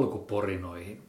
polkuporinoihin. 0.00 1.02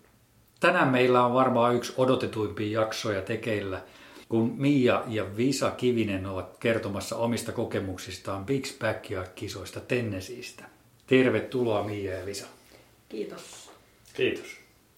Tänään 0.60 0.88
meillä 0.88 1.26
on 1.26 1.34
varmaan 1.34 1.76
yksi 1.76 1.94
odotetuimpia 1.98 2.82
jaksoja 2.82 3.22
tekeillä, 3.22 3.82
kun 4.30 4.54
Mia 4.58 5.04
ja 5.08 5.38
Visa 5.38 5.72
Kivinen 5.72 6.26
ovat 6.26 6.58
kertomassa 6.58 7.16
omista 7.18 7.52
kokemuksistaan 7.52 8.46
Big 8.46 8.66
Backyard-kisoista 8.80 9.80
Tennesiistä. 9.80 10.64
Tervetuloa 11.08 11.84
Mia 11.84 12.18
ja 12.18 12.26
Visa. 12.26 12.46
Kiitos. 13.10 13.72
Kiitos. 14.14 14.48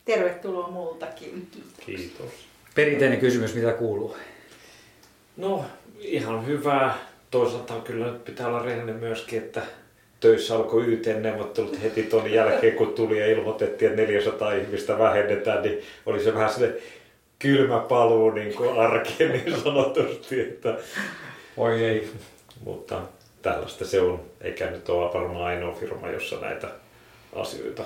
Tervetuloa 0.05 0.67
multakin. 0.67 1.47
Kiitos. 1.85 2.31
Perinteinen 2.75 3.19
kysymys, 3.19 3.55
mitä 3.55 3.71
kuuluu? 3.71 4.15
No, 5.37 5.65
ihan 5.99 6.45
hyvää. 6.45 6.97
Toisaalta 7.31 7.73
kyllä 7.73 8.11
nyt 8.11 8.25
pitää 8.25 8.47
olla 8.47 8.59
rehellinen 8.59 8.95
myöskin, 8.95 9.39
että 9.39 9.61
töissä 10.23 10.55
alkoi 10.55 10.85
YT-neuvottelut 10.85 11.81
heti 11.83 12.03
tuon 12.03 12.31
jälkeen, 12.31 12.75
kun 12.75 12.93
tuli 12.93 13.19
ja 13.19 13.27
ilmoitettiin, 13.27 13.91
että 13.91 14.01
400 14.01 14.53
ihmistä 14.53 14.97
vähennetään, 14.99 15.61
niin 15.61 15.81
oli 16.05 16.23
se 16.23 16.33
vähän 16.33 16.53
se 16.53 16.81
kylmä 17.39 17.79
paluu 17.79 18.29
niin 18.31 18.53
kuin 18.53 18.79
arkeen 18.79 19.31
niin 19.31 19.61
sanotusti, 19.63 20.41
että 20.41 20.77
Oi 21.57 21.85
ei. 21.85 22.11
mutta 22.63 23.01
tällaista 23.41 23.85
se 23.85 24.01
on, 24.01 24.21
eikä 24.41 24.71
nyt 24.71 24.89
ole 24.89 25.13
varmaan 25.13 25.45
ainoa 25.45 25.75
firma, 25.75 26.09
jossa 26.09 26.39
näitä 26.39 26.67
asioita 27.35 27.83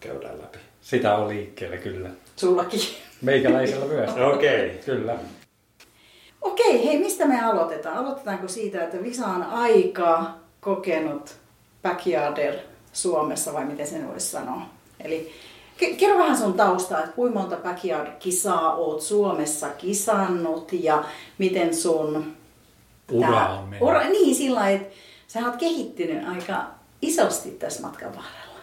käydään 0.00 0.38
läpi. 0.38 0.58
Sitä 0.80 1.16
on 1.16 1.28
liikkeellä 1.28 1.76
kyllä. 1.76 2.10
Sullakin. 2.36 2.80
Meikäläisellä 3.22 3.86
myös. 3.86 4.10
Okei. 4.34 4.66
Okay. 4.66 4.78
Kyllä. 4.84 5.16
Okei, 6.42 6.84
hei, 6.84 6.98
mistä 6.98 7.26
me 7.26 7.44
aloitetaan? 7.44 7.96
Aloitetaanko 7.96 8.48
siitä, 8.48 8.84
että 8.84 9.02
Visa 9.02 9.26
on 9.26 9.42
aika 9.42 10.38
kokenut 10.60 11.36
backyarder 11.82 12.54
Suomessa, 12.92 13.52
vai 13.52 13.64
miten 13.64 13.86
sen 13.86 14.08
voisi 14.08 14.26
sanoa? 14.26 14.60
Eli 15.04 15.32
ke- 15.80 15.94
kerro 15.96 16.18
vähän 16.18 16.38
sun 16.38 16.52
taustaa, 16.54 16.98
että 16.98 17.12
kuinka 17.12 17.38
monta 17.40 17.56
backyard-kisaa 17.56 18.74
oot 18.74 19.02
Suomessa 19.02 19.68
kisannut 19.68 20.72
ja 20.72 21.04
miten 21.38 21.74
sun... 21.76 22.36
Ura 23.12 23.28
tää- 23.28 23.48
on 23.58 23.64
mennyt. 23.64 23.82
Ura, 23.88 24.08
niin, 24.08 24.34
sillä 24.34 24.60
lailla, 24.60 24.80
että 24.80 24.94
sä 25.28 25.38
oot 25.46 25.56
kehittynyt 25.56 26.28
aika 26.28 26.64
isosti 27.02 27.50
tässä 27.50 27.82
matkan 27.82 28.08
varrella. 28.08 28.60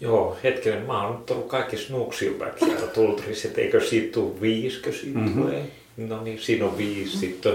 Joo, 0.00 0.36
hetkinen, 0.44 0.82
mä 0.86 1.06
oon 1.06 1.16
nyt 1.16 1.30
ollut 1.30 1.46
kaikki 1.48 1.76
Snooksilbackia 1.76 2.76
tultrissa, 2.94 3.48
että 3.48 3.60
eikö 3.60 3.80
siitä 3.86 4.12
tule 4.12 4.40
viisikö 4.40 4.92
siitä 4.92 5.18
Mhm. 5.18 5.40
tulee? 5.42 5.70
No 5.96 6.22
niin, 6.22 6.38
siinä 6.38 6.64
on 6.64 6.78
viisi. 6.78 7.18
Sitten, 7.18 7.54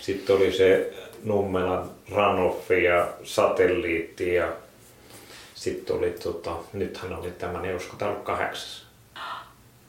sitten 0.00 0.36
oli 0.36 0.52
se 0.52 0.92
Nummelan 1.24 1.90
Ranoffi 2.12 2.84
ja 2.84 3.08
Satelliitti 3.24 4.34
ja 4.34 4.52
sitten 5.54 5.96
oli 5.96 6.10
tota, 6.10 6.50
nythän 6.72 7.16
oli 7.16 7.30
tämä, 7.30 7.60
tämä 7.98 8.10
ollut 8.10 8.24
kahdeksas? 8.24 8.86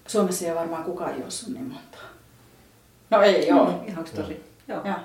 Suomessa 0.07 0.45
ei 0.45 0.51
ole 0.51 0.59
varmaan 0.59 0.83
kukaan 0.83 1.19
juossut 1.19 1.53
niin 1.53 1.65
monta. 1.65 1.97
No 3.09 3.21
ei 3.21 3.47
joo. 3.47 3.57
Joo, 3.57 3.83
ihan 3.87 4.05
tosi. 4.15 4.43
Joo. 4.67 4.81
Joo. 4.85 4.95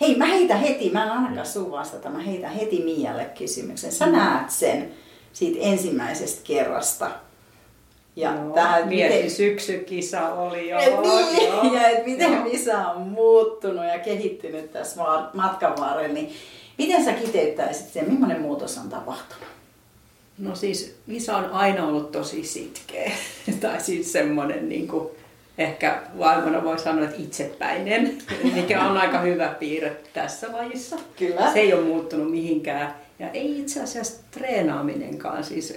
Hei, 0.00 0.16
mä 0.16 0.26
heitän 0.26 0.60
heti, 0.60 0.90
mä 0.90 1.04
en 1.04 1.10
ainakaan 1.10 1.46
sun 1.46 1.70
vastata, 1.70 2.10
mä 2.10 2.18
heitän 2.18 2.50
heti 2.50 2.82
Mialle 2.84 3.24
kysymyksen. 3.24 3.92
Sä 3.92 4.06
näet 4.06 4.50
sen 4.50 4.94
siitä 5.32 5.58
ensimmäisestä 5.60 6.40
kerrasta. 6.44 7.10
Ja 8.16 8.34
Joo, 8.34 8.54
tää, 8.54 8.76
että 8.76 8.88
mietin 8.88 9.16
miten, 9.16 9.30
syksykisa 9.30 10.28
oli 10.28 10.70
jo. 10.70 10.78
et 10.78 11.00
niin, 11.00 11.46
joo. 11.46 11.74
ja 11.74 11.88
et 11.88 12.06
miten 12.06 12.32
Joo. 12.32 12.44
Misa 12.44 12.78
on 12.78 13.02
muuttunut 13.02 13.84
ja 13.84 13.98
kehittynyt 13.98 14.72
tässä 14.72 15.02
ma- 15.02 15.30
matkan 15.34 15.74
varrella, 15.80 16.14
niin 16.14 16.32
miten 16.78 17.04
sä 17.04 17.12
kiteyttäisit 17.12 17.88
sen, 17.88 18.12
millainen 18.12 18.40
muutos 18.40 18.78
on 18.78 18.88
tapahtunut? 18.88 19.44
No 20.38 20.54
siis 20.54 20.96
Visa 21.08 21.36
on 21.36 21.44
aina 21.44 21.86
ollut 21.86 22.12
tosi 22.12 22.44
sitkeä. 22.44 23.12
tai 23.60 23.80
siis 23.80 24.12
semmoinen 24.12 24.68
niin 24.68 24.88
kuin, 24.88 25.08
ehkä 25.58 26.02
vaimona 26.18 26.64
voi 26.64 26.78
sanoa, 26.78 27.04
että 27.04 27.22
itsepäinen, 27.22 28.18
mikä 28.54 28.82
on 28.82 28.96
aika 28.96 29.20
hyvä 29.20 29.48
piirre 29.48 29.96
tässä 30.12 30.52
lajissa. 30.52 30.96
Kyllä. 31.16 31.52
Se 31.52 31.60
ei 31.60 31.72
ole 31.72 31.84
muuttunut 31.84 32.30
mihinkään. 32.30 32.94
Ja 33.18 33.30
ei 33.30 33.58
itse 33.58 33.82
asiassa 33.82 34.22
treenaaminenkaan. 34.30 35.44
Siis 35.44 35.74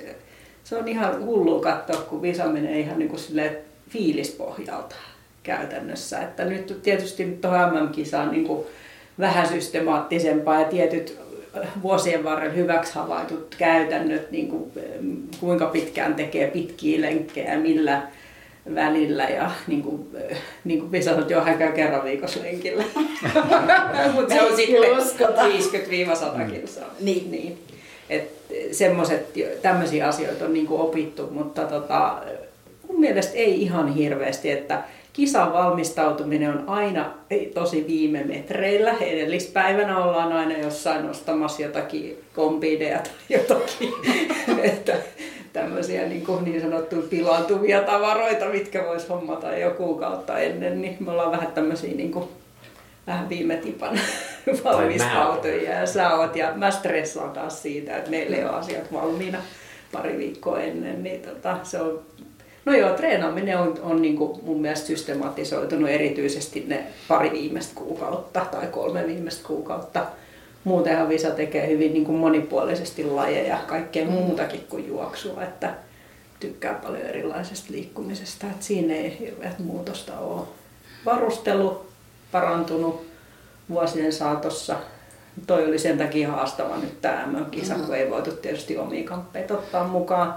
se 0.65 0.77
on 0.77 0.87
ihan 0.87 1.25
hullu 1.25 1.59
katsoa, 1.59 2.01
kun 2.01 2.21
Visa 2.21 2.45
menee 2.45 2.79
ihan 2.79 2.99
niin 2.99 3.09
kuin 3.09 3.19
silleen 3.19 3.57
fiilispohjalta 3.89 4.95
käytännössä. 5.43 6.21
Että 6.21 6.45
nyt 6.45 6.79
tietysti 6.83 7.37
tuohon 7.41 7.73
MM-kisaan 7.73 8.31
niin 8.31 8.47
kuin 8.47 8.65
vähän 9.19 9.47
systemaattisempaa 9.47 10.59
ja 10.59 10.65
tietyt 10.65 11.19
vuosien 11.81 12.23
varrella 12.23 12.53
hyväksi 12.53 12.95
havaitut 12.95 13.55
käytännöt, 13.57 14.31
niin 14.31 14.47
kuin, 14.47 14.71
kuinka 15.39 15.65
pitkään 15.65 16.15
tekee 16.15 16.47
pitkiä 16.47 17.01
lenkkejä 17.01 17.53
ja 17.53 17.59
millä 17.59 18.01
välillä 18.75 19.23
ja 19.23 19.51
niin 19.67 19.83
kuin, 19.83 20.07
eh, 20.13 20.37
niin 20.63 20.79
kuin 20.79 20.91
Visa 20.91 21.05
sanoi, 21.09 21.21
että 21.21 21.33
joo, 21.33 21.43
hän 21.43 21.57
käy 21.57 21.71
kerran 21.71 22.03
viikossa 22.03 22.39
lenkillä. 22.43 22.83
Mutta 24.13 24.33
se 24.33 24.41
on 24.41 24.55
sitten 24.55 24.97
uskota. 24.97 25.41
50-100 26.45 26.51
kilsaa. 26.51 26.95
Niin. 26.99 27.31
niin. 27.31 27.57
Et 28.09 28.34
semmoiset, 28.71 29.33
tämmöisiä 29.61 30.07
asioita 30.07 30.45
on 30.45 30.53
niin 30.53 30.67
kuin 30.67 30.81
opittu, 30.81 31.27
mutta 31.31 31.65
tota, 31.65 32.21
mun 32.87 32.99
mielestä 32.99 33.33
ei 33.33 33.61
ihan 33.61 33.93
hirveästi, 33.93 34.51
että 34.51 34.83
kisan 35.13 35.53
valmistautuminen 35.53 36.49
on 36.49 36.69
aina 36.69 37.13
ei, 37.29 37.45
tosi 37.45 37.85
viime 37.87 38.23
metreillä. 38.23 38.93
Edellispäivänä 39.01 40.03
ollaan 40.03 40.33
aina 40.33 40.57
jossain 40.57 41.09
ostamassa 41.09 41.61
jotakin 41.61 42.17
kombideja 42.35 42.97
tai 42.97 43.11
jotakin, 43.29 43.93
että 44.73 44.95
tämmöisiä 45.53 46.05
niin, 46.05 46.25
kuin 46.25 46.43
niin 46.43 46.61
sanottuja 46.61 47.07
pilaantuvia 47.09 47.81
tavaroita, 47.81 48.45
mitkä 48.45 48.83
vois 48.83 49.09
hommata 49.09 49.57
jo 49.57 49.71
kuukautta 49.71 50.39
ennen, 50.39 50.81
niin 50.81 50.97
me 50.99 51.11
ollaan 51.11 51.31
vähän 51.31 51.51
tämmöisiä 51.51 51.95
niin 51.95 52.11
kuin, 52.11 52.27
vähän 53.07 53.29
viime 53.29 53.57
tipan 53.57 53.99
valmistautujia 54.63 55.79
ja 55.79 55.85
sä 55.85 56.15
oot. 56.15 56.35
Ja 56.35 56.53
mä 56.55 56.71
stressaan 56.71 57.31
taas 57.31 57.61
siitä, 57.61 57.97
että 57.97 58.09
meillä 58.09 58.37
ei 58.37 58.43
ole 58.43 58.53
asiat 58.53 58.93
valmiina 58.93 59.39
pari 59.91 60.17
viikkoa 60.17 60.59
ennen, 60.59 61.03
niin 61.03 61.21
tota, 61.21 61.57
se 61.63 61.81
on 61.81 62.03
No 62.65 62.73
joo, 62.73 62.95
treenaaminen 62.95 63.59
on, 63.59 63.79
on 63.81 64.01
niin 64.01 64.17
kuin 64.17 64.39
mun 64.43 64.61
mielestä 64.61 64.87
systematisoitunut 64.87 65.89
erityisesti 65.89 66.63
ne 66.67 66.83
pari 67.07 67.31
viimeistä 67.31 67.75
kuukautta 67.75 68.45
tai 68.51 68.67
kolme 68.67 69.07
viimeistä 69.07 69.47
kuukautta. 69.47 70.05
Muutenhan 70.63 71.09
Visa 71.09 71.31
tekee 71.31 71.67
hyvin 71.67 71.93
niin 71.93 72.05
kuin 72.05 72.17
monipuolisesti 72.17 73.03
lajeja, 73.03 73.57
kaikkea 73.67 74.05
muutakin 74.05 74.65
kuin 74.69 74.87
juoksua, 74.87 75.43
että 75.43 75.73
tykkää 76.39 76.73
paljon 76.73 77.03
erilaisesta 77.03 77.73
liikkumisesta, 77.73 78.47
että 78.47 78.65
siinä 78.65 78.93
ei 78.93 79.19
hirveät 79.19 79.59
muutosta 79.59 80.19
ole. 80.19 80.41
Varustelu 81.05 81.84
parantunut 82.35 83.05
vuosien 83.69 84.13
saatossa. 84.13 84.75
Toi 85.47 85.65
oli 85.65 85.79
sen 85.79 85.97
takia 85.97 86.31
haastava 86.31 86.77
nyt 86.77 87.01
tämä 87.01 87.27
MM-kisa, 87.27 87.75
kun 87.75 87.95
ei 87.95 88.09
voitu 88.09 88.31
tietysti 88.31 88.77
omia 88.77 89.03
kamppeita 89.03 89.53
ottaa 89.53 89.87
mukaan. 89.87 90.35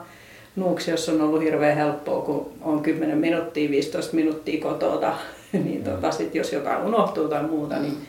Nuuksiossa 0.56 1.12
on 1.12 1.20
ollut 1.20 1.42
hirveän 1.42 1.76
helppoa, 1.76 2.22
kun 2.22 2.53
on 2.60 2.82
10 2.82 3.19
minuuttia, 3.19 3.70
15 3.70 4.16
minuuttia 4.16 4.62
kotota, 4.62 5.12
niin 5.64 5.84
tota, 5.84 6.10
sit 6.10 6.34
jos 6.34 6.53
jotain 6.53 6.82
unohtuu 6.82 7.28
tai 7.28 7.42
muuta, 7.42 7.78
niin 7.78 8.06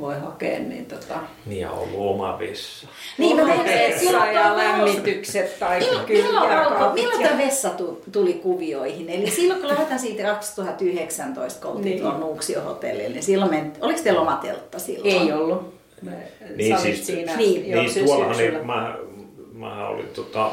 voi 0.00 0.14
hakea. 0.20 0.58
Niin 0.58 0.86
tota, 0.86 1.14
Niin 1.46 1.60
ja 1.60 1.70
ollut 1.70 2.14
oma 2.14 2.38
vessa. 2.38 2.86
Niin, 3.18 3.36
mä 3.36 3.44
mietin, 3.44 3.66
että 3.66 3.80
vessa 3.88 3.98
silloin 4.00 4.34
ja 4.34 4.56
lämmitykset 4.56 5.58
tai 5.58 5.80
Milloin, 5.80 6.94
milloin, 6.94 7.22
tämä 7.22 7.38
vessa 7.38 7.70
tu- 7.70 8.02
tuli 8.12 8.32
kuvioihin? 8.32 9.10
Eli 9.10 9.30
silloin 9.30 9.60
kun 9.60 9.68
lähdetään 9.70 10.00
siitä 10.00 10.22
2019, 10.22 11.60
kun 11.60 11.70
oltiin 11.70 11.84
Niin. 11.84 11.92
niin. 11.94 12.02
tuolla 12.02 12.18
Nuuksio-hotellilla, 12.18 13.08
niin 13.12 13.22
silloin 13.22 13.50
ment, 13.50 13.78
oliko 13.80 14.00
teillä 14.04 14.20
oma 14.20 14.36
teltta 14.42 14.78
silloin? 14.78 15.22
Ei 15.22 15.32
ollut. 15.32 15.74
Me, 16.02 16.12
Niin, 16.56 16.78
siis- 16.78 17.06
siinä 17.06 17.36
niin, 17.36 17.62
niin 17.92 18.04
tuollahan 18.06 18.36
niin, 18.36 18.66
mä, 18.66 18.96
mä 19.52 19.88
olin 19.88 20.08
tota, 20.08 20.50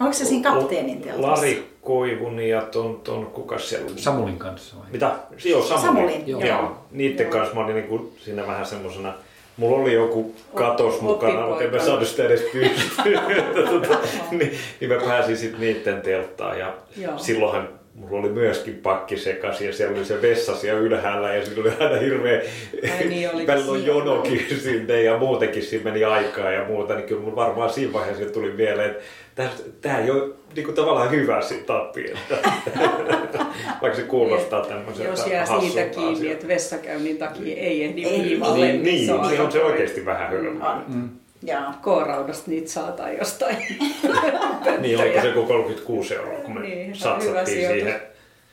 Oliko 0.00 0.12
se 0.14 0.24
siinä 0.24 0.50
kapteenin 0.50 1.00
teltassa? 1.02 1.30
Lari 1.30 1.69
Koivun 1.82 2.40
ja 2.40 2.62
ton, 2.62 3.00
ton 3.04 3.26
kuka 3.26 3.58
siellä 3.58 3.86
oli? 3.92 4.00
Samulin 4.00 4.38
kanssa 4.38 4.76
vai? 4.76 4.86
Mitä? 4.92 5.12
Joo, 5.44 5.62
Samulin. 5.62 5.86
Samulin, 5.86 6.28
Joo. 6.28 6.40
joo. 6.40 6.58
joo. 6.58 6.78
Niiden 6.90 7.24
Joo. 7.24 7.32
kanssa 7.32 7.54
mä 7.54 7.64
olin 7.64 7.74
niinku 7.74 8.12
siinä 8.18 8.46
vähän 8.46 8.66
semmosena, 8.66 9.14
mulla 9.56 9.82
oli 9.82 9.92
joku 9.94 10.34
katos 10.54 10.94
Op- 10.94 11.02
mukana, 11.02 11.46
mutta 11.46 11.64
en 11.64 11.70
mä 11.70 11.78
saanut 11.78 12.08
sitä 12.08 12.24
edes 12.24 12.40
pystyyn. 12.40 13.20
tota, 13.70 13.98
niin, 14.30 14.52
niin 14.80 14.92
mä 14.92 15.00
pääsin 15.06 15.36
sitten 15.36 15.60
niiden 15.60 16.02
telttaan 16.02 16.58
ja 16.58 16.74
Joo. 16.96 17.18
silloinhan 17.18 17.68
mulla 17.94 18.20
oli 18.20 18.28
myöskin 18.28 18.74
pakki 18.74 19.16
sekaisin 19.16 19.66
ja 19.66 19.72
siellä 19.72 19.96
oli 19.96 20.04
se 20.04 20.22
vessa 20.22 20.56
siellä 20.56 20.80
ylhäällä 20.80 21.34
ja 21.34 21.44
siinä 21.46 21.60
oli 21.60 21.70
aina 21.80 21.96
hirveä 22.00 22.42
niin, 23.08 23.30
olikin 23.30 23.46
välillä 23.46 23.72
on 23.72 23.78
siinä. 23.78 23.94
jonokin 23.94 24.46
sinne 24.62 25.02
ja 25.02 25.18
muutenkin 25.18 25.62
siinä 25.62 25.84
meni 25.84 26.04
aikaa 26.04 26.50
ja 26.50 26.64
muuta, 26.64 26.94
niin 26.94 27.06
kyllä 27.06 27.22
mun 27.22 27.36
varmaan 27.36 27.70
siinä 27.72 27.92
vaiheessa 27.92 28.24
tuli 28.32 28.52
mieleen, 28.52 28.90
että 28.90 29.62
tämä 29.80 29.98
ei 29.98 30.10
ole 30.10 30.30
niin 30.56 30.64
kuin 30.64 30.74
tavallaan 30.74 31.10
hyvä 31.10 31.42
sit 31.42 31.66
tappi, 31.66 32.04
vaikka 33.82 33.96
se 33.96 34.02
kuulostaa 34.02 34.64
tämmöiseltä 34.66 35.10
Jos 35.10 35.26
jää 35.26 35.46
siitä 35.46 35.84
kiinni, 35.84 36.12
asialta. 36.12 36.32
että 36.32 36.48
vessakäynnin 36.48 37.18
takia 37.18 37.56
ei 37.56 37.84
ehdi 37.84 38.04
Ei, 38.04 38.22
viivalle, 38.22 38.66
Niin, 38.66 38.82
niin, 38.82 39.06
se 39.06 39.12
on 39.12 39.28
niin 39.28 39.40
on 39.40 39.52
se 39.52 39.62
oikeasti 39.64 40.04
vähän 40.06 40.28
hölmöä. 40.28 40.70
On. 40.70 40.84
Mm. 40.88 41.08
K-raudasta 41.82 42.50
niitä 42.50 42.70
saa 42.70 42.92
tai 42.92 43.18
jostain. 43.18 43.56
Niin 44.80 44.98
onko 45.00 45.20
se 45.20 45.26
joku 45.28 45.46
36 45.46 46.14
euroa, 46.14 46.38
kun 46.40 46.54
me 46.54 46.60
Niin, 46.60 46.96
satsattiin 46.96 47.68
siihen 47.68 48.00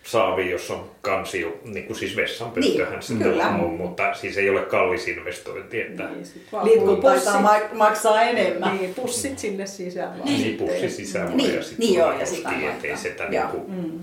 saaviin, 0.04 0.50
jos 0.52 0.72
on 0.72 0.92
kansi, 1.02 1.46
niin 1.66 1.86
kuin 1.86 1.98
siis 1.98 2.16
vessanpönttöhän 2.16 2.92
Niin, 2.94 3.02
sitten 3.02 3.28
kyllä. 3.32 3.48
on, 3.48 3.74
mutta 3.74 4.14
siis 4.14 4.38
ei 4.38 4.50
ole 4.50 4.62
kallis 4.62 5.08
investointi, 5.08 5.82
että 5.82 6.04
Niin, 6.04 6.26
Litkut 6.64 7.02
taitaa 7.02 7.42
ma- 7.42 7.60
maksaa 7.74 8.22
enemmän. 8.22 8.78
Niin, 8.78 8.94
pussit 8.94 9.40
sinne 9.40 9.66
sisään 9.66 10.10
vaan. 10.10 10.26
niin 10.26 10.40
sitten. 10.42 10.68
pussi 10.68 10.90
sisään 10.90 11.38
Niin, 11.38 11.56
ja 11.56 11.64
sitten 11.64 11.80
niin 11.88 11.98
joo, 12.00 12.12
ja 12.12 12.26
sit 12.26 12.44
postiin, 12.44 12.62
aina 12.64 12.72
ettei 12.76 12.98
sitä 12.98 13.24
Joo. 13.24 13.30
niin 13.32 13.48
kuin, 13.52 13.72
Mm. 13.72 14.00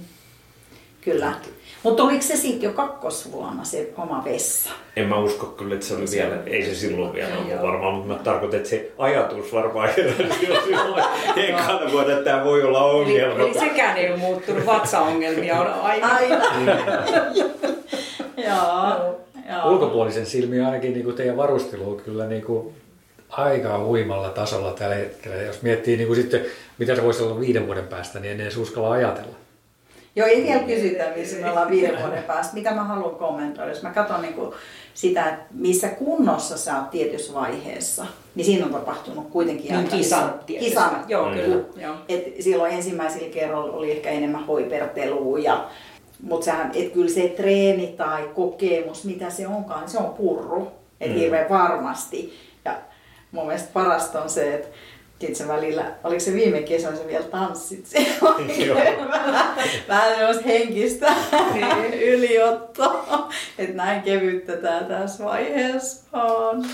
Kyllä. 1.01 1.33
Mutta 1.85 2.03
oliko 2.03 2.23
se 2.23 2.37
sitten 2.37 2.63
jo 2.63 2.73
kakkosvuonna 2.73 3.65
se 3.65 3.91
oma 3.97 4.23
vessa? 4.25 4.71
En 4.97 5.09
mä 5.09 5.19
usko 5.19 5.47
kyllä, 5.47 5.75
että 5.75 5.87
se 5.87 5.95
oli 5.95 6.05
vielä, 6.13 6.37
ei 6.47 6.65
se 6.65 6.75
silloin 6.75 7.13
vielä 7.13 7.37
ollut 7.37 7.51
Joo. 7.51 7.63
varmaan, 7.63 7.95
mutta 7.95 8.13
mä 8.13 8.19
tarkoitan, 8.19 8.57
että 8.57 8.69
se 8.69 8.93
ajatus 8.99 9.53
varmaan 9.53 9.89
heräsi 9.97 10.47
jo 10.49 10.61
silloin 10.65 11.05
ekana 11.37 11.93
vuonna, 11.93 12.13
että 12.13 12.25
tämä 12.31 12.45
voi 12.45 12.63
olla 12.63 12.79
Eli, 12.79 13.01
ongelma. 13.01 13.45
eli 13.45 13.55
sekään 13.55 13.97
ei 13.97 14.11
ole 14.11 14.17
muuttunut, 14.19 14.67
vatsaongelmia 14.67 15.61
on 15.61 15.67
aina. 15.67 16.09
Aina. 16.09 16.35
Joo. 18.47 19.21
Joo. 19.51 19.71
Ulkopuolisen 19.73 20.27
silmiin 20.27 20.65
ainakin 20.65 20.93
niin 20.93 21.05
kuin 21.05 21.17
teidän 21.17 21.37
varustelu 21.37 21.91
on 21.91 21.97
kyllä 21.97 22.27
niin 22.27 22.43
kuin 22.43 22.75
aika 23.29 23.79
huimalla 23.79 24.29
tasolla 24.29 24.73
tällä 24.73 24.95
hetkellä. 24.95 25.37
Jos 25.37 25.63
miettii 25.63 25.97
niin 25.97 26.07
kuin 26.07 26.17
sitten, 26.17 26.45
mitä 26.79 26.97
se 26.97 27.03
voisi 27.03 27.23
olla 27.23 27.41
viiden 27.41 27.67
vuoden 27.67 27.87
päästä, 27.87 28.21
niin 28.21 28.33
en 28.33 28.41
edes 28.41 28.57
uskalla 28.57 28.91
ajatella. 28.91 29.44
Joo, 30.17 30.27
ei 30.29 30.45
vielä 30.45 30.63
kysytä, 30.63 31.13
missä 31.17 31.37
me 31.37 31.51
ollaan 31.51 31.71
viiden 31.71 31.99
vuoden 32.03 32.23
päästä. 32.23 32.55
Mitä 32.55 32.71
mä 32.75 32.85
haluan 32.85 33.17
kommentoida? 33.17 33.71
Jos 33.71 33.83
mä 33.83 33.91
katson 33.91 34.23
niin 34.23 34.35
kuin 34.35 34.53
sitä, 34.95 35.29
että 35.29 35.45
missä 35.55 35.89
kunnossa 35.89 36.59
sä 36.59 36.79
oot 36.79 36.91
tietyssä 36.91 37.35
vaiheessa, 37.35 38.07
niin 38.35 38.45
siinä 38.45 38.67
on 38.67 38.73
tapahtunut 38.73 39.29
kuitenkin 39.31 39.65
Niin, 39.67 39.77
aika 39.77 39.97
kisan 39.97 40.35
tietysti. 40.47 40.71
kisan. 40.71 41.05
Joo, 41.09 41.29
Mm. 41.29 41.35
kyllä. 41.35 41.63
Joo. 41.77 41.95
Et 42.09 42.25
silloin 42.41 42.73
ensimmäisillä 42.75 43.29
kerralla 43.35 43.73
oli 43.73 43.91
ehkä 43.93 44.11
enemmän 44.11 44.47
hoipertelua 44.47 45.39
ja 45.39 45.69
mutta 46.23 46.45
sehän, 46.45 46.71
et 46.75 46.93
kyllä 46.93 47.11
se 47.11 47.29
treeni 47.29 47.87
tai 47.87 48.31
kokemus, 48.35 49.05
mitä 49.05 49.31
se 49.31 49.47
onkaan, 49.47 49.81
niin 49.81 49.91
se 49.91 49.99
on 49.99 50.15
purru. 50.15 50.69
Et 51.01 51.11
Mm. 51.13 51.17
hirveän 51.19 51.49
varmasti. 51.51 52.33
Ja 52.65 52.75
mun 53.33 53.47
mielestä 53.47 53.69
parasta 53.73 54.23
on 54.23 54.31
se, 54.31 54.55
että 54.55 54.69
se 55.33 55.49
välillä, 55.49 55.93
oliko 56.05 56.21
se 56.21 56.33
viime 56.33 56.63
kesänä 56.63 56.97
sä 56.97 57.07
vielä 57.07 57.25
tanssit 57.25 57.87
siellä? 57.87 58.55
Joo. 58.67 58.77
vähän, 59.09 59.57
vähän 59.89 60.15
semmoista 60.17 60.43
henkistä 60.45 61.15
niin, 61.55 61.95
yliottoa, 61.95 63.29
että 63.59 63.77
näin 63.77 64.03
kevyttä 64.03 64.57
tää 64.57 64.85
tässä 64.85 65.25
vaiheessa 65.25 66.05
on. 66.13 66.67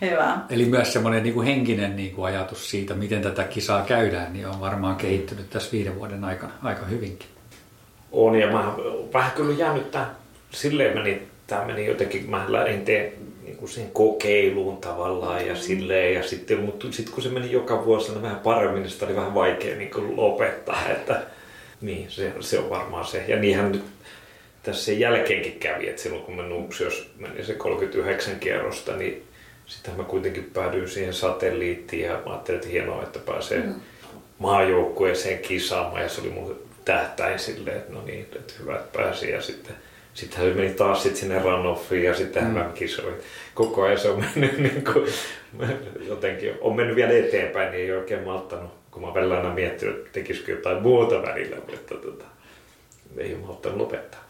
Hyvä. 0.00 0.38
Eli 0.50 0.64
myös 0.64 0.92
semmoinen 0.92 1.22
niin 1.22 1.34
kuin 1.34 1.46
henkinen 1.46 1.96
niin 1.96 2.14
kuin 2.14 2.26
ajatus 2.26 2.70
siitä, 2.70 2.94
miten 2.94 3.22
tätä 3.22 3.44
kisaa 3.44 3.82
käydään, 3.82 4.32
niin 4.32 4.46
on 4.46 4.60
varmaan 4.60 4.96
kehittynyt 4.96 5.50
tässä 5.50 5.72
viiden 5.72 5.98
vuoden 5.98 6.24
aikana 6.24 6.52
aika 6.62 6.86
hyvinkin. 6.86 7.28
On 8.12 8.38
ja 8.38 8.52
mä 8.52 8.74
vähän 9.12 9.32
kyllä 9.32 9.54
jäänyt 9.54 9.90
tää, 9.90 10.14
silleen 10.50 10.98
meni, 10.98 11.22
tää 11.46 11.64
meni 11.64 11.86
jotenkin, 11.86 12.30
mä 12.30 12.44
lähdin 12.48 12.84
teen 12.84 13.12
niin 13.50 13.58
kuin 13.58 13.68
sen 13.68 13.90
kokeiluun 13.90 14.76
tavallaan 14.76 15.46
ja 15.46 15.56
silleen 15.56 16.14
ja 16.14 16.22
sitten, 16.22 16.60
mutta 16.60 16.92
sitten 16.92 17.14
kun 17.14 17.22
se 17.22 17.28
meni 17.28 17.52
joka 17.52 17.84
vuosi 17.84 18.08
aina 18.08 18.22
vähän 18.22 18.40
paremmin, 18.40 18.82
niin 18.82 18.90
sitä 18.90 19.06
oli 19.06 19.16
vähän 19.16 19.34
vaikea 19.34 19.76
niin 19.76 19.90
kuin 19.90 20.16
lopettaa, 20.16 20.88
että 20.88 21.22
niin 21.80 22.10
se, 22.10 22.32
se 22.40 22.58
on 22.58 22.70
varmaan 22.70 23.04
se. 23.04 23.24
Ja 23.28 23.36
niinhän 23.36 23.72
nyt 23.72 23.82
tässä 24.62 24.84
sen 24.84 25.00
jälkeenkin 25.00 25.60
kävi, 25.60 25.88
että 25.88 26.02
silloin 26.02 26.22
kun 26.22 26.36
mä 26.36 26.42
Nuuksiossa 26.42 27.04
meni 27.18 27.44
se 27.44 27.54
39 27.54 28.40
kierrosta, 28.40 28.96
niin 28.96 29.22
sitten 29.66 29.96
mä 29.96 30.04
kuitenkin 30.04 30.44
päädyin 30.44 30.88
siihen 30.88 31.14
satelliittiin 31.14 32.02
ja 32.02 32.22
mä 32.26 32.32
ajattelin, 32.32 32.58
että 32.58 32.70
hienoa, 32.70 33.02
että 33.02 33.18
pääsee 33.18 33.60
mm. 33.60 33.74
maajoukkueeseen 34.38 35.38
kisaamaan 35.38 36.02
ja 36.02 36.08
se 36.08 36.20
oli 36.20 36.30
mun 36.30 36.62
tähtäin 36.84 37.38
silleen, 37.38 37.76
että 37.76 37.92
no 37.92 38.02
niin, 38.04 38.20
että 38.20 38.54
hyvä, 38.60 38.76
että 38.76 38.98
pääsi 38.98 39.30
ja 39.30 39.42
sitten 39.42 39.76
Sittenhän 40.14 40.48
se 40.48 40.54
meni 40.54 40.74
taas 40.74 41.02
sit 41.02 41.16
sinne 41.16 41.38
runoffiin 41.38 42.04
ja 42.04 42.14
sitten 42.14 42.44
mm. 42.44 42.50
MM-kisoihin. 42.50 43.20
Koko 43.54 43.82
ajan 43.82 43.98
se 43.98 44.10
on 44.10 44.24
mennyt 44.34 44.58
niin 44.72 44.84
kuin, 44.92 45.06
jotenkin, 46.08 46.54
on 46.60 46.76
mennyt 46.76 46.96
vielä 46.96 47.12
eteenpäin, 47.12 47.72
niin 47.72 47.84
ei 47.84 47.92
oikein 47.92 48.24
malttanut, 48.24 48.70
kun 48.90 49.02
mä 49.02 49.06
oon 49.06 49.14
välillä 49.14 49.36
aina 49.36 49.54
miettinyt, 49.54 49.96
että 49.96 50.10
tekisikö 50.12 50.52
jotain 50.52 50.82
muuta 50.82 51.22
välillä, 51.22 51.56
mutta 51.56 51.94
tota, 51.94 52.24
ei 53.18 53.34
ole 53.34 53.42
malttanut 53.46 53.78
lopettaa. 53.78 54.20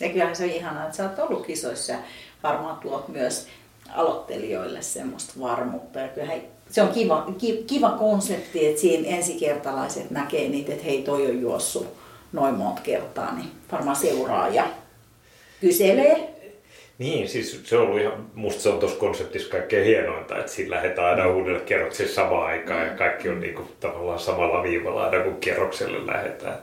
Ja 0.00 0.08
kyllähän 0.08 0.36
se 0.36 0.44
on 0.44 0.50
ihanaa, 0.50 0.84
että 0.84 0.96
sä 0.96 1.10
oot 1.10 1.18
ollut 1.18 1.46
kisoissa 1.46 1.92
ja 1.92 1.98
varmaan 2.42 2.78
tuot 2.78 3.08
myös 3.08 3.48
aloittelijoille 3.94 4.82
semmoista 4.82 5.32
varmuutta. 5.40 5.98
Ja 5.98 6.08
kyllähän 6.08 6.40
se 6.70 6.82
on 6.82 6.88
kiva, 6.88 7.26
ki, 7.38 7.64
kiva 7.66 7.90
konsepti, 7.90 8.66
että 8.66 8.80
siinä 8.80 9.08
ensikertalaiset 9.08 10.10
näkee 10.10 10.48
niitä, 10.48 10.72
että 10.72 10.84
hei 10.84 11.02
toi 11.02 11.26
on 11.26 11.40
juossut 11.40 11.94
noin 12.32 12.54
monta 12.54 12.82
kertaa, 12.82 13.34
niin 13.34 13.50
varmaan 13.72 13.96
seuraa 13.96 14.48
ja 14.48 14.64
kyselee. 15.60 16.28
Niin, 16.98 17.28
siis 17.28 17.60
se 17.64 17.76
on 17.76 17.86
ollut 17.86 18.00
ihan, 18.00 18.30
musta 18.34 18.62
se 18.62 18.68
on 18.68 18.78
tuossa 18.78 18.98
konseptissa 18.98 19.50
kaikkein 19.50 19.84
hienointa, 19.84 20.38
että 20.38 20.52
siinä 20.52 20.76
lähdetään 20.76 21.08
aina 21.08 21.28
uudelle 21.28 21.60
kierrokselle 21.60 22.12
samaan 22.12 22.46
aikaan 22.46 22.86
ja 22.86 22.94
kaikki 22.94 23.28
on 23.28 23.40
niinku 23.40 23.62
tavallaan 23.80 24.18
samalla 24.18 24.62
viivalla 24.62 25.04
aina 25.04 25.24
kun 25.24 25.40
kierrokselle 25.40 26.06
lähdetään. 26.06 26.58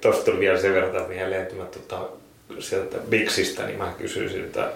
Tuosta 0.00 0.24
tuli 0.24 0.40
vielä 0.40 0.60
sen 0.60 0.74
verran 0.74 1.08
mieleen, 1.08 1.42
että 1.42 1.54
mä 1.54 1.64
tota, 1.64 2.08
sieltä 2.58 2.96
Biksistä, 2.98 3.66
niin 3.66 3.78
mä 3.78 3.94
kysyisin 3.98 4.44
että 4.44 4.70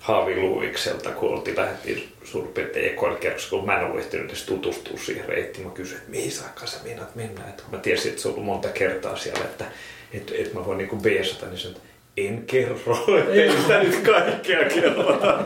Haavi 0.00 0.36
Luvikselta, 0.36 1.10
kun 1.10 1.30
oltiin 1.30 1.56
lähdettiin 1.56 2.12
suurin 2.24 2.52
piirtein 2.52 2.92
ekoilikierroksella, 2.92 3.58
kun 3.58 3.66
mä 3.66 3.78
en 3.78 3.86
ollut 3.86 4.00
ehtinyt 4.00 4.26
edes 4.26 4.42
tutustua 4.42 4.98
siihen 4.98 5.28
reittiin. 5.28 5.66
Mä 5.66 5.72
kysyin, 5.72 5.98
että 5.98 6.10
mihin 6.10 6.32
saakka 6.32 6.66
sä 6.66 6.78
meinaat 6.84 7.14
mennä. 7.14 7.48
Että 7.48 7.62
kun 7.62 7.74
mä 7.74 7.80
tiesin, 7.80 8.10
että 8.10 8.22
se 8.22 8.28
on 8.28 8.34
ollut 8.34 8.46
monta 8.46 8.68
kertaa 8.68 9.16
siellä, 9.16 9.44
että, 9.44 9.64
että, 10.12 10.32
että 10.38 10.58
mä 10.58 10.66
voin 10.66 10.78
niinku 10.78 10.96
beesata, 10.96 11.46
niin 11.46 11.58
sanoin, 11.58 11.76
että 11.76 11.91
en 12.16 12.44
kerro, 12.46 12.96
ei 13.32 13.50
sitä 13.50 13.82
nyt 13.82 14.00
kaikkea 14.00 14.64
kerrota. 14.64 15.38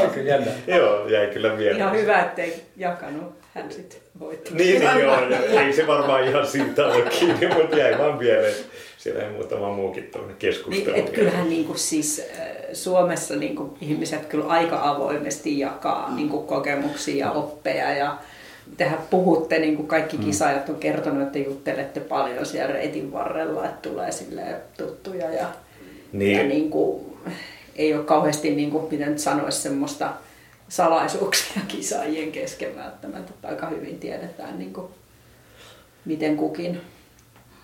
Aika 0.00 0.20
jännä. 0.20 0.50
Joo, 0.66 1.08
jäi 1.08 1.26
kyllä 1.26 1.54
mieleen. 1.54 1.76
Ihan 1.76 1.96
hyvä, 1.96 2.20
ettei 2.20 2.62
jakanut. 2.76 3.34
Hän 3.54 3.72
sitten 3.72 4.00
voitti. 4.20 4.54
Niin, 4.54 4.80
niin 4.80 5.00
joo, 5.00 5.16
ei 5.60 5.72
se 5.72 5.86
varmaan 5.86 6.28
ihan 6.28 6.46
siitä 6.46 6.86
ole 6.86 7.02
kiinni, 7.02 7.46
mutta 7.60 7.76
jäi 7.76 7.98
vaan 7.98 8.18
mieleen. 8.18 8.54
Siellä 8.98 9.22
ei 9.22 9.30
muutama 9.30 9.72
muukin 9.72 10.08
tuonne 10.12 10.34
keskustelu. 10.38 10.96
Niin, 10.96 11.04
et 11.04 11.10
kyllähän 11.10 11.48
niin 11.48 11.64
kuin 11.64 11.78
siis 11.78 12.26
äh, 12.40 12.46
Suomessa 12.72 13.36
niin 13.36 13.56
kuin 13.56 13.70
ihmiset 13.80 14.26
kyllä 14.26 14.46
aika 14.46 14.90
avoimesti 14.90 15.58
jakaa 15.58 16.14
niin 16.14 16.28
kuin 16.28 16.46
kokemuksia 16.46 17.26
ja 17.26 17.32
oppeja 17.32 17.92
ja 17.92 18.18
tehän 18.76 18.98
puhutte, 19.10 19.58
niin 19.58 19.76
kuin 19.76 19.88
kaikki 19.88 20.18
kisaajat 20.18 20.68
on 20.68 20.74
kertonut, 20.74 21.22
että 21.22 21.38
juttelette 21.38 22.00
paljon 22.00 22.46
siellä 22.46 22.72
reitin 22.72 23.12
varrella, 23.12 23.64
että 23.64 23.88
tulee 23.90 24.12
silleen 24.12 24.56
tuttuja 24.78 25.30
ja, 25.30 25.46
Niin. 26.12 26.38
ja 26.38 26.44
niin 26.44 26.70
kuin, 26.70 27.16
ei 27.76 27.94
ole 27.94 28.04
kauheasti, 28.04 28.50
niin 28.50 28.70
kuin, 28.70 28.84
miten 28.90 29.08
nyt 29.08 29.18
sanoisi, 29.18 29.60
semmoista 29.60 30.12
salaisuuksia 30.68 31.62
kisaajien 31.68 32.32
kesken 32.32 32.76
välttämättä, 32.76 33.32
että 33.34 33.48
aika 33.48 33.66
hyvin 33.66 33.98
tiedetään 33.98 34.58
niin 34.58 34.72
kuin, 34.72 34.86
miten 36.04 36.36
kukin 36.36 36.80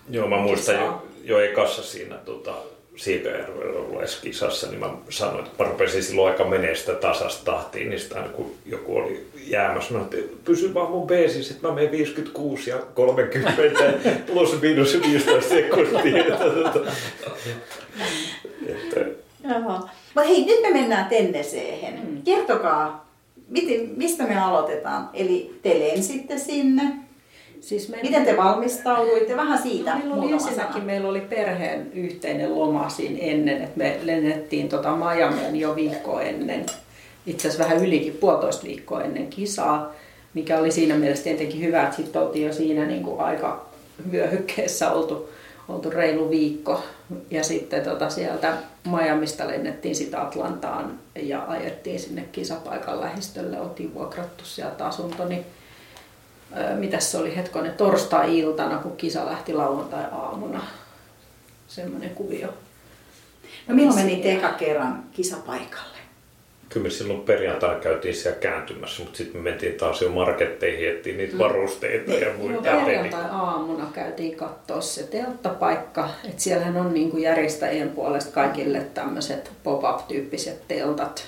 Joo, 0.09 0.27
mä 0.27 0.37
muistan 0.37 0.75
jo, 0.75 1.07
jo 1.23 1.39
ekassa 1.39 1.83
siinä 1.83 2.15
tota, 2.15 2.53
Siikajärvellä 2.95 3.79
olleessa 3.79 4.21
kisassa, 4.21 4.67
niin 4.67 4.79
mä 4.79 4.89
sanoin, 5.09 5.45
että 5.45 5.63
mä 5.63 5.69
rupesin 5.69 6.03
silloin 6.03 6.31
aika 6.31 6.43
menee 6.45 6.75
sitä 6.75 6.93
tasasta 6.93 7.51
tahtiin, 7.51 7.89
niin 7.89 7.99
sitä 7.99 8.15
aina 8.15 8.29
kun 8.29 8.55
joku 8.65 8.97
oli 8.97 9.27
jäämässä, 9.35 9.93
mä 9.93 9.99
sanoin, 9.99 10.19
että 10.19 10.37
pysy 10.45 10.73
vaan 10.73 10.91
mun 10.91 11.07
beesissä, 11.07 11.53
että 11.53 11.67
mä 11.67 11.73
menen 11.73 11.91
56 11.91 12.69
ja 12.69 12.77
30 12.77 13.53
plus 14.33 14.61
miinus 14.61 15.01
15 15.01 15.49
sekuntia. 15.49 16.17
Että, 16.17 16.45
että, 18.73 19.21
Joo. 19.43 19.89
Mutta 20.15 20.29
hei, 20.29 20.45
nyt 20.45 20.61
me 20.61 20.73
mennään 20.73 21.05
Tenneseehen. 21.05 21.99
Mm. 22.05 22.21
Kertokaa, 22.21 23.11
miten, 23.47 23.89
mistä 23.97 24.27
me 24.27 24.39
aloitetaan? 24.39 25.09
Eli 25.13 25.59
te 25.61 25.79
lensitte 25.79 26.37
sinne. 26.37 26.83
Siis 27.61 27.89
me... 27.89 27.97
Miten 28.01 28.25
te 28.25 28.37
valmistauduitte? 28.37 29.37
Vähän 29.37 29.61
siitä 29.61 29.95
Meillä 29.95 30.15
oli 30.15 30.31
ensinnäkin 30.31 30.73
sana. 30.73 30.85
meillä 30.85 31.09
oli 31.09 31.21
perheen 31.21 31.91
yhteinen 31.93 32.59
loma 32.59 32.89
siinä 32.89 33.17
ennen, 33.21 33.61
että 33.61 33.77
me 33.77 33.99
lennettiin 34.03 34.69
tota 34.69 34.95
Miamiin 34.95 35.55
jo 35.55 35.75
viikko 35.75 36.19
ennen. 36.19 36.65
Itse 37.25 37.47
asiassa 37.47 37.63
vähän 37.63 37.85
ylikin, 37.85 38.13
puolitoista 38.13 38.63
viikkoa 38.63 39.03
ennen 39.03 39.27
kisaa, 39.27 39.93
mikä 40.33 40.59
oli 40.59 40.71
siinä 40.71 40.95
mielessä 40.95 41.23
tietenkin 41.23 41.61
hyvä, 41.61 41.83
että 41.83 41.95
sitten 41.95 42.21
oltiin 42.21 42.47
jo 42.47 42.53
siinä 42.53 42.85
niin 42.85 43.03
kuin 43.03 43.19
aika 43.19 43.65
vyöhykkeessä 44.11 44.91
oltu, 44.91 45.29
oltu 45.69 45.89
reilu 45.89 46.29
viikko. 46.29 46.83
Ja 47.31 47.43
sitten 47.43 47.83
tota 47.83 48.09
sieltä 48.09 48.53
Miamista 48.91 49.47
lennettiin 49.47 49.95
sitten 49.95 50.19
Atlantaan 50.19 50.99
ja 51.15 51.45
ajettiin 51.47 51.99
sinne 51.99 52.25
kisapaikan 52.31 53.01
lähistölle. 53.01 53.61
Oltiin 53.61 53.93
vuokrattu 53.93 54.45
sieltä 54.45 54.85
asunto, 54.85 55.25
niin 55.25 55.45
Mitäs 56.75 57.11
se 57.11 57.17
oli 57.17 57.35
hetkonen, 57.35 57.73
torstai-iltana, 57.73 58.77
kun 58.77 58.97
kisa 58.97 59.25
lähti 59.25 59.53
lauantai-aamuna. 59.53 60.61
Semmoinen 61.67 62.09
kuvio. 62.09 62.47
No 63.67 63.75
milloin 63.75 63.95
menitte 63.99 64.33
eka 64.33 64.49
kerran 64.49 65.03
kisapaikalle? 65.13 65.91
kyllä 66.69 66.83
me 66.83 66.89
silloin 66.89 67.21
perjantaina 67.21 67.79
käytiin 67.79 68.15
siellä 68.15 68.39
kääntymässä, 68.39 69.03
mutta 69.03 69.17
sitten 69.17 69.41
me 69.41 69.49
mentiin 69.49 69.75
taas 69.75 70.01
jo 70.01 70.09
marketteihin, 70.09 70.89
ettiin 70.89 71.17
niitä 71.17 71.37
varusteita 71.37 72.11
ja 72.11 72.27
No, 72.31 72.37
muita. 72.37 72.61
perjantai-aamuna 72.61 73.91
käytiin 73.93 74.35
katsoa 74.35 74.81
se 74.81 75.03
telttapaikka. 75.03 76.09
että 76.29 76.41
siellähän 76.43 76.77
on 76.77 76.93
niinku 76.93 77.17
järjestäjien 77.17 77.89
puolesta 77.89 78.31
kaikille 78.31 78.81
tämmöiset 78.93 79.51
pop-up-tyyppiset 79.63 80.67
teltat, 80.67 81.25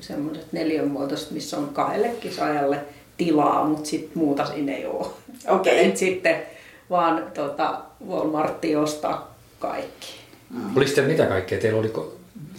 semmoiset 0.00 0.52
neljänmuotoiset, 0.52 1.30
missä 1.30 1.56
on 1.58 1.68
kahdelle 1.68 2.08
kisaajalle 2.08 2.78
tilaa, 3.24 3.64
mutta 3.64 3.88
sitten 3.88 4.18
muuta 4.18 4.46
siinä 4.46 4.72
ei 4.72 4.86
ole. 4.86 5.06
Okei. 5.48 5.86
Et 5.86 5.96
sitten 5.96 6.42
vaan 6.90 7.26
tota, 7.34 7.80
Walmartti 8.08 8.76
ostaa 8.76 9.34
kaikki. 9.58 10.06
Oliko 10.76 10.90
teillä 10.94 11.10
mitä 11.10 11.26
kaikkea? 11.26 11.60
Teillä 11.60 11.80
oli 11.80 11.92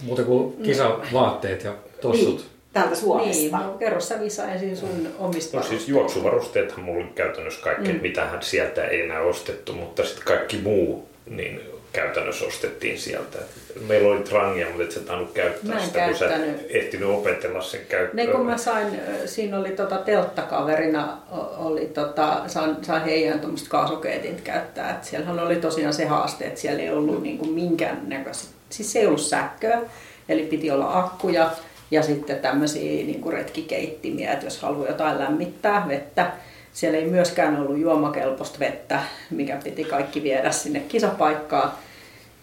muuta 0.02 0.22
kuin 0.22 0.56
kisavaatteet 0.62 1.64
ja 1.64 1.74
tossut? 2.00 2.38
Niin, 2.38 2.46
täältä 2.72 2.94
Suomesta. 2.94 3.58
Niin, 3.58 3.66
no, 3.66 3.76
kerro 3.78 4.00
sä 4.00 4.20
Visa 4.20 4.44
ensin 4.44 4.76
sun 4.76 5.08
omista 5.18 5.56
No 5.56 5.62
siis 5.62 5.88
juoksuvarusteethan 5.88 6.84
mulla 6.84 7.06
käytännössä 7.14 7.62
kaikki, 7.62 7.92
mm. 7.92 8.02
mitähän 8.02 8.42
sieltä 8.42 8.84
ei 8.84 9.00
enää 9.00 9.20
ostettu, 9.20 9.72
mutta 9.72 10.04
sitten 10.04 10.24
kaikki 10.24 10.58
muu 10.58 11.08
niin 11.26 11.60
käytännössä 11.92 12.44
ostettiin 12.44 12.98
sieltä. 12.98 13.38
Meillä 13.86 14.12
oli 14.12 14.22
trangia, 14.22 14.66
mutta 14.66 14.82
et 14.82 14.90
sä 14.90 15.00
tainnut 15.00 15.32
käyttää 15.32 15.74
Mä 15.74 15.86
sitä, 15.86 16.06
kun 16.06 16.14
sä 16.16 16.28
käyttänyt. 16.28 16.66
ehtinyt 16.70 17.08
opetella 17.08 17.62
sen 17.62 17.80
käyttöön. 17.88 18.26
Ne 18.26 18.32
kun 18.32 18.46
mä 18.46 18.58
sain, 18.58 19.00
siinä 19.26 19.58
oli 19.58 19.70
tota 19.70 19.96
telttakaverina, 19.98 21.18
oli 21.56 21.86
tota, 21.86 22.42
sain, 22.46 22.76
sain 22.84 23.02
heidän 23.02 23.40
tuommoista 23.40 23.70
kaasukeetin 23.70 24.40
käyttää. 24.44 24.90
Et 24.90 25.04
siellähän 25.04 25.38
oli 25.40 25.56
tosiaan 25.56 25.94
se 25.94 26.04
haaste, 26.04 26.44
että 26.44 26.60
siellä 26.60 26.82
ei 26.82 26.90
ollut 26.90 27.22
niinku 27.22 27.46
minkään 27.46 28.00
näköistä, 28.06 28.48
siis 28.70 28.96
ei 28.96 29.06
ollut 29.06 29.20
sähköä, 29.20 29.80
eli 30.28 30.42
piti 30.42 30.70
olla 30.70 30.98
akkuja 30.98 31.50
ja 31.90 32.02
sitten 32.02 32.38
tämmöisiä 32.38 33.04
niinku 33.04 33.30
retkikeittimiä, 33.30 34.32
että 34.32 34.46
jos 34.46 34.62
haluaa 34.62 34.88
jotain 34.88 35.18
lämmittää 35.18 35.88
vettä. 35.88 36.32
Siellä 36.72 36.98
ei 36.98 37.04
myöskään 37.04 37.56
ollut 37.60 37.78
juomakelpoista 37.78 38.58
vettä, 38.58 39.00
mikä 39.30 39.58
piti 39.64 39.84
kaikki 39.84 40.22
viedä 40.22 40.52
sinne 40.52 40.80
kisapaikkaan 40.80 41.72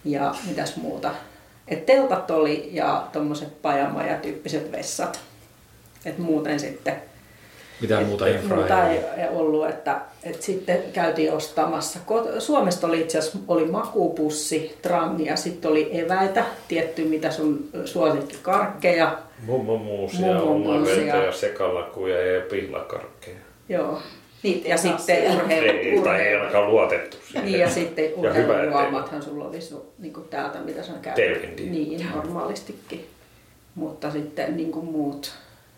ja 0.05 0.35
mitäs 0.47 0.75
muuta. 0.75 1.11
Et 1.67 1.85
teltat 1.85 2.31
oli 2.31 2.69
ja 2.71 3.07
tuommoiset 3.13 3.61
pajamaja-tyyppiset 3.61 4.71
vessat. 4.71 5.19
Et 6.05 6.17
muuten 6.17 6.59
sitten 6.59 6.95
Mitään 7.81 8.05
muuta 8.05 8.27
infraa 8.27 8.57
muuta 8.57 8.89
ei 8.89 8.97
ei, 8.97 9.03
ei 9.23 9.29
ollut, 9.29 9.69
että, 9.69 10.01
että 10.23 10.45
sitten 10.45 10.83
käytiin 10.93 11.33
ostamassa. 11.33 11.99
Suomesta 12.39 12.87
oli 12.87 13.01
itse 13.01 13.17
asiassa 13.17 13.39
oli 13.47 13.65
makupussi, 13.65 14.77
trangi 14.81 15.25
ja 15.25 15.35
sitten 15.35 15.71
oli 15.71 15.89
eväitä, 15.99 16.45
tietty 16.67 17.03
mitä 17.03 17.31
sun 17.31 17.69
suosikkikarkkeja. 17.85 19.17
Mummomuusia, 19.45 20.19
Mummomuusia. 20.19 20.95
omavelta 20.95 21.25
ja 21.25 21.31
sekalakuja 21.31 22.33
ja 22.33 22.41
pihlakarkkeja. 22.41 23.37
Joo. 23.69 24.01
Niitä 24.43 24.67
Ja 24.67 24.77
sitten 24.77 25.35
urheilu, 25.35 25.67
Ei, 25.67 26.01
tai 26.03 26.21
ei 26.21 26.35
ainakaan 26.35 26.67
luotettu 26.67 27.17
siihen. 27.27 27.45
Niin 27.45 27.59
ja 27.59 27.69
sitten 27.69 28.05
urheilujuomathan 28.15 29.23
sulla 29.23 29.45
olisi 29.45 29.75
niin 29.99 30.13
kuin 30.13 30.27
täältä, 30.27 30.59
mitä 30.59 30.83
sä 30.83 30.91
käytät. 31.01 31.55
Niin, 31.55 32.07
normaalistikin. 32.15 33.07
Mutta 33.75 34.11
sitten 34.11 34.57
niin 34.57 34.71
kuin 34.71 34.85
muut, 34.85 35.31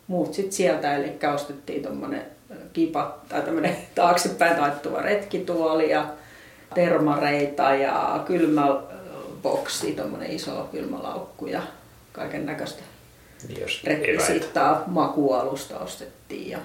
muut 0.08 0.34
sit 0.34 0.51
sieltä, 0.51 0.96
eli 0.96 1.12
ostettiin 1.34 1.84
tuommoinen 1.84 2.22
kipa 2.74 3.18
tai 3.30 3.41
tämmöinen 3.41 3.77
taaksepäin 3.96 4.56
taittuva 4.56 5.01
retkituoli 5.01 5.89
ja 5.89 6.06
termareita 6.75 7.75
ja 7.75 8.24
kylmäboksi, 8.27 9.91
tuommoinen 9.91 10.32
iso 10.32 10.70
kylmälaukku 10.72 11.48
ja 11.48 11.62
kaiken 12.12 12.46
näköistä 12.46 12.82
Niin, 13.48 13.62
jos 13.62 13.82
eväitä. 13.86 14.01
rekvisiittaa 14.06 14.84
makualusta 14.88 15.80
ostettiin. 15.80 16.50
Ja, 16.50 16.60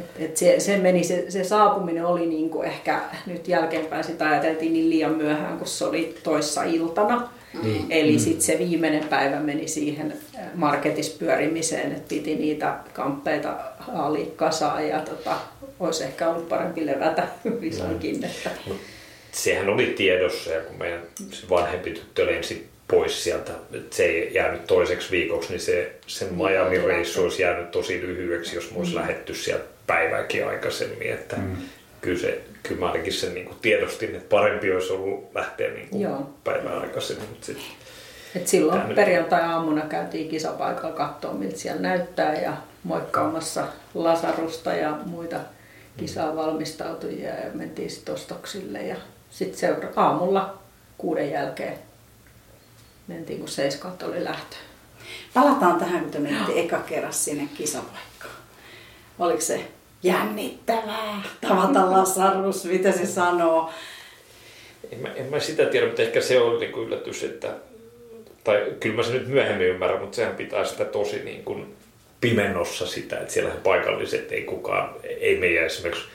et, 0.00 0.06
et 0.18 0.36
se, 0.36 0.60
se, 0.60 0.76
meni, 0.76 1.04
se, 1.04 1.24
se 1.28 1.44
saapuminen 1.44 2.06
oli 2.06 2.26
niinku 2.26 2.62
ehkä 2.62 3.00
nyt 3.26 3.48
jälkeenpäin 3.48 4.04
sitä 4.04 4.28
ajateltiin 4.28 4.72
niin 4.72 4.90
liian 4.90 5.14
myöhään, 5.14 5.58
kun 5.58 5.66
se 5.66 5.84
oli 5.84 6.14
toissa 6.22 6.62
iltana. 6.62 7.28
Niin. 7.62 7.86
Eli 7.90 8.18
sitten 8.18 8.42
se 8.42 8.58
viimeinen 8.58 9.08
päivä 9.08 9.40
meni 9.40 9.68
siihen 9.68 10.14
marketissa 10.54 11.18
pyörimiseen, 11.18 11.92
että 11.92 12.08
piti 12.08 12.34
niitä 12.34 12.74
kamppeita 12.92 13.56
haalia 13.78 14.26
kasaan 14.36 14.88
ja 14.88 15.00
tota, 15.00 15.36
olisi 15.80 16.04
ehkä 16.04 16.28
ollut 16.28 16.48
parempi 16.48 16.86
levätä 16.86 17.28
visankin. 17.60 18.24
Että, 18.24 18.50
Sehän 19.32 19.68
oli 19.68 19.86
tiedossa 19.86 20.50
ja 20.50 20.60
kun 20.60 20.78
meidän 20.78 21.02
vanhempi 21.50 21.90
tyttö 21.90 22.26
lensi 22.26 22.66
pois 22.88 23.24
sieltä, 23.24 23.52
että 23.72 23.96
se 23.96 24.04
ei 24.04 24.34
jäänyt 24.34 24.66
toiseksi 24.66 25.10
viikoksi, 25.10 25.48
niin 25.48 25.60
se, 25.60 25.92
sen 26.06 26.28
Miami 26.34 26.78
reissu 26.78 27.22
olisi 27.22 27.42
jäänyt 27.42 27.70
tosi 27.70 28.00
lyhyeksi, 28.00 28.54
jos 28.56 28.70
me 28.70 28.78
olisi 28.78 28.94
lähetty 28.94 29.34
sieltä 29.34 29.71
päivääkin 29.92 30.48
aikaisemmin. 30.48 31.12
Että 31.12 31.36
mm. 31.36 31.56
kyllä, 32.00 32.18
se, 32.20 32.44
kyllä 32.62 32.80
mä 32.80 32.86
ainakin 32.86 33.12
sen 33.12 33.34
niin 33.34 33.46
kuin 33.46 33.58
tiedostin, 33.62 34.14
että 34.14 34.28
parempi 34.36 34.72
olisi 34.72 34.92
ollut 34.92 35.30
lähteä 35.34 35.70
niin 35.70 35.88
kuin 35.88 36.02
Joo. 36.02 36.30
päivää 36.44 36.78
aikaisemmin. 36.80 37.28
Mutta 37.28 37.46
sit, 37.46 37.58
Et 38.36 38.48
silloin 38.48 38.86
nyt- 38.88 38.96
perjantai-aamuna 38.96 39.82
käytiin 39.82 40.28
kisapaikalla 40.28 40.96
katsoa, 40.96 41.32
miltä 41.32 41.58
siellä 41.58 41.80
näyttää 41.82 42.34
ja 42.34 42.52
moikkaamassa 42.84 43.66
Lasarusta 43.94 44.72
ja 44.74 44.98
muita 45.06 45.36
kisaan 45.96 46.36
valmistautujia 46.36 47.28
ja 47.28 47.50
mentiin 47.54 47.90
sitten 47.90 48.14
ostoksille 48.14 48.82
ja 48.82 48.96
sitten 49.30 49.58
seura- 49.58 49.88
aamulla 49.96 50.58
kuuden 50.98 51.30
jälkeen 51.30 51.78
mentiin, 53.08 53.38
kun 53.38 53.48
seiskalta 53.48 54.06
oli 54.06 54.24
lähtö. 54.24 54.56
Palataan 55.34 55.78
tähän, 55.78 56.00
kun 56.00 56.10
te 56.10 56.18
menitte 56.18 56.52
eka 56.60 56.78
kerran 56.78 57.12
sinne 57.12 57.48
kisapaikkaan. 57.56 58.34
Oliko 59.18 59.40
se 59.40 59.64
jännittävää 60.02 61.22
tavata 61.40 61.90
Lasarus, 61.90 62.64
mitä 62.64 62.92
se 62.92 63.06
sanoo? 63.06 63.70
en, 64.92 64.98
mä, 64.98 65.08
en 65.16 65.26
mä 65.26 65.40
sitä 65.40 65.66
tiedä, 65.66 65.86
mutta 65.86 66.02
ehkä 66.02 66.20
se 66.20 66.40
on 66.40 66.60
niin 66.60 66.72
yllätys, 66.72 67.24
että 67.24 67.54
tai 68.44 68.66
kyllä 68.80 68.96
mä 68.96 69.02
se 69.02 69.12
nyt 69.12 69.28
myöhemmin 69.28 69.66
ymmärrän, 69.66 70.00
mutta 70.00 70.16
sehän 70.16 70.36
pitää 70.36 70.64
sitä 70.64 70.84
tosi 70.84 71.24
niin 71.24 71.44
kuin 71.44 71.74
pimennossa 72.20 72.86
sitä, 72.86 73.18
että 73.18 73.32
siellä 73.32 73.50
paikalliset 73.50 74.32
ei 74.32 74.42
kukaan, 74.42 74.94
ei 75.04 75.38
meidän 75.38 75.66
esimerkiksi 75.66 76.08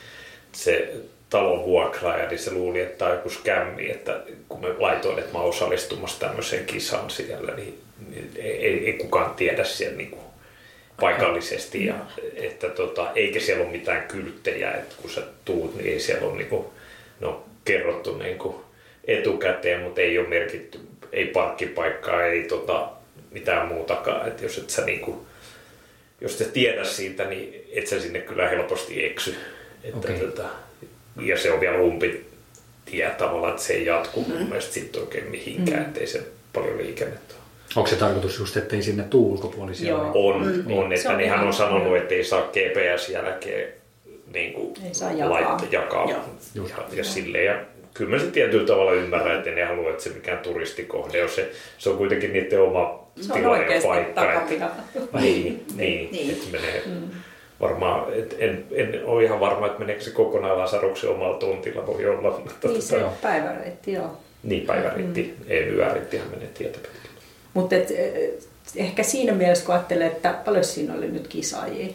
se 0.51 0.93
talon 1.29 1.65
vuokraaja, 1.65 2.29
niin 2.29 2.39
se 2.39 2.53
luuli, 2.53 2.81
että 2.81 2.97
tämä 2.97 3.11
on 3.11 3.17
joku 3.17 3.29
skämmi, 3.29 3.91
että 3.91 4.21
kun 4.49 4.61
me 4.61 4.67
laitoin, 4.79 5.19
että 5.19 5.37
mä 5.37 5.43
osallistumassa 5.43 6.19
tämmöiseen 6.19 6.65
kisaan 6.65 7.09
siellä, 7.09 7.55
niin, 7.55 7.81
niin 8.09 8.31
ei, 8.35 8.65
ei, 8.65 8.85
ei 8.85 8.93
kukaan 8.93 9.35
tiedä 9.35 9.63
siellä 9.63 9.97
niin 9.97 10.11
kuin 10.11 10.26
paikallisesti, 10.99 11.85
ja, 11.85 11.95
että 12.35 12.69
tota, 12.69 13.11
eikä 13.15 13.39
siellä 13.39 13.63
ole 13.63 13.71
mitään 13.71 14.07
kylttejä, 14.07 14.71
että 14.71 14.95
kun 15.01 15.09
sä 15.09 15.21
tuut, 15.45 15.75
niin 15.75 15.93
ei 15.93 15.99
siellä 15.99 16.27
ole 16.27 16.37
niin 16.37 16.49
kuin, 16.49 16.65
no, 17.19 17.45
kerrottu 17.65 18.17
niin 18.17 18.37
kuin 18.37 18.55
etukäteen, 19.07 19.81
mutta 19.81 20.01
ei 20.01 20.19
ole 20.19 20.27
merkitty, 20.27 20.79
ei 21.11 21.25
parkkipaikkaa, 21.25 22.25
ei 22.25 22.43
tota, 22.43 22.89
mitään 23.31 23.67
muutakaan, 23.67 24.27
että 24.27 24.43
jos 24.43 24.57
et 24.57 24.69
sä 24.69 24.85
niin 24.85 24.99
kuin, 24.99 25.17
jos 26.21 26.41
et 26.41 26.53
tiedä 26.53 26.83
siitä, 26.83 27.25
niin 27.25 27.65
et 27.71 27.87
sä 27.87 27.99
sinne 27.99 28.19
kyllä 28.19 28.49
helposti 28.49 29.05
eksy. 29.05 29.35
Että, 29.83 29.97
Okei. 29.97 30.19
tota, 30.19 30.49
ja 31.21 31.37
se 31.37 31.51
on 31.51 31.59
vielä 31.59 31.77
lumpi 31.77 32.25
tie 32.85 33.09
tavallaan, 33.09 33.53
että 33.53 33.63
se 33.63 33.73
ei 33.73 33.85
jatku 33.85 34.23
mm. 34.23 34.33
mun 34.33 34.47
mielestä 34.47 34.73
sitten 34.73 35.01
oikein 35.01 35.27
mihinkään, 35.27 35.79
mm. 35.79 35.87
ettei 35.87 36.07
se 36.07 36.23
paljon 36.53 36.77
liikennettä. 36.77 37.36
Onko 37.77 37.89
se 37.89 37.95
tarkoitus 37.95 38.39
just, 38.39 38.57
ettei 38.57 38.81
sinne 38.81 39.03
tuu 39.03 39.31
ulkopuolisia? 39.31 39.89
Joo. 39.89 40.11
On, 40.13 40.41
mm. 40.65 40.77
on 40.77 40.93
että 40.93 41.09
on 41.09 41.17
nehän 41.17 41.47
on 41.47 41.53
sanonut, 41.53 41.97
että 41.97 42.15
ei 42.15 42.23
saa 42.23 42.41
GPS-jälkeen 42.41 43.67
niin 44.33 44.53
kuin 44.53 44.73
Ei 44.87 44.93
saa 44.93 45.11
jakaa. 45.11 45.29
laittaa, 45.29 45.67
jakaa. 45.71 46.09
Joo. 46.09 46.67
Ja, 46.69 46.83
ja, 46.93 47.03
silleen, 47.03 47.45
ja 47.45 47.55
kyllä 47.93 48.11
mä 48.11 48.19
se 48.19 48.25
tietyllä 48.31 48.67
tavalla 48.67 48.91
ymmärrän, 48.93 49.37
että 49.37 49.51
ne 49.51 49.63
haluaa, 49.65 49.89
että 49.91 50.03
se 50.03 50.09
mikään 50.09 50.37
turistikohde 50.39 51.23
on. 51.23 51.29
Se, 51.29 51.49
se 51.77 51.89
on 51.89 51.97
kuitenkin 51.97 52.33
niiden 52.33 52.61
oma 52.61 53.07
Se 53.21 53.33
tila 53.33 53.45
ja 53.45 53.49
oikeasti 53.49 53.87
paikka. 53.87 54.21
takapiha. 54.21 54.69
Niin, 55.21 55.65
niin, 55.75 56.09
Niin. 56.11 56.31
että 56.31 56.45
menee 56.51 56.83
varmaan, 57.61 58.13
et 58.13 58.35
en, 58.39 58.65
en 58.71 59.01
ole 59.05 59.23
ihan 59.23 59.39
varma, 59.39 59.65
että 59.65 59.79
meneekö 59.79 60.01
se 60.03 60.11
kokonaan 60.11 60.57
Lasaruksen 60.57 61.09
omalla 61.09 61.37
tontilla, 61.37 61.87
voi 61.87 62.05
olla, 62.05 62.21
mutta 62.21 62.67
Niin 62.67 62.73
tota, 62.73 62.81
se 62.81 63.01
päiväreitti, 63.21 63.93
joo. 63.93 64.17
niin 64.43 64.65
päiväriitti, 64.65 65.35
mm. 65.39 65.45
ei 65.47 65.63
yörittihän 65.67 66.27
menee 66.29 66.47
tietä 66.57 66.79
pitkin. 66.79 67.11
Mutta 67.57 67.75
ehkä 68.75 69.03
siinä 69.03 69.33
mielessä, 69.33 69.65
kun 69.65 69.75
ajattelee, 69.75 70.07
että 70.07 70.33
paljon 70.45 70.63
siinä 70.63 70.93
oli 70.93 71.11
nyt 71.11 71.27
kisaajia, 71.27 71.87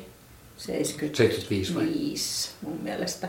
75 0.56 1.16
75 1.16 2.50
vai? 2.64 2.70
mun 2.70 2.80
mielestä. 2.82 3.28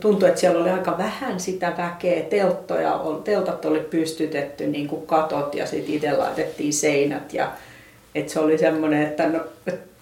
Tuntui, 0.00 0.28
että 0.28 0.40
siellä 0.40 0.60
oli 0.60 0.70
aika 0.70 0.98
vähän 0.98 1.40
sitä 1.40 1.72
väkeä, 1.78 2.22
telttoja, 2.22 3.00
teltat 3.24 3.64
oli 3.64 3.80
pystytetty 3.80 4.66
niin 4.66 4.88
kuin 4.88 5.06
katot 5.06 5.54
ja 5.54 5.66
sitten 5.66 5.94
itse 5.94 6.12
laitettiin 6.12 6.72
seinät. 6.72 7.34
Ja, 7.34 7.52
että 8.14 8.32
se 8.32 8.40
oli 8.40 8.58
semmoinen, 8.58 9.02
että 9.02 9.28
no, 9.28 9.40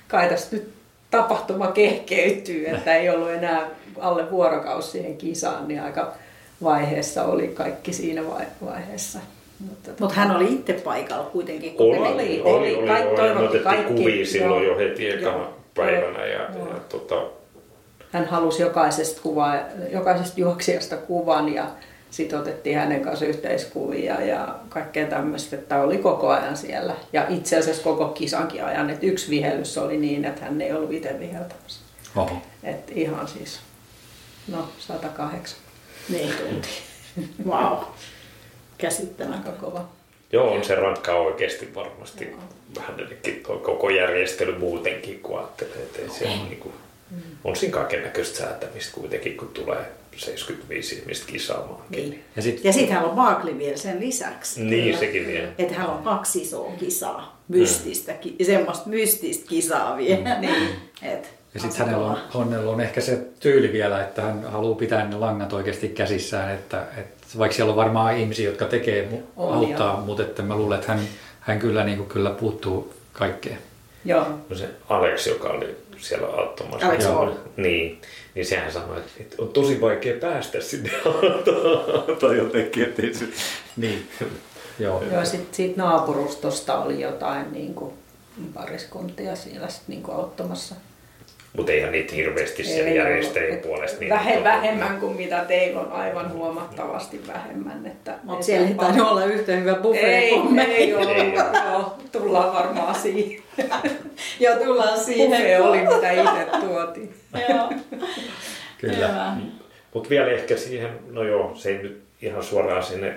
kai 0.09 0.28
tässä 0.28 0.56
nyt 0.56 0.68
tapahtuma 1.11 1.66
kehkeytyy, 1.66 2.66
että 2.68 2.95
ei 2.95 3.11
ollut 3.11 3.30
enää 3.30 3.71
alle 3.99 4.30
vuorokausi 4.30 4.90
siihen 4.90 5.16
kisaan, 5.16 5.68
niin 5.68 5.83
aika 5.83 6.14
vaiheessa 6.62 7.25
oli 7.25 7.49
kaikki 7.49 7.92
siinä 7.92 8.26
vai- 8.26 8.47
vaiheessa. 8.64 9.18
Mutta 9.58 9.90
Mutta 10.00 10.14
hän 10.14 10.36
oli 10.36 10.52
itse 10.52 10.72
paikalla 10.72 11.25
kuitenkin. 11.25 11.75
Oli, 11.78 11.96
oli, 11.98 12.08
oli, 12.08 12.42
oli. 12.44 12.76
oli, 12.76 12.86
Kaikki 12.86 13.20
oli, 13.20 13.34
me 13.34 13.40
otettiin 13.40 13.64
kaikki, 13.64 13.94
kuvia 13.94 14.26
silloin 14.26 14.64
joo. 14.64 14.72
jo 14.72 14.78
heti 14.78 15.10
ekana 15.10 15.36
Joo. 15.36 15.54
päivänä 15.75 16.26
ja, 16.26 16.48
Joo. 16.54 16.68
ja 16.68 16.80
tota, 16.88 17.22
hän 18.12 18.25
halusi 18.25 18.62
jokaisesta, 18.62 19.20
kuvaa, 19.22 19.56
jokaisesta 19.92 20.40
juoksijasta 20.40 20.96
kuvan 20.96 21.54
ja 21.54 21.66
sitten 22.10 22.38
otettiin 22.38 22.76
hänen 22.76 23.00
kanssa 23.00 23.25
yhteiskuvia 23.25 24.20
ja 24.20 24.54
kaikkea 24.68 25.06
tämmöistä, 25.06 25.56
että 25.56 25.82
oli 25.82 25.98
koko 25.98 26.28
ajan 26.28 26.56
siellä. 26.56 26.94
Ja 27.12 27.26
itse 27.28 27.58
asiassa 27.58 27.82
koko 27.82 28.08
kisankin 28.08 28.64
ajan, 28.64 28.90
että 28.90 29.06
yksi 29.06 29.30
vihellys 29.30 29.78
oli 29.78 29.96
niin, 29.96 30.25
että 30.25 30.44
hän 30.44 30.60
ei 30.60 30.72
ollut 30.72 30.92
itse 30.92 31.16
viheltämässä. 31.18 31.80
Oho. 32.16 32.42
Että 32.62 32.92
ihan 32.94 33.28
siis, 33.28 33.60
no 34.48 34.68
108. 34.78 35.58
Niin 36.08 36.32
tunti. 36.34 36.68
Wow. 37.46 37.78
Käsittämätön. 38.78 39.45
Aika 39.45 39.61
kova. 39.66 39.88
joo, 40.33 40.52
on 40.52 40.64
se 40.64 40.75
rankkaa 40.75 41.16
oikeasti 41.16 41.75
varmasti 41.75 42.28
hänellekin 42.80 43.42
tuo 43.47 43.59
koko 43.59 43.90
järjestely 43.90 44.59
muutenkin, 44.59 45.21
kun 45.21 45.38
ajattelee, 45.38 45.76
että 45.76 46.02
ei 46.02 46.09
se 46.09 46.25
on, 46.25 46.49
niin 46.49 46.61
kuin, 46.61 46.75
on 47.45 47.56
siinä 47.56 47.75
kaiken 47.75 48.02
näköistä 48.02 48.38
säätämistä 48.38 48.92
kuitenkin, 48.95 49.37
kun 49.37 49.49
tulee 49.49 49.85
75 50.16 50.95
ihmistä 50.97 51.26
kisaamaankin. 51.33 52.11
Niin. 52.11 52.25
Ja 52.37 52.42
sit, 52.42 52.64
Ja 52.64 52.73
sitten 52.73 52.97
hän 52.97 53.04
on 53.04 53.16
Barkley 53.16 53.59
vielä 53.59 53.76
sen 53.76 54.00
lisäksi. 54.00 54.64
Niin, 54.64 54.99
sekin 54.99 55.26
vielä. 55.26 55.49
Että 55.59 55.75
hän 55.75 55.87
on 55.90 56.02
kaksi 56.02 56.42
isoa 56.42 56.73
kisaa, 56.78 57.40
mystistä, 57.49 58.12
ki- 58.12 58.37
semmoista 58.45 58.88
mystistä 58.88 59.49
kisaa 59.49 59.97
vielä. 59.97 60.40
Niin. 60.40 60.68
Et, 61.02 61.30
ja 61.54 61.61
sit 61.61 61.75
hänellä 61.75 62.06
on, 62.06 62.18
hänellä 62.45 62.71
on 62.71 62.80
ehkä 62.80 63.00
se 63.00 63.18
tyyli 63.40 63.73
vielä, 63.73 64.02
että 64.04 64.23
hän 64.23 64.45
haluaa 64.45 64.75
pitää 64.75 65.09
ne 65.09 65.16
langat 65.16 65.52
oikeasti 65.52 65.88
käsissään, 65.88 66.54
että, 66.54 66.87
että 66.97 67.15
vaikka 67.38 67.56
siellä 67.56 67.71
on 67.71 67.76
varmaan 67.76 68.16
ihmisiä, 68.16 68.49
jotka 68.49 68.64
tekee, 68.64 69.23
On, 69.37 69.54
auttaa, 69.54 69.95
joo. 69.95 70.00
mutta 70.00 70.23
että 70.23 70.42
mä 70.42 70.56
luulen, 70.56 70.78
että 70.78 70.92
hän, 70.92 71.00
hän 71.40 71.59
kyllä, 71.59 71.85
niin 71.85 71.97
kuin, 71.99 72.09
kyllä 72.09 72.30
puuttuu 72.30 72.95
kaikkeen. 73.12 73.59
Joo. 74.04 74.26
No 74.49 74.56
se 74.56 74.68
Alex, 74.88 75.26
joka 75.26 75.49
oli 75.49 75.76
siellä 75.99 76.26
auttamassa. 76.26 76.87
Alex 76.87 77.04
Joo. 77.04 77.38
Niin, 77.56 78.00
niin 78.35 78.47
sehän 78.47 78.73
sanoi, 78.73 79.02
että, 79.21 79.37
on 79.38 79.49
tosi 79.49 79.80
vaikea 79.80 80.21
päästä 80.21 80.61
sinne 80.61 80.90
autoon 81.04 82.16
tai 82.16 82.37
jotenkin, 82.37 82.83
että 82.83 83.02
ei 83.02 83.14
se... 83.14 83.25
Niin, 83.76 84.09
joo. 84.78 85.04
Joo, 85.12 85.25
sitten 85.25 85.54
siitä 85.54 85.83
naapurustosta 85.83 86.78
oli 86.78 87.00
jotain 87.00 87.52
niin 87.52 87.75
kuin, 87.75 87.92
pariskuntia 88.54 89.37
siellä 89.37 89.68
sit, 89.68 89.83
niin 89.88 90.02
kuin, 90.02 90.16
auttamassa. 90.16 90.75
Mutta 91.56 91.72
eihän 91.72 91.92
niitä 91.92 92.14
hirveästi 92.14 92.64
siellä 92.64 92.90
Ei 92.90 92.96
järjestäjien 92.96 93.50
ollut. 93.50 93.62
puolesta. 93.62 94.00
Niin 94.00 94.10
Vähe, 94.10 94.44
vähemmän 94.44 95.00
kuin 95.00 95.16
mitä 95.16 95.44
teillä 95.48 95.80
on, 95.80 95.92
aivan 95.92 96.32
huomattavasti 96.32 97.20
vähemmän. 97.26 97.86
Että, 97.86 98.18
Mutta 98.22 98.46
siellä 98.46 98.68
ei 98.68 98.75
tainnut 98.75 99.08
olla 99.08 99.25
yhtä 99.25 99.52
hyvä 99.52 99.75
buffet 99.75 100.04
Ei, 100.04 100.30
kuin 100.30 100.54
me. 100.54 100.62
ei 100.76 100.94
ole. 100.94 101.12
Ei 101.12 101.34
Joo, 101.72 101.94
tullaan 102.12 102.52
varmaan 102.54 102.94
siihen. 102.94 103.42
Joo, 104.40 104.56
tullaan 104.64 104.98
siihen. 104.98 105.30
Buffet 105.30 105.60
oli, 105.60 105.78
mitä 105.80 106.10
itse 106.10 106.46
tuotiin. 106.60 107.14
Joo. 107.48 107.72
Kyllä. 108.78 109.32
Mutta 109.94 110.10
vielä 110.10 110.30
ehkä 110.30 110.56
siihen, 110.56 110.90
no 111.10 111.22
joo, 111.22 111.52
se 111.54 111.68
ei 111.68 111.78
nyt 111.82 112.02
ihan 112.22 112.42
suoraan 112.42 112.82
sinne, 112.82 113.14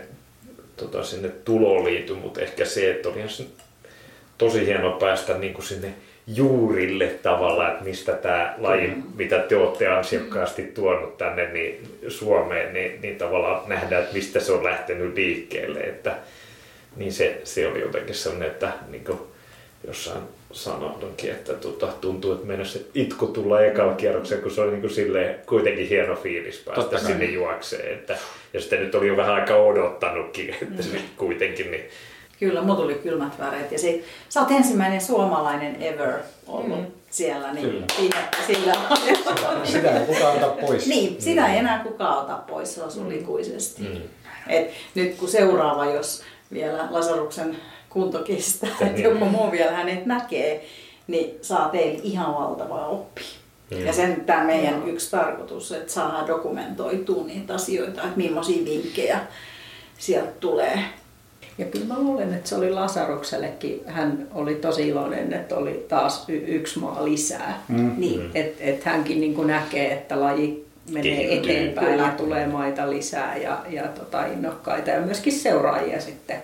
tota, 0.77 1.03
sinne 1.03 1.29
tuloon 1.29 1.86
liity, 1.86 2.13
mutta 2.13 2.41
ehkä 2.41 2.65
se, 2.65 2.91
että 2.91 3.10
olihan 3.10 3.29
se 3.29 3.43
tosi 4.38 4.65
hieno 4.65 4.91
päästä 4.91 5.38
niin 5.38 5.53
kuin 5.53 5.65
sinne 5.65 5.93
juurille 6.36 7.08
tavalla, 7.08 7.72
että 7.72 7.84
mistä 7.84 8.12
tämä 8.12 8.56
laji, 8.58 8.94
mitä 9.16 9.40
te 9.40 9.58
olette 9.58 9.88
ansiokkaasti 9.88 10.64
tuonut 10.64 11.18
tänne 11.18 11.54
niin 11.54 11.98
Suomeen, 12.08 12.74
niin, 12.74 13.02
niin 13.02 13.16
tavallaan 13.18 13.70
nähdään, 13.70 14.04
että 14.04 14.16
mistä 14.16 14.40
se 14.40 14.52
on 14.52 14.64
lähtenyt 14.64 15.16
liikkeelle. 15.16 15.80
Että, 15.80 16.15
niin 16.96 17.13
se, 17.13 17.42
se 17.44 17.68
oli 17.68 17.82
jotenkin 17.82 18.15
sellainen, 18.15 18.50
että 18.50 18.72
niin 18.89 19.04
kuin 19.06 19.20
jossain 19.88 20.22
sanoinkin, 20.52 21.32
että 21.32 21.54
tota, 21.54 21.88
tuntuu, 21.88 22.34
että 22.34 22.46
meidän 22.46 22.65
se 22.65 22.82
itku 22.94 23.28
tulla 23.28 23.62
ekalla 23.62 23.94
kierroksella, 23.94 24.42
kun 24.42 24.52
se 24.52 24.62
oli 24.62 24.72
niin 24.72 24.82
kuin 24.82 24.94
silleen, 24.94 25.36
kuitenkin 25.46 25.88
hieno 25.88 26.15
fiilis 26.15 26.58
päästä 26.58 26.82
Totta 26.82 26.98
kai. 26.98 27.06
sinne 27.06 27.26
juokseen. 27.26 27.94
Että, 27.94 28.18
ja 28.54 28.62
sitten 28.62 28.80
nyt 28.80 28.96
oli 28.96 29.08
jo 29.08 29.18
vähän 29.18 29.36
aika 29.36 29.56
odottanutkin, 29.56 30.56
että 30.62 30.84
se 30.84 30.98
kuitenkin 31.18 31.72
niin 31.72 31.84
Kyllä, 32.39 32.62
mulla 32.62 32.75
tuli 32.75 32.95
kylmät 32.95 33.39
väreet. 33.39 33.71
Ja 33.71 33.80
se, 33.80 34.04
sä 34.30 34.39
oot 34.39 34.52
ensimmäinen 34.52 35.02
suomalainen 35.02 35.82
ever 35.84 36.13
ollut 36.47 36.80
mm. 36.80 36.86
siellä. 37.10 37.54
Niin 37.54 37.69
Kyllä. 37.69 37.86
sillä, 38.47 38.75
Sitä 39.63 39.99
ei 39.99 40.06
kukaan 40.06 40.38
ota 40.38 40.47
pois. 40.47 40.88
niin, 40.88 41.21
sitä 41.21 41.47
ei 41.47 41.58
enää 41.58 41.80
kukaan 41.80 42.17
ota 42.17 42.39
pois, 42.47 42.75
se 42.75 42.84
on 42.84 42.91
sun 42.91 43.12
ikuisesti. 43.12 43.82
Mm. 43.82 44.02
Et 44.47 44.71
nyt 44.95 45.15
kun 45.15 45.30
seuraava, 45.30 45.86
jos 45.86 46.21
vielä 46.54 46.88
Lasaruksen 46.89 47.58
kunto 47.89 48.19
kestää, 48.19 48.69
että 48.88 49.02
joku 49.02 49.25
muu 49.25 49.52
vielä 49.52 49.71
hänet 49.71 50.06
näkee, 50.06 50.65
niin 51.08 51.38
saa 51.41 51.69
teille 51.69 51.99
ihan 52.04 52.36
valtavaa 52.36 52.88
oppia. 52.88 53.25
Mm. 53.71 53.86
Ja 53.86 53.93
sen 53.93 54.25
tämä 54.25 54.43
meidän 54.43 54.88
yksi 54.88 55.12
tarkoitus, 55.12 55.71
että 55.71 55.93
saadaan 55.93 56.28
dokumentoitua 56.28 57.23
niitä 57.23 57.54
asioita, 57.54 58.04
että 58.04 58.17
millaisia 58.17 58.65
vinkkejä 58.65 59.19
sieltä 59.97 60.32
tulee. 60.32 60.84
Ja 61.60 61.65
kyllä 61.65 61.86
mä 61.86 62.00
luulen, 62.00 62.34
että 62.34 62.50
se 62.50 62.56
oli 62.56 62.72
Lasaruksellekin, 62.72 63.82
hän 63.86 64.28
oli 64.34 64.56
tosi 64.56 64.88
iloinen, 64.88 65.34
että 65.34 65.56
oli 65.56 65.86
taas 65.89 66.30
y- 66.30 66.43
yksi 66.48 66.80
maa 66.80 67.06
lisää. 67.06 67.63
Mm. 67.67 67.91
Niin. 67.98 68.32
Että 68.36 68.63
et 68.63 68.84
hänkin 68.84 69.22
niin 69.22 69.48
näkee, 69.48 69.93
että 69.93 70.22
laji 70.22 70.65
menee 70.91 71.15
Kehittyy, 71.15 71.52
eteenpäin 71.52 71.88
kyllä. 71.88 72.04
ja 72.04 72.12
tulee 72.12 72.48
maita 72.48 72.89
lisää 72.89 73.38
ja, 73.38 73.65
ja 73.69 73.84
tota, 73.84 74.26
innokkaita 74.26 74.89
ja 74.89 75.02
myöskin 75.02 75.34
seuraajia 75.34 76.02
sitten. 76.02 76.38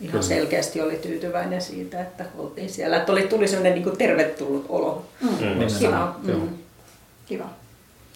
Ihan 0.00 0.10
Kyllä. 0.10 0.22
selkeästi 0.22 0.80
oli 0.80 0.96
tyytyväinen 0.96 1.60
siitä, 1.60 2.00
että 2.00 2.24
oltiin 2.38 2.70
siellä. 2.70 2.96
Että 2.96 3.12
oli, 3.12 3.22
tuli 3.22 3.48
sellainen 3.48 3.82
niin 3.84 3.96
tervetullut 3.96 4.66
olo. 4.68 5.04
Mm. 5.20 5.28
Mm. 5.28 5.66
Kiva. 5.78 6.16
Mm. 6.22 6.48
Kiva. 7.26 7.44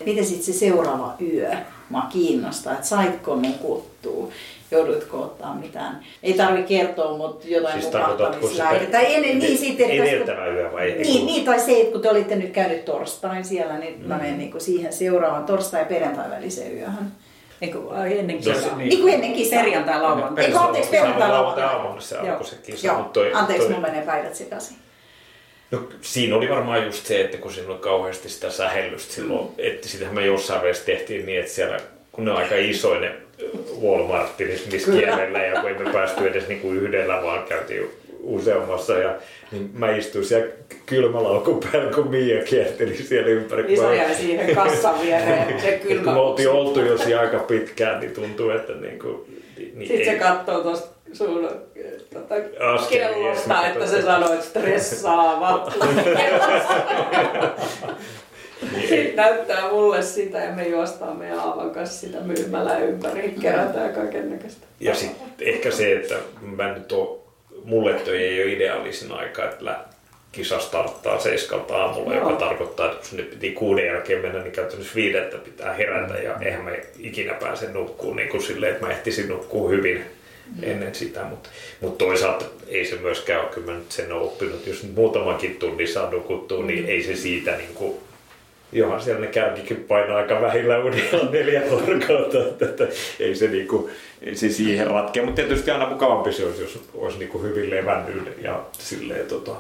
Miten 0.04 0.26
sitten 0.26 0.44
se 0.44 0.52
seuraava 0.52 1.14
yö? 1.20 1.50
Mua 1.88 2.02
kiinnostaa, 2.02 2.72
että 2.72 2.86
saitko 2.86 3.36
nukuttua? 3.36 4.28
Joudutko 4.70 5.22
ottaa 5.22 5.54
mitään? 5.54 6.00
Ei 6.22 6.32
tarvi 6.34 6.62
kertoa, 6.62 7.16
mutta 7.16 7.46
jotain 7.48 7.82
Siis 7.82 7.94
nukahtamislääke- 7.94 8.86
Tai 8.90 9.14
ennen, 9.14 9.38
niin, 9.38 9.58
siitä, 9.58 9.82
että 9.84 10.04
edeltävä 10.04 10.46
yö 10.46 10.72
vai? 10.72 10.94
Niin, 10.98 11.26
niin, 11.26 11.44
tai 11.44 11.60
se, 11.60 11.80
että 11.80 11.92
kun 11.92 12.02
te 12.02 12.10
olitte 12.10 12.36
nyt 12.36 12.50
käynyt 12.50 12.84
torstain 12.84 13.44
siellä, 13.44 13.78
niin 13.78 14.00
Mm. 14.00 14.08
mä 14.08 14.16
menen 14.16 14.38
niin 14.38 14.60
siihen 14.60 14.92
seuraavaan 14.92 15.44
torstai- 15.44 15.80
ja 15.80 15.84
perjantai 15.86 16.30
väliseen 16.30 16.78
yöhön. 16.78 17.12
Eikö, 17.62 17.78
ai 17.90 18.18
ennen 18.18 18.36
No, 18.36 18.52
kisaa? 18.54 18.76
niin. 18.76 18.88
Niin 18.88 19.00
kuin 19.00 19.14
ennen 19.14 19.32
kisaa. 19.32 19.58
Perjantai, 19.62 20.00
lauantai. 20.02 20.44
Eikö 20.44 20.58
anteeksi, 20.58 20.90
perjantai, 20.90 21.28
lauantai. 21.30 21.64
aamulla 21.64 22.00
se 22.00 22.18
alkoi 22.18 22.46
se 22.46 22.56
kisa. 22.62 22.86
Joo, 22.86 23.02
toi- 23.12 23.30
anteeksi, 23.34 23.66
toi- 23.66 23.72
mun 23.74 23.82
menee 23.82 24.02
päivät 24.02 24.34
sekaisin. 24.34 24.76
No, 25.70 25.82
siinä 26.00 26.36
oli 26.36 26.48
varmaan 26.48 26.84
just 26.84 27.06
se, 27.06 27.20
että 27.20 27.38
kun 27.38 27.52
siinä 27.52 27.70
oli 27.70 27.78
kauheasti 27.78 28.28
sitä 28.28 28.50
sähellystä 28.50 29.14
silloin, 29.14 29.48
että 29.58 29.88
sitähän 29.88 30.14
me 30.14 30.26
jossain 30.26 30.60
vaiheessa 30.60 30.86
tehtiin 30.86 31.26
niin, 31.26 31.40
että 31.40 31.52
siellä, 31.52 31.76
kun 32.12 32.24
ne 32.24 32.30
on 32.30 32.36
aika 32.36 32.54
isoja 32.56 33.00
ne 33.00 33.12
Walmartin, 33.82 34.48
missä 34.72 34.90
Kyllä. 34.90 35.02
kierrellä 35.06 35.38
ja 35.38 35.60
kun 35.60 35.70
emme 35.70 35.90
päästy 35.92 36.28
edes 36.28 36.48
niinku 36.48 36.70
yhdellä, 36.70 37.22
vaan 37.22 37.42
käytiin 37.44 37.90
useammassa 38.20 38.92
ja 38.98 39.14
niin 39.52 39.70
mä 39.74 39.90
istuin 39.96 40.24
siellä 40.24 40.46
kylmälaukun 40.86 41.60
päällä, 41.72 41.92
kun 41.92 42.10
Mia 42.10 42.42
kierteli 42.44 42.96
siellä 42.96 43.28
ympäri. 43.28 43.62
kun 43.62 43.72
Iso 43.72 43.82
mä- 43.82 43.94
jäi 43.94 44.14
siihen 44.14 44.54
kassan 44.56 44.94
viereen, 45.02 45.60
se 45.60 45.72
kun 45.72 45.88
kylmä. 45.88 46.12
me 46.12 46.20
oltiin 46.20 46.48
oltu 46.50 46.80
jo 46.80 46.98
siinä 46.98 47.20
aika 47.20 47.38
pitkään, 47.38 48.00
niin 48.00 48.12
tuntuu, 48.12 48.50
että 48.50 48.72
niinku, 48.72 49.26
niin 49.56 49.88
Sitten 49.88 50.04
se 50.04 50.10
ei- 50.12 50.18
katsoo 50.18 50.62
tuosta 50.62 50.88
sun 51.12 51.48
tota, 52.14 52.34
kellosta, 52.90 53.66
että 53.66 53.86
sitten 53.86 53.88
se 53.88 54.02
sanoo, 54.06 54.32
että 54.32 54.44
stressaava. 54.46 55.70
niin 58.72 58.88
Sitten 58.88 59.16
näyttää 59.16 59.70
mulle 59.70 60.02
sitä 60.02 60.38
ja 60.38 60.52
me 60.52 60.68
juostaan 60.68 61.16
meidän 61.16 61.38
Aavan 61.38 61.70
kanssa 61.70 62.00
sitä 62.00 62.20
myymälää 62.20 62.78
ympäri, 62.78 63.34
kerätään 63.42 63.94
kaiken 63.94 64.30
näköistä. 64.30 64.66
Ja 64.80 64.94
sitten 64.94 65.26
ehkä 65.40 65.70
se, 65.70 65.92
että 65.92 66.14
mä 66.40 66.72
nyt 66.72 66.92
oon, 66.92 67.18
mulle 67.64 67.92
toi 67.92 68.16
ei 68.16 68.42
ole 68.42 68.52
ideaalisin 68.52 69.12
aika, 69.12 69.44
että 69.44 69.78
kisa 70.32 70.58
starttaa 70.58 71.18
seiskalta 71.18 71.76
aamulla, 71.76 72.14
Joo. 72.14 72.28
joka 72.28 72.40
tarkoittaa, 72.40 72.86
että 72.86 72.98
jos 72.98 73.12
nyt 73.12 73.30
piti 73.30 73.50
kuuden 73.50 73.86
jälkeen 73.86 74.22
mennä, 74.22 74.42
niin 74.42 74.52
käytännössä 74.52 74.94
viidettä 74.94 75.38
pitää 75.38 75.72
herätä 75.72 76.14
ja 76.14 76.36
eihän 76.40 76.64
mä 76.64 76.70
ikinä 76.98 77.34
pääse 77.34 77.70
nukkuun 77.70 78.16
niin 78.16 78.28
kuin 78.28 78.42
silleen, 78.42 78.72
että 78.72 78.86
mä 78.86 78.92
ehtisin 78.92 79.28
nukkua 79.28 79.68
hyvin 79.68 80.04
ennen 80.62 80.94
sitä, 80.94 81.24
mutta 81.24 81.48
mut 81.80 81.98
toisaalta 81.98 82.44
ei 82.68 82.84
se 82.84 82.96
myöskään 82.96 83.40
ole, 83.40 83.50
kyllä 83.54 83.72
mä 83.72 83.78
nyt 83.78 83.92
sen 83.92 84.12
ole 84.12 84.22
oppinut, 84.22 84.66
jos 84.66 84.82
muutamankin 84.94 85.56
tunnin 85.56 85.88
saa 85.88 86.10
nukuttua, 86.10 86.64
niin 86.64 86.86
ei 86.86 87.02
se 87.02 87.16
siitä 87.16 87.56
niin 87.56 87.74
kuin, 87.74 87.96
Johan 88.72 89.02
siellä 89.02 89.20
ne 89.20 89.26
kärkikin 89.26 89.76
painaa 89.76 90.16
aika 90.16 90.40
vähillä 90.40 90.78
unilla 90.78 91.30
neljä 91.32 91.62
vuorokautta, 91.70 92.38
että, 92.38 92.64
että 92.64 92.86
ei, 93.20 93.34
se 93.34 93.48
niinku, 93.48 93.90
ei 94.22 94.36
se 94.36 94.48
siihen 94.48 94.86
ratkea. 94.86 95.24
Mutta 95.24 95.42
tietysti 95.42 95.70
aina 95.70 95.88
mukavampi 95.88 96.32
se 96.32 96.46
olisi, 96.46 96.62
jos 96.62 96.88
olisi 96.94 97.18
niinku 97.18 97.42
hyvin 97.42 97.70
levännyt 97.70 98.38
ja 98.42 98.64
silleen 98.72 99.26
tota, 99.26 99.52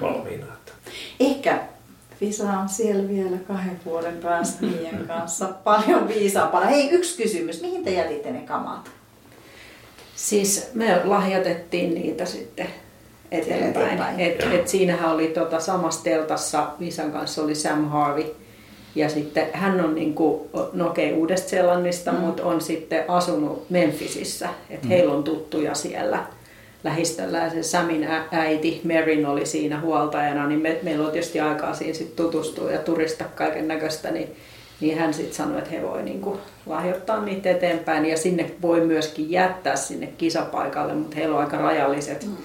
valmiina. 0.00 0.46
Että. 0.46 0.72
Ehkä 1.20 1.58
Visa 2.20 2.44
on 2.44 2.68
siellä 2.68 3.08
vielä 3.08 3.36
kahden 3.48 3.80
vuoden 3.84 4.16
päästä 4.16 4.66
Mian 4.66 5.06
kanssa 5.16 5.48
paljon 5.64 6.08
viisaampana. 6.08 6.66
Hei, 6.66 6.90
yksi 6.90 7.22
kysymys. 7.22 7.62
Mihin 7.62 7.84
te 7.84 7.90
jätitte 7.90 8.30
ne 8.30 8.40
kamat? 8.40 8.90
Siis 10.16 10.70
me 10.74 11.00
lahjoitettiin 11.04 11.94
niitä 11.94 12.24
sitten 12.24 12.66
eteenpäin. 13.30 13.86
Eteenpäin. 13.86 14.20
Et, 14.20 14.42
et 14.52 14.68
siinähän 14.68 15.10
oli 15.10 15.26
tota, 15.26 15.60
samassa 15.60 16.04
teltassa 16.04 16.66
Visan 16.80 17.12
kanssa 17.12 17.42
oli 17.42 17.54
Sam 17.54 17.88
Harvey. 17.88 18.24
Ja 18.94 19.08
sitten 19.08 19.46
hän 19.52 19.84
on 19.84 19.94
niinku, 19.94 20.50
no 20.72 20.86
okei, 20.86 21.12
Uudesta-Seelannista, 21.12 22.12
mm. 22.12 22.18
mutta 22.18 22.44
on 22.44 22.60
sitten 22.60 23.04
asunut 23.08 23.70
Memphisissä. 23.70 24.48
Että 24.70 24.86
mm. 24.86 24.88
heillä 24.88 25.12
on 25.12 25.24
tuttuja 25.24 25.74
siellä 25.74 26.26
lähistöllä. 26.84 27.38
Ja 27.38 27.50
se 27.50 27.62
Samin 27.62 28.08
äiti 28.32 28.80
Merin 28.84 29.26
oli 29.26 29.46
siinä 29.46 29.80
huoltajana, 29.80 30.46
niin 30.46 30.60
me, 30.60 30.78
meillä 30.82 31.06
on 31.06 31.12
tietysti 31.12 31.40
aikaa 31.40 31.74
siinä 31.74 31.94
sit 31.94 32.16
tutustua 32.16 32.70
ja 32.70 32.78
turista 32.78 33.24
kaiken 33.24 33.68
näköistä. 33.68 34.10
Niin, 34.10 34.36
niin 34.80 34.98
hän 34.98 35.14
sitten 35.14 35.34
sanoi, 35.34 35.58
että 35.58 35.70
he 35.70 35.82
voi 35.82 36.02
niinku 36.02 36.38
lahjoittaa 36.66 37.24
niitä 37.24 37.50
eteenpäin. 37.50 38.06
Ja 38.06 38.16
sinne 38.16 38.50
voi 38.62 38.80
myöskin 38.80 39.30
jättää 39.30 39.76
sinne 39.76 40.06
kisapaikalle, 40.06 40.94
mutta 40.94 41.16
heillä 41.16 41.34
on 41.34 41.44
aika 41.44 41.56
rajalliset 41.56 42.26
mm 42.26 42.36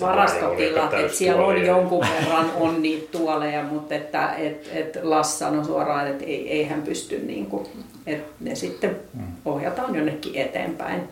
varastotilat, 0.00 0.94
että 0.94 1.16
siellä 1.16 1.44
on 1.44 1.66
jonkun 1.66 2.04
verran 2.20 2.50
on 2.60 2.82
niitä 2.82 3.18
tuoleja, 3.18 3.62
mutta 3.62 3.94
että 3.94 4.34
et, 4.34 4.70
et 4.74 4.98
Lass 5.02 5.38
sanoi 5.38 5.64
suoraan, 5.64 6.06
että 6.08 6.24
ei, 6.24 6.50
ei 6.52 6.64
hän 6.64 6.82
pysty, 6.82 7.18
niin 7.18 7.46
kuin, 7.46 7.66
että 8.06 8.28
ne 8.40 8.54
sitten 8.54 8.96
ohjataan 9.44 9.94
jonnekin 9.94 10.34
eteenpäin. 10.34 11.02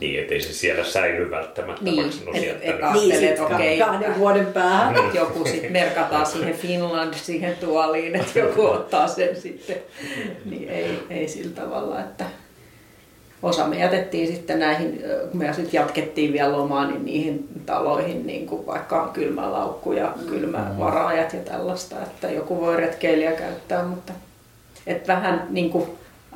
Niin, 0.00 0.20
ettei 0.20 0.40
se 0.40 0.52
siellä 0.52 0.84
säily 0.84 1.30
välttämättä, 1.30 1.84
Niin, 1.84 1.96
vaikka 1.96 2.30
et- 2.34 2.40
sieltä 2.42 2.60
et- 2.62 2.80
tänne. 2.80 2.92
Niin, 3.00 3.16
sit 3.18 3.40
okei, 3.40 3.78
kahden 3.78 4.02
että- 4.08 4.18
vuoden 4.18 4.46
päähän. 4.46 4.96
Että 4.96 5.16
joku 5.18 5.44
sitten 5.44 5.72
merkataan 5.72 6.26
siihen 6.26 6.54
Finland, 6.54 7.14
siihen 7.14 7.56
tuoliin, 7.60 8.16
että 8.16 8.38
joku 8.38 8.66
ottaa 8.66 9.08
sen 9.08 9.36
sitten. 9.40 9.76
Niin 10.44 10.68
ei, 10.68 10.98
ei 11.10 11.28
sillä 11.28 11.50
tavalla, 11.54 12.00
että 12.00 12.24
osa 13.42 13.66
me 13.66 13.78
jätettiin 13.78 14.26
sitten 14.26 14.58
näihin, 14.58 15.04
kun 15.30 15.40
me 15.40 15.52
sitten 15.52 15.72
jatkettiin 15.72 16.32
vielä 16.32 16.52
lomaa, 16.52 16.86
niin 16.86 17.04
niihin 17.04 17.48
taloihin, 17.66 18.26
niin 18.26 18.46
kuin 18.46 18.66
vaikka 18.66 19.10
kylmälaukku 19.12 19.92
ja 19.92 20.14
kylmävaraajat 20.28 21.32
ja 21.32 21.40
tällaista, 21.40 21.96
että 22.02 22.30
joku 22.30 22.60
voi 22.60 22.76
retkeilijä 22.76 23.32
käyttää, 23.32 23.84
mutta 23.84 24.12
että 24.86 25.12
vähän 25.12 25.46
niin 25.50 25.70
kuin, 25.70 25.86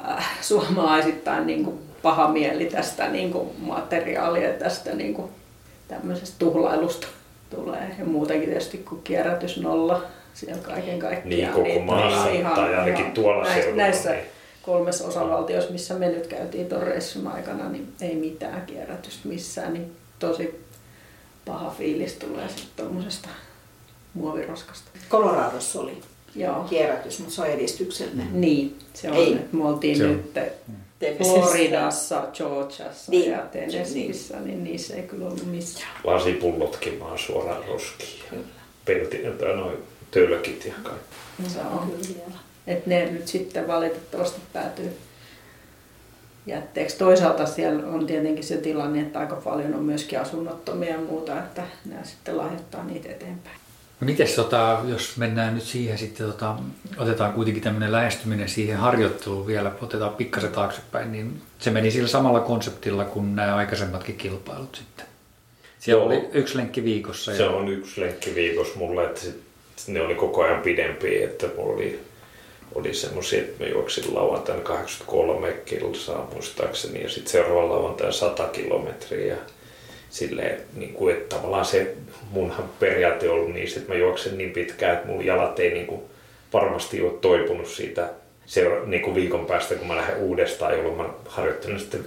äh, 0.08 0.38
suomalaisittain 0.40 1.46
niin 1.46 1.64
kuin 1.64 1.78
paha 2.02 2.28
mieli 2.28 2.64
tästä 2.64 3.08
niin 3.08 3.32
kuin 3.32 3.48
materiaalia, 3.58 4.52
tästä 4.52 4.94
niin 4.94 5.14
kuin 5.14 5.30
tämmöisestä 5.88 6.36
tuhlailusta 6.38 7.06
tulee. 7.50 7.94
Ja 7.98 8.04
muutenkin 8.04 8.48
tietysti 8.48 8.78
kun 8.78 9.00
kierrätys 9.04 9.60
nolla 9.60 10.02
siellä 10.34 10.62
kaiken 10.62 10.98
kaikkiaan. 10.98 11.54
Niin, 11.64 11.76
koko 11.76 11.84
maassa, 11.84 12.28
tai 12.54 12.74
ainakin 12.74 13.12
tuolla 13.12 13.42
näissä, 13.42 13.62
seudulla, 13.62 13.82
näissä 13.82 14.10
niin. 14.10 14.24
Kolmessa 14.66 15.06
osavaltiossa, 15.06 15.70
missä 15.70 15.94
me 15.94 16.08
nyt 16.08 16.26
käytiin 16.26 16.66
tuon 16.68 16.82
reissun 16.82 17.26
aikana, 17.26 17.68
niin 17.68 17.92
ei 18.00 18.14
mitään 18.14 18.66
kierrätystä 18.66 19.28
missään. 19.28 19.72
Niin 19.74 19.92
tosi 20.18 20.64
paha 21.44 21.70
fiilis 21.70 22.12
tulee 22.12 22.48
sitten 22.48 22.66
tuommoisesta 22.76 23.28
muoviroskasta. 24.14 24.90
Coloradossa 25.10 25.80
oli 25.80 25.98
Joo. 26.34 26.64
kierrätys, 26.64 27.18
mutta 27.18 27.34
se 27.34 27.40
on 27.42 27.46
edistyksellinen. 27.48 28.40
Niin, 28.40 28.78
se 28.94 29.10
on. 29.10 29.16
Ei. 29.16 29.32
että 29.32 29.56
Me 29.56 29.64
oltiin 29.68 29.96
Se 29.96 30.04
on. 30.04 30.10
nyt 30.12 30.34
Tennesseessä. 30.98 31.40
Floridassa, 31.40 32.22
Georgiassa 32.32 33.10
Niin. 33.12 33.30
ja 33.30 33.38
Tennesseeissä, 33.38 34.40
niin 34.40 34.64
niissä 34.64 34.94
ei 34.96 35.02
kyllä 35.02 35.26
ollut 35.26 35.46
missään. 35.46 35.90
Lasipullotkin 36.04 37.00
vaan 37.00 37.18
suoraan 37.18 37.64
roskiin. 37.68 38.22
Ja 38.32 38.38
pelti, 38.84 39.18
tai 39.38 39.56
noin 39.56 39.76
tölkit 40.10 40.64
ja 40.64 40.74
kaikki. 40.82 41.16
Se 41.48 41.58
on 41.60 41.90
kyllä 41.90 42.38
Et 42.66 42.86
ne 42.86 43.10
nyt 43.10 43.28
sitten 43.28 43.68
valitettavasti 43.68 44.40
päätyy 44.52 44.96
jätteeksi. 46.46 46.98
Toisaalta 46.98 47.46
siellä 47.46 47.86
on 47.86 48.06
tietenkin 48.06 48.44
se 48.44 48.56
tilanne, 48.56 49.00
että 49.00 49.18
aika 49.18 49.36
paljon 49.36 49.74
on 49.74 49.82
myöskin 49.82 50.20
asunnottomia 50.20 50.90
ja 50.90 50.98
muuta, 50.98 51.38
että 51.38 51.62
nämä 51.84 52.04
sitten 52.04 52.36
lahjoittaa 52.36 52.84
niitä 52.84 53.08
eteenpäin. 53.08 53.56
No 54.00 54.04
mites 54.04 54.34
tota, 54.34 54.80
jos 54.88 55.16
mennään 55.16 55.54
nyt 55.54 55.64
siihen 55.64 55.98
sitten, 55.98 56.26
tota, 56.26 56.56
otetaan 56.98 57.32
kuitenkin 57.32 57.62
tämmöinen 57.62 57.92
lähestyminen 57.92 58.48
siihen 58.48 58.76
harjoitteluun 58.76 59.46
vielä, 59.46 59.72
otetaan 59.82 60.14
pikkasen 60.14 60.52
taaksepäin, 60.52 61.12
niin 61.12 61.42
se 61.58 61.70
meni 61.70 61.90
sillä 61.90 62.08
samalla 62.08 62.40
konseptilla 62.40 63.04
kuin 63.04 63.36
nämä 63.36 63.56
aikaisemmatkin 63.56 64.16
kilpailut 64.16 64.74
sitten. 64.76 65.06
Siellä 65.78 66.02
Joo. 66.02 66.06
oli 66.08 66.28
yksi 66.32 66.56
lenkki 66.56 66.84
viikossa. 66.84 67.36
Se 67.36 67.48
on 67.48 67.68
yksi 67.68 68.00
lenkki 68.00 68.34
viikossa 68.34 68.78
mulle, 68.78 69.04
että 69.04 69.20
sit, 69.20 69.42
ne 69.86 70.00
oli 70.00 70.14
koko 70.14 70.42
ajan 70.42 70.62
pidempiä, 70.62 71.24
että 71.24 71.46
mulla 71.56 71.74
oli, 71.74 72.00
oli 72.76 72.94
semmoisia, 72.94 73.40
että 73.40 73.64
mä 73.64 73.70
juoksin 73.70 74.14
lauantaina 74.14 74.62
83 74.62 75.52
kilsaa 75.52 76.30
muistaakseni 76.32 77.02
ja 77.02 77.08
sitten 77.08 77.32
seuraavan 77.32 77.68
lauantaina 77.68 78.12
100 78.12 78.48
kilometriä. 78.48 79.36
Silleen, 80.10 80.60
niin 80.76 80.94
kuin, 80.94 81.16
että 81.16 81.36
tavallaan 81.36 81.64
se 81.64 81.94
munhan 82.30 82.68
periaate 82.80 83.28
on 83.28 83.34
ollut 83.34 83.52
niin, 83.52 83.68
että 83.76 83.92
mä 83.92 83.98
juoksen 83.98 84.38
niin 84.38 84.50
pitkään, 84.50 84.94
että 84.94 85.06
mun 85.06 85.24
jalat 85.24 85.60
ei 85.60 85.74
niin 85.74 85.86
kuin, 85.86 86.00
varmasti 86.52 87.02
ole 87.02 87.12
toipunut 87.20 87.68
siitä 87.68 88.08
seura- 88.46 88.86
niin 88.86 89.02
kuin 89.02 89.14
viikon 89.14 89.46
päästä, 89.46 89.74
kun 89.74 89.88
mä 89.88 89.96
lähden 89.96 90.16
uudestaan, 90.16 90.76
jolloin 90.76 90.96
mä 90.96 91.08
harjoittelen 91.28 91.80
sitten 91.80 92.04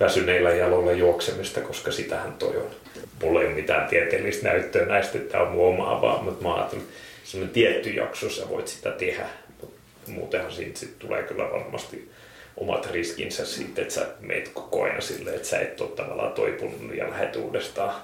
väsyneillä 0.00 0.50
jaloilla 0.50 0.92
juoksemista, 0.92 1.60
koska 1.60 1.92
sitähän 1.92 2.32
toi 2.32 2.56
on. 2.56 2.70
Mulla 3.22 3.40
ei 3.40 3.46
ole 3.46 3.54
mitään 3.54 3.88
tieteellistä 3.88 4.48
näyttöä 4.48 4.86
näistä, 4.86 5.18
että 5.18 5.32
tämä 5.32 5.44
on 5.44 5.52
mun 5.52 5.68
omaa 5.68 6.02
vaan, 6.02 6.24
mutta 6.24 6.44
mä 6.44 6.54
ajattelin, 6.54 6.84
että 7.34 7.46
tietty 7.52 7.90
jakso 7.90 8.30
sä 8.30 8.48
voit 8.48 8.68
sitä 8.68 8.90
tehdä, 8.90 9.26
muutenhan 10.06 10.52
siitä 10.52 10.78
sit 10.78 10.98
tulee 10.98 11.22
kyllä 11.22 11.50
varmasti 11.50 12.10
omat 12.56 12.90
riskinsä 12.90 13.46
siitä, 13.46 13.82
että 13.82 13.94
sä 13.94 14.06
meet 14.20 14.48
koko 14.48 14.82
ajan 14.82 15.02
silleen, 15.02 15.36
että 15.36 15.48
sä 15.48 15.60
et 15.60 15.80
ole 15.80 15.90
tavallaan 15.90 16.32
toipunut 16.32 16.94
ja 16.94 17.10
lähdet 17.10 17.36
uudestaan. 17.36 17.94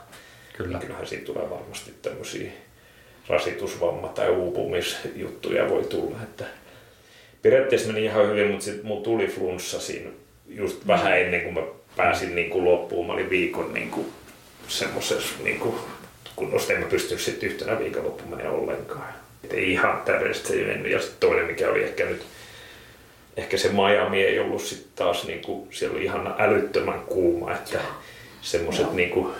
Kyllä. 0.56 0.70
Niin 0.70 0.80
kyllähän 0.80 1.06
siitä 1.06 1.24
tulee 1.24 1.50
varmasti 1.50 1.94
tämmöisiä 2.02 2.50
rasitusvamma- 3.28 4.08
tai 4.08 4.30
uupumisjuttuja 4.30 5.68
voi 5.68 5.84
tulla. 5.84 6.16
Että 6.22 6.44
periaatteessa 7.42 7.92
meni 7.92 8.04
ihan 8.04 8.28
hyvin, 8.28 8.50
mutta 8.50 8.64
sitten 8.64 8.86
mulla 8.86 9.04
tuli 9.04 9.26
flunssa 9.26 9.80
siinä 9.80 10.10
just 10.48 10.86
vähän 10.86 11.20
ennen 11.20 11.40
kuin 11.40 11.54
mä 11.54 11.60
pääsin 11.96 12.34
niin 12.34 12.50
kuin 12.50 12.64
loppuun. 12.64 13.06
Mä 13.06 13.12
olin 13.12 13.30
viikon 13.30 13.74
niin 13.74 13.90
kuin 13.90 14.06
semmoisessa 14.68 15.34
niin 15.42 15.60
kuin 15.60 15.74
kunnossa, 16.36 16.72
en 16.72 16.80
mä 16.80 16.86
pystynyt 16.86 17.20
sitten 17.20 17.50
yhtenä 17.50 17.78
viikonloppuun 17.78 18.30
menee 18.30 18.48
ollenkaan. 18.48 19.14
Ei 19.50 19.72
ihan 19.72 20.02
täydellisesti 20.04 20.48
se 20.48 20.54
ei 20.54 20.64
mennyt. 20.64 20.92
Ja 20.92 21.00
sitten 21.00 21.28
toinen, 21.28 21.46
mikä 21.46 21.70
oli 21.70 21.82
ehkä 21.82 22.04
nyt, 22.04 22.22
ehkä 23.36 23.56
se 23.56 23.68
Miami 23.68 24.22
ei 24.22 24.38
ollut 24.38 24.62
sitten 24.62 24.88
taas, 24.96 25.26
niin 25.26 25.42
kuin, 25.42 25.68
siellä 25.70 25.96
oli 25.96 26.04
ihan 26.04 26.34
älyttömän 26.38 27.00
kuuma, 27.00 27.52
että 27.52 27.78
semmoiset 28.42 28.92
niin 28.92 29.10
kuin, 29.10 29.34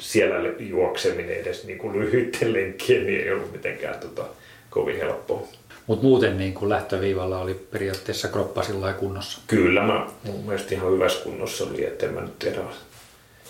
siellä 0.00 0.36
juokseminen 0.58 1.36
edes 1.36 1.64
niin 1.64 1.78
kuin 1.78 2.00
lyhyiden 2.00 2.52
lenkkien 2.52 3.06
niin 3.06 3.20
ei 3.20 3.32
ollut 3.32 3.52
mitenkään 3.52 3.98
tota, 4.00 4.24
kovin 4.70 4.96
helppoa. 4.96 5.48
Mutta 5.86 6.06
muuten 6.06 6.38
niin 6.38 6.54
kuin 6.54 6.68
lähtöviivalla 6.68 7.40
oli 7.40 7.54
periaatteessa 7.54 8.28
kroppa 8.28 8.62
sillä 8.62 8.92
kunnossa. 8.92 9.40
Kyllä 9.46 9.82
mä 9.82 10.06
mun 10.24 10.46
mielestä 10.46 10.74
ihan 10.74 10.92
hyvässä 10.92 11.24
kunnossa 11.24 11.64
oli, 11.64 11.84
että 11.84 12.06
en 12.06 12.14
mä 12.14 12.20
nyt 12.20 12.38
tiedä. 12.38 12.60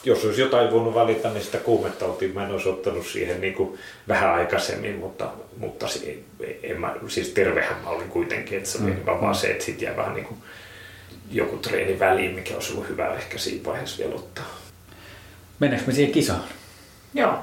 Jos 0.05 0.25
olisi 0.25 0.41
jotain 0.41 0.71
voinut 0.71 0.95
valita, 0.95 1.31
niin 1.31 1.45
sitä 1.45 1.59
kuumetautia 1.59 2.29
mä 2.35 2.45
en 2.45 2.53
olisi 2.53 2.69
ottanut 2.69 3.07
siihen 3.07 3.41
niin 3.41 3.55
kuin 3.55 3.79
vähän 4.09 4.35
aikaisemmin, 4.35 4.97
mutta, 4.97 5.31
mutta 5.57 5.87
en 6.63 6.81
mä, 6.81 6.95
siis 7.09 7.29
tervehän 7.29 7.77
mä 7.85 7.91
olin 7.91 8.09
kuitenkin, 8.09 8.59
että 8.59 8.71
se 8.71 8.79
oli 8.83 8.91
Mm. 8.91 9.07
vaan, 9.07 9.21
vaan 9.21 9.35
se, 9.35 9.47
että 9.51 9.65
sitten 9.65 9.87
jää 9.87 9.97
vähän 9.97 10.15
niin 10.15 10.25
kuin 10.27 10.39
joku 11.31 11.57
treeni 11.57 11.99
väliin, 11.99 12.35
mikä 12.35 12.55
olisi 12.55 12.73
ollut 12.73 12.89
hyvä 12.89 13.15
ehkä 13.15 13.39
siinä 13.39 13.65
vaiheessa 13.65 13.99
vielä 13.99 14.15
ottaa. 14.15 14.45
Mennäänkö 15.61 15.87
me 15.91 15.95
siihen 15.95 16.13
kisaan? 16.13 16.45
Joo. 17.15 17.39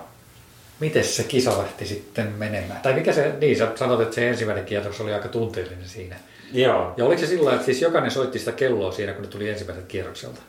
Miten 0.80 1.04
se 1.04 1.24
kisa 1.24 1.58
lähti 1.58 1.86
sitten 1.86 2.28
menemään? 2.38 2.82
Tai 2.82 2.94
mikä 2.94 3.14
se, 3.14 3.34
niin 3.42 3.58
sä 3.58 3.68
sanot, 3.76 4.02
että 4.02 4.16
se 4.16 4.30
ensimmäinen 4.30 4.66
kierros 4.66 5.02
oli 5.02 5.14
aika 5.14 5.28
tunteellinen 5.28 5.90
siinä. 5.90 6.16
Joo. 6.54 6.94
Ja 6.98 7.06
oliko 7.06 7.22
se 7.22 7.28
sillä 7.28 7.54
että 7.54 7.66
siis 7.66 7.82
jokainen 7.82 8.12
soitti 8.12 8.40
sitä 8.40 8.52
kelloa 8.52 8.92
siinä, 8.92 9.14
kun 9.14 9.22
ne 9.22 9.28
tuli 9.28 9.50
ensimmäiseltä 9.50 9.88
kierrokselta? 9.88 10.42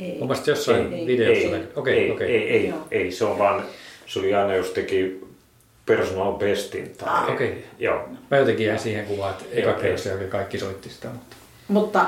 Ei. 0.00 0.18
Mun 0.18 0.28
mielestä 0.28 0.50
jossain 0.50 0.92
Ei, 0.92 1.00
ei. 1.00 1.06
videossa. 1.06 1.56
ei. 1.56 1.62
Okei, 1.76 1.98
ei, 1.98 2.10
okei. 2.10 2.28
ei, 2.36 2.50
ei, 2.50 2.68
Joo. 2.68 2.78
ei, 2.90 3.12
se 3.12 3.24
on 3.24 3.38
vaan, 3.38 3.64
se 4.06 4.18
oli 4.18 4.34
aina 4.34 4.54
jos 4.54 4.70
teki 4.70 5.20
personal 5.86 6.32
bestin. 6.32 6.90
Tai, 6.98 7.08
Ah, 7.08 7.30
okei. 7.30 7.64
Joo. 7.78 8.08
Mä 8.30 8.36
jotenkin 8.36 8.66
jäin 8.66 8.78
siihen 8.78 9.06
kuvaan, 9.06 9.30
että 9.34 9.44
eka 9.52 9.72
kierros 9.72 10.06
jälkeen 10.06 10.30
kaikki 10.30 10.58
soitti 10.58 10.88
sitä. 10.88 11.08
Mutta... 11.08 11.36
Mutta 11.68 12.06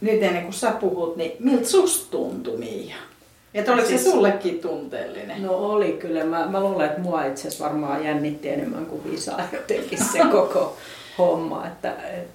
nyt 0.00 0.22
ennen 0.22 0.42
kuin 0.42 0.52
sä 0.54 0.70
puhut, 0.70 1.16
niin 1.16 1.32
miltä 1.38 1.64
susta 1.68 2.10
tuntui 2.10 2.56
Miia? 2.56 2.96
Että 3.54 3.72
oliko 3.72 3.88
se 3.88 3.98
Siis- 3.98 4.10
sullekin 4.10 4.58
tunteellinen? 4.60 5.42
No 5.42 5.56
oli 5.56 5.92
kyllä. 5.92 6.24
Mä, 6.24 6.46
mä 6.46 6.60
luulen, 6.60 6.86
että 6.86 7.00
mua 7.00 7.24
itse 7.24 7.48
asiassa 7.48 7.64
varmaan 7.64 8.04
jännitti 8.04 8.48
enemmän 8.48 8.86
kuin 8.86 9.10
Visaa 9.10 9.40
jotenkin 9.52 10.04
se 10.12 10.18
koko 10.32 10.76
homma. 11.18 11.66
Että, 11.66 11.92
et, 11.92 12.28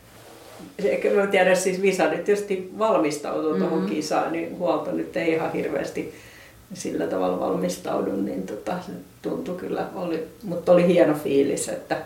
ehkä 0.85 1.09
mä 1.09 1.27
tiedän, 1.27 1.57
siis 1.57 1.81
Visa 1.81 2.07
nyt 2.07 2.23
tietysti 2.23 2.71
valmistautuu 2.79 3.53
mm-hmm. 3.53 3.67
tuohon 3.67 3.89
kisaan, 3.89 4.31
niin 4.31 4.57
huolto 4.57 4.91
nyt 4.91 5.17
ei 5.17 5.33
ihan 5.33 5.51
hirveästi 5.51 6.13
sillä 6.73 7.07
tavalla 7.07 7.39
valmistaudu, 7.39 8.15
niin 8.15 8.43
tota, 8.43 8.73
se 8.85 8.91
tuntui 9.21 9.55
kyllä, 9.55 9.87
oli, 9.95 10.27
mutta 10.43 10.71
oli 10.71 10.87
hieno 10.87 11.13
fiilis, 11.13 11.69
että 11.69 11.97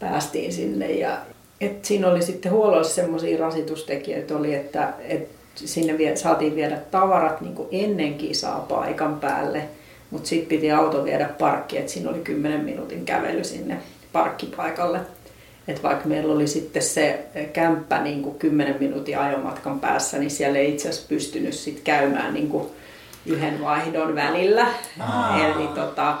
päästiin 0.00 0.52
sinne 0.52 0.92
ja 0.92 1.18
et 1.60 1.84
siinä 1.84 2.08
oli 2.08 2.22
sitten 2.22 2.52
huollossa 2.52 2.94
semmoisia 2.94 3.38
rasitustekijöitä 3.38 4.36
oli, 4.36 4.54
että 4.54 4.92
et 5.08 5.28
sinne 5.54 5.98
vie, 5.98 6.16
saatiin 6.16 6.56
viedä 6.56 6.76
tavarat 6.90 7.40
niin 7.40 7.54
kuin 7.54 7.68
ennen 7.72 8.14
kisaa 8.14 8.66
paikan 8.68 9.20
päälle, 9.20 9.62
mutta 10.10 10.28
sitten 10.28 10.48
piti 10.48 10.70
auto 10.70 11.04
viedä 11.04 11.28
parkkiin, 11.38 11.80
että 11.80 11.92
siinä 11.92 12.10
oli 12.10 12.18
10 12.18 12.60
minuutin 12.60 13.04
kävely 13.04 13.44
sinne 13.44 13.78
parkkipaikalle. 14.12 15.00
Et 15.68 15.82
vaikka 15.82 16.08
meillä 16.08 16.34
oli 16.34 16.46
sitten 16.46 16.82
se 16.82 17.24
kämppä 17.52 18.02
niin 18.02 18.22
kuin 18.22 18.38
10 18.38 18.76
minuutin 18.80 19.18
ajomatkan 19.18 19.80
päässä, 19.80 20.18
niin 20.18 20.30
siellä 20.30 20.58
ei 20.58 20.72
itse 20.72 20.88
asiassa 20.88 21.08
pystynyt 21.08 21.54
sit 21.54 21.80
käymään 21.84 22.34
niin 22.34 22.48
kuin 22.48 22.66
yhden 23.26 23.60
vaihdon 23.60 24.14
välillä. 24.14 24.66
Aa. 25.00 25.46
Eli 25.46 25.68
tota, 25.68 26.16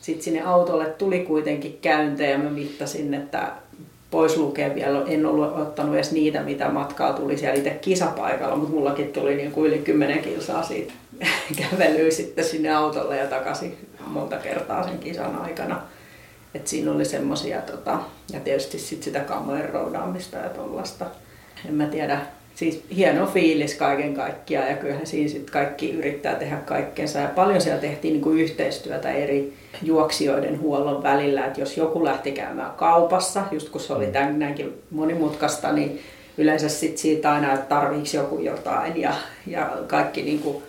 sitten 0.00 0.24
sinne 0.24 0.42
autolle 0.42 0.86
tuli 0.86 1.18
kuitenkin 1.18 1.78
käyntejä 1.82 2.30
ja 2.30 2.38
mä 2.38 2.50
mittasin, 2.50 3.14
että 3.14 3.52
pois 4.10 4.36
lukee 4.36 4.74
vielä, 4.74 5.02
en 5.06 5.26
ollut 5.26 5.56
ottanut 5.56 5.94
edes 5.94 6.12
niitä, 6.12 6.42
mitä 6.42 6.68
matkaa 6.68 7.12
tuli 7.12 7.38
siellä 7.38 7.58
itse 7.58 7.70
kisapaikalla, 7.70 8.56
mutta 8.56 8.74
mullakin 8.74 9.12
tuli 9.12 9.34
niin 9.34 9.52
kuin 9.52 9.70
yli 9.72 9.78
10 9.78 10.18
kilsaa 10.18 10.62
siitä 10.62 10.92
kävelyä 11.70 12.10
sitten 12.10 12.44
sinne 12.44 12.74
autolle 12.74 13.16
ja 13.16 13.26
takaisin 13.26 13.88
monta 14.06 14.36
kertaa 14.36 14.82
sen 14.82 14.98
kisan 14.98 15.38
aikana. 15.42 15.82
Et 16.54 16.66
siinä 16.66 16.92
oli 16.92 17.04
semmosia, 17.04 17.60
tota, 17.60 17.98
ja 18.32 18.40
tietysti 18.40 18.78
sit 18.78 19.02
sitä 19.02 19.20
kamojen 19.20 19.70
roudaamista 19.70 20.36
ja 20.36 20.48
tollasta. 20.48 21.06
En 21.68 21.74
mä 21.74 21.86
tiedä, 21.86 22.20
siis 22.54 22.84
hieno 22.96 23.26
fiilis 23.26 23.74
kaiken 23.74 24.14
kaikkiaan 24.14 24.68
ja 24.68 24.76
kyllähän 24.76 25.06
siinä 25.06 25.30
sit 25.30 25.50
kaikki 25.50 25.90
yrittää 25.90 26.34
tehdä 26.34 26.56
kaikkensa. 26.56 27.18
Ja 27.18 27.28
paljon 27.28 27.60
siellä 27.60 27.80
tehtiin 27.80 28.12
niin 28.12 28.22
kuin 28.22 28.38
yhteistyötä 28.38 29.10
eri 29.10 29.54
juoksijoiden 29.82 30.60
huollon 30.60 31.02
välillä, 31.02 31.46
että 31.46 31.60
jos 31.60 31.76
joku 31.76 32.04
lähti 32.04 32.32
käymään 32.32 32.72
kaupassa, 32.72 33.42
just 33.50 33.68
kun 33.68 33.80
se 33.80 33.92
oli 33.92 34.06
mm. 34.06 34.12
tämän, 34.12 34.38
näinkin 34.38 34.82
monimutkaista, 34.90 35.72
niin 35.72 36.00
yleensä 36.38 36.68
sit 36.68 36.98
siitä 36.98 37.32
aina, 37.32 37.52
että 37.52 37.66
tarviiko 37.66 38.08
joku 38.14 38.38
jotain 38.38 39.00
ja, 39.00 39.14
ja 39.46 39.70
kaikki 39.86 40.22
niin 40.22 40.38
kuin 40.38 40.62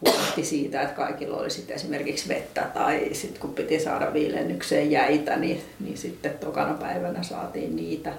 huolehti 0.00 0.44
siitä, 0.44 0.82
että 0.82 0.94
kaikilla 0.94 1.36
oli 1.36 1.50
sitten 1.50 1.76
esimerkiksi 1.76 2.28
vettä 2.28 2.66
tai 2.74 3.08
sitten 3.12 3.40
kun 3.40 3.54
piti 3.54 3.80
saada 3.80 4.12
viilennykseen 4.12 4.90
jäitä, 4.90 5.36
niin, 5.36 5.60
niin 5.80 5.98
sitten 5.98 6.38
tokana 6.40 6.74
päivänä 6.74 7.22
saatiin 7.22 7.76
niitä. 7.76 8.12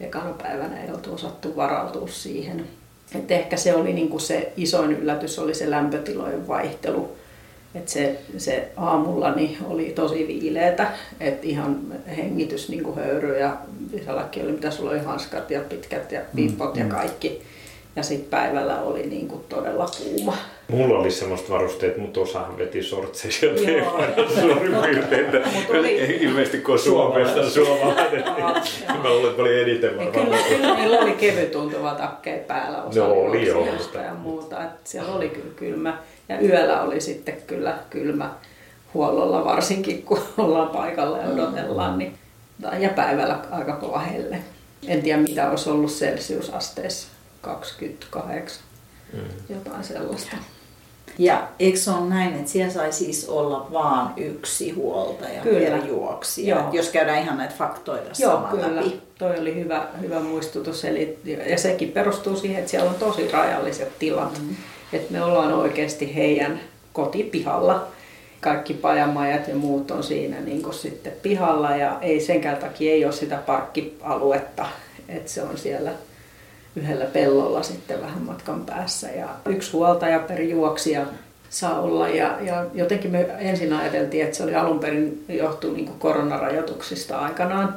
Ekana 0.00 0.30
päivänä 0.30 0.82
ei 0.82 0.90
oltu 0.90 1.14
osattu 1.14 1.56
varautua 1.56 2.08
siihen. 2.08 2.66
Et 3.14 3.30
ehkä 3.30 3.56
se 3.56 3.74
oli 3.74 3.92
niinku 3.92 4.18
se 4.18 4.52
isoin 4.56 4.92
yllätys 4.92 5.38
oli 5.38 5.54
se 5.54 5.70
lämpötilojen 5.70 6.48
vaihtelu. 6.48 7.16
Et 7.74 7.88
se, 7.88 8.20
se 8.38 8.68
aamulla 8.76 9.34
niin 9.34 9.58
oli 9.64 9.92
tosi 9.94 10.26
viileetä, 10.26 10.92
että 11.20 11.46
ihan 11.46 11.80
hengitys 12.16 12.68
niinku 12.68 12.94
höyry 12.94 13.38
ja 13.38 13.56
Visallakin 13.92 14.42
oli 14.42 14.52
mitä 14.52 14.70
sulla 14.70 14.90
oli 14.90 14.98
hanskat 14.98 15.50
ja 15.50 15.60
pitkät 15.60 16.12
ja 16.12 16.20
pippot 16.36 16.74
mm, 16.74 16.80
ja 16.80 16.86
kaikki. 16.86 17.42
Ja 17.96 18.02
sitten 18.02 18.30
päivällä 18.30 18.80
oli 18.80 19.06
niinku 19.06 19.44
todella 19.48 19.86
kuuma. 19.98 20.36
Mulla 20.68 20.98
oli 20.98 21.10
semmoista 21.10 21.52
varusteet, 21.52 21.96
mutta 21.96 22.20
osahan 22.20 22.58
veti 22.58 22.82
sortseja 22.82 23.54
suurin 24.40 24.74
piirtein. 24.74 25.26
Ilmeisesti 26.20 26.58
kun 26.58 26.78
Suomesta 26.78 27.50
suomalainen, 27.50 28.24
niin 28.88 29.02
mä 29.02 29.10
luulen, 29.10 29.30
että 29.30 29.42
oli 29.42 29.60
eniten 29.60 29.96
varmaan. 29.96 30.26
Kyllä, 30.26 30.36
kyllä 30.48 30.74
meillä 30.74 30.98
oli 30.98 31.12
kevyt 31.12 31.50
tuntuva 31.50 31.94
takkeja 31.94 32.38
päällä, 32.38 32.82
osa 32.82 33.00
no, 33.00 33.12
oli 33.12 33.46
ja 33.46 34.14
muuta. 34.14 34.64
Että 34.64 34.78
siellä 34.84 35.12
oli 35.12 35.28
kyllä 35.28 35.54
kylmä. 35.56 35.98
Ja 36.28 36.40
yöllä 36.40 36.82
oli 36.82 37.00
sitten 37.00 37.36
kyllä 37.46 37.78
kylmä 37.90 38.30
huollolla 38.94 39.44
varsinkin, 39.44 40.02
kun 40.02 40.20
ollaan 40.38 40.68
paikalla 40.68 41.18
ja 41.18 41.28
odotellaan. 41.28 41.98
Niin, 41.98 42.14
ja 42.78 42.88
päivällä 42.88 43.38
aika 43.50 43.72
kova 43.72 43.98
helle. 43.98 44.38
En 44.86 45.02
tiedä 45.02 45.22
mitä 45.22 45.50
olisi 45.50 45.70
ollut 45.70 45.90
celsiusasteessa, 45.90 47.08
28, 47.40 48.62
mm. 49.12 49.20
jotain 49.48 49.84
sellaista. 49.84 50.36
Ja 51.18 51.48
eikö 51.58 51.78
se 51.78 51.90
ole 51.90 52.08
näin, 52.08 52.34
että 52.34 52.50
siellä 52.50 52.72
sai 52.72 52.92
siis 52.92 53.28
olla 53.28 53.68
vaan 53.72 54.12
yksi 54.16 54.70
huoltaja 54.70 55.42
kyllä. 55.42 55.60
per 55.60 55.86
juoksija, 55.86 56.56
Joo. 56.56 56.72
jos 56.72 56.88
käydään 56.88 57.22
ihan 57.22 57.38
näitä 57.38 57.54
faktoita 57.58 58.10
Joo, 58.18 58.38
kyllä. 58.50 58.76
läpi. 58.76 59.00
Toi 59.18 59.38
oli 59.38 59.54
hyvä, 59.54 59.86
hyvä 60.00 60.20
muistutus. 60.20 60.84
Eli, 60.84 61.18
ja 61.46 61.58
sekin 61.58 61.92
perustuu 61.92 62.36
siihen, 62.36 62.58
että 62.58 62.70
siellä 62.70 62.90
on 62.90 62.96
tosi 62.96 63.30
rajalliset 63.30 63.98
tilat. 63.98 64.40
Mm. 64.42 64.56
Että 64.92 65.12
me 65.12 65.24
ollaan 65.24 65.52
oikeasti 65.52 66.14
heidän 66.14 66.60
kotipihalla. 66.92 67.86
Kaikki 68.40 68.74
pajamajat 68.74 69.48
ja 69.48 69.54
muut 69.54 69.90
on 69.90 70.02
siinä 70.02 70.40
niin 70.40 70.72
sitten 70.72 71.12
pihalla 71.22 71.76
ja 71.76 71.98
ei 72.00 72.20
senkään 72.20 72.56
takia 72.56 72.92
ei 72.92 73.04
ole 73.04 73.12
sitä 73.12 73.36
parkkialuetta. 73.36 74.66
Että 75.08 75.30
se 75.30 75.42
on 75.42 75.58
siellä 75.58 75.90
yhdellä 76.78 77.04
pellolla 77.04 77.62
sitten 77.62 78.00
vähän 78.00 78.22
matkan 78.22 78.64
päässä 78.66 79.08
ja 79.08 79.28
yksi 79.46 79.72
huoltaja 79.72 80.18
per 80.18 80.40
juoksija 80.40 81.06
saa 81.50 81.80
olla. 81.80 82.08
Ja, 82.08 82.38
ja 82.40 82.64
jotenkin 82.74 83.10
me 83.10 83.28
ensin 83.38 83.72
ajateltiin, 83.72 84.24
että 84.24 84.36
se 84.36 84.42
oli 84.42 84.54
alun 84.54 84.78
perin 84.78 85.24
johtuu 85.28 85.72
niin 85.72 85.88
koronarajoituksista 85.98 87.18
aikanaan. 87.18 87.76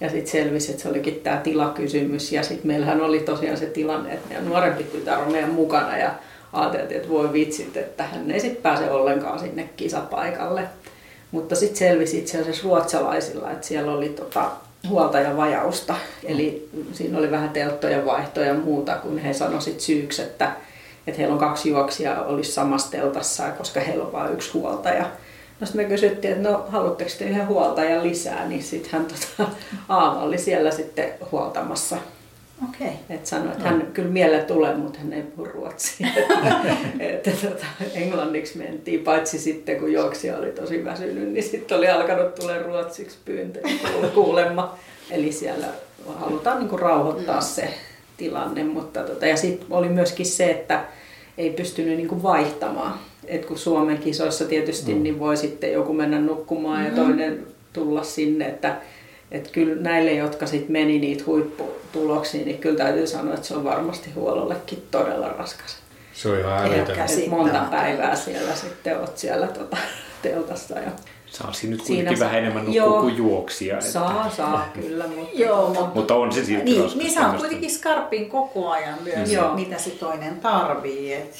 Ja 0.00 0.10
sitten 0.10 0.32
selvisi, 0.32 0.70
että 0.70 0.82
se 0.82 0.88
olikin 0.88 1.20
tämä 1.22 1.36
tilakysymys. 1.36 2.32
Ja 2.32 2.42
sitten 2.42 2.66
meillähän 2.66 3.00
oli 3.00 3.20
tosiaan 3.20 3.56
se 3.56 3.66
tilanne, 3.66 4.12
että 4.12 4.40
nuorempi 4.40 4.84
tytär 4.84 5.18
on 5.18 5.32
meidän 5.32 5.50
mukana 5.50 5.98
ja 5.98 6.10
ajateltiin, 6.52 6.96
että 6.96 7.08
voi 7.08 7.32
vitsit, 7.32 7.76
että 7.76 8.04
hän 8.04 8.30
ei 8.30 8.40
sitten 8.40 8.62
pääse 8.62 8.90
ollenkaan 8.90 9.38
sinne 9.38 9.68
kisapaikalle. 9.76 10.62
Mutta 11.30 11.54
sitten 11.54 11.76
selvisi 11.76 12.18
itse 12.18 12.40
asiassa 12.40 12.64
ruotsalaisilla, 12.64 13.50
että 13.50 13.66
siellä 13.66 13.92
oli 13.92 14.08
tota, 14.08 14.50
huoltajan 14.88 15.36
vajausta. 15.36 15.94
Eli 16.24 16.68
siinä 16.92 17.18
oli 17.18 17.30
vähän 17.30 17.50
telttojen 17.50 18.06
vaihtoja 18.06 18.46
ja 18.46 18.54
muuta, 18.54 18.94
kun 18.94 19.18
he 19.18 19.32
sanoivat 19.32 19.80
syyksi, 19.80 20.22
että, 20.22 20.52
että 21.06 21.18
heillä 21.18 21.32
on 21.32 21.40
kaksi 21.40 21.70
juoksijaa 21.70 22.24
olisi 22.24 22.52
samassa 22.52 22.90
teltassa, 22.90 23.50
koska 23.50 23.80
heillä 23.80 24.04
on 24.04 24.12
vain 24.12 24.32
yksi 24.32 24.52
huoltaja. 24.52 25.10
No 25.60 25.66
sitten 25.66 25.84
me 25.86 25.88
kysyttiin, 25.88 26.34
että 26.34 26.50
no 26.50 26.64
haluatteko 26.68 27.10
te 27.18 27.24
yhden 27.24 27.46
huoltajan 27.46 28.02
lisää, 28.02 28.46
niin 28.48 28.62
sitten 28.62 28.92
hän 28.92 29.06
tota, 29.06 29.50
Aava 29.88 30.22
oli 30.22 30.38
siellä 30.38 30.70
sitten 30.70 31.12
huoltamassa. 31.32 31.96
Okei. 32.68 32.88
Okay. 32.88 33.16
Että 33.16 33.28
sanoi, 33.28 33.52
että 33.52 33.68
hän 33.68 33.78
no. 33.78 33.84
kyllä 33.92 34.08
mieleen 34.08 34.44
tulee, 34.44 34.76
mutta 34.76 34.98
hän 34.98 35.12
ei 35.12 35.22
puhu 35.22 35.48
ruotsia. 35.54 36.06
että, 36.98 37.30
että 37.30 37.30
tota, 37.30 37.66
englanniksi 37.94 38.58
mentiin, 38.58 39.00
paitsi 39.00 39.38
sitten 39.38 39.80
kun 39.80 39.92
juoksija 39.92 40.36
oli 40.36 40.52
tosi 40.52 40.84
väsynyt, 40.84 41.28
niin 41.28 41.42
sitten 41.42 41.78
oli 41.78 41.88
alkanut 41.88 42.34
tulla 42.34 42.58
ruotsiksi 42.58 43.18
pyyntö 43.24 43.60
kuulemma. 44.14 44.78
Eli 45.10 45.32
siellä 45.32 45.66
halutaan 46.18 46.58
niin 46.58 46.68
kuin 46.68 46.82
rauhoittaa 46.82 47.40
mm. 47.40 47.46
se 47.46 47.74
tilanne. 48.16 48.64
Mutta 48.64 49.02
tota, 49.02 49.26
ja 49.26 49.36
sitten 49.36 49.66
oli 49.70 49.88
myöskin 49.88 50.26
se, 50.26 50.50
että 50.50 50.84
ei 51.38 51.50
pystynyt 51.50 51.96
niin 51.96 52.08
kuin 52.08 52.22
vaihtamaan. 52.22 52.98
Et 53.24 53.46
kun 53.46 53.58
Suomen 53.58 53.98
kisoissa 53.98 54.44
tietysti 54.44 54.94
mm. 54.94 55.02
niin 55.02 55.18
voi 55.18 55.36
sitten 55.36 55.72
joku 55.72 55.92
mennä 55.92 56.20
nukkumaan 56.20 56.80
mm-hmm. 56.80 56.96
ja 56.96 57.02
toinen 57.04 57.46
tulla 57.72 58.04
sinne, 58.04 58.46
että 58.46 58.76
että 59.32 59.50
kyllä 59.52 59.82
näille, 59.82 60.12
jotka 60.12 60.46
sitten 60.46 60.72
meni 60.72 60.98
niitä 60.98 61.24
huipputuloksia, 61.26 62.44
niin 62.44 62.58
kyllä 62.58 62.78
täytyy 62.78 63.06
sanoa, 63.06 63.34
että 63.34 63.46
se 63.46 63.54
on 63.54 63.64
varmasti 63.64 64.10
huolollekin 64.10 64.86
todella 64.90 65.28
raskas. 65.28 65.76
Se 66.14 66.28
on 66.28 66.38
ihan 66.38 66.64
älytön. 66.64 66.96
Monta 67.30 67.66
päivää 67.70 68.16
siellä 68.16 68.54
sitten 68.54 69.00
oot 69.00 69.18
siellä 69.18 69.46
tota, 69.46 69.76
teltassa. 70.22 70.78
Ja 70.78 70.90
Saa 71.26 71.52
siinä 71.52 71.76
nyt 71.76 71.86
kuitenkin 71.86 72.18
vähän 72.18 72.38
enemmän 72.38 72.64
nukkua 72.64 73.00
kuin 73.00 73.16
juoksia. 73.16 73.74
Että... 73.74 73.90
Saa, 73.90 74.30
saa 74.30 74.68
kyllä. 74.74 75.06
Mutta, 75.16 75.30
joo, 75.34 75.68
mutta, 75.68 75.90
mutta 75.94 76.14
on 76.14 76.32
se 76.32 76.44
silti 76.44 76.64
Niin, 76.64 76.90
niin 76.94 77.14
saa 77.14 77.34
kuitenkin 77.34 77.70
skarpin 77.70 78.28
koko 78.30 78.70
ajan 78.70 78.98
myös, 79.02 79.32
joo. 79.32 79.54
mitä 79.54 79.78
se 79.78 79.90
toinen 79.90 80.40
tarvii. 80.40 81.14
Että 81.14 81.38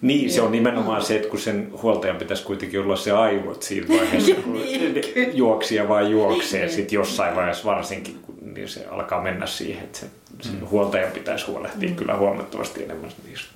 niin, 0.00 0.30
se 0.30 0.42
on 0.42 0.52
nimenomaan 0.52 1.02
se, 1.02 1.16
että 1.16 1.28
kun 1.28 1.40
sen 1.40 1.70
huoltajan 1.82 2.16
pitäisi 2.16 2.44
kuitenkin 2.44 2.80
olla 2.80 2.96
se 2.96 3.12
aivot 3.12 3.62
siinä 3.62 3.88
vaiheessa, 3.98 4.34
kun 4.34 4.52
niin, 4.52 5.02
juoksija 5.32 5.88
vaan 5.88 6.10
juoksee, 6.10 6.60
niin. 6.60 6.74
sitten 6.74 6.96
jossain 6.96 7.36
vaiheessa 7.36 7.64
varsinkin, 7.64 8.18
kun 8.22 8.34
niin 8.54 8.68
se 8.68 8.86
alkaa 8.90 9.22
mennä 9.22 9.46
siihen, 9.46 9.84
että 9.84 9.98
sen, 9.98 10.10
sen 10.40 10.54
mm. 10.54 10.66
huoltajan 10.68 11.12
pitäisi 11.12 11.46
huolehtia 11.46 11.88
mm. 11.88 11.96
kyllä 11.96 12.16
huomattavasti 12.16 12.84
enemmän 12.84 13.10
niistä. 13.26 13.54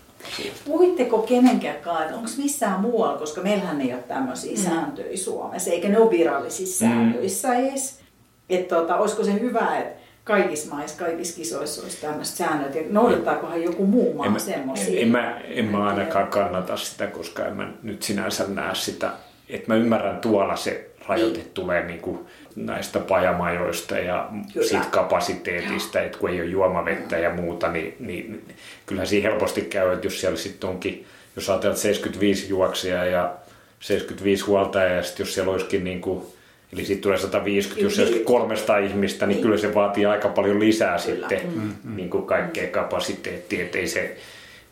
Puhuitteko 0.65 1.19
kenenkään 1.19 1.77
että 1.77 1.91
onko 1.91 2.31
missään 2.39 2.81
muualla, 2.81 3.19
koska 3.19 3.41
meillähän 3.41 3.81
ei 3.81 3.93
ole 3.93 4.03
tämmöisiä 4.03 4.57
mm. 4.57 4.63
sääntöjä 4.63 5.17
Suomessa, 5.17 5.71
eikä 5.71 5.89
ne 5.89 5.99
ole 5.99 6.11
virallisissa 6.11 6.85
mm. 6.85 6.91
säännöissä 6.91 7.55
edes. 7.55 8.01
Että 8.51 8.77
tota, 8.77 8.97
olisiko 8.97 9.25
se 9.25 9.41
hyvä, 9.41 9.79
että 9.79 10.01
kaikissa 10.29 10.75
maissa, 10.75 10.99
kaikissa 10.99 11.37
kisoissa 11.37 11.83
olisi 11.83 12.01
tämmöiset 12.01 12.37
säännöt. 12.37 12.75
Ja 12.75 12.83
noudattaakohan 12.91 13.63
joku 13.63 13.87
muu 13.87 14.15
maa 14.15 14.39
semmoisia? 14.39 15.01
En, 15.01 15.09
mä, 15.09 15.41
en 15.41 15.65
mä 15.65 15.87
ainakaan 15.87 16.27
kannata 16.27 16.77
sitä, 16.77 17.07
koska 17.07 17.47
en 17.47 17.57
mä 17.57 17.73
nyt 17.83 18.03
sinänsä 18.03 18.45
näe 18.49 18.75
sitä. 18.75 19.11
Että 19.49 19.69
mä 19.69 19.75
ymmärrän 19.75 20.19
tuolla 20.19 20.57
se 20.57 20.91
rajoite 21.09 21.39
niin. 21.39 21.51
tulee 21.55 21.87
niin 21.87 22.01
kuin 22.01 22.19
näistä 22.57 22.99
pajamajoista 22.99 23.99
ja 23.99 24.29
sit 24.69 24.87
kapasiteetista, 24.87 26.01
että 26.01 26.19
kun 26.19 26.31
ei 26.31 26.41
ole 26.41 26.51
juomavettä 26.51 27.19
ja 27.19 27.35
muuta, 27.35 27.73
niin, 27.73 27.97
niin 28.01 28.45
kyllähän 28.87 29.07
siinä 29.07 29.31
helposti 29.31 29.61
käy, 29.61 29.93
että 29.93 30.07
jos 30.07 30.21
siellä 30.21 30.39
sitten 30.39 30.71
onkin, 30.71 31.07
jos 31.37 31.51
ajatellaan 31.51 31.79
75 31.79 32.49
juoksia 32.49 33.05
ja 33.05 33.35
75 33.81 34.45
huoltajaa 34.45 34.97
ja 34.97 35.03
sitten 35.03 35.25
jos 35.25 35.35
siellä 35.35 35.53
olisikin 35.53 35.85
niin 35.85 36.01
kuin 36.01 36.38
Eli 36.73 36.85
sitten 36.85 37.03
tulee 37.03 37.19
150, 37.19 37.85
jos 37.85 37.99
olisi 37.99 38.19
300 38.19 38.79
ihmistä, 38.79 39.27
niin, 39.27 39.35
niin 39.35 39.43
kyllä 39.43 39.59
se 39.59 39.75
vaatii 39.75 40.07
aika 40.07 40.29
paljon 40.29 40.61
lisää 40.61 40.99
kyllä. 41.07 41.29
sitten 41.29 41.41
mm, 41.55 41.75
mm. 41.85 41.97
Niin 41.97 42.11
kuin 42.11 42.27
kaikkea 42.27 42.71
kapasiteettia, 42.71 43.65
ettei 43.65 43.87
se 43.87 44.17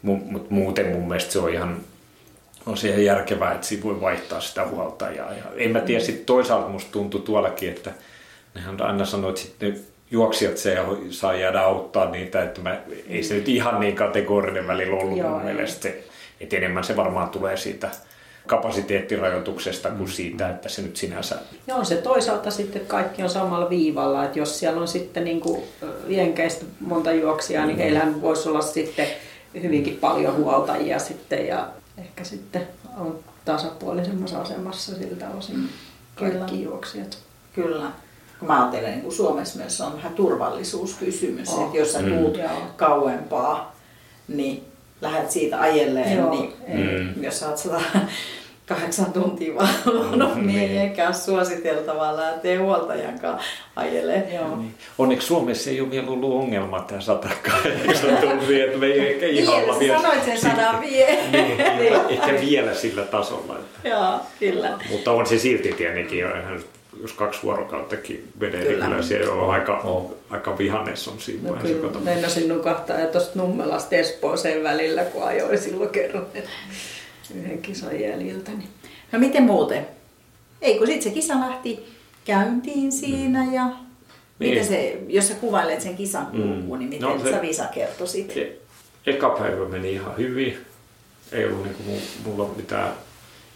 Mutta 0.02 0.54
muuten 0.54 0.86
mun 0.86 1.08
mielestä 1.08 1.32
se 1.32 1.38
on 1.38 1.52
ihan 1.52 1.80
on 2.66 2.76
siihen 2.76 3.04
järkevää, 3.04 3.54
että 3.54 3.66
siinä 3.66 3.84
voi 3.84 4.00
vaihtaa 4.00 4.40
sitä 4.40 4.66
huoltajaa. 4.66 5.32
Ja 5.32 5.44
en 5.56 5.70
mä 5.70 5.80
tiedä, 5.80 6.00
sitten 6.00 6.26
toisaalta 6.26 6.68
musta 6.68 6.92
tuntuu 6.92 7.20
tuollakin, 7.20 7.68
että 7.68 7.92
nehän 8.54 8.82
aina 8.82 9.04
sanoo, 9.04 9.30
että 9.30 9.42
sitten 9.42 9.80
juoksijat 10.10 10.56
se 10.56 10.76
saa 11.10 11.34
jäädä 11.34 11.60
auttaa 11.60 12.10
niitä, 12.10 12.42
että 12.42 12.60
mä, 12.60 12.80
ei 13.08 13.22
se 13.22 13.34
nyt 13.34 13.48
ihan 13.48 13.80
niin 13.80 13.96
kategorinen 13.96 14.66
välillä 14.66 14.96
ollut 14.96 15.18
Joo, 15.18 15.30
mun 15.30 15.42
mielestä. 15.42 15.82
Se, 15.82 16.04
että 16.40 16.56
enemmän 16.56 16.84
se 16.84 16.96
varmaan 16.96 17.28
tulee 17.28 17.56
siitä 17.56 17.90
kapasiteettirajoituksesta 18.46 19.90
kuin 19.90 20.08
siitä, 20.08 20.50
että 20.50 20.68
se 20.68 20.82
nyt 20.82 20.96
sinänsä... 20.96 21.38
Joo, 21.66 21.84
se 21.84 21.96
toisaalta 21.96 22.50
sitten 22.50 22.86
kaikki 22.86 23.22
on 23.22 23.30
samalla 23.30 23.70
viivalla, 23.70 24.24
että 24.24 24.38
jos 24.38 24.58
siellä 24.58 24.80
on 24.80 24.88
sitten 24.88 25.24
niin 25.24 25.40
kuin 25.40 25.62
jenkeistä 26.08 26.64
monta 26.80 27.12
juoksijaa, 27.12 27.66
niin 27.66 27.76
mm. 27.76 27.82
heillähän 27.82 28.22
voisi 28.22 28.48
olla 28.48 28.60
sitten 28.60 29.06
hyvinkin 29.62 29.96
paljon 29.96 30.36
huoltajia 30.36 30.98
sitten 30.98 31.46
ja 31.46 31.68
ehkä 31.98 32.24
sitten 32.24 32.68
on 32.96 33.18
tasapuolisemmassa 33.44 34.40
asemassa 34.40 34.94
siltä 34.94 35.28
osin 35.38 35.68
kaikki 36.14 36.38
Kyllä. 36.38 36.64
juoksijat. 36.64 37.18
Kyllä. 37.54 37.90
Kun 38.38 38.48
mä 38.48 38.60
ajattelen, 38.60 38.90
niin 38.90 39.02
kuin 39.02 39.14
Suomessa 39.14 39.58
myös 39.58 39.80
on 39.80 39.96
vähän 39.96 40.14
turvallisuuskysymys, 40.14 41.48
oh. 41.48 41.64
että 41.64 41.78
jos 41.78 41.92
sä 41.92 42.02
tuut 42.02 42.36
mm. 42.36 42.66
kauempaa, 42.76 43.76
niin 44.28 44.64
lähdet 45.00 45.30
siitä 45.30 45.60
ajelleen, 45.60 46.16
Joo. 46.16 46.30
niin 46.30 46.52
mm. 46.68 47.24
jos 47.24 47.42
oot 47.42 47.58
kahdeksan 48.66 49.12
tuntia 49.12 49.54
valvonut, 49.54 50.34
mm, 50.34 50.46
niin 50.46 50.70
ei 50.70 50.76
ehkä 50.76 51.06
ole 51.06 51.14
suositeltavaa 51.14 52.16
lähteä 52.16 52.60
huoltajan 52.60 53.20
kanssa 53.20 53.48
ajelee. 53.76 54.28
Joo. 54.34 54.56
Niin. 54.56 54.74
Onneksi 54.98 55.26
Suomessa 55.26 55.70
ei 55.70 55.80
ole 55.80 55.90
vielä 55.90 56.10
ollut 56.10 56.32
ongelma 56.32 56.80
tämä 56.80 57.00
108 57.00 58.16
tuntia, 58.16 58.64
että 58.64 58.78
me 58.78 58.86
ei 58.86 59.12
ehkä 59.12 59.26
ihan 59.26 59.54
olla 59.54 59.78
vielä... 59.78 60.00
Sanoit 60.00 60.24
sen 60.24 60.40
sanan 60.40 60.80
vie. 60.80 61.18
niin, 61.32 61.56
niin. 61.78 61.94
ehkä 62.08 62.40
vielä 62.40 62.74
sillä 62.74 63.02
tasolla. 63.02 63.58
Että. 63.58 63.88
Joo, 63.88 64.20
kyllä. 64.38 64.78
Mutta 64.90 65.12
on 65.12 65.26
se 65.26 65.38
silti 65.38 65.72
tietenkin, 65.72 66.24
jos 67.02 67.12
kaksi 67.12 67.42
vuorokauttakin 67.42 68.28
menee, 68.40 68.64
niin 68.64 68.80
kyllä, 68.80 69.02
siellä 69.02 69.32
on 69.32 69.50
aika, 69.50 69.78
oh. 69.78 70.14
aika 70.30 70.58
vihannes 70.58 71.08
on 71.08 71.20
siinä 71.20 71.50
no, 71.50 71.56
kyllä, 71.56 72.00
meinasin 72.00 72.48
nukahtaa 72.48 73.00
ja 73.00 73.06
tuosta 73.06 73.38
Nummelasta 73.38 73.96
Espooseen 73.96 74.62
välillä, 74.62 75.04
kun 75.04 75.24
ajoin 75.24 75.58
silloin 75.58 75.90
kerran 75.90 76.26
yhden 77.34 77.62
kisan 77.62 78.00
jäljiltä. 78.00 78.50
Niin. 78.50 78.68
No 79.12 79.18
miten 79.18 79.42
muuten? 79.42 79.86
Ei 80.62 80.78
kun 80.78 80.86
sitten 80.86 81.02
se 81.02 81.10
kisa 81.10 81.40
lähti 81.40 81.86
käyntiin 82.24 82.92
siinä 82.92 83.46
ja 83.52 83.66
niin. 83.66 83.78
miten 84.38 84.66
se, 84.66 84.98
jos 85.08 85.28
sä 85.28 85.34
kuvailet 85.34 85.80
sen 85.80 85.96
kisan 85.96 86.26
kulkuun, 86.26 86.78
mm. 86.78 86.78
niin 86.78 86.88
miten 86.88 87.08
no, 87.08 87.18
se, 87.18 87.30
sä 87.30 87.42
Visa 87.42 87.64
kertoisit? 87.64 88.36
E- 88.36 88.52
eka 89.06 89.30
päivä 89.30 89.68
meni 89.68 89.92
ihan 89.92 90.16
hyvin. 90.16 90.58
Ei 91.32 91.44
ollut 91.44 91.64
niinku 91.64 91.82
mulla 92.24 92.54
mitään 92.56 92.92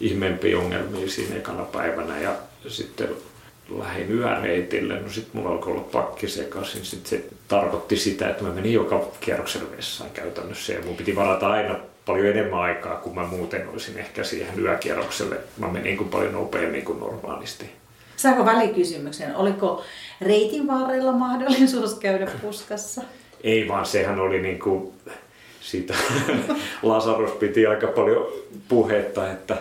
ihmeempiä 0.00 0.58
ongelmia 0.58 1.08
siinä 1.08 1.36
ekana 1.36 1.64
päivänä 1.64 2.20
ja 2.20 2.36
sitten 2.68 3.08
lähdin 3.78 4.18
yöreitille, 4.18 5.00
no 5.00 5.08
sitten 5.08 5.40
mulla 5.40 5.54
alkoi 5.54 5.72
olla 5.72 5.88
pakki 5.92 6.28
sekaisin. 6.28 6.84
Sitten 6.84 7.10
se 7.10 7.24
tarkoitti 7.48 7.96
sitä, 7.96 8.30
että 8.30 8.44
mä 8.44 8.50
menin 8.50 8.72
joka 8.72 9.08
kierroksen 9.20 9.76
vessaan 9.76 10.10
käytännössä 10.10 10.72
ja 10.72 10.82
mun 10.84 10.96
piti 10.96 11.16
varata 11.16 11.48
aina 11.48 11.76
paljon 12.06 12.26
enemmän 12.26 12.60
aikaa 12.60 12.96
kuin 12.96 13.14
mä 13.14 13.26
muuten 13.26 13.68
olisin 13.68 13.98
ehkä 13.98 14.24
siihen 14.24 14.58
yökierrokselle. 14.58 15.36
Mä 15.58 15.68
menin 15.68 15.96
kuin 15.96 16.08
paljon 16.08 16.32
nopeammin 16.32 16.84
kuin 16.84 17.00
normaalisti. 17.00 17.70
Saanko 18.16 18.44
välikysymyksen? 18.44 19.36
Oliko 19.36 19.84
reitin 20.20 20.66
varrella 20.66 21.12
mahdollisuus 21.12 21.94
käydä 21.94 22.26
puskassa? 22.42 23.02
Ei 23.44 23.68
vaan 23.68 23.86
sehän 23.86 24.20
oli 24.20 24.42
niin 24.42 24.58
kuin 24.58 24.92
siitä 25.60 25.94
Lasarus 26.82 27.30
piti 27.30 27.66
aika 27.66 27.86
paljon 27.86 28.26
puhetta, 28.68 29.32
että, 29.32 29.56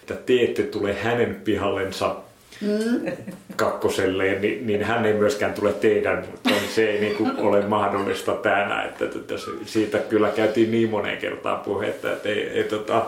että 0.00 0.14
te 0.14 0.42
ette 0.42 0.62
tule 0.62 0.94
hänen 0.94 1.34
pihallensa 1.44 2.16
mm. 2.60 3.12
kakkoselle, 3.56 4.24
niin, 4.24 4.66
niin 4.66 4.84
hän 4.84 5.06
ei 5.06 5.12
myöskään 5.12 5.54
tule 5.54 5.72
teidän, 5.72 6.24
mutta 6.30 6.50
se 6.74 6.90
ei 6.90 7.00
niin 7.00 7.16
kuin 7.16 7.36
ole 7.36 7.66
mahdollista 7.66 8.32
tänään. 8.32 8.88
Että, 8.88 9.04
että, 9.04 9.34
siitä 9.66 9.98
kyllä 9.98 10.28
käytiin 10.28 10.70
niin 10.70 10.90
moneen 10.90 11.18
kertaan 11.18 11.60
puhetta, 11.60 12.12
että 12.12 12.28
ei, 12.28 12.48
ei, 12.48 12.64
tota, 12.64 13.06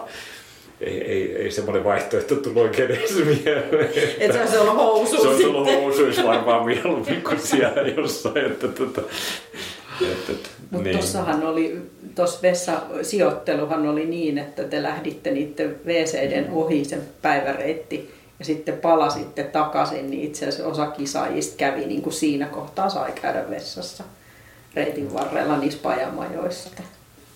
ei, 0.81 1.03
ei, 1.03 1.37
ei 1.37 1.51
semmoinen 1.51 1.85
vaihtoehto 1.85 2.37
tullut 2.37 2.63
oikein 2.63 2.91
edes 2.91 3.15
mieleen. 3.15 3.89
Että 4.19 4.49
se 4.49 4.59
olisi 4.59 4.59
ollut 4.59 5.09
Se 5.09 5.29
olisi 5.29 5.45
ollut 5.45 5.73
housuus 5.73 6.25
varmaan 6.25 6.65
mieluummin 6.65 7.23
kuin 7.23 7.41
siellä 7.41 7.83
jossain. 7.97 8.39
Että, 8.39 8.67
että, 8.67 9.03
Mutta 10.71 10.85
niin. 10.85 10.99
tuossahan 10.99 11.47
oli, 11.47 11.79
tuossa 12.15 12.43
vessasijoitteluhan 12.43 13.87
oli 13.89 14.07
niin, 14.07 14.39
että 14.39 14.65
te 14.65 14.83
lähditte 14.83 15.31
niiden 15.31 15.77
WCden 15.87 16.51
ohi 16.51 16.85
sen 16.85 17.03
päiväreitti 17.23 18.16
ja 18.38 18.44
sitten 18.44 18.79
palasitte 18.79 19.44
takaisin, 19.44 20.11
niin 20.11 20.22
itse 20.22 20.46
asiassa 20.49 20.68
osa 20.68 20.87
kisaajista 20.87 21.57
kävi 21.57 21.87
niin 21.87 22.03
kuin 22.03 22.12
siinä 22.12 22.46
kohtaa 22.46 22.88
sai 22.88 23.12
käydä 23.12 23.51
vessassa 23.51 24.05
reitin 24.75 25.14
varrella 25.14 25.59
niissä 25.59 25.81
pajamajoissa, 25.83 26.70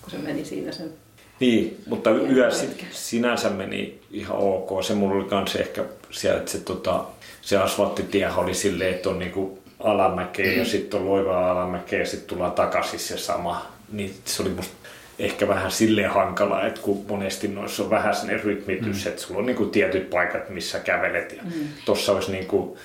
kun 0.01 0.11
se 0.11 0.17
meni 0.17 0.45
siinä 0.45 0.71
sen 0.71 0.93
niin, 1.41 1.83
mutta 1.87 2.09
yö 2.09 2.49
sinänsä 2.91 3.49
meni 3.49 4.01
ihan 4.11 4.37
ok. 4.37 4.83
Se 4.83 4.93
mulla 4.93 5.15
oli 5.15 5.29
kans 5.29 5.55
ehkä 5.55 5.85
siellä, 6.11 6.39
että 6.39 6.51
se, 6.51 6.59
tota, 6.59 7.03
se 7.41 7.57
asfalttitie 7.57 8.29
oli 8.37 8.53
silleen, 8.53 8.95
että 8.95 9.09
on 9.09 9.19
niinku 9.19 9.59
alamäkeä 9.79 10.53
ja 10.53 10.65
sitten 10.65 10.99
on 10.99 11.09
loivaa 11.09 11.51
alamäkeä 11.51 11.99
ja 11.99 12.05
sitten 12.05 12.27
tullaan 12.27 12.51
takaisin 12.51 12.99
se 12.99 13.17
sama. 13.17 13.65
Niin 13.91 14.13
se 14.25 14.41
oli 14.41 14.49
musta 14.49 14.73
ehkä 15.21 15.47
vähän 15.47 15.71
silleen 15.71 16.09
hankala, 16.09 16.67
että 16.67 16.81
kun 16.81 17.05
monesti 17.07 17.47
noissa 17.47 17.83
on 17.83 17.89
vähän 17.89 18.15
sinne 18.15 18.37
rytmitys, 18.37 19.05
mm. 19.05 19.11
että 19.11 19.21
sulla 19.21 19.39
on 19.39 19.45
niin 19.45 19.55
kuin 19.55 19.69
tietyt 19.69 20.09
paikat, 20.09 20.49
missä 20.49 20.79
kävelet. 20.79 21.31
Ja 21.37 21.43
mm. 21.43 21.67
Tossa 21.85 22.11
olisi 22.11 22.31
niin 22.31 22.45
kuin, 22.45 22.77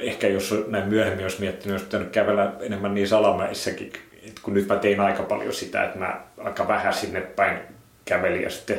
ehkä 0.00 0.28
jos 0.28 0.54
näin 0.66 0.88
myöhemmin 0.88 1.24
olisi 1.24 1.40
miettinyt, 1.40 1.72
olisi 1.72 1.84
pitänyt 1.84 2.10
kävellä 2.10 2.52
enemmän 2.60 2.94
niin 2.94 3.08
salamäissäkin, 3.08 3.92
että 4.26 4.40
kun 4.42 4.54
nyt 4.54 4.68
mä 4.68 4.76
tein 4.76 5.00
aika 5.00 5.22
paljon 5.22 5.52
sitä, 5.52 5.84
että 5.84 5.98
mä 5.98 6.20
aika 6.38 6.68
vähän 6.68 6.94
sinne 6.94 7.20
päin 7.20 7.58
kävelin 8.04 8.42
ja 8.42 8.50
sitten 8.50 8.78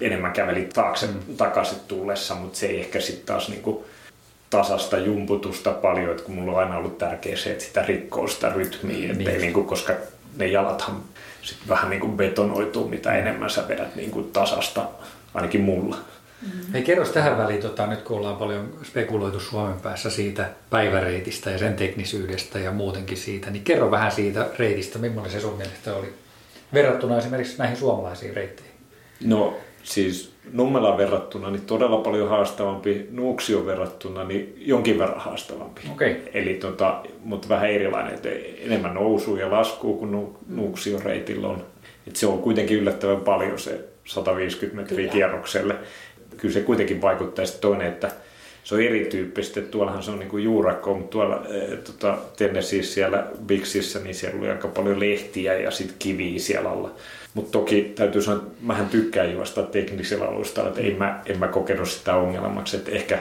enemmän 0.00 0.32
kävelin 0.32 0.68
taakse 0.68 1.06
mm. 1.06 1.36
takaisin 1.36 1.78
tullessa, 1.88 2.34
mutta 2.34 2.58
se 2.58 2.66
ei 2.66 2.80
ehkä 2.80 3.00
sitten 3.00 3.26
taas 3.26 3.48
niin 3.48 3.62
kuin 3.62 3.84
tasasta 4.50 4.98
jumputusta 4.98 5.72
paljon, 5.72 6.10
että 6.10 6.22
kun 6.22 6.34
mulla 6.34 6.52
on 6.52 6.58
aina 6.58 6.76
ollut 6.76 6.98
tärkeää 6.98 7.36
se, 7.36 7.50
että 7.50 7.64
sitä 7.64 7.82
rikkoo 7.82 8.28
sitä 8.28 8.48
rytmiä, 8.48 9.12
niin. 9.12 9.40
niin 9.40 9.52
kuin, 9.52 9.66
koska 9.66 9.92
ne 10.36 10.46
jalathan 10.46 11.02
sit 11.42 11.58
vähän 11.68 11.90
niin 11.90 12.00
kuin 12.00 12.16
betonoituu, 12.16 12.88
mitä 12.88 13.14
enemmän 13.14 13.50
sä 13.50 13.68
vedät 13.68 13.96
niin 13.96 14.10
kuin 14.10 14.32
tasasta, 14.32 14.88
ainakin 15.34 15.60
mulla. 15.60 15.96
Mm. 16.42 16.72
Hei, 16.72 16.82
kerros 16.82 17.08
tähän 17.08 17.38
väliin, 17.38 17.62
tota, 17.62 17.86
nyt 17.86 18.02
kun 18.02 18.16
ollaan 18.16 18.36
paljon 18.36 18.78
spekuloitu 18.84 19.40
Suomen 19.40 19.80
päässä 19.80 20.10
siitä 20.10 20.50
päiväreitistä 20.70 21.50
ja 21.50 21.58
sen 21.58 21.74
teknisyydestä 21.74 22.58
ja 22.58 22.70
muutenkin 22.70 23.16
siitä, 23.16 23.50
niin 23.50 23.64
kerro 23.64 23.90
vähän 23.90 24.12
siitä 24.12 24.48
reitistä, 24.58 24.98
millainen 24.98 25.32
se 25.32 25.40
sun 25.40 25.56
mielestä 25.56 25.94
oli 25.94 26.14
verrattuna 26.74 27.18
esimerkiksi 27.18 27.58
näihin 27.58 27.76
suomalaisiin 27.76 28.34
reitteihin? 28.34 28.74
No 29.24 29.56
siis 29.82 30.32
Nummelaan 30.52 30.98
verrattuna 30.98 31.50
niin 31.50 31.66
todella 31.66 31.96
paljon 31.96 32.28
haastavampi, 32.28 33.06
Nuuksio 33.10 33.66
verrattuna 33.66 34.24
niin 34.24 34.54
jonkin 34.58 34.98
verran 34.98 35.20
haastavampi. 35.20 35.80
Okay. 35.92 36.16
Eli 36.34 36.54
tota, 36.54 37.02
mutta 37.24 37.48
vähän 37.48 37.70
erilainen, 37.70 38.14
että 38.14 38.28
enemmän 38.64 38.94
nousuu 38.94 39.36
ja 39.36 39.50
laskuu 39.50 39.96
kuin 39.98 40.12
nu, 40.12 40.38
Nuuksio 40.48 41.00
reitillä 41.04 41.48
on. 41.48 41.64
Et 42.06 42.16
se 42.16 42.26
on 42.26 42.38
kuitenkin 42.38 42.78
yllättävän 42.78 43.20
paljon 43.20 43.58
se 43.58 43.84
150 44.04 44.76
metriä 44.76 44.96
Kyllä. 44.96 45.12
kierrokselle. 45.12 45.76
Kyllä 46.36 46.54
se 46.54 46.60
kuitenkin 46.60 47.02
vaikuttaa 47.02 47.46
sitten 47.46 47.62
toinen, 47.62 47.86
että 47.86 48.10
se 48.64 48.74
on 48.74 48.82
erityyppistä. 48.82 49.60
Tuollahan 49.60 50.02
se 50.02 50.10
on 50.10 50.18
niin 50.18 50.28
kuin 50.28 50.44
juurakko, 50.44 50.94
mutta 50.94 51.10
tuolla 51.10 51.44
e, 51.48 51.76
tota, 51.76 52.18
Tennesseeissä 52.36 52.94
siellä 52.94 53.26
Bixissä, 53.46 53.98
niin 53.98 54.14
siellä 54.14 54.38
oli 54.38 54.50
aika 54.50 54.68
paljon 54.68 55.00
lehtiä 55.00 55.58
ja 55.58 55.70
sitten 55.70 55.96
kiviä 55.98 56.38
siellä 56.38 56.70
alla. 56.70 56.90
Mutta 57.34 57.50
toki 57.50 57.92
täytyy 57.94 58.22
sanoa, 58.22 58.42
että 58.42 58.54
mähän 58.60 58.88
tykkään 58.88 59.32
juosta 59.32 59.62
teknisellä 59.62 60.24
alustalla, 60.24 60.68
että 60.68 60.80
en 60.80 60.96
mä, 60.96 61.20
en 61.26 61.38
mä 61.38 61.48
kokenut 61.48 61.88
sitä 61.88 62.14
ongelmaksi, 62.14 62.76
että 62.76 62.90
ehkä 62.90 63.18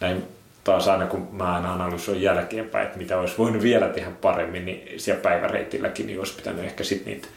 näin 0.00 0.22
taas 0.64 0.88
aina 0.88 1.06
kun 1.06 1.28
mä 1.32 1.54
aina 1.54 1.72
analysoin 1.72 2.22
jälkeenpäin, 2.22 2.86
että 2.86 2.98
mitä 2.98 3.18
olisi 3.18 3.38
voinut 3.38 3.62
vielä 3.62 3.88
tehdä 3.88 4.10
paremmin, 4.10 4.64
niin 4.64 5.00
siellä 5.00 5.22
päiväreitilläkin 5.22 6.06
niin 6.06 6.18
olisi 6.18 6.36
pitänyt 6.36 6.64
ehkä 6.64 6.84
sitten 6.84 7.12
niitä 7.12 7.28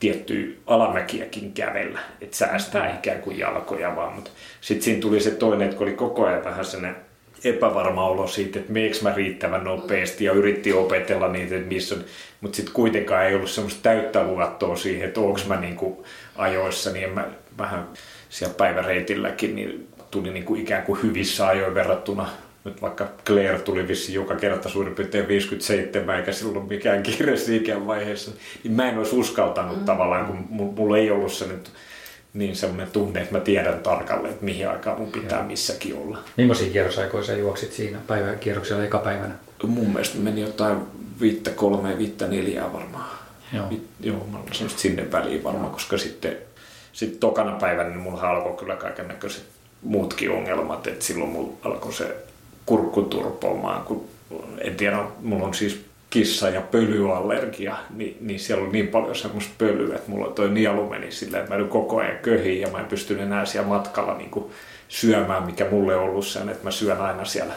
tiettyjä 0.00 0.56
alamäkiäkin 0.66 1.52
kävellä, 1.52 2.00
että 2.20 2.36
säästää 2.36 2.88
mm. 2.88 2.94
ikään 2.94 3.22
kuin 3.22 3.38
jalkoja 3.38 3.96
vaan, 3.96 4.12
mutta 4.12 4.30
sitten 4.60 4.84
siinä 4.84 5.00
tuli 5.00 5.20
se 5.20 5.30
toinen, 5.30 5.64
että 5.64 5.76
kun 5.76 5.86
oli 5.86 5.96
koko 5.96 6.26
ajan 6.26 6.44
vähän 6.44 6.64
sellainen 6.64 6.96
epävarma 7.44 8.06
olo 8.06 8.26
siitä, 8.26 8.58
että 8.58 8.72
meekö 8.72 8.96
mä 9.02 9.14
riittävän 9.14 9.64
nopeasti 9.64 10.24
ja 10.24 10.32
yritti 10.32 10.72
opetella 10.72 11.28
niitä, 11.28 11.56
että 11.56 11.68
missä 11.68 11.94
on, 11.94 12.04
mutta 12.40 12.56
sitten 12.56 12.74
kuitenkaan 12.74 13.26
ei 13.26 13.34
ollut 13.34 13.50
semmoista 13.50 13.82
täyttä 13.82 14.24
luottoa 14.24 14.76
siihen, 14.76 15.08
että 15.08 15.20
onko 15.20 15.40
mä 15.48 15.60
niinku 15.60 16.04
ajoissa, 16.36 16.90
niin 16.90 17.04
en 17.04 17.10
mä 17.10 17.28
vähän 17.58 17.88
siellä 18.28 18.54
päiväreitilläkin 18.54 19.54
niin 19.54 19.88
tuli 20.10 20.30
niinku 20.30 20.54
ikään 20.54 20.82
kuin 20.82 21.02
hyvissä 21.02 21.46
ajoin 21.46 21.74
verrattuna 21.74 22.28
nyt 22.64 22.82
vaikka 22.82 23.08
Claire 23.26 23.58
tuli 23.58 23.88
vissi 23.88 24.14
joka 24.14 24.34
kerta 24.34 24.68
suurin 24.68 24.94
piirtein 24.94 25.28
57, 25.28 26.16
eikä 26.16 26.32
silloin 26.32 26.68
mikään 26.68 27.02
kiire 27.02 27.34
ikään 27.56 27.86
vaiheessa, 27.86 28.30
niin 28.64 28.72
mä 28.72 28.88
en 28.88 28.98
olisi 28.98 29.16
uskaltanut 29.16 29.78
mm. 29.78 29.84
tavallaan, 29.84 30.26
kun 30.26 30.46
mulla 30.50 30.98
ei 30.98 31.10
ollut 31.10 31.32
se 31.32 31.46
nyt 31.46 31.70
niin 32.34 32.56
semmoinen 32.56 32.90
tunne, 32.90 33.20
että 33.20 33.34
mä 33.34 33.40
tiedän 33.40 33.80
tarkalleen, 33.80 34.32
että 34.32 34.44
mihin 34.44 34.68
aikaan 34.68 35.00
mun 35.00 35.12
pitää 35.12 35.42
missäkin 35.42 35.94
olla. 35.94 36.18
Millaisia 36.36 36.72
kierrosaikoja 36.72 37.24
sä 37.24 37.36
juoksit 37.36 37.72
siinä 37.72 37.98
päiväkierroksella 38.06 38.84
eka 38.84 38.98
päivänä? 38.98 39.34
Mun 39.66 39.90
mielestä 39.90 40.18
meni 40.18 40.40
jotain 40.40 40.76
viittä 41.20 41.50
kolme, 41.50 41.98
viittä 41.98 42.26
neljää 42.26 42.72
varmaan. 42.72 43.10
Joo. 43.52 43.70
Vi, 43.70 43.82
joo, 44.00 44.26
mä 44.32 44.38
sinne 44.76 45.12
väliin 45.12 45.44
varmaan, 45.44 45.72
koska 45.72 45.98
sitten 45.98 46.36
sitten 46.92 47.20
tokana 47.20 47.52
päivänä 47.52 47.88
niin 47.88 48.00
mulla 48.00 48.30
alkoi 48.30 48.56
kyllä 48.56 48.76
kaiken 48.76 49.08
näköiset 49.08 49.44
muutkin 49.82 50.30
ongelmat, 50.30 50.86
että 50.86 51.04
silloin 51.04 51.30
mulla 51.30 51.52
alkoi 51.64 51.92
se 51.92 52.16
kurkku 52.66 53.02
turpoamaan, 53.02 53.82
kun 53.82 54.08
en 54.58 54.76
tiedä, 54.76 55.04
mulla 55.22 55.46
on 55.46 55.54
siis 55.54 55.80
kissa- 56.10 56.48
ja 56.48 56.60
pölyallergia, 56.60 57.76
niin, 57.96 58.16
niin 58.20 58.40
siellä 58.40 58.64
on 58.64 58.72
niin 58.72 58.88
paljon 58.88 59.14
semmoista 59.14 59.52
pölyä, 59.58 59.94
että 59.96 60.10
mulla 60.10 60.32
toi 60.32 60.50
nielu 60.50 60.88
meni 60.88 61.12
silleen, 61.12 61.42
että 61.42 61.58
mä 61.58 61.64
koko 61.64 61.96
ajan 61.96 62.18
köhiin 62.18 62.60
ja 62.60 62.68
mä 62.68 62.78
en 62.78 62.86
pystynyt 62.86 63.22
enää 63.22 63.44
siellä 63.44 63.68
matkalla 63.68 64.18
niin 64.18 64.30
kuin 64.30 64.44
syömään, 64.88 65.42
mikä 65.42 65.66
mulle 65.70 65.96
on 65.96 66.02
ollut 66.02 66.26
sen, 66.26 66.48
että 66.48 66.64
mä 66.64 66.70
syön 66.70 67.00
aina 67.00 67.24
siellä. 67.24 67.54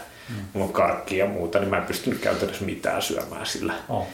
Mulla 0.54 0.68
on 0.68 0.74
karkkia 0.74 1.26
ja 1.26 1.32
muuta, 1.32 1.60
niin 1.60 1.70
mä 1.70 1.78
en 1.78 1.86
pystynyt 1.86 2.20
käytännössä 2.20 2.66
mitään 2.66 3.02
syömään 3.02 3.46
sillä. 3.46 3.74
Oh. 3.90 4.08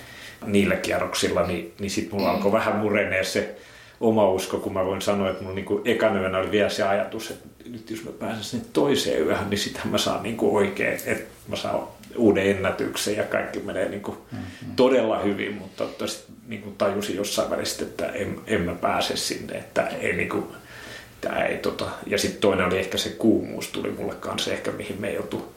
Niillä 0.46 0.76
kierroksilla, 0.76 1.48
niin, 1.48 1.74
niin 1.80 1.92
sitten 1.92 2.16
mulla 2.16 2.32
alkoi 2.32 2.52
vähän 2.52 2.76
murenee 2.76 3.24
se 3.24 3.56
oma 4.00 4.30
usko, 4.30 4.60
kun 4.60 4.74
mä 4.74 4.86
voin 4.86 5.02
sanoa, 5.02 5.30
että 5.30 5.44
mulla 5.44 5.56
niin 5.56 5.82
ekan 5.86 6.22
yönä 6.22 6.38
oli 6.38 6.52
vielä 6.52 6.70
se 6.70 6.84
ajatus, 6.84 7.32
että 7.32 7.48
nyt 7.70 7.90
jos 7.92 8.04
mä 8.04 8.12
pääsen 8.12 8.44
sinne 8.44 8.66
toiseen 8.74 9.26
yöhön, 9.26 9.50
niin 9.50 9.58
sitähän 9.58 9.88
mä 9.88 9.98
saan 9.98 10.24
niin 10.24 10.38
kuin 10.38 10.56
oikein, 10.56 11.00
että 11.06 11.34
mä 11.48 11.56
saan 11.56 11.88
uuden 12.16 12.50
ennätyksen 12.50 13.18
ja 13.18 13.24
kaikki 13.24 13.60
menee 13.60 13.90
niin 13.90 14.02
kuin 14.02 14.18
mm-hmm. 14.32 14.76
todella 14.76 15.20
hyvin, 15.20 15.54
mutta 15.54 15.84
niin 16.48 16.62
kuin 16.62 16.76
tajusin 16.76 17.16
jossain 17.16 17.50
välissä, 17.50 17.84
että 17.84 18.06
en, 18.06 18.40
en 18.48 18.62
mä 18.62 18.76
pääse 18.76 19.18
sinne, 19.18 19.58
että 19.58 19.88
ei 19.88 20.16
niin 20.16 20.30
kuin, 20.30 20.46
tämä 21.22 21.44
ei 21.46 21.58
tota. 21.58 21.86
Ja 22.06 22.18
sitten 22.18 22.42
toinen 22.42 22.66
oli 22.66 22.80
ehkä 22.80 22.98
se 22.98 23.10
kuumuus 23.10 23.68
tuli 23.68 23.92
mulle 23.92 24.16
kanssa 24.16 24.52
ehkä 24.52 24.72
mihin 24.72 25.02
me 25.02 25.10
ei 25.10 25.18
oltu 25.18 25.54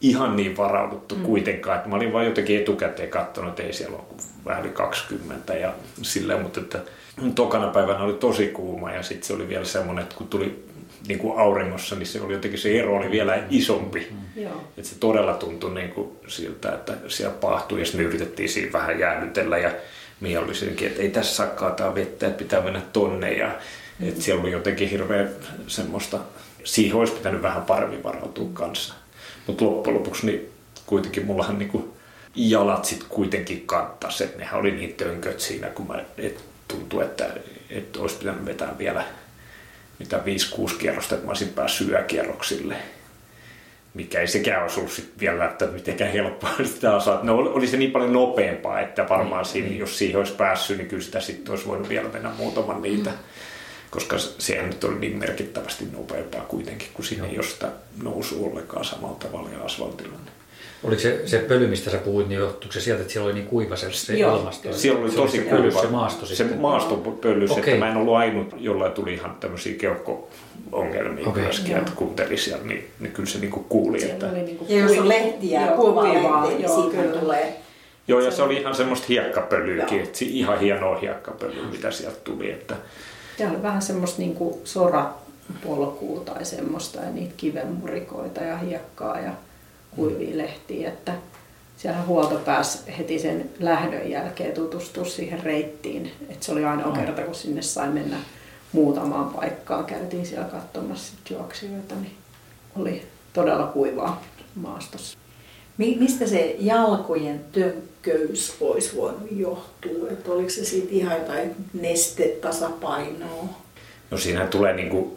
ihan 0.00 0.36
niin 0.36 0.56
varauduttu 0.56 1.14
mm. 1.14 1.22
kuitenkaan, 1.22 1.76
että 1.76 1.88
mä 1.88 1.96
olin 1.96 2.12
vain 2.12 2.26
jotenkin 2.26 2.60
etukäteen 2.60 3.08
katsonut, 3.08 3.50
että 3.50 3.62
ei 3.62 3.72
siellä 3.72 3.96
ole 3.96 4.06
vähän 4.44 4.64
yli 4.64 4.72
20 4.72 5.54
ja 5.54 5.74
silleen, 6.02 6.42
mutta 6.42 6.60
että 6.60 6.78
tokana 7.34 7.66
päivänä 7.66 8.02
oli 8.02 8.12
tosi 8.12 8.48
kuuma 8.48 8.92
ja 8.92 9.02
sitten 9.02 9.26
se 9.26 9.32
oli 9.32 9.48
vielä 9.48 9.64
semmoinen, 9.64 10.02
että 10.02 10.16
kun 10.16 10.28
tuli 10.28 10.64
niin 11.08 11.18
kuin 11.18 11.38
auringossa, 11.38 11.96
niin 11.96 12.06
se 12.06 12.20
oli 12.20 12.32
jotenkin 12.32 12.60
se 12.60 12.78
ero 12.78 12.96
oli 12.96 13.10
vielä 13.10 13.42
isompi. 13.50 14.08
Mm. 14.10 14.42
Että 14.76 14.90
se 14.90 14.98
todella 15.00 15.34
tuntui 15.34 15.74
niin 15.74 15.90
kuin 15.90 16.10
siltä, 16.26 16.72
että 16.72 16.94
siellä 17.08 17.34
pahtui 17.40 17.78
ja 17.78 17.84
sitten 17.84 18.00
me 18.00 18.08
yritettiin 18.08 18.48
siinä 18.48 18.72
vähän 18.72 18.98
jäädytellä 18.98 19.58
ja 19.58 19.70
Mia 20.20 20.40
oli 20.40 20.54
senkin, 20.54 20.88
että 20.88 21.02
ei 21.02 21.10
tässä 21.10 21.34
saa 21.34 21.46
kaataa 21.46 21.94
vettä, 21.94 22.26
että 22.26 22.38
pitää 22.38 22.60
mennä 22.60 22.82
tonne 22.92 23.32
ja 23.32 23.48
mm. 23.98 24.08
että 24.08 24.22
siellä 24.22 24.42
oli 24.42 24.52
jotenkin 24.52 24.88
hirveän 24.88 25.30
semmoista, 25.66 26.18
siihen 26.64 26.96
olisi 26.96 27.12
pitänyt 27.12 27.42
vähän 27.42 27.62
paremmin 27.62 28.02
varautua 28.02 28.48
kanssa. 28.52 28.94
Mutta 29.46 29.64
loppujen 29.64 29.98
lopuksi 29.98 30.26
niin 30.26 30.50
kuitenkin 30.86 31.26
mullahan 31.26 31.58
niin 31.58 31.68
kuin 31.68 31.92
jalat 32.34 32.84
sitten 32.84 33.08
kuitenkin 33.08 33.66
kattas, 33.66 34.20
että 34.20 34.38
nehän 34.38 34.60
oli 34.60 34.70
niin 34.70 34.94
tönköt 34.94 35.40
siinä, 35.40 35.66
kun 35.66 35.86
mä, 35.86 36.04
et 36.18 36.44
tuntui, 36.68 37.04
että, 37.04 37.30
että 37.70 38.00
olisi 38.00 38.16
pitänyt 38.16 38.44
vetää 38.44 38.78
vielä 38.78 39.04
mitä 40.00 40.20
5-6 40.68 40.76
kierrosta, 40.78 41.14
että 41.14 41.26
mä 41.26 41.30
olisin 41.30 41.48
päässyt 41.48 41.88
yökierroksille. 41.88 42.76
Mikä 43.94 44.20
ei 44.20 44.26
sekään 44.26 44.62
olisi 44.62 44.80
ollut 44.80 44.92
sit 44.92 45.12
vielä 45.20 45.38
välttämättä 45.38 45.76
mitenkään 45.76 46.12
helppoa 46.12 46.50
sitä 46.64 46.96
osaa. 46.96 47.20
No, 47.22 47.36
oli 47.36 47.66
se 47.66 47.76
niin 47.76 47.90
paljon 47.90 48.12
nopeampaa, 48.12 48.80
että 48.80 49.08
varmaan 49.08 49.44
siinä, 49.44 49.68
niin. 49.68 49.78
jos 49.78 49.98
siihen 49.98 50.16
olisi 50.16 50.32
päässyt, 50.32 50.78
niin 50.78 50.88
kyllä 50.88 51.02
sitä 51.02 51.20
sitten 51.20 51.50
olisi 51.50 51.66
voinut 51.66 51.88
vielä 51.88 52.08
mennä 52.08 52.30
muutaman 52.38 52.82
niitä. 52.82 53.10
Mm. 53.10 53.16
Koska 53.90 54.18
se 54.18 54.62
nyt 54.62 54.84
oli 54.84 54.98
niin 54.98 55.18
merkittävästi 55.18 55.84
nopeampaa 55.92 56.40
kuitenkin, 56.40 56.88
kun 56.94 57.04
ole 57.38 57.46
sitä 57.46 57.68
nousu 58.02 58.44
ollenkaan 58.44 58.84
samalla 58.84 59.16
tavalla 59.16 59.50
ja 59.50 59.64
asfaltilla. 59.64 60.16
Niin 60.16 60.32
Oliko 60.84 61.02
se, 61.02 61.22
se 61.26 61.38
pöly, 61.38 61.66
mistä 61.66 61.90
sä 61.90 61.98
puhuit, 61.98 62.28
niin 62.28 62.40
johtuiko 62.40 62.72
se 62.72 62.80
sieltä, 62.80 63.00
että 63.00 63.12
siellä 63.12 63.26
oli 63.26 63.34
niin 63.34 63.46
kuiva 63.46 63.76
se, 63.76 63.92
se 63.92 64.18
ilmasto? 64.18 64.72
Siellä 64.72 65.00
oli 65.00 65.10
tosi 65.10 65.36
se 65.36 65.42
kuiva. 65.42 65.80
Se 65.80 65.86
maasto 65.86 66.26
Se 66.26 66.44
maasto 66.44 66.96
pöllys, 66.96 67.50
okay. 67.50 67.64
että 67.64 67.76
mä 67.84 67.90
en 67.90 67.96
ollut 67.96 68.14
ainut, 68.14 68.54
jolla 68.58 68.88
tuli 68.88 69.14
ihan 69.14 69.36
tämmöisiä 69.40 69.74
keuhko-ongelmia 69.74 71.28
okay. 71.28 71.42
myöskin, 71.42 71.76
että 71.76 71.92
kuunteli 71.94 72.36
siellä, 72.36 72.64
niin, 72.64 72.90
niin 73.00 73.12
kyllä 73.12 73.28
se 73.28 73.38
niinku 73.38 73.60
kuuli. 73.68 74.00
Siellä 74.00 74.14
että... 74.14 74.30
oli 74.30 74.42
niinku 74.42 74.66
ja 74.68 74.78
jos 74.78 74.98
on 74.98 75.08
lehtiä, 75.08 75.66
kuivaa 75.76 76.04
lehtiä, 76.04 76.58
niin 76.58 76.68
siitä 76.68 77.02
kyllä. 77.02 77.20
tulee. 77.20 77.56
Joo, 78.08 78.20
ja 78.20 78.30
se 78.30 78.42
oli 78.42 78.56
ihan 78.56 78.74
semmoista 78.74 79.06
hiekkapölyäkin, 79.08 80.00
että 80.00 80.18
ihan 80.20 80.60
hienoa 80.60 80.98
hiekkapölyä, 80.98 81.64
mitä 81.70 81.90
sieltä 81.90 82.18
tuli. 82.24 82.50
Että... 82.50 82.76
Siellä 83.40 83.54
oli 83.54 83.62
vähän 83.62 83.82
semmoista 83.82 84.18
niinku 84.18 84.60
sorapolkua 84.64 86.20
tai 86.20 86.44
semmoista 86.44 87.00
ja 87.00 87.10
niitä 87.10 87.34
kivenmurikoita 87.36 88.40
ja 88.40 88.56
hiekkaa 88.58 89.20
ja 89.20 89.32
kuivia 89.96 90.38
lehtiä, 90.38 90.88
että 90.88 91.12
siellä 91.76 92.02
huolto 92.02 92.34
pääsi 92.34 92.78
heti 92.98 93.18
sen 93.18 93.50
lähdön 93.60 94.10
jälkeen 94.10 94.54
tutustua 94.54 95.04
siihen 95.04 95.42
reittiin. 95.42 96.12
Että 96.28 96.46
se 96.46 96.52
oli 96.52 96.64
ainoa 96.64 96.92
kerta, 96.92 97.22
kun 97.22 97.34
sinne 97.34 97.62
sai 97.62 97.88
mennä 97.88 98.16
muutamaan 98.72 99.34
paikkaan. 99.34 99.84
Käytiin 99.84 100.26
siellä 100.26 100.48
katsomassa 100.48 101.12
juoksijoita, 101.30 101.94
niin 101.94 102.16
oli 102.76 103.06
todella 103.32 103.66
kuivaa 103.66 104.22
maastossa. 104.54 105.18
Mistä 105.80 106.26
se 106.26 106.56
jalkojen 106.58 107.40
tönkköys 107.52 108.56
olisi 108.60 108.96
voinut 108.96 109.28
johtua? 109.30 110.08
Että 110.10 110.32
oliko 110.32 110.50
se 110.50 110.64
siitä 110.64 110.88
ihan 110.90 111.18
jotain 111.18 111.54
nestetasapainoa? 111.72 113.48
No 114.10 114.18
siinä 114.18 114.46
tulee 114.46 114.74
niin 114.74 114.88
kuin, 114.90 115.16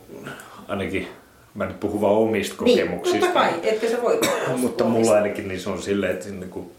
ainakin 0.68 1.07
mä 1.55 1.66
nyt 1.66 1.80
puhun 1.80 2.01
vaan 2.01 2.14
omista 2.14 2.64
niin, 2.64 2.80
kokemuksista. 2.80 3.20
Totta 3.20 3.39
kai, 3.39 3.53
etkä 3.64 3.89
se 3.89 4.01
voi 4.01 4.20
Mutta 4.57 4.84
mulla 4.84 5.11
ainakin 5.11 5.47
niin 5.47 5.59
se 5.59 5.70
on 5.70 5.82
silleen, 5.82 6.11
että 6.11 6.30
niin 6.30 6.49
kuin 6.49 6.72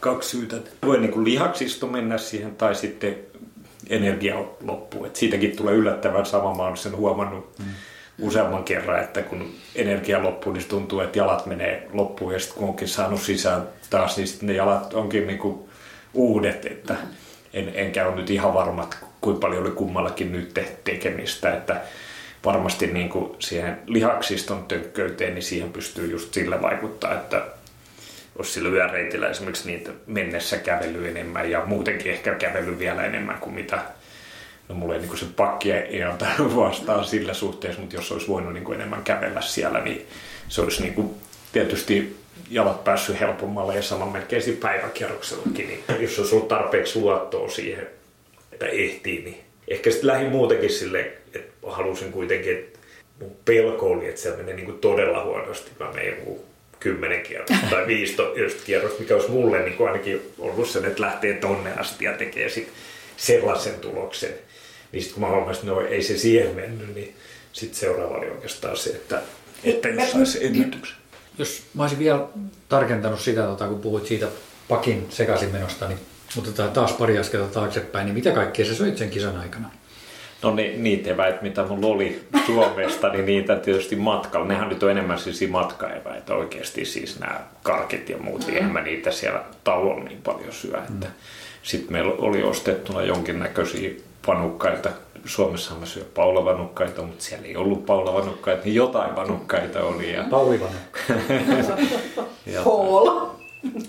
kaksi 0.00 0.28
syytä. 0.28 0.56
Voi 0.86 0.98
niin 0.98 1.12
kuin 1.12 1.24
lihaksisto 1.24 1.86
mennä 1.86 2.18
siihen 2.18 2.56
tai 2.56 2.74
sitten 2.74 3.16
energia 3.90 4.44
loppuu. 4.62 5.04
Et 5.04 5.16
siitäkin 5.16 5.56
tulee 5.56 5.74
yllättävän 5.74 6.26
sama. 6.26 6.54
Mä 6.54 6.62
olen 6.62 6.76
sen 6.76 6.96
huomannut 6.96 7.58
mm. 7.58 7.64
Useamman 8.20 8.64
kerran, 8.64 9.00
että 9.00 9.22
kun 9.22 9.54
energia 9.74 10.22
loppuu, 10.22 10.52
niin 10.52 10.68
tuntuu, 10.68 11.00
että 11.00 11.18
jalat 11.18 11.46
menee 11.46 11.88
loppuun 11.92 12.32
ja 12.32 12.38
sitten 12.38 12.58
kun 12.58 12.68
onkin 12.68 12.88
saanut 12.88 13.20
sisään 13.20 13.62
taas, 13.90 14.16
niin 14.16 14.26
sitten 14.26 14.46
ne 14.46 14.52
jalat 14.52 14.94
onkin 14.94 15.26
niin 15.26 15.38
kuin 15.38 15.68
uudet. 16.14 16.66
Että 16.66 16.96
en, 17.54 17.72
enkä 17.74 18.06
ole 18.06 18.16
nyt 18.16 18.30
ihan 18.30 18.54
varma, 18.54 18.90
kuinka 19.20 19.40
paljon 19.40 19.62
oli 19.62 19.70
kummallakin 19.70 20.32
nyt 20.32 20.60
tekemistä. 20.84 21.52
Että 21.52 21.80
varmasti 22.44 22.86
niin 22.86 23.08
kuin 23.08 23.36
siihen 23.38 23.78
lihaksiston 23.86 24.64
tönkköyteen, 24.64 25.34
niin 25.34 25.42
siihen 25.42 25.72
pystyy 25.72 26.10
just 26.10 26.34
sillä 26.34 26.62
vaikuttaa, 26.62 27.14
että 27.14 27.42
olisi 28.38 28.52
sillä 28.52 28.68
yöreitillä 28.68 29.28
esimerkiksi 29.28 29.66
niitä 29.66 29.90
mennessä 30.06 30.56
kävely 30.56 31.08
enemmän 31.08 31.50
ja 31.50 31.62
muutenkin 31.66 32.12
ehkä 32.12 32.34
kävely 32.34 32.78
vielä 32.78 33.04
enemmän 33.04 33.38
kuin 33.40 33.54
mitä 33.54 33.78
No 34.68 34.74
mulla 34.74 34.94
ei 34.94 35.00
niin 35.00 35.18
se 35.18 35.26
pakki 35.36 35.72
ei 35.72 36.02
anta 36.02 36.26
vastaan 36.56 37.04
sillä 37.04 37.34
suhteessa, 37.34 37.80
mutta 37.80 37.96
jos 37.96 38.12
olisi 38.12 38.28
voinut 38.28 38.52
niin 38.52 38.64
kuin 38.64 38.76
enemmän 38.76 39.04
kävellä 39.04 39.40
siellä, 39.40 39.80
niin 39.80 40.06
se 40.48 40.60
olisi 40.60 40.82
niin 40.82 40.94
kuin 40.94 41.10
tietysti 41.52 42.16
jalat 42.50 42.84
päässyt 42.84 43.20
helpommalle 43.20 43.76
ja 43.76 43.82
sama 43.82 44.06
melkein 44.06 44.42
siinä 44.42 44.60
päiväkierroksellakin. 44.60 45.68
Niin 45.68 45.82
jos 46.00 46.18
olisi 46.18 46.34
ollut 46.34 46.48
tarpeeksi 46.48 46.98
luottoa 46.98 47.48
siihen, 47.48 47.86
että 48.52 48.66
ehtii, 48.66 49.22
niin 49.22 49.40
ehkä 49.68 49.90
sitten 49.90 50.06
lähin 50.06 50.30
muutenkin 50.30 50.70
sille, 50.70 51.00
että 51.34 51.66
halusin 51.66 52.12
kuitenkin, 52.12 52.52
että 52.52 52.78
mun 53.20 53.36
pelko 53.44 53.86
oli, 53.86 54.08
että 54.08 54.20
se 54.20 54.36
menee 54.36 54.56
niin 54.56 54.66
kuin 54.66 54.78
todella 54.78 55.24
huonosti. 55.24 55.70
Mä 55.80 55.92
menen 55.92 56.16
joku 56.18 56.44
kymmenen 56.80 57.22
kierrosta 57.22 57.66
tai 57.70 57.86
15 57.86 58.64
kierrosta, 58.64 59.00
mikä 59.00 59.14
olisi 59.14 59.30
mulle 59.30 59.62
niin 59.62 59.76
kuin 59.76 59.88
ainakin 59.88 60.32
ollut 60.38 60.68
sen, 60.68 60.84
että 60.84 61.02
lähtee 61.02 61.34
tonne 61.34 61.72
asti 61.72 62.04
ja 62.04 62.12
tekee 62.12 62.48
sit 62.48 62.72
sellaisen 63.16 63.74
tuloksen. 63.74 64.30
Niin 64.92 65.02
sitten 65.02 65.20
kun 65.20 65.30
mä 65.30 65.36
huomasin, 65.36 65.60
että 65.60 65.72
no 65.72 65.80
ei 65.80 66.02
se 66.02 66.18
siihen 66.18 66.56
mennyt, 66.56 66.94
niin 66.94 67.16
sitten 67.52 67.78
seuraava 67.78 68.16
oli 68.16 68.30
oikeastaan 68.30 68.76
se, 68.76 68.90
että, 68.90 69.22
että 69.64 69.88
jos 69.88 70.12
saisi 70.12 70.46
ennätyksen. 70.46 70.96
Jos 71.38 71.62
mä 71.74 71.82
olisin 71.82 71.98
vielä 71.98 72.26
tarkentanut 72.68 73.20
sitä, 73.20 73.42
tota, 73.42 73.68
kun 73.68 73.80
puhuit 73.80 74.06
siitä 74.06 74.26
pakin 74.68 75.06
sekaisinmenosta, 75.10 75.88
niin 75.88 75.98
otetaan 76.38 76.70
taas 76.70 76.92
pari 76.92 77.18
askelta 77.18 77.54
taaksepäin, 77.54 78.04
niin 78.04 78.14
mitä 78.14 78.30
kaikkea 78.30 78.66
sä 78.66 78.74
söit 78.74 78.98
sen 78.98 79.10
kisan 79.10 79.36
aikana? 79.36 79.70
No 80.42 80.54
niin, 80.54 80.82
niitä 80.82 81.10
eväitä, 81.10 81.42
mitä 81.42 81.64
mulla 81.64 81.86
oli 81.86 82.20
Suomesta, 82.46 83.08
niin 83.08 83.26
niitä 83.26 83.56
tietysti 83.56 83.96
matkalla. 83.96 84.46
Nehän 84.46 84.68
nyt 84.68 84.82
on 84.82 84.90
enemmän 84.90 85.18
siis 85.18 85.48
matkaeväitä 85.48 86.34
oikeasti, 86.34 86.84
siis 86.84 87.20
nämä 87.20 87.40
karkit 87.62 88.08
ja 88.08 88.18
muut, 88.18 88.46
niin 88.46 88.58
en 88.58 88.70
mä 88.70 88.82
niitä 88.82 89.10
siellä 89.10 89.44
tauolla 89.64 90.04
niin 90.04 90.22
paljon 90.22 90.52
syö. 90.52 90.80
Mm. 90.88 91.00
Sitten 91.62 91.92
meillä 91.92 92.12
oli 92.18 92.42
ostettuna 92.42 93.02
jonkinnäköisiä 93.02 93.90
vanukkaita. 94.26 94.88
Suomessa 95.24 95.74
mä 95.80 95.86
syön 95.86 96.06
paulavanukkaita, 96.14 97.02
mutta 97.02 97.24
siellä 97.24 97.46
ei 97.46 97.56
ollut 97.56 97.86
paulavanukkaita, 97.86 98.64
niin 98.64 98.74
jotain 98.74 99.16
vanukkaita 99.16 99.82
oli. 99.84 100.12
Ja, 100.12 100.24
Pauli 100.30 100.60
Vanukka. 100.60 100.98
ja, 102.54 102.62
Paul. 102.64 103.10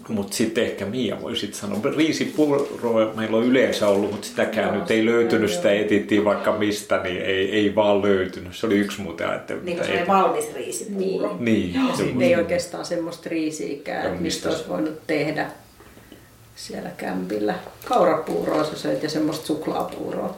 mutta 0.10 0.36
sitten 0.38 0.64
ehkä 0.64 0.86
Mia 0.86 1.22
voi 1.22 1.36
sitten 1.36 1.60
sanoa, 1.60 1.80
riisipuuroa 1.98 3.14
meillä 3.16 3.38
on 3.38 3.44
yleensä 3.44 3.88
ollut, 3.88 4.12
mutta 4.12 4.28
sitäkään 4.28 4.80
nyt 4.80 4.92
ei 4.92 5.06
löytynyt, 5.06 5.52
sitä 5.52 5.72
etittiin 5.72 6.26
vaikka 6.26 6.52
mistä, 6.52 6.98
niin 7.04 7.22
ei, 7.22 7.52
ei 7.52 7.76
vaan 7.76 8.02
löytynyt. 8.02 8.56
Se 8.56 8.66
oli 8.66 8.76
yksi 8.78 9.02
muuten 9.02 9.30
ajattelu. 9.30 9.60
Niin 9.64 9.78
kuin 9.78 9.90
ei- 9.90 9.98
semmoinen 9.98 10.24
valmis 10.26 10.54
riisipuuro. 10.56 11.36
Niin, 11.40 11.74
Ja 11.74 11.82
se- 11.96 12.04
sitten 12.04 12.22
ei 12.22 12.36
oikeastaan 12.36 12.86
semmoista 12.86 13.30
riisiikää, 13.30 13.96
Ja 14.04 14.10
että 14.10 14.22
mistä 14.22 14.24
mistä 14.24 14.42
se- 14.50 14.56
olisi 14.56 14.70
voinut 14.70 15.08
tehdä 15.08 15.52
siellä 16.58 16.90
kämpillä. 16.90 17.56
Kaurapuuroa 17.86 18.64
sä 18.64 18.78
söit 18.78 19.04
ja 19.04 19.10
semmoista 19.10 19.46
suklaapuuroa 19.46 20.36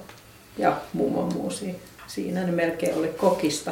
ja 0.58 0.78
mummon 0.94 1.34
muusia. 1.34 1.74
Siinä 2.08 2.44
ne 2.44 2.52
melkein 2.52 2.98
oli 2.98 3.08
kokista. 3.08 3.72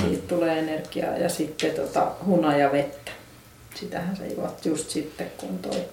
Siitä 0.00 0.28
tulee 0.28 0.58
energiaa 0.58 1.16
ja 1.16 1.28
sitten 1.28 1.70
tota, 1.70 2.12
hunajavettä. 2.26 3.10
Sitähän 3.74 4.16
se 4.16 4.26
juot 4.26 4.64
just 4.64 4.90
sitten, 4.90 5.26
kun 5.36 5.58
toi 5.58 5.84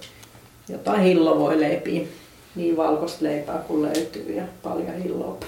jotain 0.68 1.02
hillovoileipiä. 1.02 2.06
Niin 2.54 2.76
valkoista 2.76 3.24
leipää 3.24 3.58
kuin 3.58 3.82
löytyy 3.82 4.32
ja 4.36 4.44
paljon 4.62 4.94
hilloa. 4.94 5.38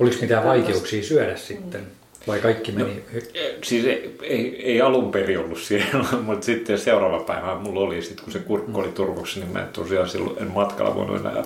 Oliko 0.00 0.16
mitään 0.20 0.44
vaikeuksia 0.44 1.02
syödä 1.02 1.36
sitten? 1.36 1.86
Vai 2.26 2.40
kaikki 2.40 2.72
meni... 2.72 3.02
hy- 3.14 3.38
Siis 3.62 3.84
ei, 3.84 4.16
ei, 4.22 4.62
ei 4.62 4.80
alun 4.80 5.10
perin 5.12 5.38
ollut 5.38 5.58
siellä, 5.60 6.04
mutta 6.26 6.46
sitten 6.46 6.78
seuraava 6.78 7.18
päivä 7.20 7.54
mulla 7.54 7.80
oli, 7.80 8.02
sit, 8.02 8.20
kun 8.20 8.32
se 8.32 8.38
kurkku 8.38 8.80
oli 8.80 8.88
turvoksi, 8.88 9.40
niin 9.40 9.52
mä 9.52 9.62
en 9.62 9.68
tosiaan 9.68 10.08
silloin 10.08 10.42
en 10.42 10.50
matkalla 10.50 10.94
voinut 10.94 11.20
enää 11.20 11.44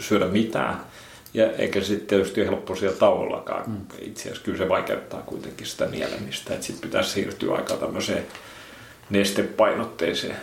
syödä 0.00 0.24
mitään. 0.26 0.80
Ja 1.34 1.52
eikä 1.52 1.80
sitten 1.80 2.06
tietysti 2.06 2.46
helppo 2.46 2.76
siellä 2.76 2.96
tauollakaan. 2.96 3.70
Mm. 3.70 3.76
Itse 4.00 4.22
asiassa 4.22 4.44
kyllä 4.44 4.58
se 4.58 4.68
vaikeuttaa 4.68 5.22
kuitenkin 5.22 5.66
sitä 5.66 5.86
nielemistä, 5.86 6.54
että 6.54 6.66
sitten 6.66 6.88
pitäisi 6.88 7.10
siirtyä 7.10 7.54
aika 7.54 7.74
tämmöiseen 7.74 8.26
nestepainotteiseen. 9.10 10.36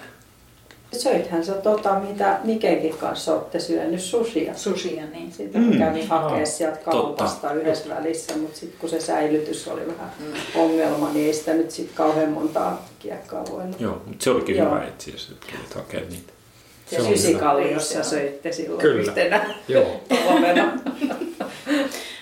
Söithän 0.94 1.46
sä 1.46 1.54
tota, 1.54 2.00
mitä 2.00 2.40
Mikekin 2.44 2.98
kanssa 2.98 3.34
olette 3.34 3.60
syönyt 3.60 4.02
sushia. 4.02 4.54
Sushia, 4.56 5.06
niin. 5.06 5.32
Sitä 5.32 5.58
mm. 5.58 5.78
kävin 5.78 6.08
hakea 6.08 6.46
sieltä 6.46 6.78
kaupasta 6.78 7.54
yhdessä 7.54 7.90
välissä, 7.90 8.38
mutta 8.38 8.58
sitten 8.58 8.80
kun 8.80 8.90
se 8.90 9.00
säilytys 9.00 9.68
oli 9.68 9.88
vähän 9.88 10.12
ongelma, 10.56 11.10
niin 11.14 11.26
ei 11.26 11.34
sitä 11.34 11.54
nyt 11.54 11.72
sitten 11.72 11.96
kauhean 11.96 12.30
montaa 12.30 12.86
kiekkaa 13.00 13.46
voinut. 13.52 13.82
Joo, 13.82 14.02
mutta 14.06 14.24
se 14.24 14.30
olikin 14.30 14.56
Joo. 14.56 14.66
hyvä 14.66 14.88
asiassa, 14.98 15.34
että 15.34 15.48
kävit 15.52 15.74
hakemaan 15.76 16.10
niitä. 16.10 16.34
Se 16.86 16.98
hyvä. 16.98 17.08
sysikali, 17.08 17.74
jossa 17.74 18.04
söitte 18.04 18.52
silloin 18.52 18.82
Kyllä. 18.82 19.02
yhtenä 19.02 19.56
Joo. 19.68 20.02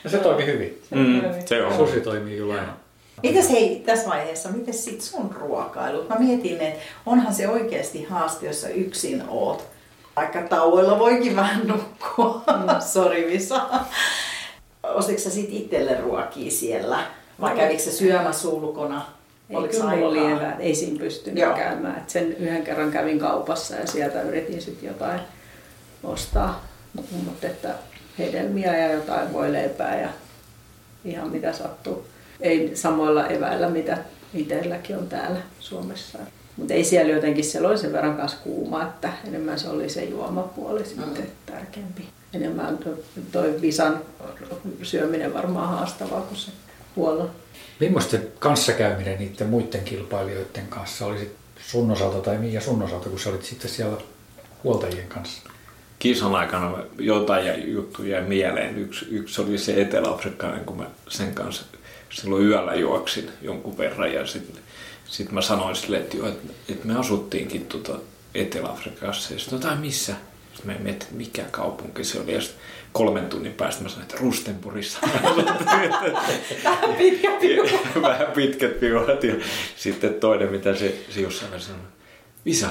No 0.04 0.12
se 0.12 0.18
toimi 0.18 0.46
hyvin. 0.46 0.82
Mm, 0.92 1.22
se 1.46 1.64
on. 1.64 1.74
Susi 1.78 2.02
toimii 2.02 2.38
kyllä 2.38 2.54
aina. 2.54 2.78
Mitäs 3.24 3.50
hei, 3.52 3.84
tässä 3.86 4.10
vaiheessa, 4.10 4.50
miten 4.50 4.74
sit 4.74 5.02
sun 5.02 5.36
ruokailut? 5.40 6.10
Mä 6.10 6.16
mietin, 6.20 6.62
että 6.62 6.80
onhan 7.06 7.34
se 7.34 7.48
oikeasti 7.50 8.04
haaste, 8.04 8.48
jos 8.48 8.62
sä 8.62 8.70
yksin 8.70 9.24
oot. 9.28 9.68
Vaikka 10.16 10.42
tauoilla 10.42 11.00
voikin 11.00 11.36
vähän 11.36 11.68
nukkua. 11.68 12.44
Sori 12.94 13.28
Visa. 13.28 13.62
Ostitko 14.84 15.22
sä 15.22 15.30
sit 15.30 15.50
itselle 15.50 16.02
ruokia 16.02 16.52
siellä? 16.52 17.00
Vai 17.42 17.56
kävikö 17.56 17.84
sä 17.84 17.92
syömässä 17.92 18.48
ulkona? 18.48 19.06
Ei, 19.50 19.56
Oliko 19.56 19.72
kyllä 19.74 19.90
mulla 19.90 20.08
oli 20.08 20.20
aikaa? 20.20 20.40
eväät, 20.40 20.56
ei 20.60 20.76
siinä 20.76 21.00
pystynyt 21.00 21.44
Joo. 21.44 21.56
käymään. 21.56 21.98
Et 21.98 22.10
sen 22.10 22.34
yhden 22.38 22.64
kerran 22.64 22.92
kävin 22.92 23.20
kaupassa 23.20 23.76
ja 23.76 23.88
sieltä 23.88 24.22
yritin 24.22 24.62
sitten 24.62 24.88
jotain 24.88 25.20
ostaa. 26.04 26.64
Mutta 27.26 27.48
että 27.48 27.70
hedelmiä 28.20 28.78
ja 28.78 28.92
jotain 28.94 29.34
voi 29.34 29.54
leipää 29.54 30.02
ja 30.02 30.10
ihan 31.06 31.30
mitä 31.30 31.54
sattuu. 31.54 32.06
Ei 32.42 32.72
samoilla 32.76 33.28
eväillä, 33.28 33.70
mitä 33.70 33.98
itselläkin 34.34 34.98
on 34.98 35.08
täällä 35.08 35.40
Suomessa. 35.60 36.20
Mutta 36.58 36.74
ei 36.74 36.84
siellä 36.84 37.14
jotenkin, 37.14 37.44
siellä 37.44 37.70
oli 37.70 37.78
sen 37.78 37.94
verran 37.94 38.18
kanssa 38.18 38.38
kuuma, 38.44 38.84
että 38.84 39.14
enemmän 39.28 39.60
se 39.60 39.70
oli 39.70 39.90
se 39.90 40.04
juomapuoli 40.04 40.86
sitten 40.86 41.28
tärkeämpi. 41.46 42.08
Enemmän 42.34 42.78
to- 42.78 43.04
toi 43.32 43.62
visan 43.62 44.02
syöminen 44.84 45.34
varmaan 45.34 45.70
haastavaa 45.70 46.22
kuin 46.22 46.38
se 46.38 46.52
huono. 46.96 47.30
Millaista 47.80 48.12
se 48.12 48.28
kanssakäyminen 48.40 49.20
niiden 49.20 49.48
muiden 49.48 49.84
kilpailijoiden 49.84 50.68
kanssa 50.68 51.06
oli 51.06 51.32
sun 51.68 51.92
osalta 51.92 52.22
tai 52.22 52.38
Mia 52.38 52.62
sun 52.62 52.84
osalta, 52.84 53.10
kun 53.10 53.20
sä 53.20 53.30
olit 53.30 53.44
sitten 53.44 53.70
siellä 53.72 53.98
huoltajien 54.64 55.08
kanssa? 55.08 55.50
kisan 56.00 56.36
aikana 56.36 56.78
jotain 57.00 57.72
juttuja 57.74 58.22
mieleen. 58.22 58.78
Yksi, 58.78 59.06
yksi 59.10 59.42
oli 59.42 59.58
se 59.58 59.82
etelä-afrikkalainen, 59.82 60.66
kun 60.66 60.78
mä 60.78 60.86
sen 61.08 61.34
kanssa 61.34 61.66
silloin 62.16 62.46
yöllä 62.46 62.76
juoksin 62.76 63.30
jonkun 63.42 63.78
verran 63.78 64.14
ja 64.14 64.28
sitten 64.28 64.64
sit 65.06 65.32
mä 65.32 65.42
sanoin 65.42 65.76
sille, 65.76 65.98
että, 65.98 66.18
joo, 66.18 66.28
että, 66.28 66.54
että 66.70 66.88
me 66.88 67.00
asuttiinkin 67.00 67.66
tuota 67.66 68.00
Etelä-Afrikassa 68.36 69.34
ja 69.34 69.40
sitten 69.40 69.60
no 69.60 69.76
missä? 69.76 70.14
Sitten 70.54 70.72
mä 70.72 70.80
mietin, 70.80 70.92
että 70.92 71.06
mikä 71.12 71.44
kaupunki 71.52 72.04
se 72.04 72.20
oli 72.20 72.34
ja 72.34 72.42
sitten 72.42 72.62
kolmen 72.92 73.26
tunnin 73.26 73.54
päästä 73.54 73.84
mä 73.84 73.90
sanoin, 73.90 74.10
että 74.10 74.18
Rustenburgissa. 74.20 75.00
Vähän 76.64 76.96
pitkä 76.98 77.32
piru. 77.42 77.68
Vähän 78.02 78.28
pitkät 78.36 78.80
piuhat 78.80 79.24
ja 79.24 79.36
sitten 79.76 80.14
toinen, 80.14 80.52
mitä 80.52 80.76
se, 80.76 80.96
se 81.10 81.22
jossain 81.22 81.52
vaiheessa 81.52 81.72
sanoi, 81.72 81.88
Visa, 82.46 82.68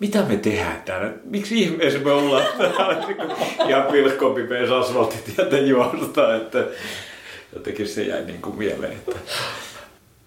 mitä 0.00 0.22
me 0.22 0.36
tehdään 0.36 0.82
täällä? 0.82 1.12
Miksi 1.24 1.62
ihmeessä 1.62 1.98
me 1.98 2.12
ollaan 2.12 2.46
täällä? 2.58 3.06
Ja 3.70 3.88
pilkkopimeessä 3.92 4.78
asfalttitietä 4.78 5.58
juosta, 5.58 6.36
että 6.36 6.66
jotenkin 7.52 7.88
se 7.88 8.02
jäi 8.02 8.24
niin 8.24 8.42
kuin 8.42 8.56
mieleen. 8.56 8.92
Että 8.92 9.12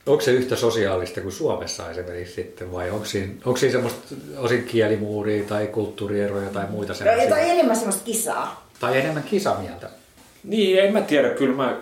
Onko 0.06 0.22
se 0.22 0.32
yhtä 0.32 0.56
sosiaalista 0.56 1.22
kuin 1.22 1.32
Suomessa 1.32 1.92
esimerkiksi 1.92 2.34
sitten, 2.34 2.72
vai 2.72 2.92
onko 2.92 3.06
siinä, 3.06 3.34
onko 3.46 3.58
siinä 3.58 3.72
semmoista 3.72 4.16
osin 4.38 4.64
kielimuuria 4.64 5.44
tai 5.44 5.68
kulttuurieroja 5.68 6.50
tai 6.50 6.66
muita 6.70 6.94
Tai 6.94 6.98
semmoisia? 6.98 7.38
enemmän 7.38 7.76
semmoista 7.76 8.04
kisaa. 8.06 8.68
Tai 8.80 9.00
enemmän 9.00 9.24
kisamieltä? 9.24 9.90
Niin, 10.44 10.80
en 10.80 10.94
mä 10.94 11.02
tiedä, 11.02 11.30
kyllä 11.30 11.56
mä, 11.56 11.78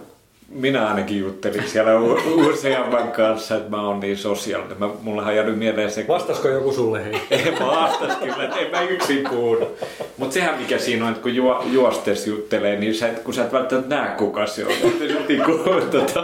minä 0.50 0.88
ainakin 0.88 1.20
juttelin 1.20 1.70
siellä 1.70 2.00
u- 2.00 2.50
useamman 2.50 3.12
kanssa, 3.12 3.56
että 3.56 3.70
mä 3.70 3.88
oon 3.88 4.00
niin 4.00 4.18
sosiaalinen. 4.18 4.80
Mä, 4.80 4.90
mullahan 5.02 5.36
jäänyt 5.36 5.58
mieleen 5.58 5.92
se, 5.92 6.06
Vastasko 6.08 6.48
joku 6.48 6.72
sulle 6.74 7.06
hei? 7.06 7.22
En 7.48 7.60
vastas 7.60 8.18
kyllä, 8.18 8.44
että 8.44 8.60
en 8.60 8.72
mä 8.72 8.82
yksin 8.82 9.30
puhunut. 9.30 9.78
Mutta 10.18 10.34
sehän 10.34 10.60
mikä 10.60 10.78
siinä 10.78 11.06
on, 11.06 11.12
että 11.12 11.24
kun 11.24 11.36
juo, 11.36 11.64
juostes 11.72 12.28
juttelee, 12.28 12.80
niin 12.80 12.96
sä 12.96 13.10
et, 13.10 13.20
kun 13.20 13.34
sä 13.34 13.44
et 13.44 13.54
välttämättä 13.54 13.96
näe 13.96 14.16
kuka 14.18 14.46
se 14.46 14.66
on. 14.66 14.72
Että 15.02 15.28
niin 15.28 15.44
kuin, 15.44 15.90
tota, 15.92 16.24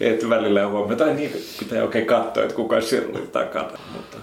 et 0.00 0.28
välillä 0.28 0.68
huomaa, 0.68 0.96
tai 0.96 1.14
niin 1.14 1.32
pitää 1.58 1.82
oikein 1.82 2.06
katsoa, 2.06 2.42
että 2.42 2.56
kuka 2.56 2.80
siellä 2.80 3.18
oli 3.18 3.26
takana. 3.32 3.78
Mutta 3.96 4.16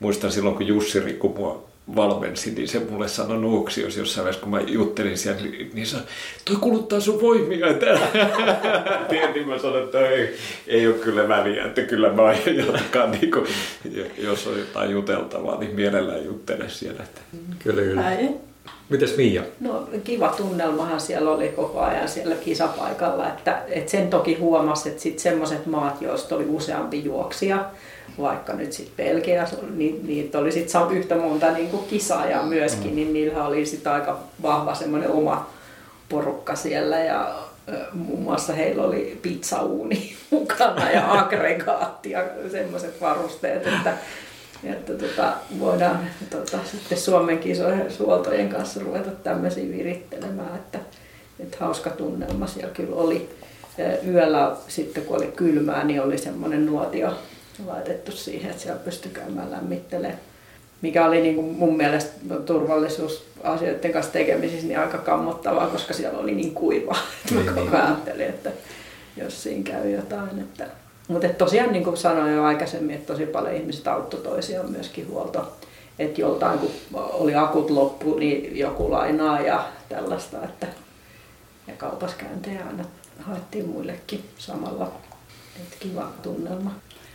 muistan 0.00 0.32
silloin, 0.32 0.56
kun 0.56 0.66
Jussi 0.66 1.00
Riku 1.00 1.28
mua 1.28 1.73
valmensi, 1.96 2.50
niin 2.50 2.68
se 2.68 2.78
mulle 2.90 3.08
sanoi 3.08 3.38
Nuuksios 3.38 3.96
jossain 3.96 4.24
vaiheessa, 4.24 4.42
kun 4.42 4.50
mä 4.50 4.60
juttelin 4.60 5.18
siellä, 5.18 5.40
niin 5.72 5.86
se 5.86 5.96
toi 6.44 6.56
kuluttaa 6.56 7.00
sun 7.00 7.20
voimia. 7.20 7.66
Tietenkin 9.08 9.48
mä 9.48 9.58
sanoin, 9.58 9.84
että 9.84 10.08
ei, 10.08 10.36
ei 10.66 10.86
ole 10.86 10.94
kyllä 10.94 11.28
väliä, 11.28 11.64
että 11.64 11.82
kyllä 11.82 12.12
mä 12.12 12.22
aion 12.22 12.56
jatkaa, 12.56 13.06
niin 13.06 13.30
kuin, 13.30 13.46
jos 14.18 14.46
on 14.46 14.58
jotain 14.58 14.90
juteltavaa, 14.90 15.58
niin 15.58 15.74
mielellään 15.74 16.24
juttele 16.24 16.68
siellä. 16.68 17.02
Että. 17.02 17.20
Kyllä, 17.58 17.82
kyllä. 17.82 18.06
Ai. 18.06 18.28
Mites 18.88 19.16
Mia? 19.16 19.42
No 19.60 19.88
kiva 20.04 20.28
tunnelmahan 20.28 21.00
siellä 21.00 21.30
oli 21.30 21.48
koko 21.48 21.80
ajan 21.80 22.08
siellä 22.08 22.34
kisapaikalla, 22.34 23.28
että, 23.28 23.62
että 23.68 23.90
sen 23.90 24.10
toki 24.10 24.34
huomasi, 24.34 24.88
että 24.88 25.02
sitten 25.02 25.22
semmoiset 25.22 25.66
maat, 25.66 26.02
joista 26.02 26.36
oli 26.36 26.44
useampi 26.48 27.04
juoksija, 27.04 27.64
vaikka 28.20 28.52
nyt 28.52 28.72
sitten 28.72 29.06
Belgia, 29.06 29.46
niin 29.76 30.06
niitä 30.06 30.38
oli 30.38 30.52
sitten 30.52 30.90
yhtä 30.90 31.14
monta 31.14 31.50
niin 31.50 31.68
kuin 31.68 31.86
kisaajaa 31.86 32.46
myöskin, 32.46 32.90
mm. 32.90 32.96
niin 32.96 33.12
niillä 33.12 33.46
oli 33.46 33.66
sitten 33.66 33.92
aika 33.92 34.18
vahva 34.42 34.74
semmoinen 34.74 35.10
oma 35.10 35.50
porukka 36.08 36.56
siellä 36.56 36.98
ja 36.98 37.34
muun 37.92 38.22
muassa 38.22 38.52
heillä 38.52 38.82
oli 38.82 39.18
pizzauuni 39.22 40.16
mukana 40.30 40.90
ja 40.90 41.12
aggregaatti 41.20 42.10
ja 42.10 42.24
semmoiset 42.50 43.00
varusteet, 43.00 43.66
että 43.66 43.96
että 44.64 44.92
tota, 44.92 45.32
voidaan 45.58 46.00
tota, 46.30 46.58
sitten 46.70 46.98
Suomen 46.98 47.38
kisojen 47.38 47.92
suoltojen 47.92 48.48
kanssa 48.48 48.80
ruveta 48.80 49.10
tämmöisiä 49.10 49.76
virittelemään, 49.76 50.56
että, 50.56 50.78
että 51.40 51.56
hauska 51.60 51.90
tunnelma 51.90 52.46
siellä 52.46 52.74
kyllä 52.74 52.96
oli. 52.96 53.30
Yöllä 54.06 54.56
sitten 54.68 55.04
kun 55.04 55.16
oli 55.16 55.26
kylmää, 55.26 55.84
niin 55.84 56.02
oli 56.02 56.18
semmoinen 56.18 56.66
nuotio 56.66 57.18
laitettu 57.66 58.12
siihen, 58.12 58.50
että 58.50 58.62
siellä 58.62 58.80
pystyi 58.84 59.10
käymään 59.12 59.50
lämmittelemään. 59.50 60.20
Mikä 60.82 61.06
oli 61.06 61.20
niin 61.20 61.34
kuin 61.34 61.46
mun 61.46 61.76
mielestä 61.76 62.12
turvallisuusasioiden 62.46 63.92
kanssa 63.92 64.12
tekemisissä 64.12 64.66
niin 64.66 64.78
aika 64.78 64.98
kammottavaa, 64.98 65.66
koska 65.66 65.94
siellä 65.94 66.18
oli 66.18 66.34
niin 66.34 66.54
kuivaa. 66.54 66.98
Että 67.24 67.34
Niin, 67.34 67.46
mä 67.46 67.52
koko 67.52 67.76
niin. 67.76 67.76
ajattelin, 67.76 68.26
että 68.26 68.50
jos 69.16 69.42
siinä 69.42 69.62
käy 69.62 69.90
jotain. 69.90 70.38
Että 70.38 70.66
mutta 71.08 71.28
tosiaan 71.28 71.72
niin 71.72 71.84
kuin 71.84 71.96
sanoin 71.96 72.34
jo 72.34 72.44
aikaisemmin, 72.44 72.94
että 72.94 73.12
tosi 73.12 73.26
paljon 73.26 73.54
ihmiset 73.54 73.88
auttoi 73.88 74.20
toisiaan 74.20 74.70
myöskin 74.70 75.08
huolto. 75.08 75.56
Että 75.98 76.20
joltain 76.20 76.58
kun 76.58 76.70
oli 76.92 77.34
akut 77.34 77.70
loppu, 77.70 78.14
niin 78.18 78.58
joku 78.58 78.90
lainaa 78.90 79.40
ja 79.40 79.68
tällaista. 79.88 80.44
Että, 80.44 80.66
ja 81.66 81.74
kaupaskäyntejä 81.78 82.60
aina 82.66 82.84
haettiin 83.20 83.68
muillekin 83.68 84.24
samalla. 84.38 84.92
Et 85.56 85.76
kiva 85.80 86.12
tunnelma. 86.22 86.74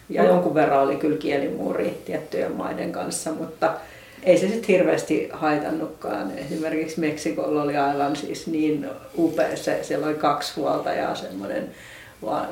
Ja 0.09 0.23
jonkun 0.23 0.53
verran 0.53 0.83
oli 0.83 0.95
kyllä 0.95 1.17
kielimuuri 1.17 2.01
tiettyjen 2.05 2.51
maiden 2.51 2.91
kanssa, 2.91 3.31
mutta 3.31 3.73
ei 4.23 4.37
se 4.37 4.47
sitten 4.47 4.67
hirveästi 4.67 5.29
haitannutkaan. 5.31 6.31
Esimerkiksi 6.37 6.99
Meksikolla 6.99 7.61
oli 7.61 7.77
aivan 7.77 8.15
siis 8.15 8.47
niin 8.47 8.89
upea 9.17 9.57
se, 9.57 9.79
siellä 9.81 10.07
oli 10.07 10.15
kaksi 10.15 10.53
huoltajaa, 10.55 11.15
semmoinen 11.15 11.69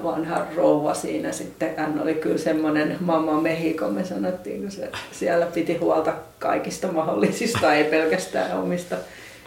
vanha 0.03 0.45
rouva 0.55 0.93
siinä 0.93 1.31
sitten. 1.31 1.73
Hän 1.77 2.01
oli 2.01 2.13
kyllä 2.13 2.37
semmoinen 2.37 2.97
mamma 2.99 3.41
Mehiko, 3.41 3.89
me 3.89 4.05
sanottiin, 4.05 4.61
kun 4.61 4.71
se 4.71 4.89
siellä 5.11 5.45
piti 5.45 5.77
huolta 5.77 6.13
kaikista 6.39 6.87
mahdollisista, 6.87 7.73
ei 7.73 7.83
pelkästään 7.83 8.59
omista 8.59 8.95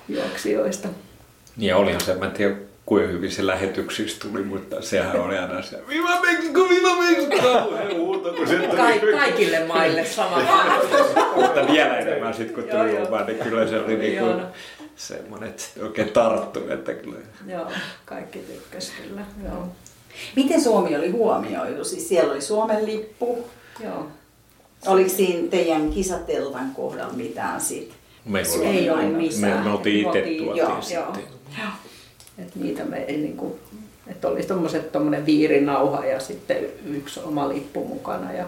juoksijoista. 0.09 0.89
Niin 1.57 1.75
olihan 1.75 2.01
se, 2.01 2.15
mä 2.15 2.25
en 2.25 2.33
tiedä 2.33 2.57
kuinka 2.87 3.09
hyvin 3.09 3.33
se 3.33 3.47
lähetyksistä 3.47 4.29
tuli, 4.29 4.43
mutta 4.43 4.83
sehän 4.83 5.21
oli 5.21 5.39
aina 5.39 5.63
se 5.63 5.79
Viva 5.89 6.21
Meksiko, 6.21 6.69
Viva 6.69 6.95
Meksiko! 6.97 7.73
Huuto, 7.97 8.33
kun 8.33 8.49
se 8.49 8.57
tuli. 8.57 8.77
Ka- 8.77 9.19
kaikille 9.19 9.65
maille 9.67 10.05
sama. 10.05 10.43
mutta 11.37 11.67
vielä 11.73 11.99
enemmän 11.99 12.35
sitten 12.35 12.55
kun 12.55 12.65
tuli 12.65 12.99
Oma, 13.07 13.21
niin 13.25 13.39
kyllä 13.39 13.67
se 13.67 13.81
oli 13.81 13.97
niinku 13.97 14.27
semmoinen, 14.97 15.49
että 15.49 15.65
oikein 15.83 16.09
tarttu. 16.09 16.61
Että 16.71 16.95
kyllä. 16.95 17.19
Joo, 17.47 17.67
kaikki 18.05 18.39
tykkäs 18.39 18.93
kyllä. 19.03 19.21
Joo. 19.45 19.69
Miten 20.37 20.61
Suomi 20.61 20.97
oli 20.97 21.11
huomioitu? 21.11 21.85
Siis 21.85 22.09
siellä 22.09 22.33
oli 22.33 22.41
Suomen 22.41 22.87
lippu. 22.87 23.49
Joo. 23.85 24.07
Oliko 24.87 25.11
siinä 25.11 25.49
teidän 25.49 25.91
kisateltan 25.91 26.71
kohdalla 26.75 27.13
mitään 27.13 27.61
sit? 27.61 27.93
Meillä 28.25 28.55
oli, 28.57 28.67
ei 28.67 28.91
ole 28.91 29.03
missään. 29.05 29.59
Me, 29.59 29.65
me 29.65 29.71
oltiin 29.71 30.07
itse 30.07 30.21
tuotiin 30.39 30.83
sitten. 30.83 30.97
Joo. 30.97 31.13
Et 32.39 32.57
niitä 32.57 32.85
me 32.85 32.97
ei 32.97 33.17
niinku, 33.17 33.59
että 34.07 34.29
oli 34.29 34.41
tommonen 34.93 35.27
viirinauha 35.27 36.05
ja 36.05 36.21
sitten 36.21 36.57
yksi 36.87 37.21
oma 37.21 37.49
lippu 37.49 37.85
mukana 37.85 38.33
ja 38.33 38.47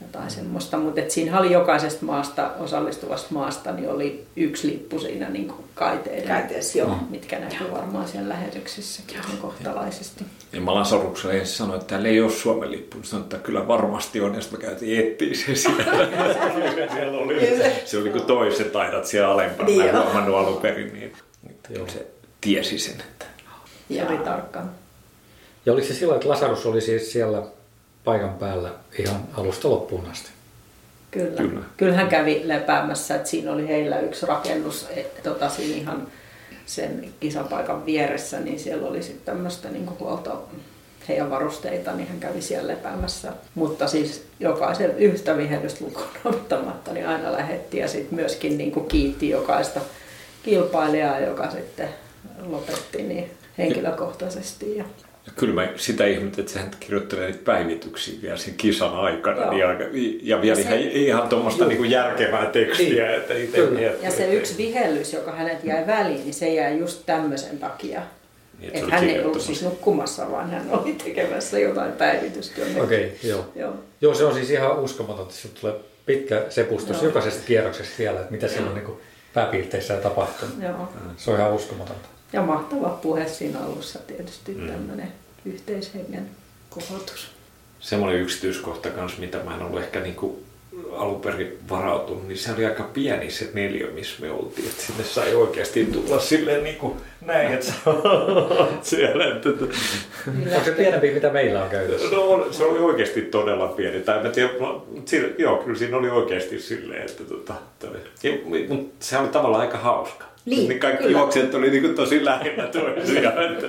jotain 0.00 0.30
semmoista. 0.30 0.76
Mutta 0.76 1.00
siinä 1.08 1.38
oli 1.38 1.52
jokaisesta 1.52 2.04
maasta, 2.04 2.50
osallistuvasta 2.58 3.28
maasta, 3.30 3.72
niin 3.72 3.90
oli 3.90 4.26
yksi 4.36 4.68
lippu 4.68 4.98
siinä 4.98 5.28
niin 5.28 5.52
kaiteiden, 5.74 6.28
Kaiteessa, 6.28 6.78
joo. 6.78 6.96
mitkä 7.10 7.38
näkyy 7.38 7.70
varmaan 7.70 8.08
siellä 8.08 8.28
lähetyksissäkin 8.28 9.16
kohtalaisesti. 9.42 10.24
Ja 10.52 10.60
mä 10.60 10.70
alan 10.70 10.86
soruksella 10.86 11.34
ensin 11.34 11.56
sanoa, 11.56 11.76
että 11.76 11.86
täällä 11.86 12.08
ei 12.08 12.20
ole 12.20 12.30
Suomen 12.30 12.70
lippu. 12.70 12.98
Sanoin, 13.02 13.22
että 13.22 13.38
kyllä 13.38 13.68
varmasti 13.68 14.20
on, 14.20 14.34
ja 14.34 14.40
sitten 14.40 14.60
me 14.60 14.66
käytiin 14.66 15.00
etsiä 15.00 15.34
se 15.34 15.54
siellä. 15.54 15.84
siellä 16.92 17.18
oli, 17.24 17.58
se 17.84 17.98
oli 17.98 18.10
kuin 18.10 18.24
toiset 18.24 18.72
taidat 18.72 19.06
siellä 19.06 19.30
alempana. 19.30 19.68
Niin 19.68 19.82
mä 19.82 19.88
en 19.88 20.02
huomannut 20.04 20.36
alun 20.36 20.60
perin, 20.60 20.92
niin 20.92 21.12
Joo. 21.70 21.88
se 21.88 22.06
tiesi 22.40 22.78
sen. 22.78 23.00
Että... 23.00 23.24
Se 23.94 24.06
oli 24.06 24.18
tarkka. 24.18 24.62
Ja 25.66 25.72
oliko 25.72 25.86
se 25.86 25.94
sillä, 25.94 26.14
että 26.14 26.28
Lasarus 26.28 26.66
oli 26.66 26.80
siis 26.80 27.12
siellä 27.12 27.42
paikan 28.04 28.34
päällä 28.34 28.70
ihan 28.98 29.20
alusta 29.36 29.70
loppuun 29.70 30.10
asti. 30.10 30.30
Kyllä. 31.10 31.36
Kyllä. 31.36 31.60
Kyllä 31.76 31.94
hän 31.94 32.08
kävi 32.08 32.42
lepäämässä, 32.44 33.14
että 33.14 33.28
siinä 33.28 33.52
oli 33.52 33.68
heillä 33.68 34.00
yksi 34.00 34.26
rakennus 34.26 34.86
et, 34.96 35.22
tota, 35.22 35.48
siinä 35.48 35.76
ihan 35.76 36.06
sen 36.66 37.12
kisapaikan 37.20 37.86
vieressä, 37.86 38.40
niin 38.40 38.60
siellä 38.60 38.88
oli 38.88 39.02
sitten 39.02 39.34
tämmöistä 39.34 39.68
niin 39.68 39.98
huolto 39.98 40.48
heidän 41.08 41.30
varusteita, 41.30 41.92
niin 41.92 42.08
hän 42.08 42.20
kävi 42.20 42.42
siellä 42.42 42.72
lepäämässä. 42.72 43.32
Mutta 43.54 43.88
siis 43.88 44.24
jokaisen 44.40 44.98
yhtä 44.98 45.36
vihellystä 45.36 45.84
lukuun 45.84 46.06
ottamatta, 46.24 46.92
niin 46.92 47.08
aina 47.08 47.32
lähetti 47.32 47.78
ja 47.78 47.88
sitten 47.88 48.14
myöskin 48.14 48.58
niin 48.58 48.72
kuin 48.72 48.86
kiitti 48.86 49.28
jokaista 49.28 49.80
kilpailijaa, 50.42 51.20
joka 51.20 51.50
sitten 51.50 51.88
lopetti 52.46 53.02
niin 53.02 53.30
henkilökohtaisesti. 53.58 54.76
Ja 54.76 54.84
Kyllä 55.36 55.54
mä 55.54 55.68
sitä 55.76 56.06
ihmettä, 56.06 56.40
että 56.40 56.52
sehän 56.52 56.70
kirjoittelee 56.80 57.26
niitä 57.26 57.44
päivityksiä 57.44 58.22
vielä 58.22 58.36
sen 58.36 58.54
kisan 58.54 58.94
aikana. 58.94 59.50
Niin 59.50 59.66
aika, 59.66 59.84
ja 60.22 60.42
vielä 60.42 60.56
se, 60.56 60.62
ihan, 60.62 60.78
ihan 60.78 61.28
tuommoista 61.28 61.66
niin 61.66 61.90
järkevää 61.90 62.46
tekstiä. 62.46 63.06
Niin. 63.06 63.16
Että 63.16 63.34
itse 63.34 63.66
miettii, 63.66 64.04
ja 64.04 64.10
se 64.10 64.34
yksi 64.34 64.56
vihellys, 64.56 65.12
joka 65.12 65.32
hänet 65.32 65.64
jäi 65.64 65.86
väliin, 65.86 66.20
niin 66.20 66.34
se 66.34 66.54
jäi 66.54 66.78
just 66.78 67.02
tämmöisen 67.06 67.58
takia. 67.58 68.02
Niin, 68.58 68.70
että 68.74 68.90
hän 68.90 69.08
ei 69.08 69.24
ollut 69.24 69.40
siis 69.40 69.62
nukkumassa, 69.62 70.30
vaan 70.30 70.50
hän 70.50 70.70
oli 70.70 70.92
tekemässä 71.04 71.58
jotain 71.58 71.92
päivitystä. 71.92 72.62
Okei, 72.82 73.04
okay, 73.04 73.30
joo. 73.30 73.44
joo. 73.56 73.74
Joo, 74.00 74.14
se 74.14 74.24
on 74.24 74.34
siis 74.34 74.50
ihan 74.50 74.78
uskomaton, 74.78 75.26
että 75.26 75.60
tulee 75.60 75.74
pitkä 76.06 76.42
sepustus 76.48 76.96
joo. 76.96 77.04
jokaisesta 77.04 77.42
kierroksesta 77.46 77.96
siellä, 77.96 78.20
että 78.20 78.32
mitä 78.32 78.48
siellä 78.48 78.68
on 78.70 78.74
niin 78.74 78.98
pääpiirteissä 79.34 79.96
tapahtunut. 79.96 80.62
Joo. 80.62 80.88
Se 81.16 81.30
on 81.30 81.38
ihan 81.38 81.52
uskomatonta. 81.52 82.08
Ja 82.32 82.42
mahtava 82.42 82.88
puhe 82.88 83.28
siinä 83.28 83.58
alussa 83.60 83.98
tietysti 83.98 84.54
mm. 84.54 84.68
tämmöinen 84.68 85.12
yhteishengen 85.44 86.30
kohotus. 86.70 87.30
Semmoinen 87.80 88.20
yksityiskohta 88.20 88.90
kanssa, 88.90 89.20
mitä 89.20 89.38
mä 89.38 89.54
en 89.54 89.62
ollut 89.62 89.80
ehkä 89.80 90.00
niinku 90.00 90.42
alun 91.00 91.20
perin 91.20 91.58
varautunut, 91.70 92.28
niin 92.28 92.38
se 92.38 92.52
oli 92.52 92.64
aika 92.64 92.82
pieni 92.82 93.30
se 93.30 93.50
neljä, 93.54 93.86
missä 93.86 94.22
me 94.22 94.30
oltiin. 94.30 94.68
Että 94.68 94.82
sinne 94.82 95.04
sai 95.04 95.34
oikeasti 95.34 95.84
tulla 95.84 96.20
silleen 96.20 96.64
niin 96.64 96.76
kuin 96.76 96.94
näin, 97.26 97.52
että 97.52 97.72
siellä. 98.82 99.36
Että... 99.36 99.48
Onko 99.48 100.64
se 100.64 100.72
pienempi, 100.72 101.10
mitä 101.10 101.30
meillä 101.30 101.62
on 101.62 101.70
käytössä? 101.70 102.16
No 102.16 102.46
se 102.50 102.64
oli 102.64 102.78
oikeasti 102.78 103.22
todella 103.22 103.68
pieni. 103.68 104.00
Tai 104.00 104.22
mä 104.22 104.28
tiedän, 104.28 105.34
joo, 105.38 105.56
kyllä 105.56 105.78
siinä 105.78 105.96
oli 105.96 106.10
oikeasti 106.10 106.60
silleen, 106.60 107.02
että 107.02 107.24
tota, 107.24 107.54
ja, 108.22 108.32
mutta 108.68 109.06
se 109.06 109.18
oli 109.18 109.28
tavallaan 109.28 109.62
aika 109.62 109.78
hauska. 109.78 110.30
Niin, 110.44 110.68
niin 110.68 110.80
kaikki 110.80 111.04
kyllä. 111.04 111.18
juoksijat 111.18 111.54
oli 111.54 111.70
niin 111.70 111.94
tosi 111.94 112.24
lähellä 112.24 112.66
toisiaan, 112.66 113.52
että 113.52 113.66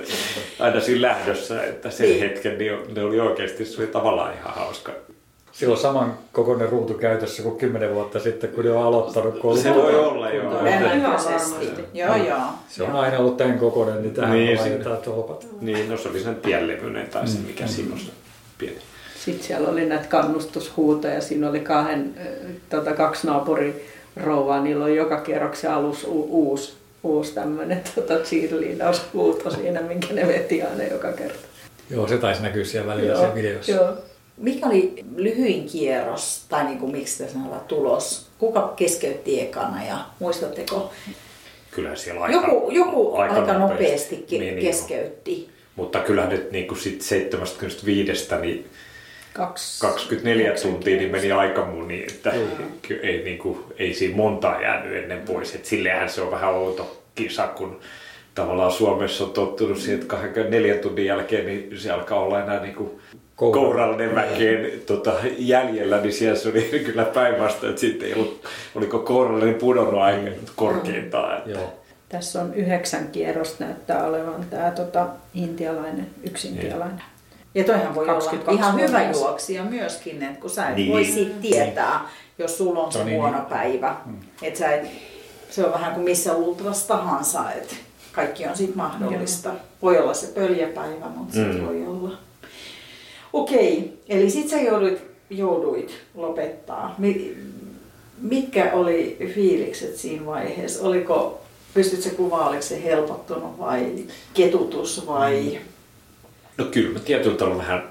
aina 0.58 0.80
siinä 0.80 1.02
lähdössä, 1.02 1.64
että 1.64 1.90
sen 1.90 2.08
niin. 2.08 2.20
hetken 2.20 2.58
niin 2.58 2.94
ne 2.94 3.04
oli 3.04 3.20
oikeasti 3.20 3.64
se 3.64 3.82
oli 3.82 3.86
tavallaan 3.86 4.34
ihan 4.34 4.54
hauska. 4.54 4.92
Silloin 5.52 5.80
saman 5.80 6.18
kokoinen 6.32 6.68
ruutu 6.68 6.94
käytössä 6.94 7.42
kuin 7.42 7.58
kymmenen 7.58 7.94
vuotta 7.94 8.20
sitten, 8.20 8.50
kun 8.50 8.64
ne 8.64 8.70
on 8.70 8.82
aloittanut 8.82 9.38
koulun. 9.38 9.62
Se 9.62 9.74
voi 9.74 9.94
olla, 9.94 10.30
joo. 10.30 10.54
Todennäköisesti. 10.54 11.84
Joo, 11.94 12.16
joo. 12.16 12.38
Se 12.68 12.82
on 12.82 12.90
aina 12.90 13.18
ollut 13.18 13.36
tämän 13.36 13.58
kokoinen, 13.58 14.02
niin 14.02 14.14
tähän 14.14 14.32
niin, 14.32 14.58
laitetaan 14.58 14.96
tolpat. 14.96 15.46
Niin, 15.60 15.90
no 15.90 15.96
se 15.96 16.08
oli 16.08 16.20
sen 16.20 16.36
tienlevyinen 16.36 17.06
tai 17.06 17.28
se, 17.28 17.38
mikä 17.38 17.64
mm. 17.64 17.70
siinä 17.70 17.94
on 17.94 18.00
pieni. 18.58 18.76
Sitten 19.24 19.46
siellä 19.46 19.68
oli 19.68 19.86
näitä 19.86 20.06
kannustushuutoja. 20.08 21.20
Siinä 21.20 21.50
oli 21.50 21.60
kahden, 21.60 22.14
tota, 22.70 22.92
kaksi 22.92 23.26
naapuri 23.26 23.88
rouvaa, 24.24 24.62
niillä 24.62 24.84
on 24.84 24.94
joka 24.94 25.20
kierroksen 25.20 25.70
alus 25.70 26.04
u- 26.04 26.28
uusi, 26.30 26.72
uusi 27.02 27.34
tämmöinen 27.34 27.82
tota, 27.94 28.14
cheerleadaushuuto 28.14 29.50
siinä, 29.50 29.80
minkä 29.80 30.14
ne 30.14 30.28
veti 30.28 30.62
aina 30.62 30.84
joka 30.84 31.12
kerta. 31.12 31.38
Joo, 31.90 32.08
se 32.08 32.18
taisi 32.18 32.42
näkyä 32.42 32.64
siellä 32.64 32.92
välillä 32.92 33.16
siellä 33.16 33.34
videossa. 33.34 33.72
Joo. 33.72 33.92
Mikä 34.42 34.66
oli 34.66 35.04
lyhyin 35.16 35.66
kierros, 35.66 36.44
tai 36.48 36.64
niin 36.64 36.78
kuin, 36.78 36.92
miksi 36.92 37.24
te 37.24 37.30
sanotaan 37.30 37.60
tulos? 37.60 38.26
Kuka 38.38 38.72
keskeytti 38.76 39.40
ekana 39.40 39.84
ja 39.84 39.98
muistatteko? 40.18 40.92
Kyllä 41.70 41.96
siellä 41.96 42.20
aika, 42.20 42.38
joku, 42.38 42.70
joku 42.70 43.16
aika, 43.16 43.34
aika 43.34 43.52
nopeasti, 43.52 44.14
nopeasti 44.14 44.38
niin, 44.38 44.58
keskeytti. 44.58 45.30
Niin, 45.30 45.50
Mutta 45.76 45.98
kyllä 45.98 46.26
nyt 46.26 46.50
niin 46.50 46.66
kuin 46.66 46.78
sit 46.78 47.02
75 47.02 48.28
niin 48.40 48.70
Kaksi, 49.32 49.80
24 49.80 50.52
tuntia 50.62 50.96
niin 50.96 51.10
meni 51.10 51.32
aika 51.32 51.66
muni, 51.66 52.04
että 52.08 52.30
mm. 52.30 52.68
ei, 53.02 53.24
niin 53.24 53.38
kuin, 53.38 53.58
ei 53.78 53.94
siinä 53.94 54.16
montaa 54.16 54.62
jäänyt 54.62 54.96
ennen 54.96 55.20
pois. 55.20 55.54
Et 55.54 55.64
sillehän 55.64 56.10
se 56.10 56.22
on 56.22 56.30
vähän 56.30 56.54
outo 56.54 57.02
kisa, 57.14 57.46
kun 57.46 57.80
tavallaan 58.34 58.72
Suomessa 58.72 59.24
on 59.24 59.30
tottunut 59.30 59.78
siihen, 59.78 59.94
että 59.94 60.06
24 60.06 60.74
tunnin 60.74 61.06
jälkeen 61.06 61.46
niin 61.46 61.80
se 61.80 61.90
alkaa 61.90 62.20
olla 62.20 62.42
enää 62.42 62.62
niin 62.62 62.74
kuin 62.74 62.90
kourallinen 63.36 64.14
väkeen 64.14 64.80
tota, 64.86 65.12
jäljellä, 65.38 66.00
niin 66.00 66.12
siellä 66.12 66.38
se 66.38 66.48
oli 66.48 66.62
kyllä 66.86 67.04
päinvastoin, 67.04 67.70
että 67.70 67.80
sitten 67.80 68.08
ei 68.08 68.14
ollut, 68.14 68.44
oliko 68.74 68.98
kourallinen 68.98 69.54
pudonnut 69.54 70.00
aika 70.00 70.30
korkeintaan. 70.56 71.38
Että. 71.38 71.50
Joo. 71.50 71.72
Tässä 72.08 72.42
on 72.42 72.54
yhdeksän 72.54 73.08
kierrosta 73.08 73.64
näyttää 73.64 74.04
olevan 74.04 74.44
tämä 74.50 74.70
tota, 74.70 75.06
intialainen, 75.34 76.06
yksi 76.22 76.48
intialainen. 76.48 77.02
Ja 77.54 77.64
toihan 77.64 77.94
voi 77.94 78.08
olla 78.08 78.52
ihan 78.52 78.80
hyvä 78.80 79.10
juoksija 79.10 79.64
myöskin, 79.64 80.22
että 80.22 80.40
kun 80.40 80.50
sä 80.50 80.68
et 80.68 80.76
niin. 80.76 80.92
voi 80.92 81.04
siitä 81.04 81.34
tietää, 81.42 82.00
jos 82.38 82.58
sulla 82.58 82.80
on 82.80 82.92
se 82.92 82.98
no 82.98 83.04
niin. 83.04 83.16
huono 83.16 83.40
päivä. 83.48 83.96
Mm. 84.06 84.16
Että 84.42 84.58
sä 84.58 84.72
et, 84.72 84.86
se 85.50 85.64
on 85.64 85.72
vähän 85.72 85.94
kuin 85.94 86.04
missä 86.04 86.34
ultras 86.34 86.84
tahansa, 86.84 87.52
että 87.52 87.74
kaikki 88.12 88.46
on 88.46 88.56
sitten 88.56 88.76
mahdollista. 88.76 89.48
Joo. 89.48 89.58
Voi 89.82 89.98
olla 89.98 90.14
se 90.14 90.26
pöljäpäivä, 90.26 91.06
mutta 91.16 91.38
mm. 91.38 91.52
se 91.52 91.66
voi 91.66 91.86
olla. 91.86 92.18
Okei, 93.32 93.92
eli 94.08 94.30
sit 94.30 94.48
sä 94.48 94.60
jouduit, 94.60 95.02
jouduit 95.30 95.94
lopettaa. 96.14 96.96
Mitkä 98.18 98.70
oli 98.72 99.16
fiilikset 99.34 99.96
siinä 99.96 100.26
vaiheessa? 100.26 100.82
Oliko, 100.86 101.42
pystytkö 101.74 102.10
kuvaamaan, 102.16 102.48
oliko 102.48 102.62
se 102.62 102.84
helpottunut 102.84 103.58
vai 103.58 103.94
ketutus 104.34 105.06
vai... 105.06 105.40
Mm 105.40 105.72
No 106.58 106.64
kyllä 106.64 106.92
mä 106.92 106.98
tietyllä 106.98 107.36
tavalla 107.36 107.58
vähän 107.58 107.88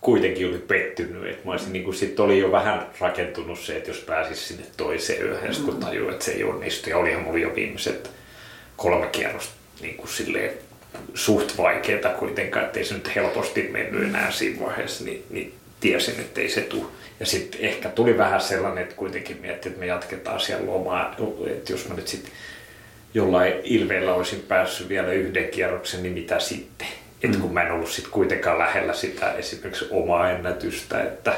kuitenkin 0.00 0.48
oli 0.48 0.58
pettynyt, 0.58 1.26
että 1.26 1.44
mä 1.44 1.52
olisin, 1.52 1.72
niin 1.72 1.84
kuin, 1.84 1.94
sit 1.94 2.20
oli 2.20 2.38
jo 2.38 2.52
vähän 2.52 2.86
rakentunut 3.00 3.58
se, 3.58 3.76
että 3.76 3.90
jos 3.90 3.98
pääsis 3.98 4.48
sinne 4.48 4.64
toiseen 4.76 5.26
yöhön, 5.26 5.56
kun 5.64 5.76
tajuin, 5.76 6.12
että 6.12 6.24
se 6.24 6.32
ei 6.32 6.44
onnistu. 6.44 6.90
Ja 6.90 6.98
olihan 6.98 7.22
mulla 7.22 7.38
jo 7.38 7.54
viimeiset 7.54 8.10
kolme 8.76 9.06
kierrosta 9.06 9.52
niin 9.80 9.96
kuin 9.96 10.08
silleen 10.08 10.54
suht 11.14 11.58
vaikeaa 11.58 12.12
kuitenkaan, 12.18 12.66
ettei 12.66 12.84
se 12.84 12.94
nyt 12.94 13.14
helposti 13.14 13.68
mennyt 13.72 14.04
enää 14.04 14.30
siinä 14.30 14.66
vaiheessa, 14.66 15.04
niin, 15.04 15.24
niin 15.30 15.54
tiesin, 15.80 16.20
että 16.20 16.40
ei 16.40 16.48
se 16.48 16.60
tule. 16.60 16.86
Ja 17.20 17.26
sitten 17.26 17.60
ehkä 17.60 17.88
tuli 17.88 18.18
vähän 18.18 18.40
sellainen, 18.40 18.82
että 18.82 18.96
kuitenkin 18.96 19.38
miettii, 19.40 19.68
että 19.68 19.80
me 19.80 19.86
jatketaan 19.86 20.40
siellä 20.40 20.66
lomaa, 20.66 21.16
että 21.46 21.72
jos 21.72 21.88
mä 21.88 21.94
nyt 21.94 22.08
sitten 22.08 22.32
jollain 23.14 23.52
ilveellä 23.64 24.14
olisin 24.14 24.44
päässyt 24.48 24.88
vielä 24.88 25.12
yhden 25.12 25.48
kierroksen, 25.48 26.02
niin 26.02 26.12
mitä 26.12 26.40
sitten? 26.40 26.88
Että 27.22 27.38
kun 27.38 27.54
mä 27.54 27.62
en 27.62 27.72
ollut 27.72 27.90
sitten 27.90 28.12
kuitenkaan 28.12 28.58
lähellä 28.58 28.92
sitä 28.92 29.32
esimerkiksi 29.32 29.86
omaa 29.90 30.30
ennätystä, 30.30 31.02
että 31.02 31.34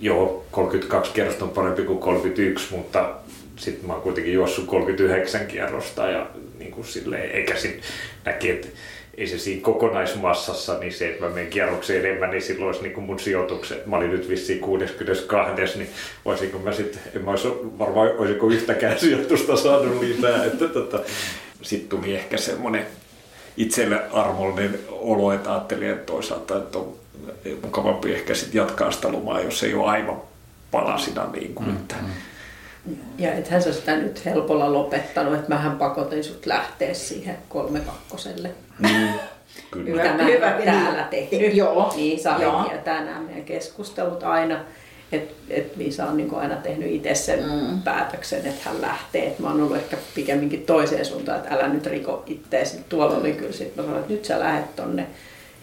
joo, 0.00 0.44
32 0.50 1.12
kierrosta 1.12 1.44
on 1.44 1.50
parempi 1.50 1.82
kuin 1.82 1.98
31, 1.98 2.66
mutta 2.70 3.14
sitten 3.56 3.86
mä 3.86 3.92
oon 3.92 4.02
kuitenkin 4.02 4.32
juossut 4.34 4.66
39 4.66 5.46
kierrosta 5.46 6.10
ja 6.10 6.26
kuin 6.72 6.86
silleen, 6.86 7.30
eikä 7.30 7.56
sitten 7.56 7.82
näki, 8.24 8.50
että 8.50 8.68
ei 9.16 9.26
se 9.26 9.38
siinä 9.38 9.62
kokonaismassassa, 9.62 10.78
niin 10.78 10.92
se, 10.92 11.08
että 11.08 11.24
mä 11.24 11.30
menen 11.30 11.50
kierrokseen 11.50 12.06
enemmän, 12.06 12.30
niin 12.30 12.42
silloin 12.42 12.66
olisi 12.66 12.82
niin 12.82 12.92
kuin 12.92 13.04
mun 13.04 13.20
sijoitukset. 13.20 13.86
Mä 13.86 13.96
olin 13.96 14.10
nyt 14.10 14.28
vissiin 14.28 14.60
62, 14.60 15.78
niin 15.78 15.90
voisinko 16.24 16.58
mä 16.58 16.72
sitten, 16.72 17.02
en 17.14 17.24
mä 17.24 17.30
olisi 17.30 17.48
varmaan, 17.78 18.10
olisiko 18.18 18.46
yhtäkään 18.46 18.98
sijoitusta 19.00 19.56
saanut 19.56 20.00
lisää. 20.00 20.44
Että 20.44 20.68
tota, 20.68 21.00
sitten 21.62 21.98
tuli 21.98 22.14
ehkä 22.14 22.36
semmoinen 22.36 22.86
itselle 23.56 24.02
armollinen 24.12 24.78
olo, 24.90 25.32
että 25.32 25.52
ajattelin, 25.52 25.90
että 25.90 26.12
toisaalta 26.12 26.56
että 26.56 26.78
on 26.78 26.94
mukavampi 27.62 28.14
ehkä 28.14 28.34
sitten 28.34 28.58
jatkaa 28.58 28.90
sitä 28.90 29.12
lomaa, 29.12 29.40
jos 29.40 29.62
ei 29.62 29.74
ole 29.74 29.90
aivan 29.90 30.22
palasina. 30.70 31.30
Niin 31.32 31.54
kuin, 31.54 31.70
että, 31.70 31.94
Ja 33.18 33.32
ethän 33.32 33.62
sä 33.62 33.72
sitä 33.72 33.96
nyt 33.96 34.24
helpolla 34.24 34.72
lopettanut, 34.72 35.34
että 35.34 35.48
mähän 35.48 35.78
pakotin 35.78 36.24
sut 36.24 36.46
lähteä 36.46 36.94
siihen 36.94 37.38
kolme 37.48 37.80
kakkoselle. 37.80 38.50
Mm, 38.78 38.88
kyllä. 39.70 40.02
Mitä 40.02 40.14
mä 40.14 40.24
Hyvä, 40.24 40.50
hyvä, 40.50 40.64
täällä 40.64 41.08
niin. 41.10 41.28
tehnyt. 41.28 41.56
Joo. 41.56 41.92
Niin 41.96 42.22
Sari 42.22 42.42
Joo. 42.42 42.64
tietää 42.64 43.04
nämä 43.04 43.20
meidän 43.20 43.44
keskustelut 43.44 44.22
aina. 44.22 44.60
Että 45.12 45.34
et 45.50 45.76
Liisa 45.76 46.06
on 46.06 46.16
niin 46.16 46.34
aina 46.34 46.56
tehnyt 46.56 46.92
itse 46.92 47.14
sen 47.14 47.44
mm. 47.44 47.82
päätöksen, 47.82 48.46
että 48.46 48.70
hän 48.70 48.80
lähtee. 48.80 49.26
Et 49.26 49.38
mä 49.38 49.48
oon 49.48 49.62
ollut 49.62 49.76
ehkä 49.76 49.96
pikemminkin 50.14 50.62
toiseen 50.62 51.04
suuntaan, 51.04 51.38
että 51.38 51.54
älä 51.54 51.68
nyt 51.68 51.86
riko 51.86 52.22
itteesi. 52.26 52.80
Tuolla 52.88 53.16
oli 53.16 53.32
kyllä 53.32 53.52
sit, 53.52 53.76
mä 53.76 53.82
sanoin, 53.82 54.00
että 54.00 54.12
nyt 54.12 54.24
sä 54.24 54.40
lähet 54.40 54.76
tonne 54.76 55.06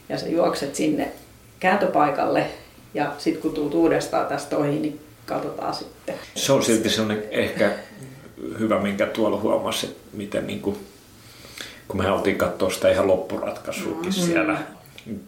ja 0.09 0.17
sä 0.17 0.28
juokset 0.28 0.76
sinne 0.76 1.11
kääntöpaikalle. 1.59 2.45
Ja 2.93 3.13
sitten 3.17 3.41
kun 3.41 3.53
tuut 3.53 3.74
uudestaan 3.74 4.28
tästä 4.28 4.57
ohi, 4.57 4.80
niin 4.80 5.09
katsotaan 5.30 5.75
sitten. 5.75 6.15
Se 6.36 6.53
on 6.53 6.63
silti 6.63 6.89
sellainen 6.89 7.23
ehkä 7.32 7.71
hyvä, 8.59 8.80
minkä 8.80 9.05
tuolla 9.05 9.39
huomasi, 9.39 9.86
että 9.86 9.99
miten 10.13 10.47
niin 10.47 10.61
kuin, 10.61 10.77
kun 11.88 12.01
me 12.01 12.11
oltiin 12.11 12.38
katsoa 12.38 12.69
sitä 12.69 12.89
ihan 12.89 13.07
loppuratkaisuakin 13.07 14.05
mm. 14.05 14.11
siellä, 14.11 14.57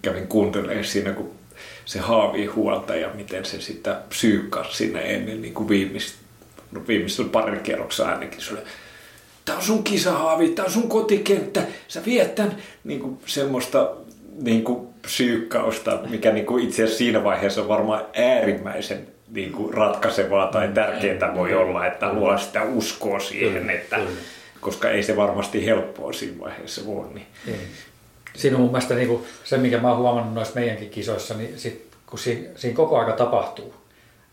kävin 0.02 0.28
kuuntelemaan 0.28 0.86
siinä, 0.86 1.12
kun 1.12 1.32
se 1.86 2.00
haavii 2.00 2.46
huolta 2.46 2.96
ja 2.96 3.10
miten 3.14 3.46
se 3.46 3.62
sitä 3.62 4.02
psyykkasi 4.10 4.78
sinne 4.78 5.16
ennen 5.16 5.42
niin 5.42 5.54
kuin 5.54 5.70
viimeistä, 5.70 6.18
no 6.72 6.82
viimeisellä 6.88 7.30
parin 7.30 7.60
kierroksella 7.60 8.12
ainakin. 8.12 8.42
Se 8.42 8.54
oli, 8.54 8.62
tää 9.46 9.56
on 9.56 9.64
sun 9.64 9.84
kisahaavi, 9.84 10.50
tää 10.50 10.66
on 10.66 10.72
sun 10.72 10.90
kotikenttä, 10.90 11.64
sä 11.88 12.06
viet 12.06 12.36
tän 12.36 12.58
niin 12.84 13.00
kuin 13.00 13.20
semmoista 13.26 13.92
niin 14.42 14.64
kuin 14.64 14.88
psyykkausta, 15.02 16.00
mikä 16.10 16.32
niin 16.32 16.46
kuin 16.46 16.64
itse 16.64 16.84
asiassa 16.84 16.98
siinä 16.98 17.24
vaiheessa 17.24 17.62
on 17.62 17.68
varmaan 17.68 18.06
äärimmäisen 18.14 19.08
niin 19.34 19.52
kuin 19.52 19.74
ratkaisevaa 19.74 20.48
tai 20.48 20.68
tärkeää 20.68 21.36
voi 21.36 21.54
olla, 21.54 21.86
että 21.86 22.14
luo 22.14 22.38
sitä 22.38 22.64
uskoa 22.64 23.20
siihen, 23.20 23.70
että 23.70 24.00
koska 24.62 24.90
ei 24.90 25.04
se 25.04 25.16
varmasti 25.16 25.66
helppoa 25.66 26.14
siinä 26.14 26.40
vaiheessa 26.40 26.86
voi. 26.86 27.06
Niin. 27.14 27.28
Siinä 28.36 28.58
on 28.58 28.62
mun 28.62 28.72
mielestä 28.72 28.96
niin 28.96 29.08
kuin 29.08 29.24
se, 29.44 29.58
mikä 29.58 29.78
mä 29.78 29.90
oon 29.90 29.98
huomannut 29.98 30.34
noissa 30.34 30.60
meidänkin 30.60 30.90
kisoissa, 30.90 31.34
niin 31.34 31.60
sit, 31.60 31.88
kun 32.06 32.20
siinä, 32.20 32.50
siinä 32.56 32.76
koko 32.76 33.00
aika 33.00 33.12
tapahtuu, 33.12 33.74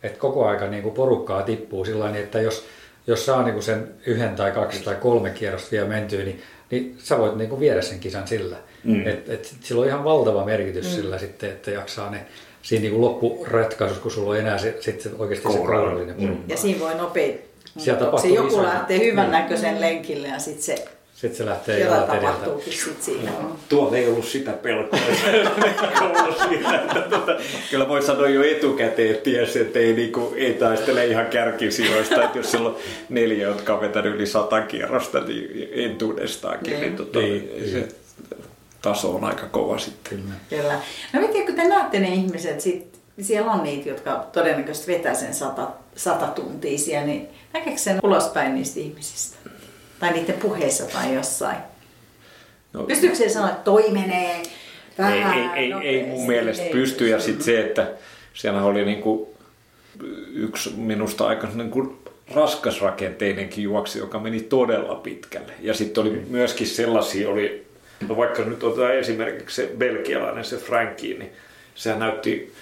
että 0.02 0.18
koko 0.18 0.46
aika 0.46 0.66
niin 0.66 0.82
kuin 0.82 0.94
porukkaa 0.94 1.42
tippuu 1.42 1.84
sillä 1.84 2.16
että 2.16 2.40
jos, 2.40 2.66
jos 3.06 3.26
saa 3.26 3.42
niin 3.42 3.52
kuin 3.52 3.62
sen 3.62 3.88
yhden 4.06 4.36
tai 4.36 4.52
kaksi 4.52 4.84
tai 4.84 4.94
kolme 4.94 5.30
kierrosta 5.30 5.70
vielä 5.70 5.88
mentyä, 5.88 6.24
niin, 6.24 6.42
niin 6.70 6.96
sä 6.98 7.18
voit 7.18 7.36
niin 7.36 7.50
kuin 7.50 7.60
viedä 7.60 7.82
sen 7.82 8.00
kisan 8.00 8.28
sillä. 8.28 8.56
Mm. 8.84 9.06
Et, 9.06 9.28
et 9.28 9.54
sillä 9.60 9.80
on 9.80 9.88
ihan 9.88 10.04
valtava 10.04 10.44
merkitys 10.44 10.86
mm. 10.86 10.90
sillä 10.90 11.18
sitten, 11.18 11.50
että 11.50 11.70
jaksaa 11.70 12.10
ne 12.10 12.26
siinä 12.68 12.82
niin 12.82 13.00
loppuratkaisussa, 13.00 14.02
kun 14.02 14.10
sulla 14.10 14.30
on 14.30 14.38
enää 14.38 14.58
se, 14.58 14.76
sit 14.80 15.00
se 15.00 15.10
oikeasti 15.18 15.52
se 15.52 15.58
kourallinen 15.58 16.14
Mm. 16.18 16.36
Ja 16.48 16.56
siinä 16.56 16.80
voi 16.80 16.94
nopein. 16.94 17.38
Siellä 17.78 18.20
Se 18.20 18.28
joku 18.28 18.48
isoja- 18.48 18.62
lähtee 18.62 18.98
hyvän 18.98 19.30
näköisen 19.30 19.80
lenkille 19.80 20.28
ja 20.28 20.38
sitten 20.38 20.62
se 20.62 20.84
Sitten 21.14 21.36
se 21.38 21.46
lähtee 21.46 21.76
edeltä. 21.76 22.00
tapahtuukin 22.06 22.72
sit 22.72 23.02
siinä. 23.02 23.32
Tuolla 23.68 23.96
ei 23.96 24.06
ollut 24.08 24.24
sitä 24.24 24.50
pelkoa. 24.52 24.98
siitä, 26.48 26.74
että 26.80 27.00
tota, 27.10 27.32
kyllä 27.70 27.88
voi 27.88 28.02
sanoa 28.02 28.28
jo 28.28 28.42
etukäteen, 28.42 29.10
että 29.10 29.22
tiesi, 29.22 29.60
että 29.60 29.78
ei, 29.78 29.92
niinku, 29.92 30.32
ei 30.36 30.54
taistele 30.54 31.06
ihan 31.06 31.26
kärkisijoista. 31.26 32.24
Että 32.24 32.38
jos 32.38 32.50
siellä 32.50 32.68
on 32.68 32.76
neljä, 33.08 33.48
jotka 33.48 33.74
on 33.74 33.80
vetänyt 33.80 34.14
yli 34.14 34.26
sata 34.26 34.60
kierrosta, 34.60 35.20
niin 35.20 35.68
entuudestaankin, 35.72 36.72
niin, 36.72 36.80
niin, 36.82 36.96
tota, 36.96 37.18
Niin, 37.18 37.70
se 37.72 37.88
taso 38.82 39.14
on 39.14 39.24
aika 39.24 39.46
kova 39.46 39.78
sitten. 39.78 40.18
Kyllä. 40.18 40.34
Kyllä. 40.50 40.80
No 41.12 41.20
miten 41.20 41.46
kun 41.46 41.54
te 41.54 41.68
näette 41.68 42.00
ne 42.00 42.08
ihmiset, 42.08 42.60
sit, 42.60 42.98
siellä 43.20 43.52
on 43.52 43.62
niitä, 43.62 43.88
jotka 43.88 44.26
todennäköisesti 44.32 44.92
vetää 44.92 45.14
sen 45.14 45.34
sata, 45.34 45.68
sata 45.96 46.26
tuntia 46.26 46.78
siellä, 46.78 47.06
niin 47.06 47.28
näkeekö 47.52 47.78
sen 47.78 47.98
ulospäin 48.02 48.54
niistä 48.54 48.80
ihmisistä? 48.80 49.36
Tai 50.00 50.12
niiden 50.12 50.34
puheissa 50.34 50.84
tai 50.84 51.14
jossain? 51.14 51.58
No, 52.72 52.82
Pystyykö 52.82 53.16
se 53.16 53.28
sanoa, 53.28 53.50
että 53.50 53.62
toi 53.62 53.90
menee 53.90 54.42
ei, 54.98 55.24
vähän 55.24 55.38
ei, 55.38 55.72
ei, 55.72 55.88
ei 55.88 56.00
mun 56.00 56.08
nopeasti? 56.08 56.26
mielestä 56.26 56.64
Ei 56.64 56.72
pysty. 56.72 57.08
Ja 57.08 57.20
sitten 57.20 57.44
se, 57.44 57.60
että 57.60 57.90
siellä 58.34 58.62
oli 58.62 58.84
niinku 58.84 59.34
yksi 60.32 60.70
minusta 60.76 61.26
aika 61.26 61.48
niinku 61.54 61.98
raskasrakenteinenkin 62.34 63.64
juoksi, 63.64 63.98
joka 63.98 64.18
meni 64.18 64.40
todella 64.40 64.94
pitkälle. 64.94 65.52
Ja 65.60 65.74
sitten 65.74 66.02
oli 66.02 66.10
myöskin 66.28 66.66
sellaisia, 66.66 67.30
oli, 67.30 67.66
no 68.08 68.16
vaikka 68.16 68.42
nyt 68.42 68.62
otetaan 68.62 68.94
esimerkiksi 68.94 69.56
se 69.56 69.70
belgialainen, 69.78 70.44
se 70.44 70.56
Frankie, 70.56 71.18
niin 71.18 71.32
sehän 71.74 71.98
näytti 71.98 72.52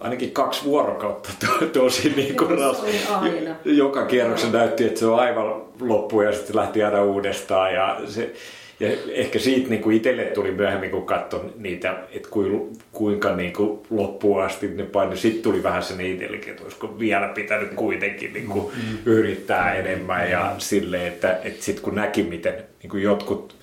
ainakin 0.00 0.30
kaksi 0.30 0.64
vuorokautta 0.64 1.30
to, 1.40 1.66
tosi 1.66 2.12
niin 2.16 2.36
kuin 2.36 2.58
ras, 2.58 2.82
se 2.82 3.54
joka 3.64 4.06
kierroksen 4.06 4.52
näytti, 4.52 4.84
että 4.84 5.00
se 5.00 5.06
on 5.06 5.20
aivan 5.20 5.62
loppu 5.80 6.20
ja 6.20 6.32
sitten 6.32 6.56
lähti 6.56 6.82
aina 6.82 7.02
uudestaan 7.02 7.74
ja 7.74 8.00
se, 8.06 8.32
ja 8.80 8.88
ehkä 9.08 9.38
siitä 9.38 9.70
niin 9.70 9.82
kuin 9.82 9.96
itselle 9.96 10.24
tuli 10.24 10.50
myöhemmin, 10.50 10.90
kun 10.90 11.06
katsoin 11.06 11.52
niitä, 11.56 11.96
että 12.12 12.28
kuin, 12.30 12.72
kuinka 12.92 13.36
niin 13.36 13.52
kuin 13.52 13.80
loppuun 13.90 14.42
asti 14.42 14.68
ne 14.68 14.82
painoi. 14.82 15.16
Sitten 15.16 15.42
tuli 15.42 15.62
vähän 15.62 15.82
sen 15.82 16.00
itsellekin, 16.00 16.50
että 16.50 16.62
olisiko 16.62 16.98
vielä 16.98 17.28
pitänyt 17.28 17.74
kuitenkin 17.74 18.32
niin 18.32 18.46
kuin 18.46 18.72
yrittää 19.04 19.74
enemmän. 19.74 20.30
Ja 20.30 20.54
silleen, 20.58 21.06
että, 21.06 21.38
että 21.44 21.64
sitten 21.64 21.84
kun 21.84 21.94
näki, 21.94 22.22
miten 22.22 22.54
niin 22.82 22.90
kuin 22.90 23.02
jotkut 23.02 23.56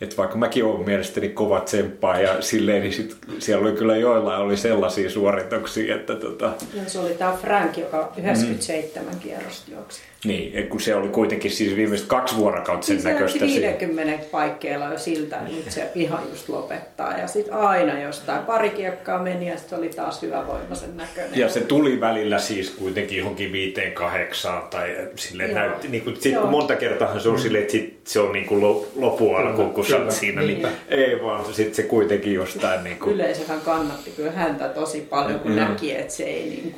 että 0.00 0.16
vaikka 0.16 0.36
mäkin 0.36 0.64
olen 0.64 0.84
mielestäni 0.86 1.28
kova 1.28 1.60
tsemppaa 1.60 2.20
ja 2.20 2.42
silleen, 2.42 2.82
niin 2.82 2.92
sit 2.92 3.16
siellä 3.38 3.68
oli 3.68 3.76
kyllä 3.76 3.96
joillain 3.96 4.42
oli 4.42 4.56
sellaisia 4.56 5.10
suorituksia, 5.10 5.96
että 5.96 6.14
tota, 6.14 6.52
se 6.86 6.98
oli 6.98 7.14
tämä 7.14 7.32
Frank, 7.32 7.78
joka 7.78 8.12
97 8.18 9.14
mm. 9.14 9.20
kierrosta 9.20 9.70
juoksi. 9.70 10.00
Niin, 10.26 10.68
kun 10.68 10.80
se 10.80 10.94
oli 10.94 11.08
kuitenkin 11.08 11.50
siis 11.50 11.76
viimeiset 11.76 12.06
kaksi 12.06 12.36
vuorokautta 12.36 12.86
sen 12.86 12.94
Siis 12.96 13.02
se 13.02 13.12
näköistä. 13.12 13.38
siinä. 13.38 13.68
50 13.68 14.24
paikkeilla 14.30 14.84
jo 14.92 14.98
siltä, 14.98 15.36
että 15.36 15.50
nyt 15.52 15.70
se 15.70 15.90
ihan 15.94 16.22
just 16.30 16.48
lopettaa. 16.48 17.18
Ja 17.18 17.26
sitten 17.26 17.54
aina 17.54 18.00
jostain 18.00 18.42
pari 18.42 18.70
kiekkaa 18.70 19.22
meni 19.22 19.48
ja 19.48 19.56
sitten 19.58 19.78
oli 19.78 19.88
taas 19.88 20.22
hyvävoimaisen 20.22 20.96
näköinen. 20.96 21.38
Ja 21.40 21.48
se 21.48 21.60
tuli 21.60 22.00
välillä 22.00 22.38
siis 22.38 22.70
kuitenkin 22.70 23.18
johonkin 23.18 23.52
viiteen 23.52 23.92
kahdeksaan 23.92 24.62
tai 24.70 24.96
silleen 25.16 25.50
Joo. 25.50 25.58
näytti, 25.58 25.88
niin 25.88 26.04
kuin, 26.04 26.16
sit, 26.20 26.32
Joo. 26.32 26.42
kun 26.42 26.50
monta 26.50 26.76
kertaa 26.76 27.18
se 27.20 27.28
on 27.28 27.38
silleen, 27.38 27.62
että 27.62 27.72
sit 27.72 28.00
se 28.04 28.20
on 28.20 28.32
niin 28.32 28.46
kuin 28.46 28.60
lo- 28.60 28.86
lopun 28.96 29.36
alku, 29.36 29.64
kun 29.64 29.86
sä 29.86 29.98
siinä, 30.08 30.42
niin, 30.42 30.62
Niin. 30.62 30.68
ei 30.88 31.22
vaan 31.22 31.54
sitten 31.54 31.74
se 31.74 31.82
kuitenkin 31.82 32.34
jostain 32.34 32.84
niin 32.84 32.98
kuin, 32.98 33.14
Yleisöhän 33.14 33.60
kannatti 33.60 34.10
kyllä 34.16 34.30
häntä 34.32 34.68
tosi 34.68 35.00
paljon, 35.00 35.40
kun 35.40 35.50
Mm. 35.50 35.56
näki, 35.56 35.96
että 35.96 36.12
se 36.12 36.24
ei 36.24 36.72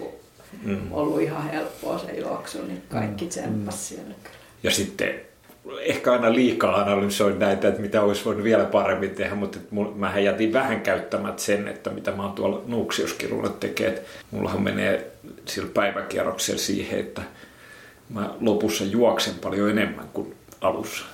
niinku 0.65 0.99
ollut 0.99 1.21
ihan 1.21 1.51
helppoa 1.51 1.99
se 1.99 2.13
juoksu, 2.13 2.67
niin 2.67 2.83
kaikki 2.89 3.27
tsemppasi 3.27 3.79
siellä 3.79 4.15
kyllä. 4.23 4.37
Ja 4.63 4.71
sitten 4.71 5.21
ehkä 5.81 6.13
aina 6.13 6.33
liikaa 6.33 6.77
analysoin 6.77 7.39
näitä, 7.39 7.69
että 7.69 7.81
mitä 7.81 8.03
olisi 8.03 8.25
voinut 8.25 8.45
vielä 8.45 8.65
paremmin 8.65 9.11
tehdä, 9.11 9.35
mutta 9.35 9.59
mähän 9.95 10.25
jätin 10.25 10.53
vähän 10.53 10.81
käyttämättä 10.81 11.43
sen, 11.43 11.69
että 11.69 11.91
mitä 11.91 12.11
mä 12.11 12.23
oon 12.23 12.33
tuolla 12.33 12.63
Nuuksiuskirulle 12.67 13.51
tekee. 13.61 14.05
Mullahan 14.31 14.63
menee 14.63 15.13
sillä 15.45 15.71
päiväkierroksella 15.75 16.61
siihen, 16.61 17.01
että 17.01 17.23
mä 18.11 18.31
lopussa 18.41 18.85
juoksen 18.85 19.35
paljon 19.35 19.71
enemmän 19.71 20.09
kuin 20.13 20.35
alussa. 20.61 21.05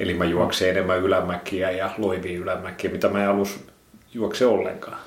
Eli 0.00 0.14
mä 0.14 0.24
juoksen 0.24 0.70
enemmän 0.70 0.98
ylämäkiä 0.98 1.70
ja 1.70 1.90
loivia 1.98 2.40
ylämäkiä, 2.40 2.90
mitä 2.90 3.08
mä 3.08 3.22
en 3.22 3.30
alus 3.30 3.58
juokse 4.14 4.46
ollenkaan. 4.46 4.98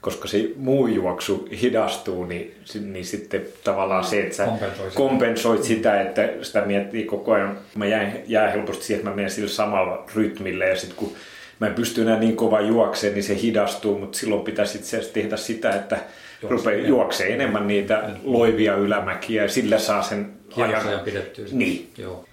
Koska 0.00 0.28
se 0.28 0.50
muu 0.56 0.86
juoksu 0.86 1.48
hidastuu, 1.62 2.24
niin, 2.24 2.54
niin 2.80 3.04
sitten 3.04 3.46
tavallaan 3.64 4.04
se, 4.04 4.20
että 4.20 4.36
sä 4.36 4.44
Kompensoi 4.44 4.90
sitä. 4.90 4.96
kompensoit 4.96 5.64
sitä, 5.64 6.00
että 6.00 6.28
sitä 6.42 6.62
miettii 6.62 7.04
koko 7.04 7.32
ajan. 7.32 7.58
Mä 7.74 7.86
jään, 7.86 8.12
jää 8.26 8.50
helposti 8.50 8.84
siihen, 8.84 8.98
että 9.00 9.10
mä 9.10 9.16
menen 9.16 9.30
sillä 9.30 9.48
samalla 9.48 10.04
rytmillä 10.14 10.64
ja 10.64 10.76
sitten 10.76 10.96
kun 10.96 11.12
mä 11.60 11.66
en 11.66 11.74
pysty 11.74 12.02
enää 12.02 12.18
niin 12.18 12.36
kova 12.36 12.60
juokseen, 12.60 13.14
niin 13.14 13.24
se 13.24 13.36
hidastuu, 13.42 13.98
mutta 13.98 14.18
silloin 14.18 14.42
pitäisi 14.42 14.78
itse 14.78 14.96
asiassa 14.96 15.14
tehdä 15.14 15.36
sitä, 15.36 15.70
että 15.70 15.98
rupeaa 16.42 16.86
juoksee 16.86 17.34
enemmän 17.34 17.66
niitä 17.66 18.10
loivia 18.24 18.74
ylämäkiä 18.74 19.42
ja 19.42 19.48
sillä 19.48 19.78
saa 19.78 20.02
sen 20.02 20.32
ajan 20.56 21.00
pidettyä. 21.04 21.46
Niin. 21.52 21.90
Joo. 21.98 22.24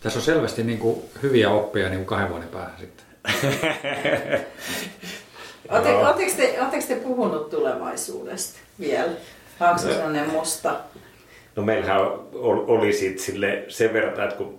Tässä 0.00 0.18
on 0.18 0.24
selvästi 0.24 0.62
niin 0.64 0.78
kuin 0.78 1.02
hyviä 1.22 1.50
oppia 1.50 1.88
niin 1.88 1.98
kuin 1.98 2.06
kahden 2.06 2.30
vuoden 2.30 2.48
päähän 2.48 2.74
sitten. 2.80 3.06
Oletteko 5.68 6.12
te, 6.70 6.82
te 6.88 6.94
puhunut 6.94 7.50
tulevaisuudesta 7.50 8.58
vielä? 8.80 9.12
Onko 9.60 9.78
se 9.78 9.94
sellainen 9.94 10.30
musta? 10.30 10.76
No 11.56 11.62
meillähän 11.62 12.00
oli 12.66 12.92
siitä 12.92 13.22
sille 13.22 13.64
sen 13.68 13.92
verran, 13.92 14.28
että 14.28 14.36
kun 14.36 14.58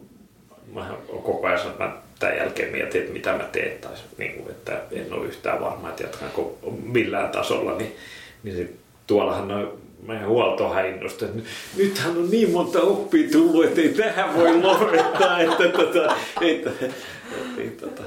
mä 0.73 0.89
koko 1.07 1.47
ajan 1.47 1.59
sanon, 1.59 1.73
että 1.73 2.03
tämän 2.19 2.37
jälkeen 2.37 2.71
mietin, 2.71 3.01
että 3.01 3.13
mitä 3.13 3.37
mä 3.37 3.43
teen, 3.43 3.81
tai 3.81 3.91
niin 4.17 4.33
kuin, 4.33 4.51
että 4.51 4.81
en 4.91 5.13
ole 5.13 5.25
yhtään 5.25 5.61
varma, 5.61 5.89
että 5.89 6.03
jatkanko 6.03 6.57
millään 6.83 7.29
tasolla, 7.29 7.77
niin, 7.77 7.95
niin 8.43 8.55
sit, 8.55 8.75
tuollahan 9.07 9.47
noin 9.47 9.67
meidän 10.07 10.27
huoltohan 10.27 10.87
innostui, 10.87 11.27
että 11.27 11.49
nythän 11.77 12.17
on 12.17 12.29
niin 12.29 12.51
monta 12.51 12.81
oppia 12.81 13.29
tullut, 13.31 13.65
että 13.65 13.81
ei 13.81 13.89
tähän 13.89 14.35
voi 14.35 14.61
lopettaa, 14.61 15.39
että 15.39 15.69
tota, 15.69 16.15
ei, 16.41 16.65
ei, 17.57 17.69
tota, 17.69 18.03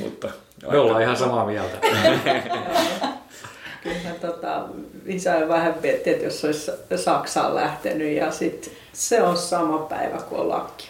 mutta 0.00 0.28
me 0.70 0.78
ollaan 0.78 1.02
ihan 1.02 1.16
samaa 1.16 1.46
mieltä. 1.46 1.78
Kyllä 3.82 4.14
tota, 4.20 4.64
isä 5.06 5.36
on 5.36 5.48
vähän 5.48 5.74
mietti, 5.82 6.10
että 6.10 6.24
jos 6.24 6.44
olisi 6.44 6.70
Saksaan 6.96 7.54
lähtenyt 7.54 8.16
ja 8.16 8.30
sit 8.30 8.76
se 8.92 9.22
on 9.22 9.36
sama 9.36 9.78
päivä 9.78 10.18
kuin 10.18 10.40
on 10.40 10.48
lakki. 10.48 10.88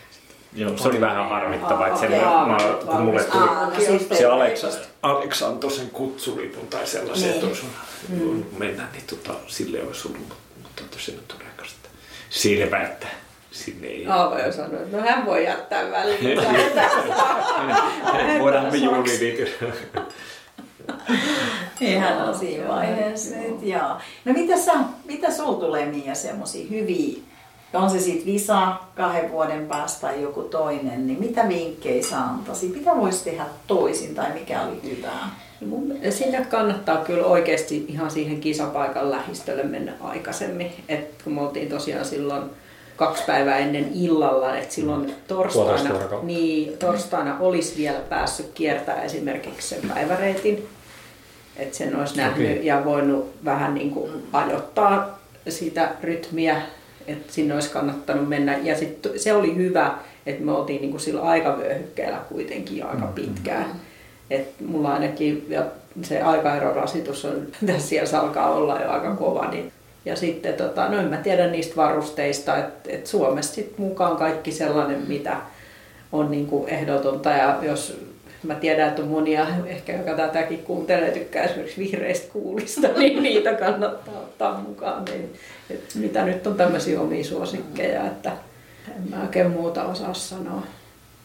Joo, 0.53 0.77
se 0.77 0.89
oli 0.89 1.01
vähän 1.01 1.29
harmittava, 1.29 1.87
että 1.87 2.01
sen, 2.01 2.25
aa, 2.25 2.47
mä, 2.47 2.59
kun 2.87 3.01
mulle 3.01 3.25
tuli 3.25 3.49
aa, 3.49 3.67
no 3.67 3.75
se 4.17 4.27
Alex, 4.27 4.65
Alex 5.03 5.43
antoi 5.43 5.71
sen 5.71 5.91
kutsulipun 5.91 6.67
tai 6.67 6.87
sellaisen, 6.87 7.25
niin. 7.25 7.35
että 7.35 7.47
olisi 7.47 7.67
mm. 8.09 8.45
mennä, 8.59 8.89
niin 8.93 9.05
tota, 9.07 9.35
sille 9.47 9.83
olisi 9.83 10.09
ollut, 10.09 10.29
mutta 10.63 10.83
tosiaan 10.91 11.21
sitten 11.67 11.91
selvä, 12.31 12.83
että 12.83 13.07
sinne 13.51 13.89
ei... 13.89 14.07
Aavo 14.07 14.39
jo 14.39 14.53
sanoi, 14.53 14.83
että 14.83 14.97
no 14.97 15.03
hän 15.03 15.27
voi 15.27 15.45
jättää 15.45 15.91
väliin. 15.91 16.39
Voidaan 18.41 18.73
me 18.73 18.77
juuri 18.77 19.19
niitä. 19.19 19.51
Ihan 21.81 22.29
on 22.29 22.39
siinä 22.39 22.69
vaiheessa 22.69 23.37
nyt, 23.37 23.63
joo. 23.63 23.97
No 24.25 24.33
mitä, 24.33 24.57
sä, 24.57 24.73
mitä 25.05 25.31
sul 25.31 25.55
tulee 25.55 25.87
Mia 25.87 26.15
semmoisia 26.15 26.67
hyviä, 26.71 27.19
on 27.75 27.91
se 27.91 28.01
sitten 28.01 28.33
visa 28.33 28.77
kahden 28.97 29.31
vuoden 29.31 29.67
päästä 29.67 30.01
tai 30.01 30.23
joku 30.23 30.43
toinen, 30.43 31.07
niin 31.07 31.21
mitä 31.21 31.49
vinkkejä 31.49 32.03
sä 32.03 32.21
antaisit? 32.21 32.75
Mitä 32.75 32.97
voisi 32.97 33.25
tehdä 33.25 33.45
toisin 33.67 34.15
tai 34.15 34.33
mikä 34.33 34.63
oli 34.63 34.81
hyvää? 34.83 35.31
Sinne 36.11 36.47
kannattaa 36.51 36.97
kyllä 36.97 37.27
oikeasti 37.27 37.85
ihan 37.89 38.11
siihen 38.11 38.41
kisapaikan 38.41 39.11
lähistölle 39.11 39.63
mennä 39.63 39.93
aikaisemmin. 40.01 40.73
Et 40.89 41.23
kun 41.25 41.33
me 41.33 41.41
oltiin 41.41 41.69
tosiaan 41.69 42.05
silloin 42.05 42.43
kaksi 43.01 43.23
päivää 43.27 43.59
ennen 43.59 43.91
illalla, 43.95 44.57
että 44.57 44.75
silloin 44.75 45.07
mm. 45.07 45.13
torstaina, 45.29 45.91
niin, 46.23 46.79
torstaina 46.79 47.37
olisi 47.41 47.77
vielä 47.77 47.99
päässyt 47.99 48.51
kiertämään 48.55 49.05
esimerkiksi 49.05 49.69
sen 49.69 49.91
päiväreitin, 49.95 50.69
että 51.57 51.77
sen 51.77 51.97
olisi 51.97 52.17
nähnyt 52.17 52.51
okay. 52.51 52.63
ja 52.63 52.85
voinut 52.85 53.35
vähän 53.45 53.75
niin 53.75 53.91
kuin 53.91 54.11
ajoittaa 54.33 55.19
sitä 55.49 55.91
rytmiä, 56.03 56.63
että 57.07 57.33
sinne 57.33 57.55
olisi 57.55 57.71
kannattanut 57.71 58.29
mennä. 58.29 58.59
Ja 58.63 58.79
sit 58.79 59.09
se 59.17 59.33
oli 59.33 59.57
hyvä, 59.57 59.95
että 60.27 60.45
me 60.45 60.53
oltiin 60.53 60.81
niin 60.81 60.91
kuin 60.91 61.01
sillä 61.01 61.23
aikavyöhykkeellä 61.23 62.19
kuitenkin 62.29 62.87
aika 62.87 63.07
mm. 63.07 63.13
pitkään. 63.13 63.67
Mm. 63.67 63.81
Et 64.31 64.61
mulla 64.67 64.93
ainakin 64.93 65.47
ja 65.49 65.65
se 66.03 66.23
aikaerorasitus 66.23 67.25
on, 67.25 67.47
tässä 67.67 67.89
siellä 67.89 68.21
alkaa 68.21 68.51
olla 68.51 68.81
jo 68.81 68.91
aika 68.91 69.17
kova, 69.17 69.51
niin 69.51 69.73
ja 70.05 70.17
sitten, 70.17 70.55
tota, 70.55 70.89
no 70.89 70.99
en 70.99 71.07
mä 71.07 71.17
tiedä 71.17 71.47
niistä 71.47 71.77
varusteista, 71.77 72.57
että 72.57 72.91
et 72.91 73.07
Suomessa 73.07 73.55
sit 73.55 73.79
mukaan 73.79 74.17
kaikki 74.17 74.53
sellainen, 74.53 75.05
mitä 75.09 75.37
on 76.13 76.31
niin 76.31 76.47
kuin 76.47 76.69
ehdotonta. 76.69 77.31
Ja 77.31 77.59
jos 77.63 77.99
mä 78.43 78.55
tiedän, 78.55 78.89
että 78.89 79.03
on 79.03 79.09
monia, 79.09 79.47
ehkä 79.67 79.97
joka 79.97 80.15
tätäkin 80.15 80.59
kuuntelee, 80.59 81.11
tykkää 81.11 81.45
esimerkiksi 81.45 81.81
vihreistä 81.81 82.33
kuulista, 82.33 82.89
niin 82.99 83.23
niitä 83.23 83.55
kannattaa 83.55 84.21
ottaa 84.21 84.61
mukaan. 84.61 85.05
Niin, 85.05 85.35
että 85.71 85.99
mitä 85.99 86.25
nyt 86.25 86.47
on 86.47 86.55
tämmöisiä 86.55 87.01
omia 87.01 87.25
suosikkeja, 87.25 88.07
että 88.07 88.33
en 88.97 89.11
mä 89.11 89.23
oikein 89.23 89.51
muuta 89.51 89.85
osaa 89.85 90.15
sanoa. 90.15 90.63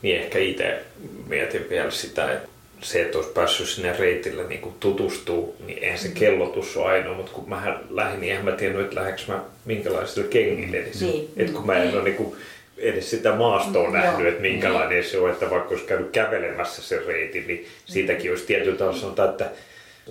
Niin 0.01 0.21
ehkä 0.21 0.39
itse 0.39 0.84
mietin 1.28 1.65
vielä 1.69 1.91
sitä, 1.91 2.32
että 2.32 2.49
se, 2.82 3.01
että 3.01 3.17
olisi 3.17 3.32
päässyt 3.34 3.67
sinne 3.67 3.95
reitille 3.99 4.47
niin 4.47 4.61
kuin 4.61 4.76
tutustuu, 4.80 5.55
niin 5.65 5.84
eihän 5.84 5.99
se 5.99 6.07
mm. 6.07 6.13
kellotus 6.13 6.78
ole 6.78 6.86
ainoa, 6.86 7.13
mutta 7.13 7.32
kun 7.32 7.49
mä 7.49 7.80
lähdin, 7.89 8.21
niin 8.21 8.32
eihän 8.32 8.45
mä 8.45 8.51
tiennyt, 8.51 8.82
että 8.82 8.95
lähdekö 8.95 9.21
mä 9.28 9.43
minkälaisille 9.65 10.28
kengille. 10.28 10.78
Niin, 10.78 10.91
niin. 10.99 11.30
Että 11.38 11.53
kun 11.53 11.65
mä 11.65 11.76
en 11.76 11.93
ole 11.93 12.03
niin 12.03 12.15
kuin 12.15 12.36
edes 12.78 13.09
sitä 13.09 13.36
maastoa 13.36 13.88
mm, 13.88 13.93
nähnyt, 13.93 14.28
että 14.28 14.41
minkälainen 14.41 15.03
se 15.03 15.17
on, 15.17 15.30
että 15.30 15.49
vaikka 15.49 15.69
olisi 15.69 15.86
käynyt 15.86 16.11
kävelemässä 16.11 16.82
sen 16.82 17.05
reitin, 17.05 17.47
niin 17.47 17.67
siitäkin 17.86 18.32
olisi 18.32 18.45
tietyllä 18.45 18.78
tavalla 18.78 18.99
sanotaan, 18.99 19.30
että 19.30 19.49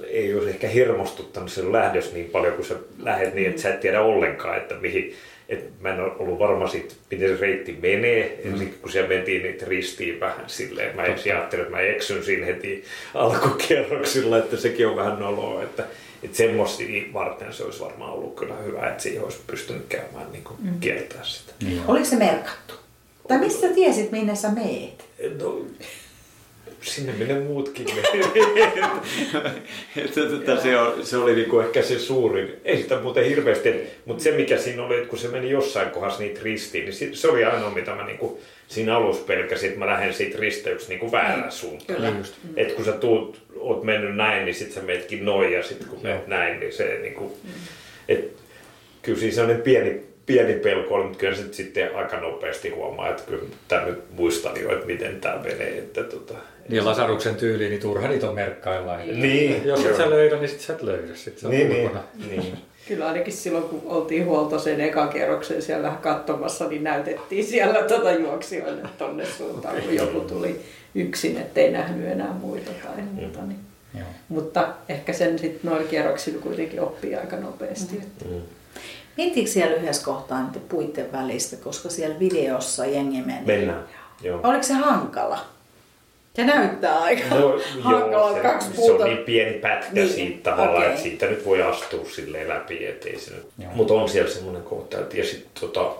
ei 0.06 0.34
olisi 0.34 0.50
ehkä 0.50 0.68
hermostuttanut 0.68 1.52
sen 1.52 1.72
lähdös 1.72 2.12
niin 2.12 2.30
paljon, 2.30 2.54
kun 2.54 2.64
sä 2.64 2.74
lähdet 2.98 3.34
niin, 3.34 3.50
että 3.50 3.62
sä 3.62 3.74
et 3.74 3.80
tiedä 3.80 4.00
ollenkaan, 4.00 4.56
että 4.56 4.74
mihin, 4.74 5.14
et 5.48 5.80
mä 5.80 5.88
en 5.88 6.00
ollut 6.00 6.38
varma 6.38 6.68
siitä, 6.68 6.94
miten 7.10 7.28
se 7.28 7.36
reitti 7.36 7.78
menee. 7.82 8.40
Mm. 8.44 8.52
Ensin 8.52 8.74
kun 8.82 8.92
siellä 8.92 9.08
mentiin 9.08 9.42
niitä 9.42 9.66
ristiin 9.66 10.20
vähän 10.20 10.44
silleen, 10.46 10.96
mä 10.96 11.02
ajattelin, 11.02 11.62
että 11.62 11.76
mä 11.76 11.80
eksyn 11.80 12.24
siinä 12.24 12.46
heti 12.46 12.84
alkukerroksilla, 13.14 14.38
että 14.38 14.56
sekin 14.56 14.86
on 14.86 14.96
vähän 14.96 15.18
noloa. 15.18 15.62
Että, 15.62 15.84
että 16.22 16.36
semmoista 16.36 16.82
varten 17.12 17.52
se 17.52 17.64
olisi 17.64 17.80
varmaan 17.80 18.12
ollut 18.12 18.36
kyllä 18.36 18.56
hyvä, 18.56 18.88
että 18.88 19.02
siihen 19.02 19.24
olisi 19.24 19.38
pystynyt 19.46 19.86
käymään 19.88 20.32
niin 20.32 20.44
kuin 20.44 20.56
mm. 20.62 20.80
kiertää 20.80 21.24
sitä. 21.24 21.52
Niin. 21.64 21.82
Oliko 21.88 22.04
se 22.04 22.16
merkattu? 22.16 22.74
Tai 23.28 23.38
mistä 23.38 23.68
tiesit, 23.68 24.12
minne 24.12 24.36
sä 24.36 24.48
meet? 24.50 25.04
No, 25.40 25.66
sinne 26.84 27.12
minne 27.12 27.40
muutkin 27.40 27.86
että 30.40 30.56
se, 30.62 30.78
on, 30.78 31.06
se 31.06 31.16
oli 31.16 31.34
niinku 31.34 31.60
ehkä 31.60 31.82
se 31.82 31.98
suurin, 31.98 32.52
ei 32.64 32.82
sitä 32.82 33.00
muuten 33.00 33.24
hirveästi, 33.24 33.74
mutta 34.04 34.22
se 34.22 34.30
mikä 34.30 34.58
siinä 34.58 34.84
oli, 34.84 34.96
että 34.96 35.08
kun 35.08 35.18
se 35.18 35.28
meni 35.28 35.50
jossain 35.50 35.90
kohdassa 35.90 36.20
niitä 36.20 36.40
ristiin, 36.42 36.84
niin 36.84 37.16
se 37.16 37.28
oli 37.28 37.44
ainoa 37.44 37.70
mitä 37.70 37.94
mä 37.94 38.06
niinku 38.06 38.40
siinä 38.68 38.96
alussa 38.96 39.24
pelkäsin, 39.24 39.68
että 39.68 39.78
mä 39.78 39.86
lähden 39.86 40.14
siitä 40.14 40.38
risteyksestä 40.38 40.92
niinku 40.92 41.12
väärään 41.12 41.40
niin, 41.40 41.52
suuntaan. 41.52 41.96
Kyllä. 41.96 42.10
Mm. 42.10 42.24
Että 42.56 42.74
kun 42.74 42.84
sä 42.84 42.92
tuut, 42.92 43.42
oot 43.56 43.82
mennyt 43.82 44.16
näin, 44.16 44.44
niin 44.44 44.54
sit 44.54 44.72
sä 44.72 44.80
meetkin 44.80 45.24
noin 45.24 45.52
ja 45.52 45.62
sit 45.62 45.84
kun 45.84 45.98
menet 46.02 46.26
näin, 46.26 46.60
niin 46.60 46.72
se 46.72 46.98
niinku, 47.02 47.38
mm. 47.44 47.50
et, 48.08 48.32
kyllä 49.02 49.18
siinä 49.18 49.34
sellainen 49.34 49.62
pieni 49.62 50.00
pieni 50.26 50.54
pelko 50.54 50.94
oli, 50.94 51.04
mutta 51.04 51.18
kyllä 51.18 51.36
se 51.36 51.52
sitten 51.52 51.96
aika 51.96 52.20
nopeasti 52.20 52.68
huomaa, 52.68 53.08
että 53.08 53.22
kyllä 53.22 53.42
tämä 53.68 53.86
nyt 53.86 54.10
muistan 54.10 54.60
jo, 54.60 54.72
että 54.72 54.86
miten 54.86 55.20
tämä 55.20 55.42
menee. 55.42 55.78
Että 55.78 56.04
tota, 56.04 56.34
niin 56.68 56.84
Lasaruksen 56.84 57.36
tyyliin, 57.36 57.70
niin 57.70 57.82
turha 57.82 58.08
niitä 58.08 58.28
on 58.28 58.34
merkkailla. 58.34 58.96
Niin. 58.96 59.64
Jos 59.64 59.84
et 59.84 59.96
sä 59.96 60.10
löydä, 60.10 60.36
niin 60.36 60.48
sit 60.48 60.60
sä 60.60 60.72
et 60.72 60.82
löydä. 60.82 61.14
Sit 61.14 61.38
se 61.38 61.46
on 61.46 61.52
niin, 61.52 61.68
niin, 61.68 61.90
niin. 62.30 62.58
Kyllä 62.88 63.06
ainakin 63.06 63.32
silloin, 63.32 63.64
kun 63.64 63.82
oltiin 63.84 64.26
huoltoisen 64.26 64.80
ekan 64.80 65.08
kerroksen 65.08 65.62
siellä 65.62 65.92
katsomassa, 66.02 66.68
niin 66.68 66.84
näytettiin 66.84 67.44
siellä 67.44 67.82
tuota 67.82 68.12
juoksijoille 68.12 68.88
tonne 68.98 69.26
suuntaan, 69.26 69.82
kun 69.82 69.94
joku 69.94 70.20
tuli 70.20 70.60
yksin, 70.94 71.36
ettei 71.36 71.72
nähnyt 71.72 72.08
enää 72.08 72.32
muita 72.40 72.70
tai 72.84 73.02
muuta. 73.12 73.38
Niin. 73.42 73.58
Joo. 73.94 74.06
Mutta 74.28 74.68
ehkä 74.88 75.12
sen 75.12 75.38
sitten 75.38 75.70
noilla 75.70 75.88
kierroksilla 75.88 76.42
kuitenkin 76.42 76.80
oppii 76.80 77.14
aika 77.14 77.36
nopeasti. 77.36 78.00
Mm. 78.24 78.30
Mm. 79.16 79.46
Siellä 79.46 79.76
yhdessä 79.76 80.04
kohtaa 80.04 80.46
niiden 80.46 80.62
puitten 80.68 81.12
välistä, 81.12 81.56
koska 81.56 81.88
siellä 81.88 82.18
videossa 82.18 82.86
jengi 82.86 83.22
meni? 83.22 83.46
Mennään, 83.46 83.84
joo. 84.22 84.40
Oliko 84.42 84.62
se 84.62 84.74
hankala? 84.74 85.53
Se 86.34 86.44
näyttää 86.44 86.98
aika 86.98 87.34
no, 87.34 87.60
hankalalta 87.80 88.40
kaksi 88.40 88.68
puuta. 88.76 88.96
Se 88.96 89.02
on 89.02 89.14
niin 89.14 89.24
pieni 89.24 89.58
pätkä 89.58 89.92
niin. 89.92 90.08
siitä 90.08 90.50
tavallaan, 90.50 90.76
okay. 90.76 90.88
että 90.88 91.02
siitä 91.02 91.26
nyt 91.26 91.44
voi 91.44 91.62
astua 91.62 92.04
silleen 92.04 92.48
läpi. 92.48 92.86
Ettei 92.86 93.20
se 93.20 93.34
nyt... 93.34 93.46
Mutta 93.74 93.94
on 93.94 94.08
siellä 94.08 94.30
semmoinen 94.30 94.62
kohta, 94.62 95.00
että 95.00 95.16
ja 95.16 95.24
sitten 95.24 95.50
tota, 95.60 95.94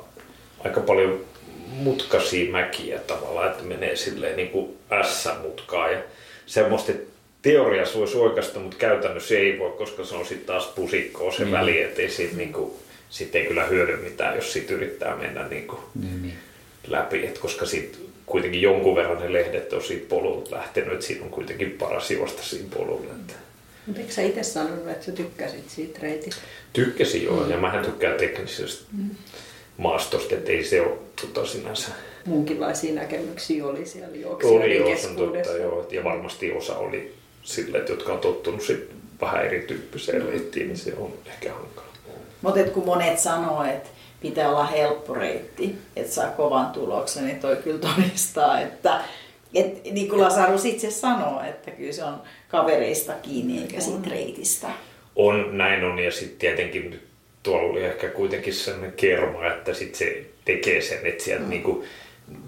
aika 0.64 0.80
paljon 0.80 1.24
mutkaisia 1.68 2.50
mäkiä 2.50 2.98
tavallaan, 2.98 3.50
että 3.50 3.64
menee 3.64 3.96
silleen 3.96 4.36
niin 4.36 4.50
kuin 4.50 4.76
S-mutkaa 5.02 5.90
ja 5.90 5.98
semmoista, 6.46 6.92
että 6.92 7.14
teoriassa 7.42 7.98
voisi 7.98 8.16
oikeasta, 8.16 8.60
mutta 8.60 8.76
käytännössä 8.76 9.34
ei 9.34 9.58
voi, 9.58 9.70
koska 9.70 10.04
se 10.04 10.14
on 10.14 10.26
sitten 10.26 10.46
taas 10.46 10.66
pusikkoa 10.66 11.32
se 11.32 11.44
mm. 11.44 11.50
väli, 11.50 11.82
ettei 11.82 12.10
siitä 12.10 12.36
niin 12.36 12.52
kuin, 12.52 12.72
sit 13.10 13.34
ei 13.34 13.46
kyllä 13.46 13.64
hyödy 13.64 13.96
mitään, 13.96 14.36
jos 14.36 14.52
siitä 14.52 14.74
yrittää 14.74 15.16
mennä 15.16 15.48
niin 15.48 15.66
kuin 15.66 15.80
niin, 16.00 16.22
niin. 16.22 16.34
läpi, 16.88 17.26
Et 17.26 17.38
koska 17.38 17.66
siitä 17.66 17.98
kuitenkin 18.26 18.62
jonkun 18.62 18.96
verran 18.96 19.20
ne 19.20 19.32
lehdet 19.32 19.72
on 19.72 19.82
siitä 19.82 20.08
polulta 20.08 20.56
lähtenyt, 20.56 20.92
että 20.92 21.06
siinä 21.06 21.24
on 21.24 21.30
kuitenkin 21.30 21.70
paras 21.70 22.10
juosta 22.10 22.42
siinä 22.42 22.68
polulla. 22.74 23.12
Että. 23.20 23.34
Mutta 23.86 24.00
eikö 24.00 24.12
sä 24.12 24.22
itse 24.22 24.42
sanonut, 24.42 24.88
että 24.88 25.04
sä 25.04 25.12
tykkäsit 25.12 25.70
siitä 25.70 25.98
reitistä? 26.02 26.40
Tykkäsin 26.72 27.24
joo, 27.24 27.44
mm. 27.44 27.50
ja 27.50 27.56
mähän 27.56 27.84
tykkään 27.84 28.16
teknisestä 28.16 28.84
mm. 28.92 29.10
maastosta, 29.76 30.34
että 30.34 30.52
ei 30.52 30.64
se 30.64 30.80
ole 30.80 30.98
tota, 31.20 31.46
sinänsä 31.46 31.88
muunkinlaisia 32.26 32.94
näkemyksiä 32.94 33.66
oli 33.66 33.86
siellä 33.86 34.08
Oli 34.08 34.20
juoksijoiden 34.20 34.76
joo, 34.76 34.96
se 34.96 35.08
on 35.08 35.16
totta, 35.16 35.56
joo. 35.56 35.86
Ja 35.90 36.04
varmasti 36.04 36.52
osa 36.52 36.76
oli 36.76 37.14
sille, 37.42 37.78
että 37.78 37.92
jotka 37.92 38.12
on 38.12 38.18
tottunut 38.18 38.62
sit 38.62 38.90
vähän 39.20 39.46
erityyppiseen 39.46 40.26
reittiin, 40.26 40.66
niin 40.68 40.76
se 40.76 40.94
on 40.98 41.12
ehkä 41.26 41.52
hankala. 41.52 41.86
Mutta 42.42 42.64
kun 42.64 42.84
monet 42.84 43.18
sanoo, 43.18 43.64
että 43.64 43.88
pitää 44.24 44.50
olla 44.50 44.64
helppo 44.64 45.14
reitti, 45.14 45.78
että 45.96 46.12
saa 46.12 46.30
kovan 46.30 46.66
tuloksen, 46.66 47.26
niin 47.26 47.40
toi 47.40 47.56
kyllä 47.56 47.78
todistaa, 47.78 48.60
että 48.60 49.00
et, 49.54 49.84
niin 49.84 50.08
kuin 50.08 50.20
Lasarus 50.20 50.64
itse 50.64 50.90
sanoo, 50.90 51.42
että 51.48 51.70
kyllä 51.70 51.92
se 51.92 52.04
on 52.04 52.22
kavereista 52.48 53.12
kiinni 53.12 53.62
eikä 53.62 53.80
siitä 53.80 54.10
reitistä. 54.10 54.68
On, 55.16 55.58
näin 55.58 55.84
on, 55.84 55.98
ja 55.98 56.12
sitten 56.12 56.38
tietenkin 56.38 57.00
tuolla 57.42 57.72
oli 57.72 57.84
ehkä 57.84 58.08
kuitenkin 58.08 58.54
sellainen 58.54 58.92
kerma, 58.92 59.46
että 59.46 59.74
sit 59.74 59.94
se 59.94 60.24
tekee 60.44 60.80
sen, 60.80 61.06
että 61.06 61.24
sieltä 61.24 61.44
mm. 61.44 61.50
niinku, 61.50 61.84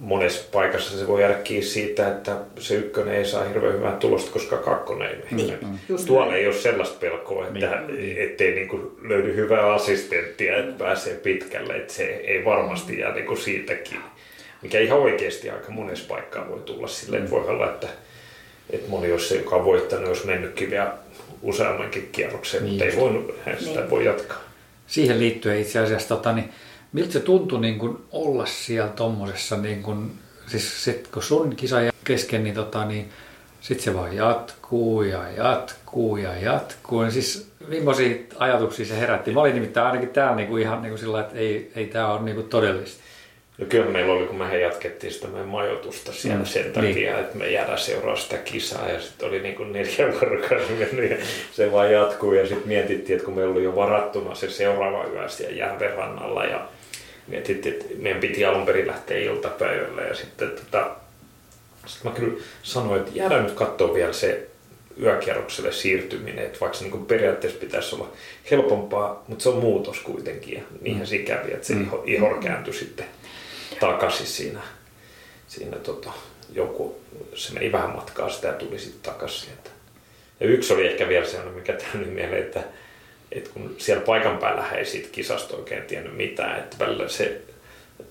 monessa 0.00 0.48
paikassa 0.52 0.98
se 0.98 1.06
voi 1.06 1.20
jäädä 1.22 1.34
kiinni 1.34 1.66
siitä, 1.66 2.08
että 2.08 2.36
se 2.58 2.74
ykkönen 2.74 3.14
ei 3.14 3.24
saa 3.24 3.44
hirveän 3.44 3.74
hyvää 3.74 3.96
tulosta, 3.96 4.30
koska 4.30 4.56
kakkonen 4.56 5.08
ei 5.08 5.16
mene. 5.30 5.58
Niin, 5.60 6.06
Tuolla 6.06 6.34
ei 6.34 6.46
ole 6.46 6.54
sellaista 6.54 6.96
pelkoa, 7.00 7.46
että 7.46 7.80
ettei 8.16 8.54
niinku 8.54 8.98
löydy 9.02 9.36
hyvää 9.36 9.72
assistenttia, 9.74 10.56
että 10.58 10.84
pääsee 10.84 11.14
pitkälle, 11.14 11.76
että 11.76 11.92
se 11.92 12.02
ei 12.04 12.44
varmasti 12.44 12.98
jää 12.98 13.14
niinku 13.14 13.36
siitä 13.36 13.74
kiinni. 13.74 14.06
Mikä 14.62 14.78
ihan 14.80 14.98
oikeasti 14.98 15.50
aika 15.50 15.70
monessa 15.72 16.08
paikkaa 16.08 16.48
voi 16.48 16.60
tulla 16.60 16.86
silleen, 16.88 17.22
että 17.22 17.30
voi 17.36 17.48
olla, 17.48 17.70
että, 17.70 17.86
että 18.70 18.90
moni 18.90 19.12
olisi 19.12 19.28
se, 19.28 19.36
joka 19.36 19.56
on 19.56 19.64
voittanut, 19.64 20.08
olisi 20.08 20.26
mennytkin 20.26 20.70
vielä 20.70 20.92
useammankin 21.42 22.08
kierroksen, 22.12 22.64
mutta 22.64 22.84
ei 22.84 22.96
voinut, 22.96 23.34
hän 23.46 23.56
sitä 23.58 23.80
Niin. 23.80 23.90
voi 23.90 24.04
jatkaa. 24.04 24.38
Siihen 24.86 25.20
liittyen 25.20 25.60
itse 25.60 25.78
asiassa, 25.78 26.08
tota, 26.08 26.32
niin, 26.32 26.48
miltä 26.96 27.12
se 27.12 27.20
tuntui 27.20 27.60
niin 27.60 27.78
kuin 27.78 27.98
olla 28.12 28.46
siellä 28.46 28.88
tommosessa, 28.90 29.56
niin 29.56 29.82
kuin, 29.82 30.10
siis 30.46 30.84
sit, 30.84 31.08
kun 31.08 31.22
sun 31.22 31.56
kisa 31.56 31.76
kesken, 32.04 32.44
niin, 32.44 32.54
tota, 32.54 32.84
niin 32.84 33.08
sitten 33.60 33.84
se 33.84 33.94
vaan 33.94 34.16
jatkuu 34.16 35.02
ja 35.02 35.30
jatkuu 35.36 36.16
ja 36.16 36.30
jatkuu. 36.42 37.02
Ja 37.02 37.10
siis 37.10 37.50
millaisia 37.68 38.16
ajatuksia 38.38 38.86
se 38.86 39.00
herätti? 39.00 39.32
Mä 39.32 39.40
olin 39.40 39.54
nimittäin 39.54 39.86
ainakin 39.86 40.08
täällä 40.08 40.36
niin 40.36 40.48
kuin 40.48 40.62
ihan 40.62 40.82
niin 40.82 40.90
kuin 40.90 40.98
sillä 40.98 41.12
lailla, 41.12 41.28
että 41.28 41.40
ei, 41.40 41.70
ei 41.76 41.86
tämä 41.86 42.12
ole 42.12 42.22
niin 42.22 42.34
kuin 42.34 42.48
todellista. 42.48 43.02
No 43.58 43.66
kyllä 43.66 43.90
meillä 43.90 44.12
oli, 44.12 44.26
kun 44.26 44.36
me 44.36 44.58
jatkettiin 44.58 45.12
sitä 45.12 45.28
meidän 45.28 45.48
majoitusta 45.48 46.12
siellä 46.12 46.38
Mm, 46.38 46.44
sen 46.46 46.62
niin. 46.62 46.72
takia, 46.72 47.18
että 47.18 47.38
me 47.38 47.50
jäädään 47.50 47.78
seuraa 47.78 48.16
sitä 48.16 48.36
kisaa 48.36 48.88
ja 48.88 49.00
sitten 49.00 49.28
oli 49.28 49.40
niin 49.40 49.54
kuin 49.54 49.72
neljä 49.72 50.12
vuorokauden 50.12 50.72
mennyt 50.78 51.10
ja 51.10 51.16
se 51.52 51.72
vaan 51.72 51.92
jatkuu 51.92 52.32
ja 52.32 52.46
sitten 52.46 52.68
mietittiin, 52.68 53.16
että 53.16 53.24
kun 53.24 53.34
meillä 53.34 53.52
oli 53.52 53.64
jo 53.64 53.76
varattuna 53.76 54.34
se 54.34 54.50
seuraava 54.50 55.04
yö 55.04 55.28
siellä 55.28 55.56
järven 55.56 55.94
rannalla 55.94 56.44
ja 56.44 56.68
mietittiin, 57.26 57.74
että 57.74 57.94
meidän 57.98 58.20
piti 58.20 58.44
alun 58.44 58.66
perin 58.66 58.86
lähteä 58.86 59.18
iltapäivällä 59.18 60.02
ja 60.02 60.14
sitten 60.14 60.50
tota, 60.50 60.90
sitten 61.86 62.12
mä 62.12 62.18
kyllä 62.18 62.42
sanoin, 62.62 63.00
että 63.00 63.12
jäädään 63.14 63.44
nyt 63.44 63.54
katsoa 63.54 63.94
vielä 63.94 64.12
se 64.12 64.48
yökierrokselle 65.02 65.72
siirtyminen, 65.72 66.46
että 66.46 66.60
vaikka 66.60 66.78
se 66.78 66.84
niin 66.84 67.06
periaatteessa 67.06 67.60
pitäisi 67.60 67.94
olla 67.94 68.12
helpompaa, 68.50 69.24
mutta 69.28 69.42
se 69.42 69.48
on 69.48 69.58
muutos 69.58 70.00
kuitenkin 70.00 70.54
ja 70.54 70.62
niinhän 70.80 71.06
se 71.06 71.18
kävi, 71.18 71.52
että 71.52 71.66
se 71.66 71.74
iho, 71.74 72.02
ihor 72.06 72.38
kääntyi 72.42 72.74
sitten 72.74 73.06
takaisin 73.80 74.26
siinä, 74.26 74.60
siinä 75.48 75.76
tota, 75.76 76.10
joku, 76.52 77.00
se 77.34 77.52
meni 77.52 77.72
vähän 77.72 77.90
matkaa 77.90 78.30
sitä 78.30 78.48
ja 78.48 78.54
tuli 78.54 78.78
sitten 78.78 79.12
takaisin 79.12 79.40
sieltä. 79.40 79.70
Ja 80.40 80.46
yksi 80.46 80.72
oli 80.72 80.86
ehkä 80.86 81.08
vielä 81.08 81.26
sellainen, 81.26 81.54
mikä 81.54 81.78
tuli 81.92 82.04
mieleen, 82.04 82.42
että, 82.42 82.64
että 83.32 83.50
kun 83.54 83.74
siellä 83.78 84.04
paikan 84.04 84.38
päällä 84.38 84.64
ei 84.76 84.84
siitä 84.84 85.08
kisasta 85.12 85.56
oikein 85.56 85.82
tiennyt 85.82 86.16
mitään, 86.16 86.58
että 86.58 86.76
välillä 86.78 87.08
se 87.08 87.40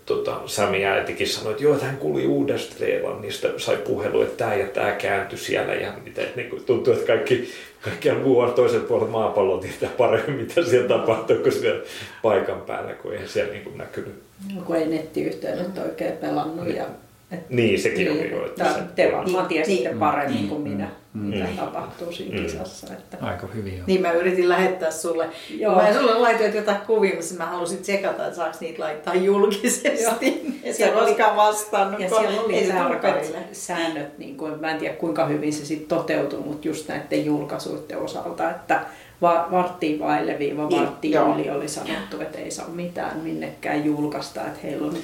tota, 0.05 0.39
Sami 0.45 0.85
äitikin 0.85 1.27
sanoi, 1.27 1.51
että 1.51 1.63
joo, 1.63 1.73
että 1.73 1.85
hän 1.85 1.97
kuuli 1.97 2.25
uudesta 2.27 2.75
Zeelannista, 2.79 3.47
sai 3.57 3.77
puhelu, 3.77 4.21
että 4.21 4.37
tämä 4.37 4.55
ja 4.55 4.67
tämä 4.67 4.91
kääntyi 4.91 5.37
siellä 5.39 5.73
ja 5.73 5.93
mitä, 6.03 6.21
että 6.21 6.35
niin 6.35 6.49
kuin 6.49 6.63
tuntuu, 6.63 6.93
että 6.93 7.07
kaikki, 7.07 7.49
kaikki 7.81 8.11
muu 8.11 8.39
on 8.39 8.53
toisella 8.53 8.87
puolella 8.87 9.11
maapallon 9.11 9.59
tietää 9.59 9.89
paremmin, 9.97 10.35
mitä 10.35 10.63
siellä 10.63 10.87
tapahtuu, 10.87 11.35
kuin 11.37 11.51
siellä 11.51 11.83
paikan 12.21 12.61
päällä, 12.61 12.93
kun 12.93 13.13
eihän 13.13 13.27
siellä 13.29 13.51
niin 13.53 13.63
kuin 13.63 13.77
näkynyt. 13.77 14.13
No, 14.55 14.61
kun 14.61 14.75
ei 14.75 14.85
nettiyhteydet 14.87 15.77
oikein 15.77 16.17
pelannut. 16.17 16.75
Ja, 16.75 16.85
et, 17.31 17.49
Niin, 17.49 17.81
sekin 17.81 18.11
oli 18.11 18.19
niin, 18.21 18.31
jo. 18.31 18.45
että 18.45 18.73
se- 18.73 18.79
te 18.95 19.11
varmaan 19.11 19.47
Niin, 19.47 19.47
tiesitte 19.47 19.89
niin. 19.89 19.99
paremmin 19.99 20.47
kuin 20.49 20.61
minä, 20.61 20.83
Mm. 20.85 20.91
Mitä 21.15 21.45
Mm. 21.45 21.57
tapahtuu 21.57 22.11
siinä 22.11 22.37
Mm. 22.37 22.43
kisassa. 22.45 22.87
Että, 22.93 23.17
Aika 23.21 23.47
hyvin 23.47 23.77
jo. 23.77 23.83
Niin 23.87 24.01
mä 24.01 24.11
yritin 24.11 24.49
lähettää 24.49 24.91
sulle. 24.91 25.25
Joo. 25.49 25.71
Joo. 25.73 25.81
Mä 25.81 25.93
sulle 25.99 26.13
laitoin 26.19 26.55
jotain 26.55 26.77
kuvia, 26.87 27.15
missä 27.15 27.35
mä 27.35 27.45
halusin 27.45 27.77
tsekata, 27.77 28.23
että 28.25 28.35
saaks 28.35 28.59
niitä 28.59 28.83
laittaa 28.83 29.15
julkisesti. 29.15 29.87
Joo. 30.03 30.13
Sä 30.65 30.73
Siellä 30.73 30.97
oli- 31.01 31.07
koskaan 31.07 31.35
vastannut. 31.35 31.99
Ja 31.99 32.09
siellä 32.09 32.41
oli 32.41 32.65
se 32.65 32.73
tarkat 32.73 33.15
säännöt, 33.51 34.17
niin 34.17 34.37
kuin, 34.37 34.59
mä 34.61 34.71
en 34.71 34.77
tiedä 34.77 34.95
kuinka 34.95 35.25
hyvin 35.25 35.53
se 35.53 35.65
sitten 35.65 35.97
toteutui, 35.97 36.39
mutta 36.39 36.67
just 36.67 36.87
näiden 36.87 37.25
julkaisuiden 37.25 37.97
osalta, 37.97 38.49
että 38.51 38.81
va- 39.21 39.47
varttiin 39.51 39.99
vaille 39.99 40.39
viiva 40.39 40.67
Niin, 40.67 40.81
varttiin 40.81 41.13
joo. 41.13 41.35
yli 41.35 41.49
oli 41.49 41.67
sanottu, 41.67 42.21
että 42.21 42.37
ei 42.37 42.51
saa 42.51 42.67
mitään 42.67 43.17
minnekään 43.19 43.85
julkaista, 43.85 44.41
että 44.41 44.59
heillä 44.63 44.87
on 44.87 44.97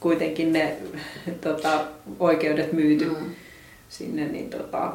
kuitenkin 0.00 0.52
ne 0.52 0.76
tota, 1.40 1.70
oikeudet 2.20 2.72
myyty 2.72 3.04
Mm. 3.04 3.30
sinne, 3.88 4.24
niin 4.28 4.50
tota, 4.50 4.92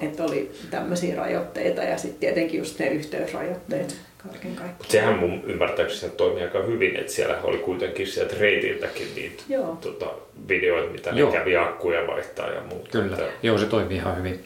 että 0.00 0.24
oli 0.24 0.50
tämmöisiä 0.70 1.16
rajoitteita 1.16 1.82
ja 1.82 1.98
sitten 1.98 2.20
tietenkin 2.20 2.58
just 2.58 2.78
ne 2.78 2.88
yhteysrajoitteet 2.88 3.96
kaiken 4.18 4.56
kaikkiaan. 4.56 4.90
Sehän 4.90 5.18
mun 5.18 5.42
ymmärtääkseni 5.44 6.12
toimii 6.16 6.42
aika 6.42 6.62
hyvin, 6.62 6.96
että 6.96 7.12
siellä 7.12 7.38
oli 7.42 7.58
kuitenkin 7.58 8.06
sieltä 8.06 8.36
reitiltäkin 8.38 9.14
niitä 9.14 9.42
Joo. 9.48 9.78
tota, 9.80 10.06
videoita, 10.48 10.92
mitä 10.92 11.10
Joo. 11.10 11.30
ne 11.30 11.38
kävi 11.38 11.56
akkuja 11.56 12.06
vaihtaa 12.06 12.48
ja 12.50 12.60
muuta. 12.60 12.88
Kyllä. 12.90 13.16
Että, 13.16 13.28
Joo, 13.42 13.58
se 13.58 13.66
toimii 13.66 13.96
ihan 13.96 14.18
hyvin. 14.18 14.44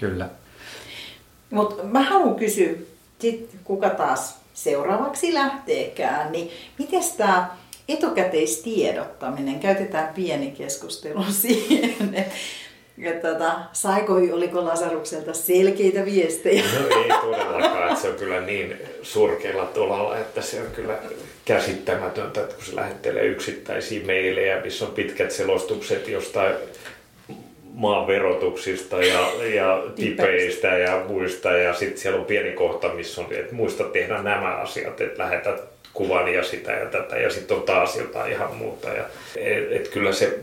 Kyllä. 0.00 0.28
Mutta 1.50 1.82
mä 1.82 2.02
haluan 2.02 2.34
kysyä, 2.34 2.70
sit 3.18 3.50
kuka 3.64 3.90
taas 3.90 4.40
seuraavaksi 4.54 5.34
lähteekään, 5.34 6.32
niin 6.32 6.50
miten 6.78 7.02
tämä 7.16 7.50
etukäteistiedottaminen, 7.88 9.60
käytetään 9.60 10.14
pieni 10.14 10.50
keskustelu 10.50 11.24
siihen, 11.42 12.26
et, 13.02 13.22
tota, 13.22 13.52
saiko, 13.72 14.12
oliko 14.14 14.64
Lasarukselta 14.64 15.32
selkeitä 15.32 16.04
viestejä? 16.04 16.62
No 16.62 17.02
ei 17.02 17.08
todellakaan, 17.20 17.88
että 17.88 18.00
se 18.00 18.08
on 18.08 18.14
kyllä 18.14 18.40
niin 18.40 18.76
surkealla 19.02 19.64
tolalla, 19.64 20.18
että 20.18 20.42
se 20.42 20.60
on 20.60 20.70
kyllä 20.74 20.98
käsittämätöntä, 21.44 22.40
että 22.40 22.54
kun 22.54 22.64
se 22.64 22.76
lähettelee 22.76 23.26
yksittäisiä 23.26 24.06
meilejä, 24.06 24.60
missä 24.60 24.84
on 24.84 24.92
pitkät 24.92 25.30
selostukset 25.30 26.08
jostain 26.08 26.54
maan 27.74 28.06
verotuksista 28.06 29.02
ja, 29.02 29.30
ja 29.54 29.82
tipeistä 29.96 30.68
ja 30.68 31.04
muista 31.08 31.52
ja 31.52 31.74
sitten 31.74 31.98
siellä 31.98 32.20
on 32.20 32.26
pieni 32.26 32.52
kohta, 32.52 32.88
missä 32.88 33.20
on, 33.20 33.26
että 33.30 33.54
muista 33.54 33.84
tehdä 33.84 34.22
nämä 34.22 34.54
asiat, 34.54 35.00
että 35.00 35.22
lähetät 35.22 35.60
kuvan 35.92 36.34
ja 36.34 36.44
sitä 36.44 36.72
ja 36.72 36.86
tätä 36.86 37.18
ja 37.18 37.30
sitten 37.30 37.56
on 37.56 37.62
taas 37.62 37.96
jotain 37.96 38.32
ihan 38.32 38.56
muuta. 38.56 38.88
Ja, 38.88 39.04
et, 39.36 39.72
et 39.72 39.88
kyllä 39.88 40.12
se 40.12 40.38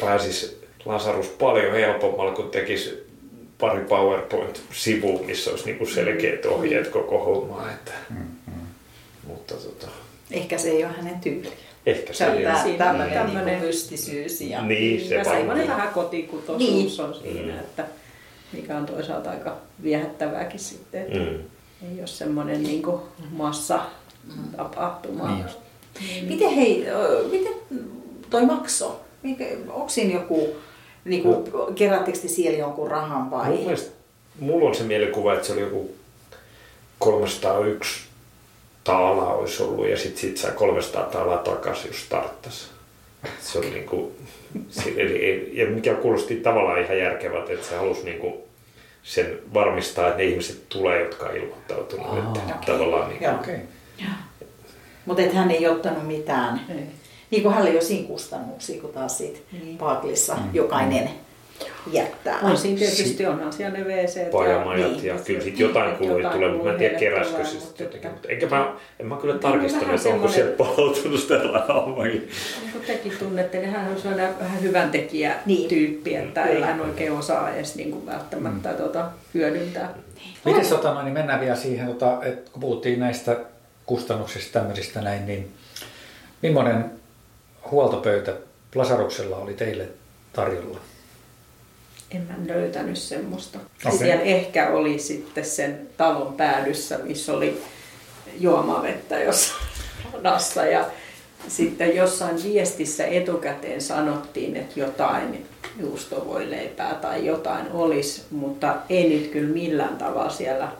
pääsisi 0.00 0.67
Lasarus 0.84 1.26
paljon 1.26 1.72
helpommalla, 1.74 2.32
kun 2.32 2.50
tekisi 2.50 3.06
pari 3.58 3.84
PowerPoint-sivua, 3.84 5.22
missä 5.22 5.50
olisi 5.50 5.64
niinku 5.64 5.86
selkeät 5.86 6.46
ohjeet 6.46 6.88
koko 6.88 7.24
hommaa. 7.24 7.70
Että, 7.70 7.92
mutta 9.26 9.54
tota, 9.54 9.86
Ehkä 10.30 10.58
se 10.58 10.70
ei 10.70 10.84
ole 10.84 10.92
hänen 10.92 11.20
tyyliä. 11.20 11.50
ehkä 11.86 12.12
se 12.12 12.16
Se 12.16 12.30
on 12.30 12.36
ei 12.36 12.42
tää, 12.44 12.54
ole. 12.54 12.62
Siinä 12.62 12.84
tämmöinen 12.84 13.46
niinku 13.46 13.66
mystisyys. 13.66 14.40
Ja, 14.40 14.62
Niin, 14.62 15.08
se 15.08 15.14
ja 15.14 15.24
semmoinen 15.24 15.68
vähän 15.68 15.88
kotikutoisuus 15.94 16.70
Niin. 16.98 17.00
on 17.00 17.14
siinä, 17.14 17.52
Mm. 17.52 17.58
että 17.58 17.84
mikä 18.52 18.76
on 18.76 18.86
toisaalta 18.86 19.30
aika 19.30 19.56
viehättävääkin 19.82 20.60
sitten, 20.60 21.02
että 21.02 21.18
Mm. 21.18 21.38
ei 21.92 21.98
ole 21.98 22.06
semmoinen 22.06 22.62
niin 22.62 22.82
massa 23.30 23.80
tapahtuma. 24.56 25.28
Niin 25.30 25.42
just. 25.42 25.58
Miten 26.28 26.50
hei, 26.50 26.84
miten 27.30 27.52
toi 28.30 28.46
makso? 28.46 29.00
Onko 29.68 29.88
siinä 29.88 30.14
joku, 30.14 30.56
niinku, 31.04 31.46
kerättekö 31.74 32.18
te 32.18 32.28
siellä 32.28 32.58
jonkun 32.58 32.90
rahan 32.90 33.30
vai? 33.30 33.48
Mun 33.50 33.58
mielestä, 33.60 33.90
mulla 34.40 34.68
on 34.68 34.74
se 34.74 34.84
mielikuva, 34.84 35.34
että 35.34 35.46
se 35.46 35.52
oli 35.52 35.60
joku 35.60 35.94
301 36.98 38.00
taalaa 38.84 39.34
olisi 39.34 39.62
ollut 39.62 39.88
ja 39.88 39.96
sitten 39.96 40.20
sit 40.20 40.36
sai 40.36 40.52
300 40.52 41.02
taalaa 41.02 41.38
takaisin, 41.38 41.86
jos 41.86 42.02
starttasi. 42.04 42.68
Se 43.40 43.58
oli 43.58 43.70
niinku, 43.70 44.12
se- 44.68 44.94
eli, 44.96 45.50
ja 45.52 45.66
mikä 45.66 45.94
kuulosti 45.94 46.36
tavallaan 46.36 46.82
ihan 46.82 46.98
järkevältä, 46.98 47.52
että 47.52 47.66
se 47.68 47.76
halusi 47.76 48.04
niinku 48.04 48.48
sen 49.02 49.38
varmistaa, 49.54 50.06
että 50.06 50.18
ne 50.18 50.24
ihmiset 50.24 50.68
tulee, 50.68 51.02
jotka 51.02 51.26
on 51.26 51.36
ilmoittautunut. 51.36 52.18
Että 52.18 52.40
okei. 52.40 52.66
tavallaan 52.66 53.08
niinku. 53.08 53.24
Okei. 53.40 53.58
Mutta 55.06 55.22
et 55.22 55.32
hän 55.32 55.50
ei 55.50 55.66
ottanut 55.66 56.06
mitään. 56.06 56.60
Ei. 56.68 56.86
Niin 57.30 57.42
kuin 57.42 57.52
hänellä 57.52 57.70
ei 57.70 57.76
ole 57.76 57.84
siinä 57.84 58.08
kustannuksia, 58.08 58.80
kun 58.80 58.92
taas 58.92 59.18
siitä 59.18 59.38
Niin. 59.52 59.78
Paaklissa 59.78 60.34
Mm. 60.34 60.42
jokainen 60.52 61.10
jättää. 61.92 62.38
On 62.42 62.56
siinä 62.56 62.78
tietysti, 62.78 63.26
onhan 63.26 63.52
siellä 63.52 63.78
ne 63.78 63.84
wc 63.84 64.30
Pajamajat 64.30 65.02
ja, 65.02 65.14
niin, 65.14 65.24
kyllä 65.24 65.40
sitten 65.40 65.58
jotain 65.66 65.96
kuluja 65.96 66.30
tulee, 66.30 66.50
mutta 66.50 66.64
mä 66.64 66.72
en 66.72 66.78
tiedä 66.78 66.98
keräskö 66.98 67.44
se 67.44 67.60
sitten 67.60 67.84
jotenkin. 67.84 68.10
Mutta 68.10 68.28
enkä 68.28 68.46
mä, 68.46 68.72
en 69.00 69.06
mä 69.06 69.16
kyllä 69.16 69.38
tarkistanut, 69.38 69.94
että 69.94 70.08
onko 70.08 70.28
sieltä 70.28 70.56
palautunut 70.56 71.28
Hammakin. 71.68 72.12
Niin 72.62 72.72
kuin 72.72 72.84
tekin 72.86 73.12
tunnette, 73.18 73.58
niin 73.58 73.70
hän 73.70 73.90
on 73.90 74.00
sellainen 74.00 74.38
vähän 74.38 74.62
hyvän 74.62 74.90
tekijä 74.90 75.34
niin. 75.46 75.68
tyyppi, 75.68 76.14
että 76.14 76.44
ei 76.44 76.60
hän 76.60 76.80
oikein 76.80 77.12
osaa 77.12 77.50
edes 77.54 77.74
niin 77.74 77.90
kuin 77.90 78.06
välttämättä 78.06 78.68
mm. 78.68 78.76
tuota, 78.76 79.10
hyödyntää. 79.34 79.94
Miten 80.44 80.68
tota, 80.68 80.94
no, 80.94 81.02
niin 81.02 81.14
mennään 81.14 81.40
vielä 81.40 81.56
siihen, 81.56 81.86
tota, 81.86 82.18
että 82.22 82.50
kun 82.50 82.60
puhuttiin 82.60 83.00
näistä 83.00 83.36
kustannuksista 83.86 84.58
tämmöisistä 84.58 85.00
näin, 85.00 85.26
niin 85.26 85.50
millainen 86.42 86.90
huoltopöytä 87.70 88.36
Plasaruksella 88.70 89.36
oli 89.36 89.54
teille 89.54 89.88
tarjolla? 90.32 90.80
En 92.10 92.22
mä 92.22 92.34
löytänyt 92.54 92.96
semmoista. 92.96 93.58
Okay. 93.86 93.98
Siellä 93.98 94.22
ehkä 94.22 94.70
oli 94.70 94.98
sitten 94.98 95.44
sen 95.44 95.88
talon 95.96 96.32
päädyssä, 96.32 96.98
missä 96.98 97.32
oli 97.32 97.62
juomavettä 98.40 99.18
jossain 99.18 99.62
radassa 100.12 100.66
ja 100.66 100.84
sitten 101.48 101.96
jossain 101.96 102.42
viestissä 102.42 103.06
etukäteen 103.06 103.80
sanottiin, 103.80 104.56
että 104.56 104.80
jotain 104.80 105.46
juustovoileipää 105.80 106.94
tai 106.94 107.26
jotain 107.26 107.72
olisi, 107.72 108.22
mutta 108.30 108.76
ei 108.88 109.08
nyt 109.08 109.30
kyllä 109.30 109.52
millään 109.52 109.96
tavalla 109.96 110.30
siellä 110.30 110.72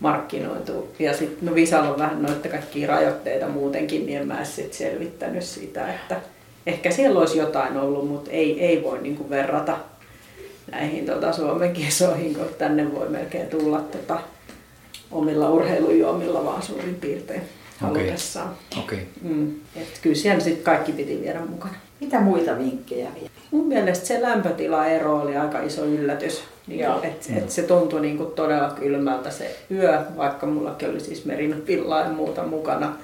markkinoitu. 0.00 0.94
Ja 0.98 1.16
sitten 1.16 1.48
no 1.48 1.54
Visalla 1.54 1.90
on 1.90 1.98
vähän 1.98 2.22
noita 2.22 2.48
kaikkia 2.48 2.88
rajoitteita 2.88 3.48
muutenkin, 3.48 4.06
niin 4.06 4.20
en 4.20 4.26
mä 4.28 4.44
sit 4.44 4.72
selvittänyt 4.72 5.44
sitä, 5.44 5.94
että 5.94 6.20
ehkä 6.66 6.90
siellä 6.90 7.20
olisi 7.20 7.38
jotain 7.38 7.76
ollut, 7.76 8.08
mutta 8.08 8.30
ei, 8.30 8.60
ei 8.60 8.82
voi 8.82 9.02
niinku 9.02 9.30
verrata 9.30 9.78
näihin 10.70 11.06
tota, 11.06 11.32
Suomen 11.32 11.72
kisoihin, 11.72 12.34
kun 12.34 12.46
tänne 12.58 12.94
voi 12.94 13.08
melkein 13.08 13.46
tulla 13.46 13.80
tota, 13.80 14.20
omilla 15.10 15.50
urheilujuomilla 15.50 16.44
vaan 16.44 16.62
suurin 16.62 16.94
piirtein 16.94 17.42
halutessaan. 17.78 18.56
Okay. 18.78 18.98
Mm. 19.22 19.54
Et 19.76 19.98
kyllä 20.02 20.16
siellä 20.16 20.40
sitten 20.40 20.64
kaikki 20.64 20.92
piti 20.92 21.20
viedä 21.20 21.40
mukana. 21.40 21.74
Mitä 22.00 22.20
muita 22.20 22.58
vinkkejä 22.58 23.10
vielä? 23.14 23.30
Mun 23.50 23.66
mielestä 23.66 24.06
se 24.06 24.22
lämpötilaero 24.22 25.20
oli 25.20 25.36
aika 25.36 25.60
iso 25.62 25.84
yllätys. 25.84 26.42
Niin 26.66 26.86
et, 27.02 27.30
et 27.36 27.50
se 27.50 27.62
tuntui 27.62 28.00
niinku 28.00 28.24
todella 28.24 28.70
kylmältä 28.70 29.30
se 29.30 29.56
yö, 29.70 30.00
vaikka 30.16 30.46
mullakin 30.46 30.90
oli 30.90 31.00
siis 31.00 31.24
merinopillaa 31.24 32.00
ja 32.00 32.10
muuta 32.10 32.42
mukana. 32.42 32.96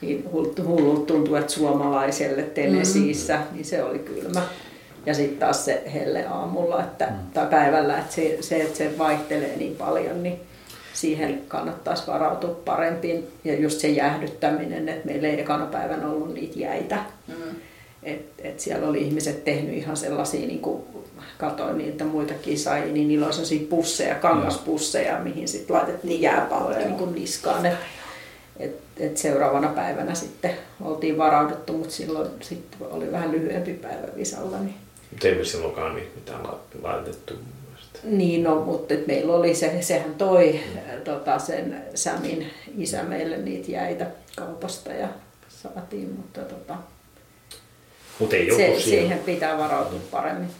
Niin 0.00 0.30
hullut 0.66 1.06
tuntui, 1.06 1.38
että 1.38 1.52
suomalaiselle 1.52 2.42
Tenesiissä, 2.42 3.36
mm. 3.36 3.42
niin 3.54 3.64
se 3.64 3.82
oli 3.82 3.98
kylmä. 3.98 4.42
Ja 5.06 5.14
sitten 5.14 5.38
taas 5.38 5.64
se 5.64 5.82
helle 5.94 6.26
aamulla 6.26 6.80
että, 6.82 7.06
mm. 7.06 7.30
tai 7.34 7.46
päivällä, 7.46 7.98
että 7.98 8.14
se, 8.14 8.38
se, 8.40 8.62
että 8.62 8.78
se 8.78 8.98
vaihtelee 8.98 9.56
niin 9.56 9.76
paljon, 9.76 10.22
niin 10.22 10.40
siihen 10.92 11.42
kannattaisi 11.48 12.06
varautua 12.06 12.60
parempiin. 12.64 13.28
Ja 13.44 13.54
just 13.54 13.80
se 13.80 13.88
jäähdyttäminen, 13.88 14.88
että 14.88 15.06
meillä 15.06 15.28
ei 15.28 15.40
ekana 15.40 15.66
päivänä 15.66 16.08
ollut 16.08 16.34
niitä 16.34 16.58
jäitä. 16.58 16.98
Mm. 17.28 17.34
Et, 18.04 18.26
et 18.38 18.60
siellä 18.60 18.88
oli 18.88 19.02
ihmiset 19.02 19.44
tehnyt 19.44 19.76
ihan 19.76 19.96
sellaisia, 19.96 20.46
niin 20.46 20.60
kuin 20.60 20.82
katoin 21.38 21.78
niitä 21.78 22.04
muitakin 22.04 22.58
sai, 22.58 22.90
niin 22.90 23.08
niillä 23.08 23.26
on 23.26 23.32
sellaisia 23.32 23.66
pusseja, 23.70 24.14
kangaspusseja, 24.14 25.18
mihin 25.18 25.48
sitten 25.48 25.76
laitettiin 25.76 26.22
jääpalloja 26.22 26.78
niin 26.78 26.94
kuin 26.94 27.14
niskaan. 27.14 27.66
Et, 27.66 27.74
et, 28.58 28.76
et 28.98 29.16
seuraavana 29.16 29.68
päivänä 29.68 30.14
sitten 30.14 30.54
oltiin 30.80 31.18
varauduttu, 31.18 31.72
mutta 31.72 31.94
silloin 31.94 32.30
sitten 32.40 32.78
oli 32.90 33.12
vähän 33.12 33.32
lyhyempi 33.32 33.72
päivä 33.72 34.08
Visalla. 34.16 34.58
Niin 34.58 34.74
mutta 35.14 35.28
ei 35.28 35.34
me 35.34 35.44
silloinkaan 35.44 35.94
niitä 35.94 36.10
mitään 36.14 36.40
laitettu. 36.82 37.34
Niin, 38.04 38.42
no, 38.42 38.60
mutta 38.60 38.94
meillä 39.06 39.34
oli 39.34 39.54
se, 39.54 39.82
sehän 39.82 40.14
toi 40.14 40.60
mm. 40.74 41.00
tota, 41.04 41.38
sen 41.38 41.84
Sämin 41.94 42.50
isä 42.78 43.02
meille 43.02 43.36
niitä 43.36 43.72
jäitä 43.72 44.06
kaupasta 44.36 44.92
ja 44.92 45.08
saatiin, 45.48 46.14
mutta 46.16 46.40
tota, 46.40 46.76
Mut 48.18 48.32
ei 48.32 48.56
se, 48.56 48.80
siihen 48.80 49.18
pitää 49.18 49.58
varautua 49.58 50.00
paremmin. 50.10 50.50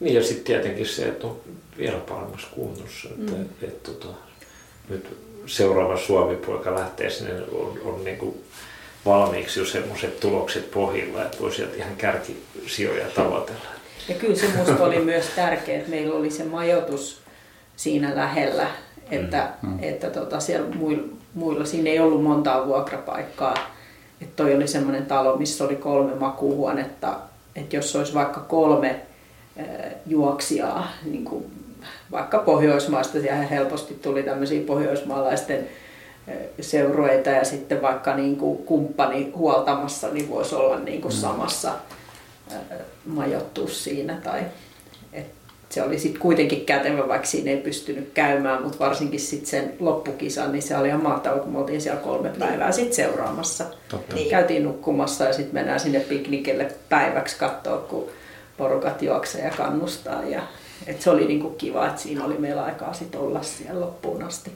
Niin 0.00 0.14
ja 0.14 0.22
sitten 0.22 0.44
tietenkin 0.44 0.86
se, 0.86 1.08
että 1.08 1.26
on 1.26 1.40
vielä 1.78 1.98
paremmassa 1.98 2.48
kunnossa. 2.54 3.08
Että, 3.08 3.32
mm. 3.32 3.42
et, 3.42 3.68
et, 3.68 3.82
tota, 3.82 4.06
nyt 4.88 5.16
seuraava 5.46 5.96
Suomi-poika 5.96 6.74
lähtee 6.74 7.10
sinne, 7.10 7.32
on, 7.52 7.78
on 7.84 8.04
niin 8.04 8.18
kuin 8.18 8.44
valmiiksi 9.06 9.60
jo 9.60 9.66
semmoiset 9.66 10.20
tulokset 10.20 10.70
pohjilla, 10.70 11.22
että 11.22 11.40
voi 11.40 11.54
sieltä 11.54 11.76
ihan 11.76 11.96
kärkisijoja 11.96 13.06
tavoitella. 13.14 13.66
Ja 14.08 14.14
kyllä 14.14 14.36
se 14.36 14.46
minusta 14.46 14.84
oli 14.84 14.98
myös 15.14 15.26
tärkeää, 15.36 15.78
että 15.78 15.90
meillä 15.90 16.14
oli 16.14 16.30
se 16.30 16.44
majoitus 16.44 17.20
siinä 17.76 18.16
lähellä, 18.16 18.70
että, 19.10 19.48
mm. 19.62 19.68
mm. 19.68 19.78
että 19.82 20.10
tota, 20.10 20.40
siellä 20.40 20.74
muilla, 20.74 21.02
muilla, 21.34 21.64
siinä 21.64 21.90
ei 21.90 22.00
ollut 22.00 22.22
montaa 22.22 22.66
vuokrapaikkaa. 22.66 23.75
Että 24.20 24.36
toi 24.36 24.54
oli 24.54 24.68
semmoinen 24.68 25.06
talo, 25.06 25.36
missä 25.36 25.64
oli 25.64 25.76
kolme 25.76 26.14
makuuhuonetta, 26.14 27.18
että 27.56 27.76
jos 27.76 27.96
olisi 27.96 28.14
vaikka 28.14 28.40
kolme 28.40 29.00
juoksijaa, 30.06 30.88
niin 31.04 31.24
kuin 31.24 31.44
vaikka 32.10 32.38
Pohjoismaista, 32.38 33.20
siellä 33.20 33.42
helposti 33.42 33.94
tuli 33.94 34.22
tämmöisiä 34.22 34.66
pohjoismaalaisten 34.66 35.68
seurueita 36.60 37.30
ja 37.30 37.44
sitten 37.44 37.82
vaikka 37.82 38.16
niin 38.16 38.36
kuin 38.36 38.58
kumppani 38.58 39.32
huoltamassa, 39.36 40.08
niin 40.08 40.30
voisi 40.30 40.54
olla 40.54 40.78
niin 40.78 41.02
kuin 41.02 41.14
mm. 41.14 41.20
samassa 41.20 41.72
majoittua 43.06 43.68
siinä. 43.68 44.20
Tai, 44.24 44.40
se 45.68 45.82
oli 45.82 45.98
sitten 45.98 46.20
kuitenkin 46.20 46.66
kätevä, 46.66 47.08
vaikka 47.08 47.26
siinä 47.26 47.50
ei 47.50 47.56
pystynyt 47.56 48.10
käymään, 48.14 48.62
mutta 48.62 48.78
varsinkin 48.78 49.20
sitten 49.20 49.46
sen 49.46 49.72
loppukisan, 49.80 50.52
niin 50.52 50.62
se 50.62 50.76
oli 50.76 50.88
ihan 50.88 51.02
mahtavaa, 51.02 51.38
kun 51.38 51.52
me 51.52 51.58
oltiin 51.58 51.80
siellä 51.80 52.00
kolme 52.00 52.28
niin. 52.28 52.38
päivää 52.38 52.72
sitten 52.72 52.94
seuraamassa. 52.94 53.64
Totta. 53.88 54.14
Niin. 54.14 54.30
Käytiin 54.30 54.64
nukkumassa 54.64 55.24
ja 55.24 55.32
sitten 55.32 55.54
mennään 55.54 55.80
sinne 55.80 56.00
piknikille 56.00 56.72
päiväksi 56.88 57.36
katsoa, 57.38 57.78
kun 57.78 58.08
porukat 58.56 59.02
juoksee 59.02 59.44
ja 59.44 59.50
kannustaa. 59.56 60.22
Ja, 60.22 60.42
et 60.86 61.00
se 61.00 61.10
oli 61.10 61.24
niinku 61.24 61.50
kiva, 61.50 61.86
että 61.86 62.00
siinä 62.00 62.24
oli 62.24 62.38
meillä 62.38 62.64
aikaa 62.64 62.92
sit 62.92 63.14
olla 63.14 63.42
siellä 63.42 63.80
loppuun 63.80 64.22
asti. 64.22 64.52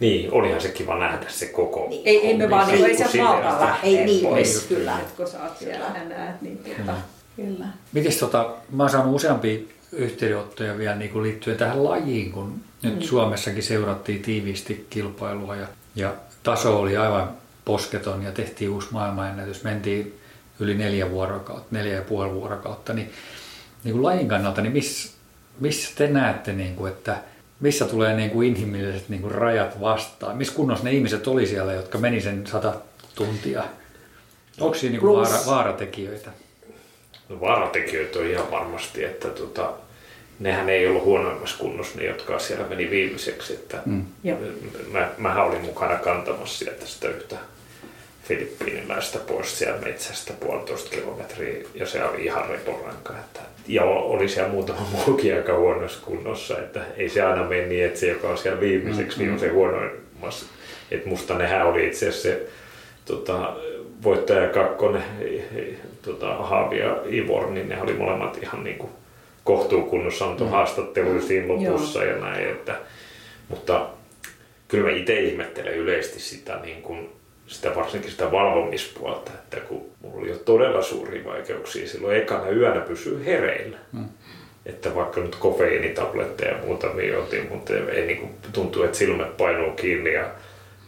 Niin, 0.00 0.32
olihan 0.32 0.60
se 0.60 0.68
kiva 0.68 0.98
nähdä 0.98 1.26
se 1.28 1.46
koko 1.46 1.86
niin. 1.88 2.02
Ei, 2.04 2.26
ei 2.26 2.36
me 2.36 2.50
vaan, 2.50 2.68
niin, 2.68 2.84
ei 2.84 2.96
se 2.96 3.22
malta 3.22 3.60
lähteä 3.60 3.90
ei, 3.90 4.04
niin, 4.04 4.26
pois, 4.26 4.66
kyllä. 4.68 4.98
Et 5.00 5.12
kun 5.16 5.26
sä 5.26 5.42
oot 5.42 5.58
siellä 5.58 5.84
ja 5.94 6.04
näet, 6.08 6.42
niin 6.42 6.58
tota, 6.58 6.92
kyllä. 7.36 7.66
Mites 7.92 8.16
tota, 8.16 8.50
mä 8.72 8.82
oon 8.82 8.90
saanut 8.90 9.14
useampia 9.14 9.58
yhteydenottoja 9.96 10.78
vielä 10.78 10.96
niin 10.96 11.10
kuin 11.10 11.22
liittyen 11.22 11.56
tähän 11.56 11.84
lajiin, 11.84 12.32
kun 12.32 12.60
nyt 12.82 12.94
mm. 12.94 13.02
Suomessakin 13.02 13.62
seurattiin 13.62 14.22
tiiviisti 14.22 14.86
kilpailua 14.90 15.56
ja, 15.56 15.66
ja 15.94 16.14
taso 16.42 16.80
oli 16.80 16.96
aivan 16.96 17.30
posketon 17.64 18.22
ja 18.22 18.32
tehtiin 18.32 18.70
uusi 18.70 18.88
maailmanennätys. 18.90 19.64
Mentiin 19.64 20.18
yli 20.60 20.74
neljä 20.74 21.10
vuorokautta, 21.10 21.68
neljä 21.70 21.94
ja 21.94 22.02
puoli 22.02 22.34
vuorokautta, 22.34 22.92
niin, 22.92 23.10
niin 23.84 23.92
kuin 23.92 24.02
lajin 24.02 24.28
kannalta, 24.28 24.60
niin 24.60 24.72
missä, 24.72 25.12
missä 25.60 25.92
te 25.96 26.08
näette, 26.08 26.52
niin 26.52 26.76
kuin, 26.76 26.92
että– 26.92 27.16
missä 27.60 27.84
tulee 27.84 28.16
niin 28.16 28.30
kuin 28.30 28.48
inhimilliset 28.48 29.08
niin 29.08 29.22
kuin 29.22 29.34
rajat 29.34 29.80
vastaan? 29.80 30.36
Missä 30.36 30.54
kunnossa 30.54 30.84
ne 30.84 30.92
ihmiset 30.92 31.26
oli 31.26 31.46
siellä, 31.46 31.72
jotka 31.72 31.98
meni 31.98 32.20
sen 32.20 32.46
sata 32.46 32.74
tuntia? 33.14 33.64
Onko 34.60 34.74
siinä 34.74 34.92
niin 34.92 35.00
kuin 35.00 35.16
vaara, 35.16 35.46
vaaratekijöitä? 35.46 36.30
No, 37.28 37.40
vaaratekijöitä 37.40 38.18
on 38.18 38.26
ihan 38.26 38.50
varmasti, 38.50 39.04
että 39.04 39.28
tota, 39.28 39.72
nehän 40.40 40.68
ei 40.68 40.86
ollut 40.86 41.04
huonoimmassa 41.04 41.58
kunnossa 41.58 41.98
ne, 41.98 42.06
jotka 42.06 42.38
siellä 42.38 42.66
meni 42.68 42.90
viimeiseksi. 42.90 43.52
Että 43.52 43.78
mm. 43.86 44.04
mä, 44.92 45.10
mähän 45.18 45.44
olin 45.44 45.64
mukana 45.64 45.96
kantamassa 45.96 46.58
sieltä 46.58 46.86
sitä 46.86 47.08
yhtä 47.08 47.36
filippiiniläistä 48.24 49.18
pois 49.18 49.58
siellä 49.58 49.80
metsästä 49.80 50.32
puolitoista 50.40 50.90
kilometriä 50.90 51.64
ja 51.74 51.86
se 51.86 52.04
oli 52.04 52.24
ihan 52.24 52.48
reporanka. 52.48 53.12
Että, 53.12 53.40
ja 53.68 53.84
oli 53.84 54.28
siellä 54.28 54.50
muutama 54.50 54.88
muukin 55.06 55.36
aika 55.36 55.58
huonossa 55.58 56.04
kunnossa, 56.04 56.58
että 56.58 56.80
ei 56.96 57.08
se 57.08 57.22
aina 57.22 57.44
mene 57.44 57.66
niin, 57.66 57.84
että 57.84 58.00
se 58.00 58.08
joka 58.08 58.28
on 58.28 58.38
siellä 58.38 58.60
viimeiseksi, 58.60 59.18
mm-hmm. 59.18 59.22
niin 59.22 59.32
on 59.32 59.40
se 59.40 59.48
huonoimmassa. 59.48 60.46
Että 60.90 61.08
musta 61.08 61.38
nehän 61.38 61.66
oli 61.66 61.86
itse 61.86 62.08
asiassa 62.08 62.28
se 62.28 62.46
tota, 63.04 63.56
voittaja 64.02 64.48
kakkonen, 64.48 65.04
tota, 66.02 66.34
Haavi 66.34 66.78
ja 66.78 66.96
Ivor, 67.10 67.50
niin 67.50 67.68
ne 67.68 67.82
oli 67.82 67.92
molemmat 67.92 68.38
ihan 68.42 68.64
niin 68.64 68.78
kuin 68.78 68.90
kohtuukunnossa 69.44 70.26
antoi 70.26 70.46
mm. 70.46 70.50
haastatteluja 70.50 71.22
siinä 71.22 71.48
lopussa 71.48 72.04
Joo. 72.04 72.14
ja 72.14 72.20
näin. 72.20 72.48
Että, 72.48 72.76
mutta 73.48 73.88
kyllä 74.68 74.90
mä 74.90 74.96
itse 74.96 75.20
ihmettelen 75.20 75.74
yleisesti 75.74 76.20
sitä 76.20 76.56
niin 76.62 76.82
kuin 76.82 77.10
sitä 77.46 77.74
varsinkin 77.74 78.10
sitä 78.10 78.32
valvomispuolta, 78.32 79.30
että 79.34 79.60
kun 79.60 79.86
mulla 80.02 80.18
oli 80.18 80.28
jo 80.28 80.36
todella 80.38 80.82
suuria 80.82 81.24
vaikeuksia 81.24 81.88
silloin 81.88 82.16
ekana 82.16 82.50
yönä 82.50 82.80
pysyä 82.80 83.18
hereillä. 83.18 83.78
Mm. 83.92 84.08
Että 84.66 84.94
vaikka 84.94 85.20
nyt 85.20 85.36
kofeiinitabletteja 85.36 86.52
ja 86.52 86.64
muutamia 86.66 87.18
otin, 87.18 87.48
mutta 87.50 87.72
ei 87.74 88.06
niin 88.06 88.18
kuin, 88.18 88.30
tuntuu, 88.52 88.82
että 88.82 88.98
silmät 88.98 89.36
painuu 89.36 89.70
kiinni 89.70 90.12
ja 90.12 90.30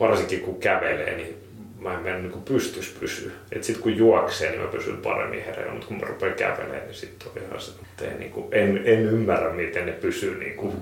varsinkin 0.00 0.40
kun 0.40 0.60
kävelee, 0.60 1.16
niin 1.16 1.45
mä 1.86 1.94
en 1.94 2.02
mennä 2.02 2.18
niin 2.18 2.42
pystys 2.42 2.96
pysyä. 3.00 3.32
Et 3.52 3.64
sit 3.64 3.78
kun 3.78 3.96
juoksee, 3.96 4.50
niin 4.50 4.60
mä 4.60 4.66
pysyn 4.66 4.96
paremmin 4.96 5.44
hereillä, 5.44 5.72
mutta 5.72 5.86
kun 5.86 6.00
mä 6.00 6.06
rupean 6.06 6.34
kävelemään, 6.34 6.86
niin 6.86 6.94
sitten 6.94 7.28
on 7.28 7.42
ihan 7.42 7.60
se, 7.60 7.70
että 7.82 8.04
en, 8.04 8.18
niin 8.18 8.30
kuin, 8.30 8.46
en, 8.52 8.82
en, 8.84 9.00
ymmärrä, 9.00 9.52
miten 9.52 9.86
ne 9.86 9.92
pysyy 9.92 10.38
niin, 10.38 10.56
kuin, 10.56 10.72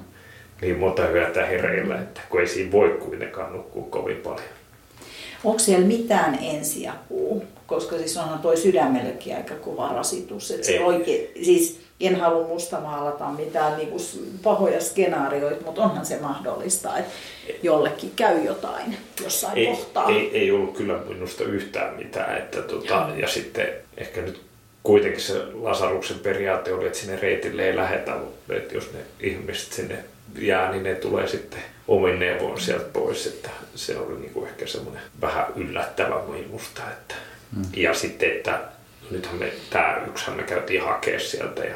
niin 0.61 0.79
monta 0.79 1.11
yötä 1.11 1.47
hereillä, 1.47 2.01
että 2.01 2.21
kun 2.29 2.41
ei 2.41 2.47
siinä 2.47 2.73
voi 2.73 2.89
kuitenkaan 2.89 3.53
nukkua 3.53 3.87
kovin 3.91 4.17
paljon. 4.17 4.49
Onko 5.45 5.59
siellä 5.59 5.87
mitään 5.87 6.39
ensiapua? 6.43 7.43
Koska 7.67 7.97
siis 7.97 8.17
onhan 8.17 8.39
toi 8.39 8.57
sydämellekin 8.57 9.37
aika 9.37 9.55
kova 9.55 9.93
rasitus. 9.93 10.51
Että 10.51 10.67
se 10.67 10.81
oikein, 10.81 11.45
siis 11.45 11.84
en 12.01 12.21
halua 12.21 12.49
mustamaalata 12.49 13.29
mitään 13.29 13.77
niin 13.77 13.89
kuin 13.89 14.03
pahoja 14.43 14.81
skenaarioita, 14.81 15.65
mutta 15.65 15.83
onhan 15.83 16.07
se 16.07 16.19
mahdollista, 16.21 16.99
että 16.99 17.13
jollekin 17.63 18.13
käy 18.17 18.45
jotain 18.45 18.97
jossain 19.23 19.59
ei, 19.59 19.67
kohtaa. 19.67 20.09
Ei, 20.09 20.39
ei 20.39 20.51
ollut 20.51 20.77
kyllä 20.77 20.99
minusta 21.09 21.45
yhtään 21.45 21.97
mitään. 21.97 22.39
Että 22.39 22.63
tota, 22.63 23.09
ja 23.17 23.29
sitten 23.29 23.69
ehkä 23.97 24.21
nyt 24.21 24.43
kuitenkin 24.83 25.21
se 25.21 25.43
Lasaruksen 25.55 26.19
periaate 26.19 26.73
oli, 26.73 26.87
että 26.87 26.99
sinne 26.99 27.17
reitille 27.17 27.67
ei 27.67 27.77
lähetä, 27.77 28.17
että 28.51 28.75
jos 28.75 28.93
ne 28.93 28.99
ihmiset 29.21 29.73
sinne 29.73 29.99
jää, 30.39 30.71
niin 30.71 30.83
ne 30.83 30.95
tulee 30.95 31.29
sitten 31.29 31.63
omin 31.89 32.19
neuvoin 32.19 32.61
sieltä 32.61 32.85
pois. 32.93 33.27
Että 33.27 33.51
se 33.75 33.99
oli 33.99 34.19
niin 34.19 34.33
kuin 34.33 34.49
ehkä 34.49 34.67
semmoinen 34.67 35.03
vähän 35.21 35.47
yllättävä 35.57 36.23
minusta. 36.29 36.83
Että. 36.93 37.15
Mm. 37.57 37.65
Ja 37.77 37.95
sitten, 37.95 38.31
että 38.31 38.61
nythän 39.15 39.37
me, 39.37 39.53
tämä 39.71 40.03
yksihän 40.09 40.37
me 40.37 40.43
käytiin 40.43 40.83
hakea 40.83 41.21
sieltä 41.21 41.65
ja 41.65 41.75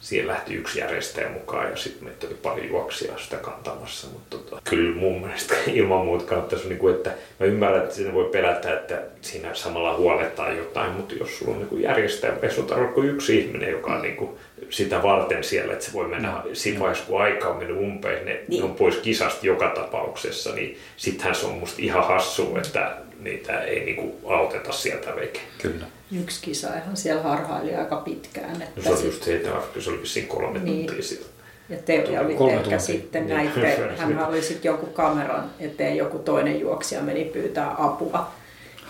siihen 0.00 0.28
lähti 0.28 0.54
yksi 0.54 0.78
järjestäjä 0.78 1.28
mukaan 1.28 1.70
ja 1.70 1.76
sitten 1.76 2.04
meitä 2.04 2.26
oli 2.26 2.36
paljon 2.42 2.68
juoksia 2.68 3.18
sitä 3.18 3.36
kantamassa. 3.36 4.06
Mutta 4.12 4.38
tota, 4.38 4.62
kyllä 4.70 4.96
mun 4.96 5.20
mielestä 5.20 5.54
ilman 5.72 6.04
muuta 6.04 6.24
kannattaisi, 6.24 6.68
niin 6.68 6.78
kuin, 6.78 6.94
että 6.94 7.10
mä 7.40 7.46
ymmärrän, 7.46 7.82
että 7.82 7.94
siinä 7.94 8.14
voi 8.14 8.24
pelätä, 8.24 8.74
että 8.74 9.02
siinä 9.20 9.54
samalla 9.54 9.96
huolettaa 9.96 10.52
jotain, 10.52 10.92
mutta 10.92 11.14
jos 11.14 11.38
sulla 11.38 11.52
on 11.52 11.58
niin 11.58 11.68
kuin 11.68 11.82
järjestäjä, 11.82 12.32
ei 12.42 12.50
sulla 12.50 12.84
kuin 12.84 13.08
yksi 13.08 13.38
ihminen, 13.38 13.70
joka 13.70 13.94
on 13.94 14.02
niin 14.02 14.16
kuin 14.16 14.30
sitä 14.70 15.02
varten 15.02 15.44
siellä, 15.44 15.72
että 15.72 15.84
se 15.84 15.92
voi 15.92 16.08
mennä 16.08 16.30
no. 16.30 16.42
siinä 16.52 16.80
vaiheessa, 16.80 17.06
kun 17.06 17.22
aika 17.22 17.48
on 17.48 17.56
mennyt 17.56 17.76
umpeen, 17.76 18.24
ne, 18.24 18.40
niin. 18.48 18.60
ne 18.60 18.64
on 18.64 18.74
pois 18.74 18.96
kisasta 18.96 19.46
joka 19.46 19.68
tapauksessa, 19.68 20.54
niin 20.54 20.78
sittenhän 20.96 21.34
se 21.34 21.46
on 21.46 21.54
musta 21.54 21.82
ihan 21.82 22.06
hassu, 22.06 22.56
että 22.56 22.96
niitä 23.20 23.60
ei 23.60 23.84
niinku 23.84 24.20
auteta 24.28 24.72
sieltä 24.72 25.16
veke. 25.16 25.40
Kyllä. 25.62 25.86
Yksi 26.12 26.42
kisa 26.42 26.68
ihan 26.68 26.96
siellä 26.96 27.22
harhaili 27.22 27.74
aika 27.74 27.96
pitkään. 27.96 28.62
Että 28.62 28.66
no, 28.76 28.82
se 28.82 28.90
oli 28.90 29.04
just 29.04 29.22
se, 29.22 29.36
että 29.36 29.50
se 29.78 29.90
oli 29.90 30.00
vissiin 30.00 30.26
kolme 30.26 30.58
niin. 30.58 30.86
tuntia 30.86 31.02
siellä. 31.02 31.26
Ja 31.68 31.76
te 31.76 31.98
olitte 31.98 32.44
ehkä 32.44 32.60
tuntia. 32.60 32.78
sitten 32.78 33.26
niin. 33.26 33.36
näitte, 33.36 33.76
hän 33.98 34.26
oli 34.26 34.42
sitten 34.42 34.68
joku 34.68 34.86
kameran 34.86 35.50
eteen, 35.60 35.96
joku 35.96 36.18
toinen 36.18 36.60
juoksija 36.60 37.00
meni 37.00 37.24
pyytää 37.24 37.74
apua. 37.78 38.32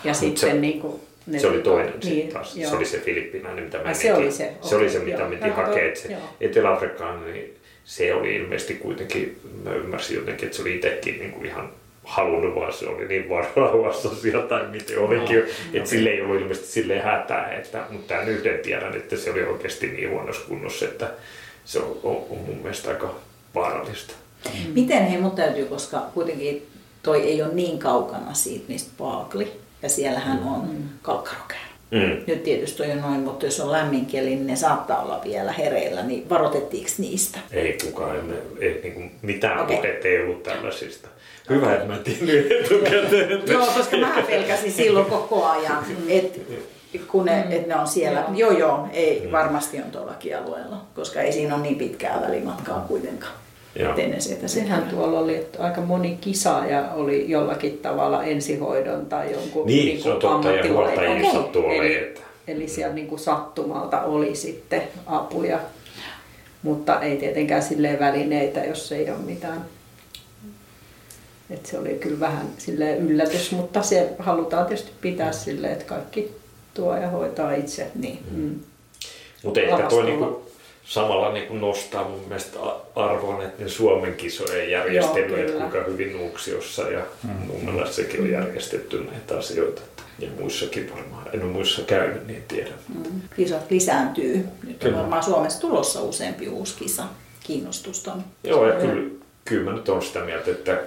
Ja 0.04 0.10
Mut 0.12 0.20
sitten 0.20 0.50
se, 0.50 0.52
niin 0.52 0.80
kuin, 0.80 1.00
ne 1.26 1.38
se 1.38 1.46
oli 1.46 1.62
toinen 1.62 1.92
niin, 1.92 2.02
sitten 2.02 2.32
taas. 2.32 2.54
Se 2.54 2.76
oli 2.76 2.84
se 2.84 2.98
filippinainen, 2.98 3.64
mitä 3.64 3.78
mä 3.78 3.94
se 3.94 4.14
oli 4.14 4.32
se. 4.32 4.52
se 4.62 4.76
oli 4.76 4.90
se, 4.90 4.98
mitä 4.98 5.24
me 5.24 5.50
hakea. 5.50 5.96
Se 5.96 6.16
Etelä-Afrikkaan, 6.40 7.24
niin 7.24 7.54
se 7.84 8.14
oli 8.14 8.36
ilmeisesti 8.36 8.74
kuitenkin, 8.74 9.40
mä 9.64 9.74
ymmärsin 9.74 10.16
jotenkin, 10.16 10.46
että 10.46 10.56
se 10.56 10.62
oli 10.62 10.74
itsekin 10.74 11.18
niin 11.18 11.32
kuin 11.32 11.46
ihan 11.46 11.72
halunnut, 12.10 12.54
vaan 12.54 12.72
se 12.72 12.88
oli 12.88 13.08
niin 13.08 13.28
varauassa 13.28 14.14
siellä 14.14 14.46
tai 14.46 14.66
miten 14.66 14.98
olikin. 14.98 15.38
No, 15.38 15.44
että 15.44 15.78
no. 15.78 15.86
sille 15.86 16.10
ei 16.10 16.20
ollut 16.20 16.40
ilmeisesti 16.40 16.68
sille 16.68 17.00
hätää, 17.00 17.52
että, 17.52 17.84
mutta 17.90 18.14
tämän 18.14 18.28
yhden 18.28 18.58
tiedän, 18.58 18.96
että 18.96 19.16
se 19.16 19.30
oli 19.30 19.42
oikeasti 19.42 19.86
niin 19.86 20.10
huonossa 20.10 20.48
kunnossa, 20.48 20.84
että 20.84 21.10
se 21.64 21.78
on, 21.78 22.00
on, 22.02 22.16
on 22.30 22.38
mun 22.38 22.58
mielestä 22.62 22.90
aika 22.90 23.14
vaarallista. 23.54 24.14
Mm. 24.44 24.72
Miten 24.72 25.06
he 25.06 25.18
mun 25.18 25.30
täytyy, 25.30 25.64
koska 25.64 26.02
kuitenkin 26.14 26.66
toi 27.02 27.22
ei 27.22 27.42
ole 27.42 27.54
niin 27.54 27.78
kaukana 27.78 28.34
siitä, 28.34 28.64
mistä 28.68 28.90
Paakli, 28.98 29.52
ja 29.82 29.88
siellähän 29.88 30.40
mm. 30.40 30.46
on 30.46 30.68
mm. 30.68 30.88
Mm. 31.90 32.22
Nyt 32.26 32.42
tietysti 32.42 32.82
on 32.82 32.88
jo 32.88 32.94
noin, 32.94 33.20
mutta 33.20 33.46
jos 33.46 33.60
on 33.60 33.72
lämminkieli, 33.72 34.28
niin 34.28 34.46
ne 34.46 34.56
saattaa 34.56 35.02
olla 35.02 35.20
vielä 35.24 35.52
hereillä, 35.52 36.02
niin 36.02 36.28
varoitettiinko 36.28 36.90
niistä? 36.98 37.38
Ei 37.52 37.78
kukaan, 37.84 38.16
ei, 38.16 38.68
ei 38.68 38.80
niin 38.82 38.94
kuin 38.94 39.10
mitään 39.22 39.60
okay. 39.60 39.76
puhetta 39.76 40.08
ei 40.08 40.22
ollut 40.22 40.42
tällaisista. 40.42 41.08
Hyvä, 41.50 41.74
että 41.74 41.86
mä 41.86 41.98
tiedin 41.98 42.44
etukäteen. 42.60 43.42
Joo, 43.52 43.66
koska 43.66 43.96
mä 43.96 44.24
pelkäsin 44.26 44.72
silloin 44.72 45.06
koko 45.06 45.46
ajan, 45.46 45.84
että 46.08 46.40
kun 47.06 47.24
ne, 47.24 47.46
et 47.50 47.66
ne 47.66 47.76
on 47.76 47.86
siellä. 47.86 48.24
Joo, 48.34 48.50
joo, 48.50 48.88
ei, 48.92 49.22
mm. 49.24 49.32
varmasti 49.32 49.78
on 49.78 49.90
tuollakin 49.90 50.38
alueella, 50.38 50.84
koska 50.94 51.20
ei 51.20 51.32
siinä 51.32 51.54
ole 51.54 51.62
niin 51.62 51.78
pitkää 51.78 52.22
välimatkaa 52.22 52.84
kuitenkaan. 52.88 53.32
Tennesseetä. 53.96 54.48
Sehän 54.48 54.82
tuolla 54.82 55.18
oli, 55.18 55.36
että 55.36 55.62
aika 55.62 55.80
moni 55.80 56.18
kisaaja 56.20 56.92
oli 56.92 57.30
jollakin 57.30 57.78
tavalla 57.78 58.24
ensihoidon 58.24 59.06
tai 59.06 59.32
jonkun 59.32 59.66
niin, 59.66 59.84
niin 59.84 59.96
kuin 59.96 60.02
se 60.02 60.10
on 60.10 60.20
totta, 60.20 60.50
ja 60.50 60.74
okay. 60.74 61.76
eli, 61.76 61.96
että... 61.96 62.20
eli 62.48 62.68
siellä 62.68 62.94
niin 62.94 63.06
kuin 63.06 63.18
sattumalta 63.18 64.02
oli 64.02 64.34
sitten 64.34 64.82
apuja, 65.06 65.58
mutta 66.62 67.00
ei 67.00 67.16
tietenkään 67.16 67.62
silleen 67.62 67.98
välineitä, 67.98 68.64
jos 68.64 68.92
ei 68.92 69.10
ole 69.10 69.18
mitään 69.18 69.64
et 71.50 71.66
se 71.66 71.78
oli 71.78 71.98
kyllä 72.00 72.20
vähän 72.20 72.48
sille 72.58 72.96
yllätys, 72.96 73.52
mutta 73.52 73.82
se 73.82 74.12
halutaan 74.18 74.66
tietysti 74.66 74.92
pitää 75.00 75.32
silleen, 75.32 75.72
että 75.72 75.84
kaikki 75.84 76.32
tuo 76.74 76.96
ja 76.96 77.08
hoitaa 77.08 77.52
itse. 77.52 77.90
Niin, 77.94 78.18
mm. 78.30 78.60
Mutta 79.42 79.60
ehkä 79.60 79.82
tuo 79.82 80.02
niinku 80.02 80.49
samalla 80.90 81.32
niinku 81.32 81.54
nostaa 81.54 82.08
mun 82.08 82.20
mielestä 82.28 82.58
arvoon, 82.96 83.42
että 83.42 83.62
ne 83.62 83.68
Suomen 83.68 84.14
kisojen 84.14 84.70
järjestely, 84.70 85.40
että 85.40 85.58
kuinka 85.58 85.84
hyvin 85.84 86.12
Nuuksiossa 86.12 86.82
ja 86.82 87.00
mm. 87.22 87.30
mun 87.30 87.86
sekin 87.90 88.20
on 88.20 88.30
järjestetty 88.30 89.04
näitä 89.10 89.38
asioita. 89.38 89.82
Ja 90.18 90.28
muissakin 90.40 90.90
varmaan, 90.94 91.26
en 91.32 91.42
ole 91.42 91.52
muissa 91.52 91.82
käynyt, 91.82 92.26
niin 92.26 92.44
tiedän. 92.48 92.74
Mm. 92.94 93.20
Kisat 93.36 93.70
lisääntyy. 93.70 94.44
Nyt 94.66 94.84
on 94.84 94.96
varmaan 94.96 95.22
Suomessa 95.22 95.60
tulossa 95.60 96.02
useampi 96.02 96.48
uusi 96.48 96.74
kisa. 96.78 97.04
Kiinnostusta 97.40 98.12
on. 98.12 98.24
Joo, 98.44 98.66
ja 98.66 98.80
kyllä, 98.80 99.10
kyllä 99.44 99.70
mä 99.70 99.76
nyt 99.76 99.88
olen 99.88 100.02
sitä 100.02 100.20
mieltä, 100.20 100.50
että 100.50 100.78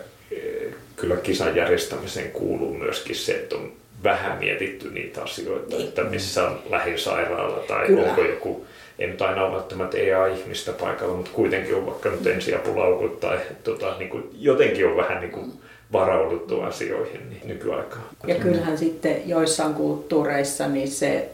kyllä 0.95 1.15
kisan 1.15 1.55
järjestämiseen 1.55 2.31
kuuluu 2.31 2.73
myöskin 2.73 3.15
se, 3.15 3.31
että 3.31 3.55
on 3.55 3.71
vähän 4.03 4.37
mietitty 4.37 4.91
niitä 4.91 5.23
asioita, 5.23 5.75
niin. 5.75 5.87
että 5.87 6.03
missä 6.03 6.49
on 6.49 6.59
lähisairaala 6.69 7.57
tai 7.57 7.87
kyllä. 7.87 8.09
onko 8.09 8.21
joku, 8.21 8.65
ei 9.03 9.09
nyt 9.09 9.21
aina 9.21 9.45
ole 9.45 9.53
välttämättä 9.53 9.97
EA-ihmistä 9.97 10.71
paikalla, 10.71 11.15
mutta 11.15 11.31
kuitenkin 11.33 11.75
on 11.75 11.85
vaikka 11.85 12.09
nyt 12.09 12.27
ensiapulaukut 12.27 13.19
tai 13.19 13.39
tota, 13.63 13.95
niin 13.99 14.09
kuin, 14.09 14.23
jotenkin 14.39 14.87
on 14.87 14.97
vähän 14.97 15.21
niin 15.21 15.31
kuin 15.31 15.53
varauduttu 15.93 16.61
asioihin 16.61 17.29
niin 17.29 17.47
nykyaikaan. 17.47 18.03
Ja 18.27 18.35
kyllähän 18.35 18.77
sitten 18.77 19.29
joissain 19.29 19.73
kulttuureissa 19.73 20.67
niin 20.67 20.91
se 20.91 21.29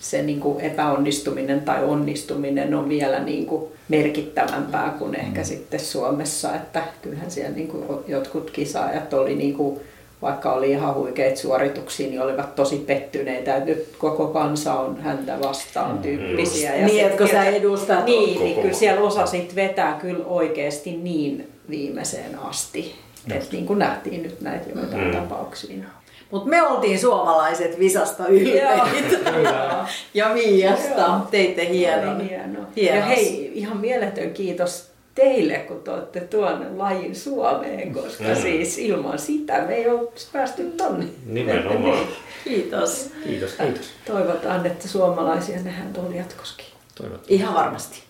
se 0.00 0.22
niin 0.22 0.40
kuin 0.40 0.60
epäonnistuminen 0.60 1.60
tai 1.60 1.84
onnistuminen 1.84 2.74
on 2.74 2.88
vielä 2.88 3.18
niin 3.18 3.46
kuin 3.46 3.72
merkittävämpää 3.88 4.94
kuin 4.98 5.14
ehkä 5.14 5.40
mm. 5.40 5.44
sitten 5.44 5.80
Suomessa. 5.80 6.54
Että 6.54 6.82
kyllähän 7.02 7.30
siellä 7.30 7.56
niin 7.56 7.68
kuin 7.68 7.84
jotkut 8.08 8.50
kisaajat 8.50 9.12
oli 9.14 9.34
niin 9.34 9.54
kuin, 9.54 9.80
vaikka 10.22 10.52
oli 10.52 10.70
ihan 10.70 10.94
huikeita 10.94 11.40
suorituksia, 11.40 12.08
niin 12.08 12.20
olivat 12.20 12.54
tosi 12.54 12.76
pettyneitä, 12.76 13.56
että 13.56 13.70
nyt 13.70 13.88
koko 13.98 14.26
kansa 14.26 14.74
on 14.74 15.00
häntä 15.00 15.38
vastaan 15.42 15.92
mm. 15.92 16.02
tyyppisiä. 16.02 16.76
Ja 16.76 16.86
niin, 16.86 17.06
että 17.06 17.26
sä 17.26 17.44
edustat 17.44 18.04
Niin, 18.04 18.40
niin 18.44 18.62
kyllä 18.62 18.74
siellä 18.74 19.00
osasit 19.00 19.54
vetää 19.54 19.98
kyllä 20.00 20.24
oikeasti 20.26 20.96
niin 20.96 21.48
viimeiseen 21.70 22.38
asti. 22.38 22.94
Että 23.30 23.48
niin 23.52 23.66
kuin 23.66 23.78
nähtiin 23.78 24.22
nyt 24.22 24.40
näitä 24.40 24.70
joitain 24.74 25.04
mm. 25.04 25.10
tapauksia. 25.10 25.84
Mutta 26.30 26.48
me 26.48 26.62
oltiin 26.62 26.98
suomalaiset 26.98 27.78
Visasta 27.78 28.26
ylpeitä. 28.28 29.86
ja 30.14 30.28
Miasta. 30.28 31.20
Teitte 31.30 31.68
hienon. 31.68 32.20
Hieno. 32.20 32.60
Ja 32.76 33.04
hei, 33.04 33.52
ihan 33.54 33.76
mieletön 33.76 34.30
kiitos 34.30 34.91
teille, 35.14 35.58
kun 35.58 35.82
te 35.82 35.90
olette 35.90 36.20
tuonne 36.20 36.66
lajin 36.76 37.16
Suomeen, 37.16 37.92
koska 37.94 38.24
mm. 38.24 38.36
siis 38.36 38.78
ilman 38.78 39.18
sitä 39.18 39.60
me 39.60 39.74
ei 39.74 39.88
ole 39.88 40.08
päästy 40.32 40.62
tonne. 40.62 41.06
Nimenomaan. 41.26 42.06
kiitos. 42.44 43.10
Kiitos, 43.24 43.52
kiitos. 43.52 43.90
Toivotaan, 44.06 44.66
että 44.66 44.88
suomalaisia 44.88 45.62
nähdään 45.62 45.92
tuolla 45.92 46.16
jatkoskin. 46.16 46.66
Toivotaan. 46.94 47.26
Ihan 47.28 47.54
varmasti. 47.54 48.02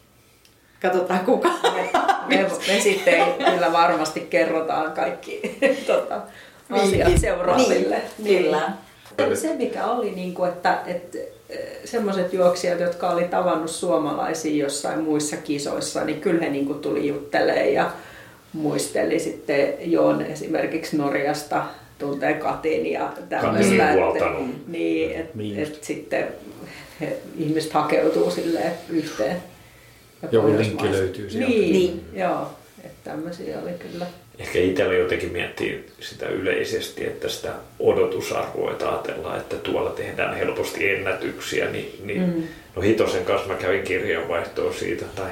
Katsotaan 0.82 1.24
kuka. 1.24 1.48
Me, 1.62 1.90
me, 2.28 2.42
me 2.68 2.80
sitten 2.90 3.34
kyllä 3.50 3.72
varmasti 3.72 4.20
kerrotaan 4.20 4.92
kaikki 4.92 5.58
tota, 5.86 6.20
asiat 6.70 7.08
niin, 7.08 7.20
seuraaville. 7.20 8.02
Niin, 8.18 8.42
kyllä. 8.42 8.58
Niin. 8.58 8.91
Se 9.34 9.54
mikä 9.54 9.86
oli, 9.86 10.10
niin 10.10 10.34
kuin, 10.34 10.50
että, 10.50 10.78
että 10.86 11.18
semmoiset 11.84 12.32
juoksijat, 12.32 12.80
jotka 12.80 13.10
oli 13.10 13.24
tavannut 13.24 13.70
suomalaisia 13.70 14.64
jossain 14.64 15.00
muissa 15.00 15.36
kisoissa, 15.36 16.04
niin 16.04 16.20
kyllä 16.20 16.40
he 16.40 16.50
niin 16.50 16.66
kuin 16.66 16.78
tuli 16.78 17.08
juttelemaan 17.08 17.72
ja 17.72 17.90
muisteli 18.52 19.18
sitten 19.18 19.74
Joon 19.80 20.22
esimerkiksi 20.22 20.96
Norjasta 20.96 21.64
tuntee 21.98 22.34
Katin 22.34 22.86
ja 22.86 23.12
tämmöistä. 23.28 23.94
Niin, 24.66 25.28
niin 25.34 25.58
että 25.58 25.78
et 25.78 25.84
sitten 25.84 26.28
he, 27.00 27.16
ihmiset 27.38 27.72
hakeutuu 27.72 28.30
silleen 28.30 28.72
yhteen. 28.88 29.36
Joku 30.32 30.48
linkki 30.58 30.90
löytyy 30.90 31.30
sieltä. 31.30 31.48
Niin, 31.48 31.72
niin. 31.72 32.04
joo. 32.12 32.46
Että 32.84 33.10
tämmöisiä 33.10 33.58
oli 33.62 33.72
kyllä 33.72 34.06
ehkä 34.38 34.58
itsellä 34.58 34.94
jotenkin 34.94 35.32
miettii 35.32 35.84
sitä 36.00 36.28
yleisesti, 36.28 37.04
että 37.04 37.28
sitä 37.28 37.52
odotusarvoa, 37.78 38.72
että 38.72 38.88
ajatellaan, 38.88 39.40
että 39.40 39.56
tuolla 39.56 39.90
tehdään 39.90 40.36
helposti 40.36 40.90
ennätyksiä, 40.90 41.70
niin, 41.70 42.00
niin 42.04 42.20
mm. 42.20 42.42
no 42.76 42.82
Hitosen 42.82 43.24
kanssa 43.24 43.48
mä 43.48 43.54
kävin 43.54 43.82
kirjanvaihtoa 43.82 44.72
siitä 44.72 45.04
tai 45.14 45.30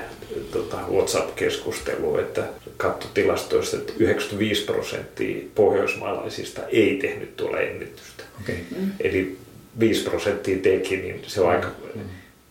tota, 0.53 0.77
WhatsApp-keskustelua, 0.93 2.21
että 2.21 2.43
katso 2.77 3.09
tilastoista, 3.15 3.77
että 3.77 3.93
95 3.99 4.65
prosenttia 4.65 5.43
pohjoismaalaisista 5.55 6.63
ei 6.69 6.97
tehnyt 6.97 7.37
tuolla 7.37 7.61
ennätystä. 7.61 8.25
Okay. 8.43 8.57
Mm. 8.79 8.91
Eli 9.01 9.37
5 9.81 10.05
prosenttia 10.05 10.59
teki, 10.59 10.97
niin 10.97 11.23
se 11.27 11.41
on 11.41 11.51
aika 11.51 11.69
mm. 11.95 12.01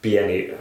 pieni 0.01 0.53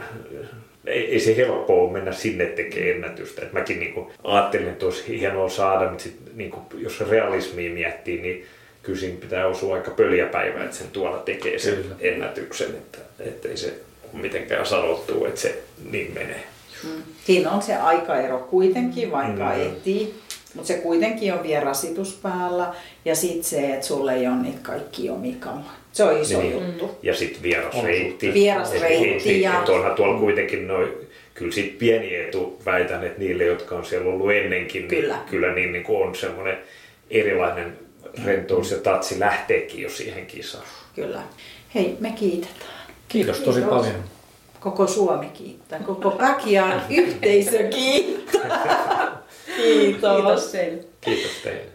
ei, 0.89 1.13
ei 1.13 1.19
se 1.19 1.37
helppoa 1.37 1.81
ole 1.81 1.91
mennä 1.91 2.11
sinne 2.11 2.45
tekemään 2.45 2.89
ennätystä. 2.91 3.41
Et 3.41 3.53
mäkin 3.53 3.79
niin 3.79 3.93
kuin, 3.93 4.07
ajattelin, 4.23 4.69
että 4.69 4.85
olisi 4.85 5.19
hienoa 5.19 5.49
saada, 5.49 5.89
mutta 5.89 6.03
sit, 6.03 6.17
niin 6.35 6.51
kuin, 6.51 6.63
jos 6.83 7.09
realismia 7.09 7.73
miettii, 7.73 8.21
niin 8.21 8.45
kyllä 8.83 8.99
siinä 8.99 9.17
pitää 9.19 9.47
osua 9.47 9.75
aika 9.75 9.91
pöliä 9.91 10.25
päivä, 10.25 10.63
että 10.63 10.75
sen 10.75 10.87
tuolla 10.87 11.17
tekee 11.17 11.59
sen 11.59 11.75
kyllä. 11.75 11.95
ennätyksen, 11.99 12.69
että, 12.69 12.97
että 13.19 13.47
ei 13.47 13.57
se 13.57 13.73
ole 14.13 14.21
mitenkään 14.21 14.65
sanottu, 14.65 15.25
että 15.25 15.41
se 15.41 15.63
niin 15.91 16.13
menee. 16.13 16.43
Hmm. 16.83 17.03
Siinä 17.25 17.51
on 17.51 17.61
se 17.61 17.75
aikaero 17.75 18.39
kuitenkin, 18.39 19.11
vaikka 19.11 19.53
mm. 19.55 19.61
etsii. 19.61 20.13
Mutta 20.53 20.67
se 20.67 20.73
kuitenkin 20.73 21.33
on 21.33 21.43
vielä 21.43 21.63
rasitus 21.63 22.19
päällä 22.23 22.73
ja 23.05 23.15
sitten 23.15 23.43
se, 23.43 23.73
että 23.73 23.85
sulle 23.85 24.13
ei 24.13 24.27
ole 24.27 24.35
niitä 24.35 24.59
kaikki 24.61 25.09
omia 25.09 25.35
se 25.99 26.03
on 26.03 26.21
iso 26.21 26.41
niin. 26.41 26.53
juttu. 26.53 26.97
Ja 27.03 27.15
sitten 27.15 27.43
vierasreitti. 27.43 28.33
Vierasreitti. 28.33 29.41
Ja... 29.41 29.63
Onhan 29.69 29.95
tuolla 29.95 30.19
kuitenkin 30.19 30.67
noin, 30.67 30.89
kyllä 31.33 31.51
sit 31.51 31.77
pieni 31.77 32.15
etu 32.15 32.61
väitän, 32.65 33.03
että 33.03 33.19
niille, 33.19 33.43
jotka 33.43 33.75
on 33.75 33.85
siellä 33.85 34.09
ollut 34.09 34.31
ennenkin, 34.31 34.81
niin 34.81 35.01
kyllä, 35.01 35.15
niin, 35.15 35.25
kyllä 35.29 35.53
niin, 35.53 35.71
niin 35.71 35.83
kuin 35.83 36.07
on 36.07 36.15
semmoinen 36.15 36.57
erilainen 37.09 37.77
rentous 38.25 38.71
ja 38.71 38.77
tatsi 38.77 39.19
lähteekin 39.19 39.81
jo 39.81 39.89
siihen 39.89 40.25
kisaan. 40.25 40.63
Kyllä. 40.95 41.21
Hei, 41.75 41.97
me 41.99 42.11
kiitetään. 42.11 42.93
Kiitos 43.07 43.39
tosi 43.39 43.59
Kiitos. 43.59 43.77
paljon. 43.77 44.03
Koko 44.59 44.87
Suomi 44.87 45.29
kiittää, 45.29 45.79
koko 45.79 46.11
Päkiaan 46.11 46.81
yhteisö 46.89 47.63
kiittää. 47.63 48.61
Kiitos. 49.57 50.15
Kiitos 50.15 50.51
teille. 50.51 50.83
Kiitos 51.01 51.31
teille. 51.43 51.71